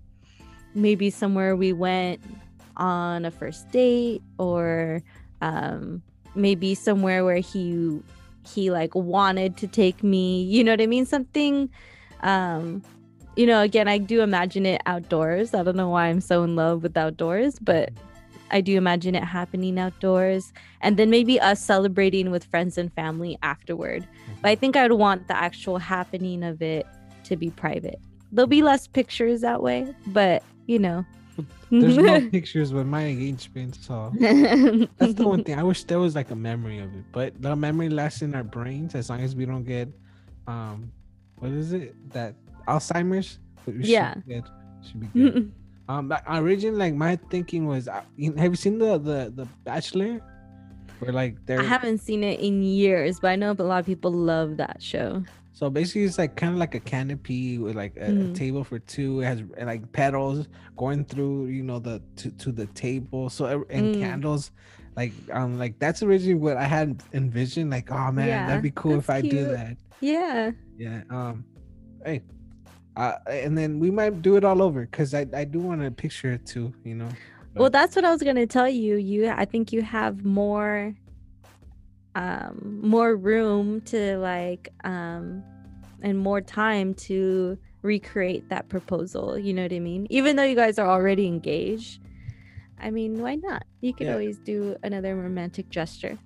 maybe 0.74 1.10
somewhere 1.10 1.56
we 1.56 1.74
went 1.74 2.20
on 2.78 3.26
a 3.26 3.32
first 3.32 3.70
date 3.72 4.22
or 4.40 5.04
um 5.42 6.02
maybe 6.36 6.74
somewhere 6.74 7.24
where 7.26 7.38
he 7.38 8.00
he 8.48 8.72
like 8.72 8.96
wanted 8.96 9.56
to 9.58 9.68
take 9.68 10.02
me 10.04 10.44
you 10.44 10.64
know 10.64 10.72
what 10.72 10.82
i 10.82 10.88
mean? 10.88 11.06
Something 11.06 11.70
um 12.22 12.82
you 13.36 13.46
know 13.46 13.62
again 13.62 13.88
i 13.88 13.98
do 13.98 14.22
imagine 14.22 14.66
it 14.66 14.82
outdoors. 14.86 15.54
I 15.54 15.64
don't 15.64 15.76
know 15.76 15.90
why 15.90 16.08
i'm 16.08 16.22
so 16.22 16.44
in 16.44 16.56
love 16.56 16.84
with 16.84 16.98
outdoors 16.98 17.60
but 17.60 17.92
i 18.52 18.62
do 18.62 18.78
imagine 18.78 19.16
it 19.16 19.24
happening 19.24 19.80
outdoors 19.80 20.54
and 20.82 20.98
then 20.98 21.10
maybe 21.10 21.40
us 21.40 21.60
celebrating 21.62 22.32
with 22.32 22.44
friends 22.44 22.78
and 22.78 22.94
family 22.94 23.38
afterward 23.44 24.08
but 24.42 24.50
i 24.50 24.56
think 24.56 24.76
i'd 24.76 24.92
want 24.92 25.28
the 25.28 25.36
actual 25.36 25.78
happening 25.78 26.44
of 26.44 26.62
it 26.62 26.86
to 27.24 27.36
be 27.36 27.50
private 27.50 28.00
there'll 28.32 28.48
be 28.48 28.62
less 28.62 28.88
pictures 28.88 29.42
that 29.42 29.62
way 29.62 29.94
but 30.08 30.44
you 30.68 30.80
know 30.80 31.06
there's 31.72 31.98
no 31.98 32.30
pictures 32.32 32.74
with 32.74 32.86
my 32.86 33.06
engagement, 33.06 33.76
so 33.76 34.12
that's 34.20 35.14
the 35.14 35.28
one 35.28 35.44
thing. 35.44 35.58
I 35.58 35.64
wish 35.64 35.84
there 35.86 36.00
was 36.00 36.16
like 36.16 36.32
a 36.32 36.36
memory 36.36 36.80
of 36.80 36.94
it, 36.94 37.06
but 37.12 37.42
the 37.42 37.56
memory 37.56 37.90
lasts 37.90 38.22
in 38.22 38.36
our 38.36 38.44
brains 38.44 38.96
as 38.96 39.10
long 39.10 39.22
as 39.22 39.36
we 39.36 39.46
don't 39.46 39.64
get, 39.64 39.90
um, 40.48 40.92
what 41.38 41.52
is 41.52 41.74
it 41.74 41.96
that 42.12 42.36
Alzheimer's? 42.68 43.40
yeah, 43.68 44.14
should 44.14 44.26
be 44.26 44.34
good. 44.34 44.44
Should 44.86 45.00
be 45.00 45.08
good. 45.08 45.54
Um, 45.92 46.14
originally, 46.28 46.78
like 46.78 46.94
my 46.94 47.18
thinking 47.30 47.68
was, 47.68 47.88
uh, 47.88 48.02
have 48.38 48.52
you 48.52 48.56
seen 48.56 48.80
the 48.80 48.98
the 48.98 49.34
the 49.36 49.46
Bachelor? 49.64 50.22
Where 51.00 51.12
like 51.12 51.38
I 51.50 51.64
haven't 51.64 51.98
seen 51.98 52.24
it 52.24 52.40
in 52.40 52.62
years, 52.62 53.20
but 53.20 53.30
I 53.30 53.36
know 53.36 53.52
a 53.52 53.64
lot 53.64 53.80
of 53.80 53.86
people 53.86 54.12
love 54.12 54.58
that 54.58 54.82
show. 54.82 55.24
So 55.54 55.70
basically, 55.70 56.04
it's 56.04 56.18
like 56.18 56.36
kind 56.36 56.54
of 56.54 56.60
like 56.60 56.76
a 56.76 56.80
canopy 56.80 57.58
with 57.58 57.76
like 57.76 57.98
a, 57.98 58.10
mm. 58.10 58.32
a, 58.32 58.36
table 58.36 58.64
for 58.64 58.80
two. 58.80 59.22
It 59.22 59.26
has 59.26 59.44
like 59.62 59.92
petals 59.92 60.48
going 60.78 61.06
through, 61.06 61.48
you 61.48 61.64
know, 61.64 61.80
the 61.80 62.02
to, 62.18 62.32
to 62.32 62.52
the 62.52 62.68
table. 62.68 63.30
So 63.30 63.66
and 63.70 63.96
mm. 63.96 64.00
candles, 64.00 64.52
like 64.96 65.14
um, 65.32 65.58
like 65.58 65.78
that's 65.80 66.04
originally 66.04 66.36
what 66.36 66.58
I 66.58 66.66
had 66.66 67.04
envisioned. 67.14 67.72
Like, 67.72 67.92
oh 67.92 68.12
man, 68.12 68.28
yeah, 68.28 68.48
that'd 68.48 68.64
be 68.64 68.72
cool 68.72 68.98
if 68.98 69.10
I 69.10 69.22
do 69.22 69.46
that. 69.46 69.78
Yeah. 70.00 70.52
Yeah. 70.78 71.02
Um. 71.10 71.46
Hey. 72.06 72.22
Uh, 72.96 73.14
and 73.28 73.58
then 73.58 73.80
we 73.80 73.90
might 73.90 74.22
do 74.22 74.36
it 74.36 74.44
all 74.44 74.62
over 74.62 74.82
because 74.82 75.14
I, 75.14 75.26
I 75.34 75.46
do 75.46 75.60
want 75.60 75.84
a 75.84 75.92
picture 75.92 76.34
it 76.34 76.46
too, 76.46 76.74
you 76.84 76.96
know. 76.96 77.10
But... 77.54 77.62
Well, 77.62 77.70
that's 77.70 77.96
what 77.96 78.06
I 78.06 78.12
was 78.12 78.22
gonna 78.22 78.48
tell 78.48 78.70
you. 78.70 78.98
You, 78.98 79.30
I 79.30 79.46
think 79.46 79.72
you 79.72 79.82
have 79.82 80.26
more 80.26 80.96
um 82.16 82.80
more 82.84 83.16
room 83.16 83.82
to 83.82 84.18
like 84.18 84.70
um 84.84 85.42
and 86.02 86.18
more 86.18 86.42
time 86.42 86.94
to 86.94 87.58
recreate 87.84 88.50
that 88.50 88.68
proposal 88.68 89.38
you 89.38 89.54
know 89.54 89.64
what 89.64 89.74
i 89.74 89.80
mean 89.80 90.06
even 90.10 90.36
though 90.36 90.44
you 90.44 90.56
guys 90.56 90.78
are 90.78 90.88
already 90.88 91.26
engaged 91.26 92.02
i 92.82 92.90
mean 92.90 93.22
why 93.22 93.36
not 93.36 93.64
you 93.80 93.94
could 93.94 94.08
yeah. 94.08 94.14
always 94.14 94.38
do 94.40 94.76
another 94.84 95.16
romantic 95.16 95.70
gesture 95.70 96.18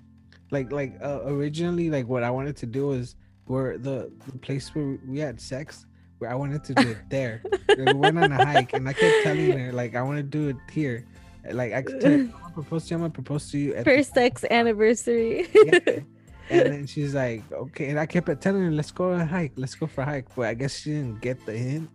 like 0.49 0.71
like 0.71 0.97
uh, 1.03 1.21
originally 1.25 1.89
like 1.91 2.07
what 2.07 2.23
i 2.23 2.31
wanted 2.31 2.55
to 2.55 2.65
do 2.65 2.91
is 2.91 3.15
where 3.45 3.77
the, 3.77 4.11
the 4.25 4.37
place 4.39 4.73
where 4.73 4.97
we 5.07 5.19
had 5.19 5.39
sex 5.39 5.85
i 6.27 6.35
wanted 6.35 6.63
to 6.63 6.73
do 6.73 6.91
it 6.91 6.97
there 7.09 7.41
we 7.77 7.93
went 7.93 8.17
on 8.17 8.31
a 8.31 8.45
hike 8.45 8.73
and 8.73 8.87
i 8.87 8.93
kept 8.93 9.23
telling 9.23 9.57
her 9.57 9.71
like 9.71 9.95
i 9.95 10.01
want 10.01 10.17
to 10.17 10.23
do 10.23 10.49
it 10.49 10.57
here 10.71 11.05
like 11.51 11.73
I 11.73 11.81
could 11.81 12.01
tell 12.01 12.11
her, 12.11 12.17
I'm 12.17 12.53
propose 12.53 12.85
to 12.85 12.89
you, 12.89 12.95
I'm 12.95 13.01
gonna 13.01 13.13
propose 13.13 13.51
to 13.51 13.57
you 13.57 13.75
at 13.75 13.85
first 13.85 14.13
sex 14.13 14.43
anniversary. 14.49 15.47
yeah. 15.53 15.79
And 16.47 16.61
then 16.61 16.85
she's 16.85 17.15
like, 17.15 17.41
okay. 17.51 17.89
And 17.89 17.99
I 17.99 18.05
kept 18.05 18.27
telling 18.39 18.61
her, 18.61 18.69
let's 18.69 18.91
go 18.91 19.13
on 19.13 19.21
a 19.21 19.25
hike, 19.25 19.53
let's 19.55 19.73
go 19.73 19.87
for 19.87 20.01
a 20.01 20.05
hike. 20.05 20.27
But 20.35 20.45
I 20.45 20.53
guess 20.53 20.77
she 20.77 20.91
didn't 20.91 21.19
get 21.19 21.43
the 21.43 21.53
hint. 21.53 21.89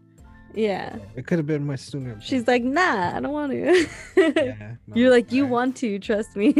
Yeah. 0.52 0.96
It 1.14 1.24
could 1.28 1.38
have 1.38 1.46
been 1.46 1.64
much 1.64 1.78
sooner. 1.78 2.14
But... 2.14 2.24
She's 2.24 2.48
like, 2.48 2.64
nah, 2.64 3.16
I 3.16 3.20
don't 3.20 3.32
want 3.32 3.52
to. 3.52 3.86
yeah, 4.16 4.74
no, 4.88 4.96
You're 4.96 5.10
like, 5.12 5.30
you 5.30 5.46
want 5.46 5.76
to, 5.76 6.00
trust 6.00 6.34
me. 6.34 6.52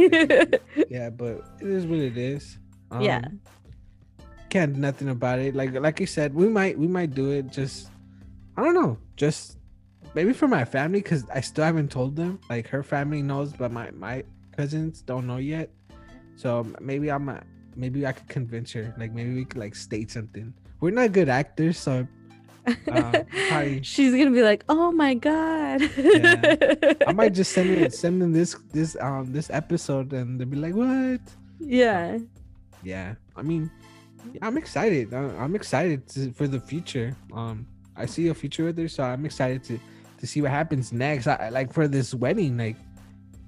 yeah, 0.89 1.11
but 1.11 1.43
it 1.61 1.67
is 1.67 1.85
what 1.85 1.99
it 1.99 2.17
is. 2.17 2.59
Um, 2.93 3.01
yeah. 3.01 3.27
Can't 4.51 4.75
do 4.75 4.81
nothing 4.81 5.09
about 5.09 5.39
it. 5.39 5.55
Like 5.55 5.73
like 5.75 6.01
I 6.01 6.05
said, 6.05 6.35
we 6.35 6.49
might 6.49 6.79
we 6.79 6.87
might 6.87 7.15
do 7.15 7.31
it 7.31 7.51
just 7.51 7.91
I 8.57 8.65
don't 8.65 8.75
know. 8.75 8.99
Just 9.17 9.59
maybe 10.15 10.33
for 10.33 10.49
my 10.49 10.65
family 10.65 11.01
because 11.01 11.25
I 11.33 11.41
still 11.41 11.65
haven't 11.65 11.91
told 11.91 12.17
them. 12.17 12.41
Like 12.51 12.67
her 12.69 12.83
family 12.83 13.23
knows, 13.23 13.53
but 13.53 13.71
my 13.71 13.91
my 13.93 14.25
cousins 14.57 15.03
don't 15.03 15.27
know 15.27 15.39
yet. 15.39 15.71
So 16.37 16.67
maybe 16.81 17.11
I'm 17.11 17.29
a, 17.29 17.43
maybe 17.77 18.07
I 18.07 18.13
could 18.13 18.29
convince 18.29 18.73
her. 18.73 18.95
Like 18.99 19.13
maybe 19.13 19.35
we 19.35 19.45
could 19.45 19.61
like 19.61 19.75
state 19.75 20.11
something. 20.11 20.53
We're 20.81 20.91
not 20.91 21.13
good 21.13 21.29
actors, 21.29 21.79
so 21.79 22.09
uh, 22.67 23.25
probably, 23.49 23.83
she's 23.85 24.13
gonna 24.13 24.31
be 24.31 24.43
like, 24.43 24.65
"Oh 24.69 24.93
my 24.93 25.15
god!" 25.15 25.83
yeah. 25.97 26.57
I 27.07 27.13
might 27.13 27.33
just 27.35 27.53
send 27.53 27.71
her 27.79 27.91
send 27.91 28.21
them 28.23 28.33
this 28.33 28.57
this 28.73 28.97
um 29.01 29.33
this 29.33 29.51
episode, 29.51 30.13
and 30.13 30.41
they'll 30.41 30.49
be 30.49 30.57
like, 30.57 30.75
"What?" 30.75 31.21
Yeah. 31.59 32.19
Yeah. 32.83 33.15
I 33.37 33.43
mean, 33.43 33.71
I'm 34.43 34.57
excited. 34.57 35.13
I'm 35.15 35.55
excited 35.55 36.07
to, 36.09 36.33
for 36.33 36.47
the 36.49 36.61
future. 36.61 37.17
Um, 37.33 37.67
I 37.97 38.07
see 38.07 38.29
a 38.29 38.35
future 38.35 38.65
with 38.65 38.79
her, 38.79 38.89
so 38.89 39.03
I'm 39.05 39.25
excited 39.25 39.65
to 39.65 39.79
to 40.19 40.27
see 40.27 40.43
what 40.43 40.51
happens 40.51 40.93
next. 40.93 41.27
I 41.27 41.49
like 41.49 41.73
for 41.73 41.89
this 41.89 42.15
wedding, 42.15 42.57
like 42.59 42.77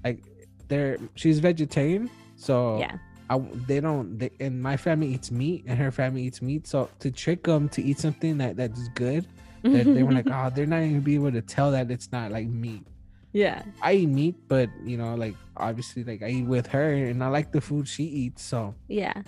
like 0.03 0.23
there 0.67 0.97
she's 1.15 1.39
vegetarian, 1.39 2.09
so 2.35 2.79
yeah. 2.79 2.97
I, 3.29 3.39
they 3.67 3.79
don't 3.79 4.17
they, 4.19 4.31
and 4.39 4.61
my 4.61 4.75
family 4.77 5.07
eats 5.07 5.31
meat 5.31 5.63
and 5.65 5.79
her 5.79 5.91
family 5.91 6.23
eats 6.23 6.41
meat 6.41 6.67
so 6.67 6.89
to 6.99 7.09
trick 7.09 7.43
them 7.43 7.69
to 7.69 7.81
eat 7.81 7.97
something 7.97 8.37
that 8.39 8.57
that's 8.57 8.89
good 8.89 9.25
they 9.63 10.03
were 10.03 10.11
like 10.11 10.27
oh 10.31 10.51
they're 10.53 10.65
not 10.65 10.81
gonna 10.81 10.99
be 10.99 11.15
able 11.15 11.31
to 11.31 11.41
tell 11.41 11.71
that 11.71 11.89
it's 11.89 12.11
not 12.11 12.31
like 12.31 12.47
meat 12.47 12.83
Yeah. 13.31 13.63
I 13.81 13.93
eat 13.93 14.09
meat, 14.09 14.35
but 14.47 14.69
you 14.85 14.97
know, 14.97 15.15
like 15.15 15.35
obviously, 15.57 16.03
like 16.03 16.21
I 16.21 16.29
eat 16.29 16.45
with 16.45 16.67
her, 16.67 16.93
and 16.93 17.23
I 17.23 17.27
like 17.27 17.51
the 17.51 17.61
food 17.61 17.87
she 17.87 18.03
eats. 18.03 18.43
So 18.43 18.75
Yeah. 18.87 19.23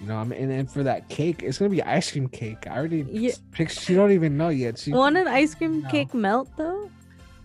You 0.00 0.06
know, 0.06 0.16
I'm 0.16 0.32
and 0.32 0.50
then 0.50 0.66
for 0.66 0.82
that 0.84 1.08
cake, 1.08 1.42
it's 1.42 1.58
gonna 1.58 1.70
be 1.70 1.82
ice 1.82 2.10
cream 2.12 2.28
cake. 2.28 2.66
I 2.68 2.76
already 2.76 3.04
Yeah. 3.10 3.32
picked. 3.52 3.78
She 3.80 3.94
don't 3.94 4.12
even 4.12 4.36
know 4.36 4.48
yet. 4.48 4.78
She 4.78 4.92
Want 4.92 5.16
an 5.16 5.26
ice 5.28 5.54
cream 5.54 5.80
No. 5.82 5.88
cake 5.88 6.14
melt 6.14 6.48
though? 6.56 6.90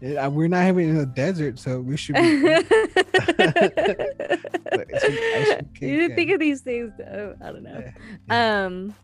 Uh, 0.04 0.30
we're 0.30 0.50
not 0.50 0.64
having 0.64 0.88
it 0.88 0.92
in 0.92 0.98
the 0.98 1.06
desert, 1.06 1.58
so 1.58 1.80
we 1.80 1.96
should. 1.96 2.16
Be, 2.16 2.22
good. 2.42 2.66
But 4.72 4.88
it's 4.90 5.04
an 5.04 5.18
ice 5.36 5.48
cream 5.54 5.70
cake 5.74 5.90
you 5.90 5.96
didn't 5.98 6.16
think 6.16 6.32
of 6.32 6.40
these 6.40 6.62
things 6.62 6.92
though. 6.98 7.36
I 7.42 7.52
don't 7.52 7.64
know. 7.64 7.84
Yeah. 8.30 8.66
Um 8.66 8.96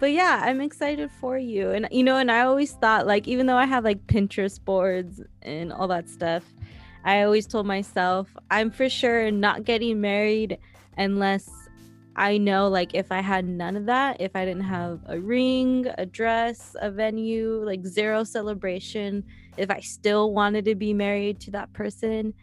but 0.00 0.12
yeah, 0.12 0.42
I'm 0.44 0.60
excited 0.60 1.10
for 1.20 1.38
you. 1.38 1.70
And 1.70 1.88
you 1.90 2.02
know, 2.04 2.16
and 2.16 2.30
I 2.30 2.40
always 2.42 2.72
thought 2.72 3.06
like 3.06 3.26
even 3.28 3.46
though 3.46 3.56
I 3.56 3.64
have 3.66 3.84
like 3.84 4.06
Pinterest 4.06 4.62
boards 4.64 5.20
and 5.42 5.72
all 5.72 5.88
that 5.88 6.08
stuff, 6.08 6.44
I 7.04 7.22
always 7.22 7.46
told 7.46 7.66
myself 7.66 8.34
I'm 8.50 8.70
for 8.70 8.88
sure 8.88 9.30
not 9.30 9.64
getting 9.64 10.00
married 10.00 10.58
unless 10.96 11.48
I 12.18 12.36
know 12.36 12.66
like 12.68 12.94
if 12.94 13.12
I 13.12 13.20
had 13.20 13.46
none 13.46 13.76
of 13.76 13.86
that, 13.86 14.20
if 14.20 14.34
I 14.34 14.44
didn't 14.44 14.64
have 14.64 14.98
a 15.06 15.20
ring, 15.20 15.86
a 15.96 16.04
dress, 16.04 16.74
a 16.80 16.90
venue, 16.90 17.62
like 17.64 17.86
zero 17.86 18.24
celebration, 18.24 19.24
if 19.56 19.70
I 19.70 19.78
still 19.78 20.32
wanted 20.34 20.64
to 20.64 20.74
be 20.74 20.92
married 20.92 21.38
to 21.42 21.52
that 21.52 21.72
person 21.72 22.34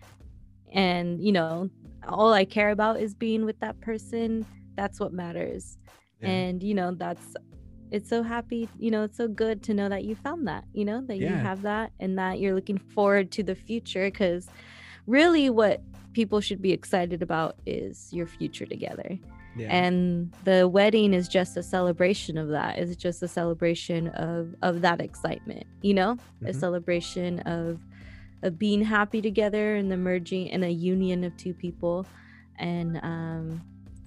and 0.72 1.22
you 1.22 1.34
know, 1.34 1.70
all 2.08 2.32
I 2.32 2.46
care 2.46 2.70
about 2.70 3.02
is 3.02 3.14
being 3.14 3.44
with 3.44 3.60
that 3.60 3.80
person, 3.82 4.46
that's 4.76 4.98
what 5.00 5.12
matters. 5.12 5.78
Yeah. 6.22 6.30
and 6.30 6.64
you 6.64 6.74
know 6.74 6.94
that's 6.94 7.36
it's 7.92 8.10
so 8.10 8.24
happy 8.24 8.70
you 8.80 8.90
know 8.90 9.04
it's 9.04 9.18
so 9.18 9.28
good 9.28 9.62
to 9.64 9.74
know 9.74 9.90
that 9.90 10.06
you 10.06 10.16
found 10.16 10.48
that 10.48 10.64
you 10.72 10.86
know 10.86 11.02
that 11.02 11.18
you 11.18 11.28
have 11.28 11.62
that 11.64 11.92
and 12.00 12.18
that 12.18 12.40
you're 12.40 12.56
looking 12.56 12.78
forward 12.78 13.32
to 13.32 13.44
the 13.44 13.54
future 13.54 14.06
because 14.06 14.48
really 15.08 15.50
what 15.50 15.82
people 16.14 16.40
should 16.40 16.62
be 16.62 16.72
excited 16.72 17.22
about 17.22 17.58
is 17.66 18.08
your 18.14 18.26
future 18.26 18.66
together 18.66 19.20
yeah. 19.56 19.68
and 19.76 20.32
the 20.44 20.68
wedding 20.68 21.14
is 21.14 21.28
just 21.28 21.56
a 21.58 21.64
celebration 21.64 22.38
of 22.38 22.50
that 22.50 22.78
it's 22.78 22.96
just 22.96 23.24
a 23.24 23.28
celebration 23.28 24.08
of 24.10 24.54
of 24.62 24.82
that 24.82 25.00
excitement 25.02 25.66
you 25.82 25.94
know 25.94 26.18
a 26.44 26.46
Mhm. 26.52 26.56
celebration 26.56 27.40
of 27.42 27.80
of 28.44 28.60
being 28.60 28.84
happy 28.84 29.22
together 29.22 29.76
and 29.76 29.92
the 29.92 29.98
merging 29.98 30.52
and 30.52 30.64
a 30.64 30.70
union 30.70 31.24
of 31.24 31.36
two 31.38 31.54
people 31.54 32.06
and 32.60 33.00
um 33.04 33.62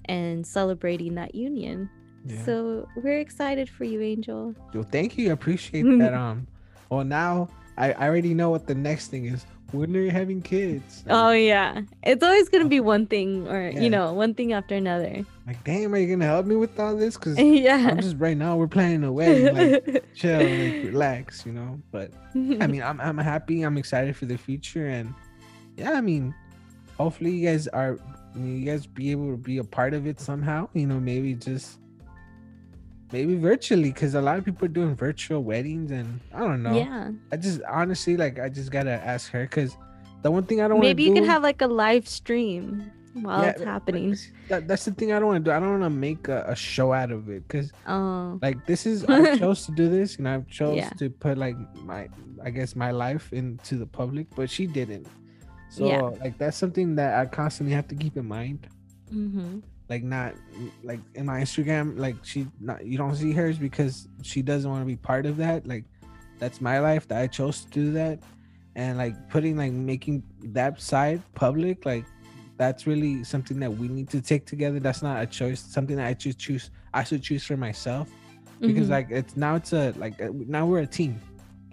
and 0.05 0.45
celebrating 0.45 1.15
that 1.15 1.35
union 1.35 1.89
yeah. 2.25 2.43
so 2.45 2.87
we're 2.95 3.19
excited 3.19 3.69
for 3.69 3.83
you 3.85 4.01
angel 4.01 4.53
Well, 4.73 4.83
thank 4.83 5.17
you. 5.17 5.29
I 5.29 5.33
appreciate 5.33 5.83
that. 5.99 6.13
Um, 6.13 6.47
well, 6.89 7.03
now 7.03 7.49
I, 7.77 7.91
I 7.93 8.07
already 8.07 8.33
know 8.33 8.49
what 8.49 8.65
the 8.67 8.75
next 8.75 9.07
thing 9.07 9.25
is. 9.25 9.45
When 9.71 9.95
are 9.95 9.99
you 10.01 10.11
having 10.11 10.41
kids? 10.41 11.03
oh 11.09 11.31
yeah 11.31 11.81
it's 12.03 12.23
always 12.23 12.49
gonna 12.49 12.67
be 12.67 12.79
one 12.79 13.05
thing 13.07 13.47
or 13.47 13.69
Yeah. 13.69 13.79
you 13.81 13.89
know 13.89 14.13
one 14.13 14.33
thing 14.33 14.53
after 14.53 14.75
another 14.75 15.25
Like, 15.47 15.63
damn, 15.63 15.93
are 15.93 15.97
you 15.97 16.07
gonna 16.07 16.25
help 16.25 16.45
me 16.45 16.55
with 16.55 16.79
all 16.79 16.95
this? 16.95 17.17
Cause 17.17 17.37
yeah 17.39 17.89
I'm 17.89 17.99
just 18.01 18.17
right 18.17 18.37
now 18.37 18.55
we're 18.55 18.67
planning 18.67 19.03
a 19.03 19.11
wedding. 19.11 19.55
Like, 19.55 20.05
chill, 20.15 20.39
like, 20.39 20.83
relax, 20.93 21.45
you 21.45 21.51
know. 21.53 21.79
But 21.91 22.11
I 22.35 22.67
mean, 22.67 22.83
I'm 22.83 23.01
I'm 23.01 23.17
happy. 23.17 23.63
I'm 23.63 23.77
excited 23.77 24.15
for 24.15 24.25
the 24.25 24.37
future, 24.37 24.85
and 24.87 25.13
yeah, 25.77 25.93
I 25.93 26.01
mean, 26.01 26.35
hopefully 26.97 27.31
you 27.31 27.47
guys 27.49 27.67
are 27.69 27.97
you 28.35 28.61
guys 28.65 28.85
be 28.85 29.09
able 29.09 29.31
to 29.31 29.37
be 29.37 29.57
a 29.57 29.63
part 29.63 29.93
of 29.95 30.05
it 30.05 30.19
somehow. 30.19 30.69
You 30.73 30.85
know, 30.85 30.99
maybe 30.99 31.33
just 31.33 31.79
maybe 33.11 33.35
virtually, 33.35 33.91
because 33.91 34.13
a 34.15 34.21
lot 34.21 34.37
of 34.37 34.45
people 34.45 34.65
are 34.65 34.69
doing 34.79 34.95
virtual 34.95 35.43
weddings, 35.43 35.91
and 35.91 36.19
I 36.33 36.39
don't 36.39 36.63
know. 36.63 36.75
yeah 36.77 37.11
I 37.31 37.37
just 37.37 37.61
honestly 37.69 38.17
like 38.17 38.39
I 38.39 38.49
just 38.49 38.71
gotta 38.71 38.91
ask 38.91 39.31
her 39.31 39.43
because 39.43 39.75
the 40.21 40.31
one 40.31 40.43
thing 40.43 40.61
I 40.61 40.67
don't 40.67 40.79
maybe 40.79 41.03
you 41.03 41.15
do- 41.15 41.23
have 41.23 41.43
like 41.43 41.61
a 41.61 41.67
live 41.67 42.07
stream 42.07 42.91
while 43.13 43.41
Yeah, 43.41 43.49
it's 43.51 43.63
happening 43.63 44.15
That, 44.49 44.67
that's 44.67 44.85
the 44.85 44.91
thing 44.91 45.11
I 45.13 45.17
don't 45.19 45.27
want 45.27 45.43
to 45.43 45.49
do. 45.49 45.55
I 45.55 45.59
don't 45.59 45.71
want 45.79 45.83
to 45.83 45.89
make 45.89 46.27
a, 46.27 46.45
a 46.47 46.55
show 46.55 46.93
out 46.93 47.11
of 47.11 47.27
it 47.29 47.47
because 47.47 47.71
oh 47.87 48.37
like 48.41 48.65
this 48.67 48.85
is 48.85 49.03
I 49.05 49.35
chose 49.43 49.65
to 49.65 49.71
do 49.71 49.89
this 49.89 50.17
and 50.17 50.27
I 50.27 50.41
chose 50.49 50.77
Yeah. 50.77 50.89
to 51.01 51.09
put 51.09 51.37
like 51.37 51.55
my 51.83 52.07
I 52.43 52.49
guess 52.51 52.75
my 52.75 52.91
life 52.91 53.33
into 53.33 53.75
the 53.77 53.85
public, 53.87 54.27
but 54.35 54.49
she 54.49 54.67
didn't. 54.67 55.07
So 55.69 55.85
Yeah. 55.87 56.01
like 56.23 56.37
that's 56.37 56.55
something 56.57 56.95
that 56.95 57.17
I 57.19 57.25
constantly 57.25 57.73
have 57.75 57.87
to 57.89 57.95
keep 57.95 58.15
in 58.17 58.27
mind. 58.27 58.67
hmm 59.09 59.59
Like 59.89 60.03
not 60.03 60.35
like 60.83 60.99
in 61.15 61.25
my 61.25 61.41
Instagram, 61.41 61.97
like 61.97 62.15
she 62.23 62.47
not 62.59 62.85
you 62.85 62.97
don't 62.97 63.15
see 63.15 63.31
hers 63.31 63.57
because 63.57 64.07
she 64.21 64.41
doesn't 64.43 64.69
want 64.69 64.81
to 64.83 64.85
be 64.85 64.95
part 64.95 65.25
of 65.25 65.37
that. 65.37 65.65
Like 65.67 65.83
that's 66.37 66.61
my 66.61 66.79
life 66.79 67.07
that 67.07 67.19
I 67.21 67.27
chose 67.27 67.61
to 67.65 67.69
do 67.71 67.91
that, 67.93 68.19
and 68.75 68.97
like 68.99 69.15
putting 69.29 69.57
like 69.57 69.71
making 69.71 70.21
that 70.53 70.79
side 70.79 71.21
public, 71.33 71.85
like 71.87 72.05
that's 72.57 72.85
really 72.85 73.23
something 73.23 73.59
that 73.61 73.71
we 73.71 73.87
need 73.87 74.09
to 74.11 74.21
take 74.21 74.45
together. 74.45 74.79
That's 74.79 75.01
not 75.01 75.23
a 75.23 75.25
choice. 75.25 75.59
Something 75.59 75.95
that 75.97 76.05
I 76.05 76.15
should 76.17 76.37
choose. 76.37 76.69
I 76.93 77.03
should 77.03 77.23
choose 77.23 77.43
for 77.43 77.57
myself 77.57 78.09
because 78.59 78.87
Mhm. 78.87 78.91
like 78.91 79.07
it's 79.09 79.35
now 79.35 79.55
it's 79.55 79.73
a 79.73 79.91
like 79.97 80.21
uh, 80.21 80.29
now 80.47 80.67
we're 80.67 80.81
a 80.81 80.87
team. 80.87 81.19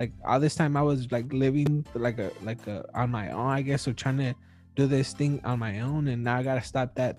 Like 0.01 0.12
all 0.25 0.41
this 0.41 0.55
time 0.55 0.75
I 0.77 0.83
was 0.83 1.11
like 1.12 1.31
living 1.35 1.85
like 1.95 2.19
a 2.19 2.31
like 2.43 2.67
a 2.67 2.85
on 2.95 3.11
my 3.11 3.31
own, 3.31 3.47
I 3.51 3.61
guess, 3.61 3.87
or 3.87 3.93
trying 3.93 4.19
to 4.19 4.35
do 4.77 4.87
this 4.87 5.12
thing 5.14 5.41
on 5.45 5.59
my 5.59 5.81
own, 5.81 6.07
and 6.09 6.22
now 6.22 6.37
I 6.37 6.43
gotta 6.43 6.62
stop 6.62 6.95
that 6.95 7.18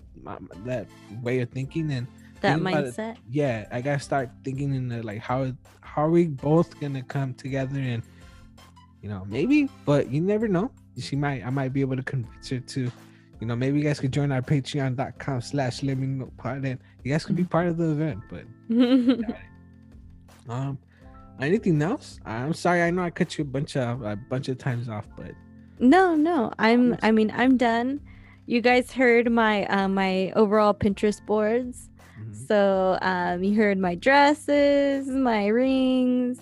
that 0.64 0.86
way 1.22 1.40
of 1.40 1.50
thinking 1.50 1.90
and 1.92 2.06
that 2.40 2.60
about 2.60 2.84
it. 2.84 2.94
mindset 2.94 3.16
yeah, 3.28 3.66
I 3.70 3.80
gotta 3.80 4.00
start 4.00 4.30
thinking 4.44 4.74
in 4.74 4.88
the 4.88 5.02
like 5.02 5.18
how 5.18 5.52
how 5.80 6.02
are 6.04 6.10
we 6.10 6.28
both 6.28 6.78
gonna 6.80 7.02
come 7.02 7.34
together 7.34 7.78
and 7.78 8.02
you 9.02 9.08
know 9.08 9.24
maybe, 9.28 9.68
but 9.84 10.10
you 10.10 10.20
never 10.20 10.48
know. 10.48 10.70
She 10.98 11.16
might 11.16 11.44
I 11.44 11.50
might 11.50 11.72
be 11.72 11.80
able 11.80 11.96
to 11.96 12.02
convince 12.02 12.48
her 12.50 12.60
to, 12.60 12.90
you 13.40 13.46
know, 13.46 13.56
maybe 13.56 13.78
you 13.78 13.84
guys 13.84 14.00
could 14.00 14.12
join 14.12 14.32
our 14.32 14.42
Patreon.com 14.42 15.40
slash 15.40 15.82
let 15.82 15.98
living 15.98 16.30
part 16.36 16.64
and 16.64 16.78
you 17.02 17.12
guys 17.12 17.24
could 17.24 17.36
be 17.36 17.44
part 17.44 17.66
of 17.66 17.76
the 17.76 17.90
event. 17.90 18.20
But 18.30 18.44
um, 20.48 20.78
anything 21.40 21.82
else? 21.82 22.20
I'm 22.24 22.54
sorry, 22.54 22.82
I 22.82 22.90
know 22.90 23.02
I 23.02 23.10
cut 23.10 23.36
you 23.36 23.42
a 23.42 23.46
bunch 23.46 23.76
of 23.76 24.02
a 24.02 24.14
bunch 24.16 24.48
of 24.48 24.58
times 24.58 24.88
off, 24.88 25.06
but 25.16 25.32
No, 25.80 26.14
no. 26.14 26.52
I'm. 26.58 26.96
I 27.02 27.10
mean, 27.12 27.30
I'm 27.34 27.56
done. 27.56 28.00
You 28.46 28.60
guys 28.60 28.92
heard 28.92 29.30
my 29.30 29.66
uh, 29.66 29.88
my 29.88 30.32
overall 30.34 30.74
Pinterest 30.74 31.24
boards. 31.24 31.88
mhm. 32.18 32.34
So, 32.48 32.98
um 33.02 33.44
you 33.44 33.54
heard 33.54 33.78
my 33.78 33.94
dresses, 33.94 35.06
my 35.08 35.46
rings. 35.48 36.38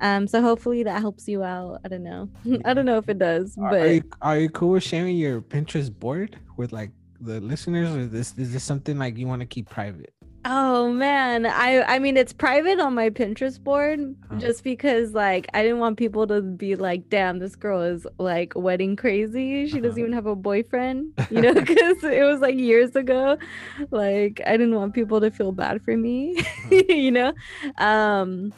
Um 0.00 0.26
so 0.26 0.40
hopefully 0.42 0.82
that 0.84 1.00
helps 1.00 1.28
you 1.28 1.42
out. 1.44 1.80
I 1.84 1.88
don't 1.88 2.02
know. 2.02 2.28
I 2.64 2.74
don't 2.74 2.86
know 2.86 2.98
if 2.98 3.08
it 3.08 3.18
does, 3.18 3.56
Are, 3.58 3.70
but 3.70 3.80
are 3.82 3.92
you 3.92 4.02
are 4.22 4.38
you 4.38 4.48
cool 4.50 4.70
with 4.70 4.82
sharing 4.82 5.16
your 5.16 5.40
Pinterest 5.42 5.92
board 5.96 6.38
with 6.56 6.72
like 6.72 6.90
the 7.20 7.40
listeners, 7.40 7.94
or 7.94 8.06
this 8.06 8.34
is 8.36 8.52
this 8.52 8.64
something 8.64 8.98
like 8.98 9.16
you 9.16 9.26
want 9.28 9.40
to 9.40 9.46
keep 9.46 9.68
private? 9.68 10.12
Oh 10.44 10.92
man, 10.92 11.46
I 11.46 11.82
I 11.82 11.98
mean 11.98 12.16
it's 12.16 12.32
private 12.32 12.80
on 12.80 12.94
my 12.94 13.10
Pinterest 13.10 13.62
board 13.62 14.00
Uh-huh. 14.00 14.40
just 14.40 14.64
because 14.64 15.12
like 15.14 15.46
I 15.54 15.62
didn't 15.62 15.78
want 15.78 15.96
people 15.98 16.26
to 16.28 16.40
be 16.42 16.74
like, 16.76 17.08
"Damn, 17.10 17.38
this 17.38 17.54
girl 17.56 17.80
is 17.82 18.06
like 18.18 18.52
wedding 18.56 18.96
crazy. 18.96 19.66
She 19.68 19.80
doesn't 19.80 19.92
Uh-huh. 19.92 20.00
even 20.00 20.12
have 20.12 20.26
a 20.26 20.36
boyfriend." 20.36 21.12
You 21.30 21.42
know, 21.42 21.54
cuz 21.54 22.02
it 22.04 22.24
was 22.24 22.40
like 22.40 22.56
years 22.56 22.96
ago. 22.96 23.38
Like 23.90 24.40
I 24.46 24.52
didn't 24.56 24.74
want 24.74 24.94
people 24.94 25.20
to 25.20 25.30
feel 25.30 25.52
bad 25.52 25.82
for 25.82 25.96
me, 25.96 26.36
Uh-huh. 26.38 26.82
you 26.88 27.10
know. 27.12 27.32
Um 27.78 28.52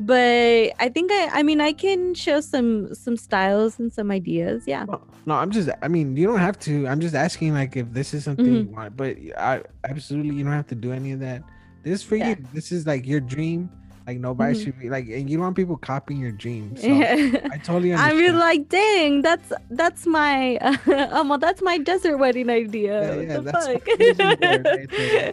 but 0.00 0.70
I 0.78 0.88
think 0.94 1.10
I 1.10 1.30
I 1.40 1.42
mean 1.42 1.60
I 1.60 1.72
can 1.72 2.14
show 2.14 2.40
some 2.40 2.94
some 2.94 3.16
styles 3.16 3.80
and 3.80 3.92
some 3.92 4.12
ideas. 4.12 4.62
Yeah. 4.66 4.84
No, 4.84 5.00
no, 5.28 5.34
I'm 5.34 5.50
just. 5.50 5.68
I 5.82 5.88
mean, 5.88 6.16
you 6.16 6.26
don't 6.26 6.38
have 6.48 6.58
to. 6.60 6.72
I'm 6.88 7.00
just 7.00 7.14
asking, 7.14 7.54
like, 7.54 7.76
if 7.76 7.86
this 7.92 8.12
is 8.14 8.24
something 8.24 8.44
Mm-hmm. 8.46 8.70
you 8.70 8.76
want. 8.76 8.96
But 8.96 9.16
I 9.38 9.62
absolutely, 9.84 10.34
you 10.36 10.44
don't 10.44 10.52
have 10.60 10.66
to 10.68 10.74
do 10.86 10.92
any 10.92 11.12
of 11.12 11.20
that. 11.20 11.42
This 11.84 12.00
is 12.00 12.02
for 12.02 12.16
Yeah. 12.16 12.30
you. 12.30 12.36
This 12.52 12.72
is 12.72 12.86
like 12.86 13.06
your 13.06 13.20
dream. 13.20 13.70
Like 14.08 14.18
nobody 14.20 14.54
Mhm. 14.54 14.64
should 14.64 14.78
be 14.80 14.88
like, 14.88 15.04
and 15.16 15.28
you 15.28 15.36
don't 15.36 15.44
want 15.48 15.56
people 15.56 15.76
copying 15.76 16.18
your 16.18 16.32
dreams. 16.32 16.80
So 16.80 16.86
Yeah. 16.88 17.48
I 17.52 17.58
totally 17.58 17.92
I 17.94 18.08
understand. 18.08 18.18
mean, 18.18 18.38
like, 18.38 18.68
dang, 18.70 19.20
that's 19.22 19.52
that's 19.70 20.06
my 20.06 20.56
um, 21.12 21.28
well, 21.28 21.36
that's 21.38 21.60
my 21.60 21.76
desert 21.76 22.16
wedding 22.16 22.48
idea. 22.48 22.94
Yeah, 23.04 23.20
yeah, 23.20 23.36
the 23.36 23.42
that's 23.52 23.66
fuck? 23.66 23.86
right 23.86 25.32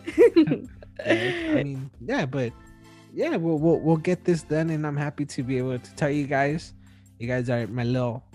Yeah, 1.06 1.52
I 1.60 1.64
mean, 1.64 1.90
yeah, 2.06 2.26
but 2.26 2.52
yeah, 3.14 3.36
we'll, 3.38 3.60
we'll 3.60 3.80
we'll 3.80 3.98
get 3.98 4.24
this 4.26 4.44
done, 4.44 4.70
and 4.70 4.86
I'm 4.88 4.98
happy 4.98 5.26
to 5.26 5.44
be 5.44 5.58
able 5.58 5.80
to 5.80 5.96
tell 5.96 6.10
you 6.10 6.26
guys. 6.28 6.74
You 7.20 7.28
guys 7.28 7.50
are 7.50 7.68
my 7.68 7.84
little 7.84 8.24
uh, 8.34 8.35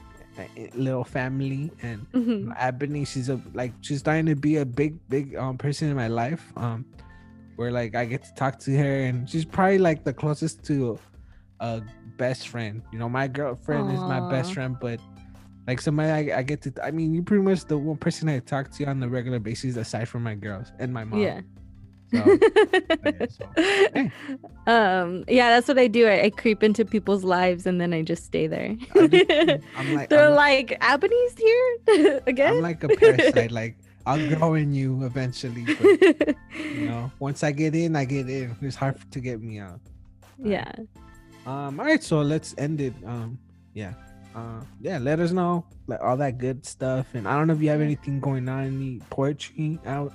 little 0.75 1.05
family, 1.05 1.71
and 1.83 2.07
Mhm. 2.13 2.55
Ebony, 2.59 3.05
she's 3.05 3.29
a 3.29 3.41
like 3.55 3.73
she's 3.81 3.99
starting 4.01 4.27
to 4.27 4.37
be 4.37 4.57
a 4.57 4.65
big, 4.65 4.97
big 5.09 5.37
um 5.37 5.59
person 5.59 5.89
in 5.89 5.97
my 5.97 6.09
life. 6.09 6.53
Um, 6.57 6.85
where 7.57 7.71
like 7.71 7.95
I 7.95 8.05
get 8.07 8.23
to 8.25 8.35
talk 8.35 8.59
to 8.61 8.77
her, 8.77 9.01
and 9.03 9.29
she's 9.29 9.45
probably 9.45 9.79
like 9.79 10.05
the 10.05 10.13
closest 10.13 10.63
to 10.65 10.99
a 11.61 11.83
best 12.17 12.49
friend. 12.49 12.83
You 12.93 12.99
know, 12.99 13.09
my 13.09 13.29
girlfriend 13.29 13.91
is 13.93 14.01
my 14.07 14.21
best 14.21 14.55
friend, 14.55 14.77
but 14.81 14.99
like 15.67 15.81
somebody 15.81 16.33
I, 16.33 16.39
I 16.39 16.43
get 16.43 16.63
to. 16.63 16.73
I 16.83 16.91
mean, 16.91 17.13
you're 17.13 17.23
pretty 17.23 17.43
much 17.43 17.67
the 17.67 17.77
one 17.77 17.99
person 17.99 18.29
I 18.31 18.39
talk 18.39 18.71
to 18.73 18.85
on 18.87 18.99
the 19.01 19.09
regular 19.09 19.39
basis, 19.39 19.77
aside 19.77 20.09
from 20.09 20.23
my 20.23 20.35
girls 20.35 20.73
and 20.79 20.93
my 20.93 21.05
mom. 21.05 21.21
yeah. 21.21 21.41
So, 22.11 22.17
yeah, 23.05 23.27
so, 23.29 23.47
hey. 23.57 24.13
Um, 24.67 25.25
yeah, 25.29 25.51
that's 25.51 25.69
what 25.69 25.79
I 25.79 25.87
do. 25.87 26.09
I, 26.09 26.25
I, 26.25 26.31
creep 26.31 26.63
into 26.63 26.85
people's 26.85 27.23
lives 27.23 27.67
and 27.67 27.81
then 27.81 27.93
I 27.93 28.03
just 28.03 28.25
stay 28.25 28.47
there. 28.49 28.77
I'm 28.97 29.95
like, 29.95 30.09
they're 30.09 30.29
I'm 30.29 30.35
like, 30.35 30.77
Ebony's 30.81 31.39
here 31.39 32.21
again. 32.27 32.57
I'm 32.57 32.63
like 32.63 32.83
a 32.83 32.89
parasite. 32.89 33.53
like 33.53 33.77
I'll 34.07 34.29
grow 34.29 34.55
in 34.55 34.75
you 34.75 35.05
eventually. 35.05 35.65
But, 35.65 36.37
you 36.59 36.89
know, 36.89 37.13
once 37.21 37.45
I 37.45 37.53
get 37.53 37.75
in, 37.75 37.95
I 37.95 38.05
get 38.05 38.29
in. 38.29 38.57
It's 38.61 38.77
hard 38.77 38.99
to 39.11 39.21
get 39.21 39.41
me 39.41 39.61
out. 39.61 39.81
Yeah. 40.43 40.73
Um. 41.47 41.79
All 41.79 41.87
right. 41.87 42.03
So 42.03 42.23
let's 42.23 42.55
end 42.59 42.81
it. 42.81 42.95
Um. 43.07 43.39
Yeah. 43.75 43.95
Uh. 44.35 44.63
Yeah. 44.81 44.99
Let 44.99 45.21
us 45.21 45.31
know 45.31 45.65
like 45.87 46.01
all 46.03 46.17
that 46.17 46.39
good 46.39 46.67
stuff. 46.67 47.07
And 47.15 47.29
I 47.29 47.37
don't 47.37 47.47
know 47.47 47.55
if 47.55 47.63
you 47.63 47.69
have 47.69 47.81
anything 47.81 48.21
going 48.21 48.49
on, 48.49 48.65
any 48.65 49.01
poetry 49.11 49.79
out. 49.87 50.13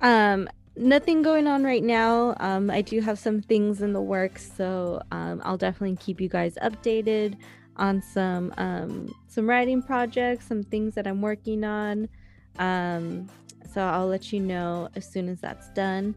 Um. 0.00 0.48
Nothing 0.80 1.22
going 1.22 1.48
on 1.48 1.64
right 1.64 1.82
now. 1.82 2.36
Um, 2.38 2.70
I 2.70 2.82
do 2.82 3.00
have 3.00 3.18
some 3.18 3.42
things 3.42 3.82
in 3.82 3.92
the 3.92 4.00
works, 4.00 4.48
so 4.56 5.02
um, 5.10 5.42
I'll 5.44 5.56
definitely 5.56 5.96
keep 5.96 6.20
you 6.20 6.28
guys 6.28 6.56
updated 6.62 7.36
on 7.74 8.00
some 8.00 8.54
um, 8.58 9.12
some 9.26 9.48
writing 9.48 9.82
projects, 9.82 10.46
some 10.46 10.62
things 10.62 10.94
that 10.94 11.08
I'm 11.08 11.20
working 11.20 11.64
on. 11.64 12.08
Um, 12.60 13.28
so 13.74 13.80
I'll 13.80 14.06
let 14.06 14.32
you 14.32 14.38
know 14.38 14.88
as 14.94 15.04
soon 15.04 15.28
as 15.28 15.40
that's 15.40 15.68
done. 15.70 16.14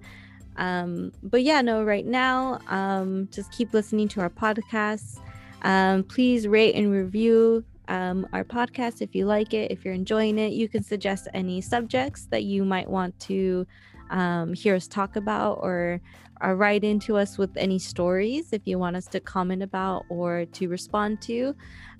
Um, 0.57 1.11
but 1.23 1.41
yeah, 1.41 1.61
no, 1.61 1.83
right 1.83 2.05
now, 2.05 2.59
um, 2.67 3.29
just 3.31 3.51
keep 3.51 3.73
listening 3.73 4.07
to 4.09 4.21
our 4.21 4.29
podcasts. 4.29 5.19
Um, 5.63 6.03
please 6.03 6.47
rate 6.47 6.75
and 6.75 6.91
review 6.91 7.63
um, 7.91 8.25
our 8.31 8.45
podcast 8.45 9.01
if 9.01 9.13
you 9.13 9.25
like 9.25 9.53
it, 9.53 9.69
if 9.69 9.83
you're 9.83 9.93
enjoying 9.93 10.39
it. 10.39 10.53
You 10.53 10.69
can 10.69 10.81
suggest 10.81 11.27
any 11.33 11.59
subjects 11.59 12.25
that 12.31 12.43
you 12.43 12.63
might 12.63 12.89
want 12.89 13.19
to 13.31 13.67
um, 14.09 14.53
hear 14.53 14.75
us 14.75 14.87
talk 14.87 15.17
about 15.17 15.59
or 15.61 15.99
uh, 16.41 16.53
write 16.53 16.85
into 16.85 17.17
us 17.17 17.37
with 17.37 17.51
any 17.57 17.77
stories 17.77 18.53
if 18.53 18.61
you 18.63 18.79
want 18.79 18.95
us 18.95 19.07
to 19.07 19.19
comment 19.19 19.61
about 19.61 20.05
or 20.09 20.45
to 20.53 20.69
respond 20.69 21.21
to. 21.23 21.53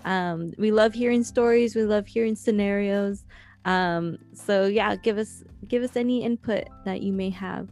Um, 0.06 0.54
we 0.56 0.72
love 0.72 0.94
hearing 0.94 1.22
stories. 1.22 1.76
We 1.76 1.84
love 1.84 2.06
hearing 2.06 2.36
scenarios. 2.36 3.24
Um, 3.66 4.18
so 4.32 4.64
yeah, 4.64 4.96
give 4.96 5.18
us 5.18 5.44
give 5.68 5.82
us 5.82 5.94
any 5.94 6.24
input 6.24 6.64
that 6.86 7.02
you 7.02 7.12
may 7.12 7.30
have. 7.30 7.68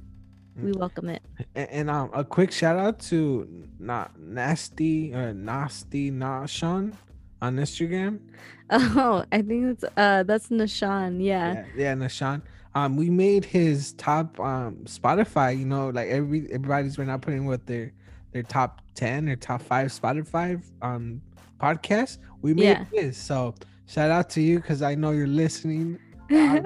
We 0.57 0.73
mm. 0.73 0.77
welcome 0.77 1.09
it. 1.09 1.23
And, 1.55 1.71
and 1.71 1.91
um, 1.91 2.11
a 2.13 2.23
quick 2.23 2.53
shout 2.53 2.79
out 2.79 3.01
to 3.11 3.49
not 3.79 4.21
nasty 4.21 5.15
or 5.15 5.33
nasty 5.33 6.11
Nashan 6.11 6.93
on 7.41 7.57
Instagram. 7.57 8.21
Oh, 8.73 9.25
I 9.33 9.43
think 9.43 9.73
it's 9.73 9.85
uh 9.97 10.23
that's 10.23 10.49
Nashan. 10.49 11.21
Yeah. 11.21 11.55
Yeah, 11.55 11.65
yeah 11.77 11.95
Nashan 11.95 12.41
um 12.75 12.97
we 12.97 13.11
made 13.11 13.45
his 13.45 13.93
top 13.95 14.39
um 14.41 14.77
spotify 14.85 15.57
you 15.57 15.65
know 15.65 15.89
like 15.91 16.09
every 16.09 16.47
everybody's 16.53 16.99
right 16.99 17.09
now 17.09 17.17
putting 17.17 17.47
what 17.47 17.67
their 17.67 17.93
their 18.33 18.43
top 18.43 18.81
10 18.95 19.29
or 19.29 19.37
top 19.37 19.63
5 19.63 19.89
spotify 19.89 20.63
um 20.83 21.21
podcast 21.61 22.19
we 22.43 22.55
made 22.55 22.63
yeah. 22.65 22.85
his 22.93 23.17
so 23.17 23.55
shout 23.87 24.11
out 24.11 24.31
to 24.31 24.41
you 24.41 24.61
because 24.61 24.83
i 24.83 24.95
know 24.95 25.11
you're 25.11 25.27
listening 25.27 25.99
uh, 26.31 26.61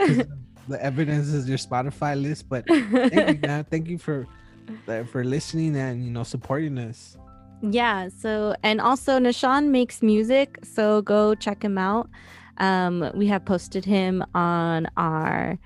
the 0.68 0.78
evidence 0.80 1.28
is 1.28 1.48
your 1.48 1.59
spotify 1.59 2.20
list 2.20 2.48
but 2.48 2.66
thank 2.66 3.42
you 3.42 3.48
man 3.48 3.64
thank 3.64 3.88
you 3.88 3.98
for 3.98 4.26
uh, 4.88 5.05
for 5.05 5.24
listening 5.24 5.76
and 5.76 6.05
you 6.05 6.10
know 6.10 6.22
supporting 6.22 6.78
us 6.78 7.16
yeah 7.70 8.08
so 8.08 8.54
and 8.62 8.80
also 8.80 9.18
Nishan 9.18 9.68
makes 9.68 10.02
music 10.02 10.58
so 10.62 11.02
go 11.02 11.34
check 11.34 11.62
him 11.62 11.78
out 11.78 12.08
um 12.58 13.10
we 13.14 13.26
have 13.26 13.44
posted 13.44 13.84
him 13.84 14.24
on 14.34 14.86
our 14.96 15.58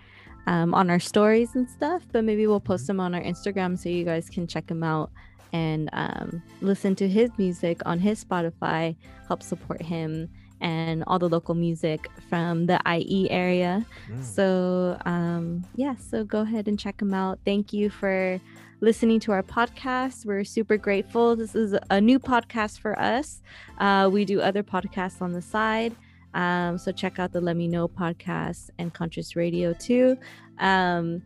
um, 0.49 0.73
on 0.73 0.89
our 0.89 0.99
stories 0.99 1.55
and 1.55 1.69
stuff, 1.69 2.03
but 2.11 2.25
maybe 2.25 2.47
we'll 2.47 2.59
post 2.59 2.85
mm-hmm. 2.85 2.97
them 2.97 3.01
on 3.01 3.15
our 3.15 3.21
Instagram 3.21 3.79
so 3.79 3.91
you 3.91 4.03
guys 4.03 4.31
can 4.31 4.47
check 4.47 4.71
him 4.71 4.83
out 4.83 5.11
and 5.53 5.91
um, 5.93 6.43
listen 6.63 6.95
to 6.97 7.09
his 7.09 7.31
music 7.37 7.81
on 7.85 7.99
his 7.99 8.25
Spotify, 8.25 8.97
help 9.27 9.43
support 9.43 9.83
him 9.83 10.29
and 10.63 11.05
all 11.07 11.19
the 11.19 11.29
local 11.29 11.55
music 11.55 12.09
from 12.31 12.65
the 12.65 12.81
IE 12.87 13.31
area. 13.31 13.85
Mm. 14.11 14.25
So, 14.25 14.99
um, 15.05 15.65
yeah, 15.77 15.95
so 15.97 16.25
go 16.25 16.41
ahead 16.41 16.67
and 16.67 16.79
check 16.79 17.01
him 17.01 17.13
out. 17.13 17.39
Thank 17.45 17.75
you 17.75 17.91
for 17.91 18.41
listening 18.81 19.19
to 19.21 19.33
our 19.33 19.43
podcast. 19.43 20.25
We're 20.25 20.45
super 20.45 20.77
grateful. 20.77 21.35
This 21.35 21.55
is 21.55 21.75
a 21.91 22.01
new 22.01 22.19
podcast 22.19 22.79
for 22.79 22.99
us. 22.99 23.43
Uh, 23.79 24.09
we 24.13 24.25
do 24.25 24.41
other 24.41 24.63
podcasts 24.63 25.21
on 25.21 25.33
the 25.33 25.43
side. 25.43 25.97
Um, 26.35 26.79
so 26.79 26.93
check 26.93 27.19
out 27.19 27.33
the 27.33 27.41
Let 27.41 27.57
Me 27.57 27.67
Know 27.67 27.89
podcast 27.89 28.71
and 28.79 28.95
Conscious 28.95 29.35
Radio 29.35 29.73
too. 29.73 30.17
Um, 30.59 31.23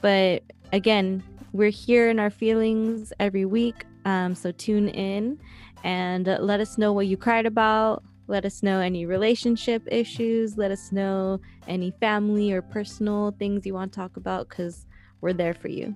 but 0.00 0.42
again, 0.72 1.22
we're 1.52 1.70
here 1.70 2.08
in 2.08 2.18
our 2.18 2.30
feelings 2.30 3.12
every 3.20 3.44
week. 3.44 3.84
Um, 4.04 4.34
so 4.34 4.50
tune 4.52 4.88
in 4.88 5.38
and 5.84 6.26
let 6.40 6.60
us 6.60 6.78
know 6.78 6.92
what 6.92 7.06
you 7.06 7.16
cried 7.16 7.46
about. 7.46 8.02
Let 8.28 8.44
us 8.44 8.62
know 8.62 8.80
any 8.80 9.06
relationship 9.06 9.82
issues. 9.86 10.56
Let 10.56 10.70
us 10.70 10.90
know 10.90 11.40
any 11.68 11.92
family 12.00 12.52
or 12.52 12.62
personal 12.62 13.34
things 13.38 13.66
you 13.66 13.74
want 13.74 13.92
to 13.92 13.96
talk 13.96 14.16
about 14.16 14.48
because 14.48 14.86
we're 15.20 15.32
there 15.32 15.54
for 15.54 15.68
you. 15.68 15.94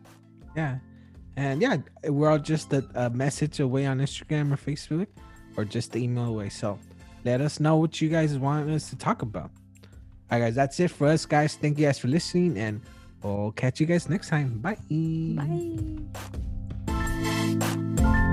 Yeah. 0.55 0.79
And 1.37 1.63
yeah, 1.63 1.79
we're 2.05 2.29
all 2.31 2.39
just 2.39 2.73
a, 2.73 2.85
a 2.95 3.11
message 3.11 3.61
away 3.61 3.87
on 3.87 3.99
Instagram 3.99 4.53
or 4.53 4.57
Facebook 4.57 5.07
or 5.57 5.65
just 5.65 5.97
email 5.97 6.27
away. 6.27 6.49
So 6.49 6.79
let 7.25 7.41
us 7.41 7.61
know 7.61 7.77
what 7.77 8.01
you 8.01 8.09
guys 8.09 8.37
want 8.39 8.71
us 8.71 8.91
to 8.91 8.97
talk 8.97 9.23
about. 9.23 9.51
All 10.31 10.39
right, 10.39 10.47
guys, 10.47 10.55
that's 10.55 10.79
it 10.81 10.91
for 10.91 11.09
us, 11.09 11.27
guys. 11.27 11.57
Thank 11.57 11.79
you 11.79 11.87
guys 11.87 11.99
for 11.99 12.09
listening, 12.09 12.57
and 12.57 12.81
we'll 13.23 13.51
catch 13.53 13.81
you 13.81 13.87
guys 13.87 14.09
next 14.09 14.29
time. 14.29 14.59
Bye. 14.59 14.77
Bye. 18.07 18.30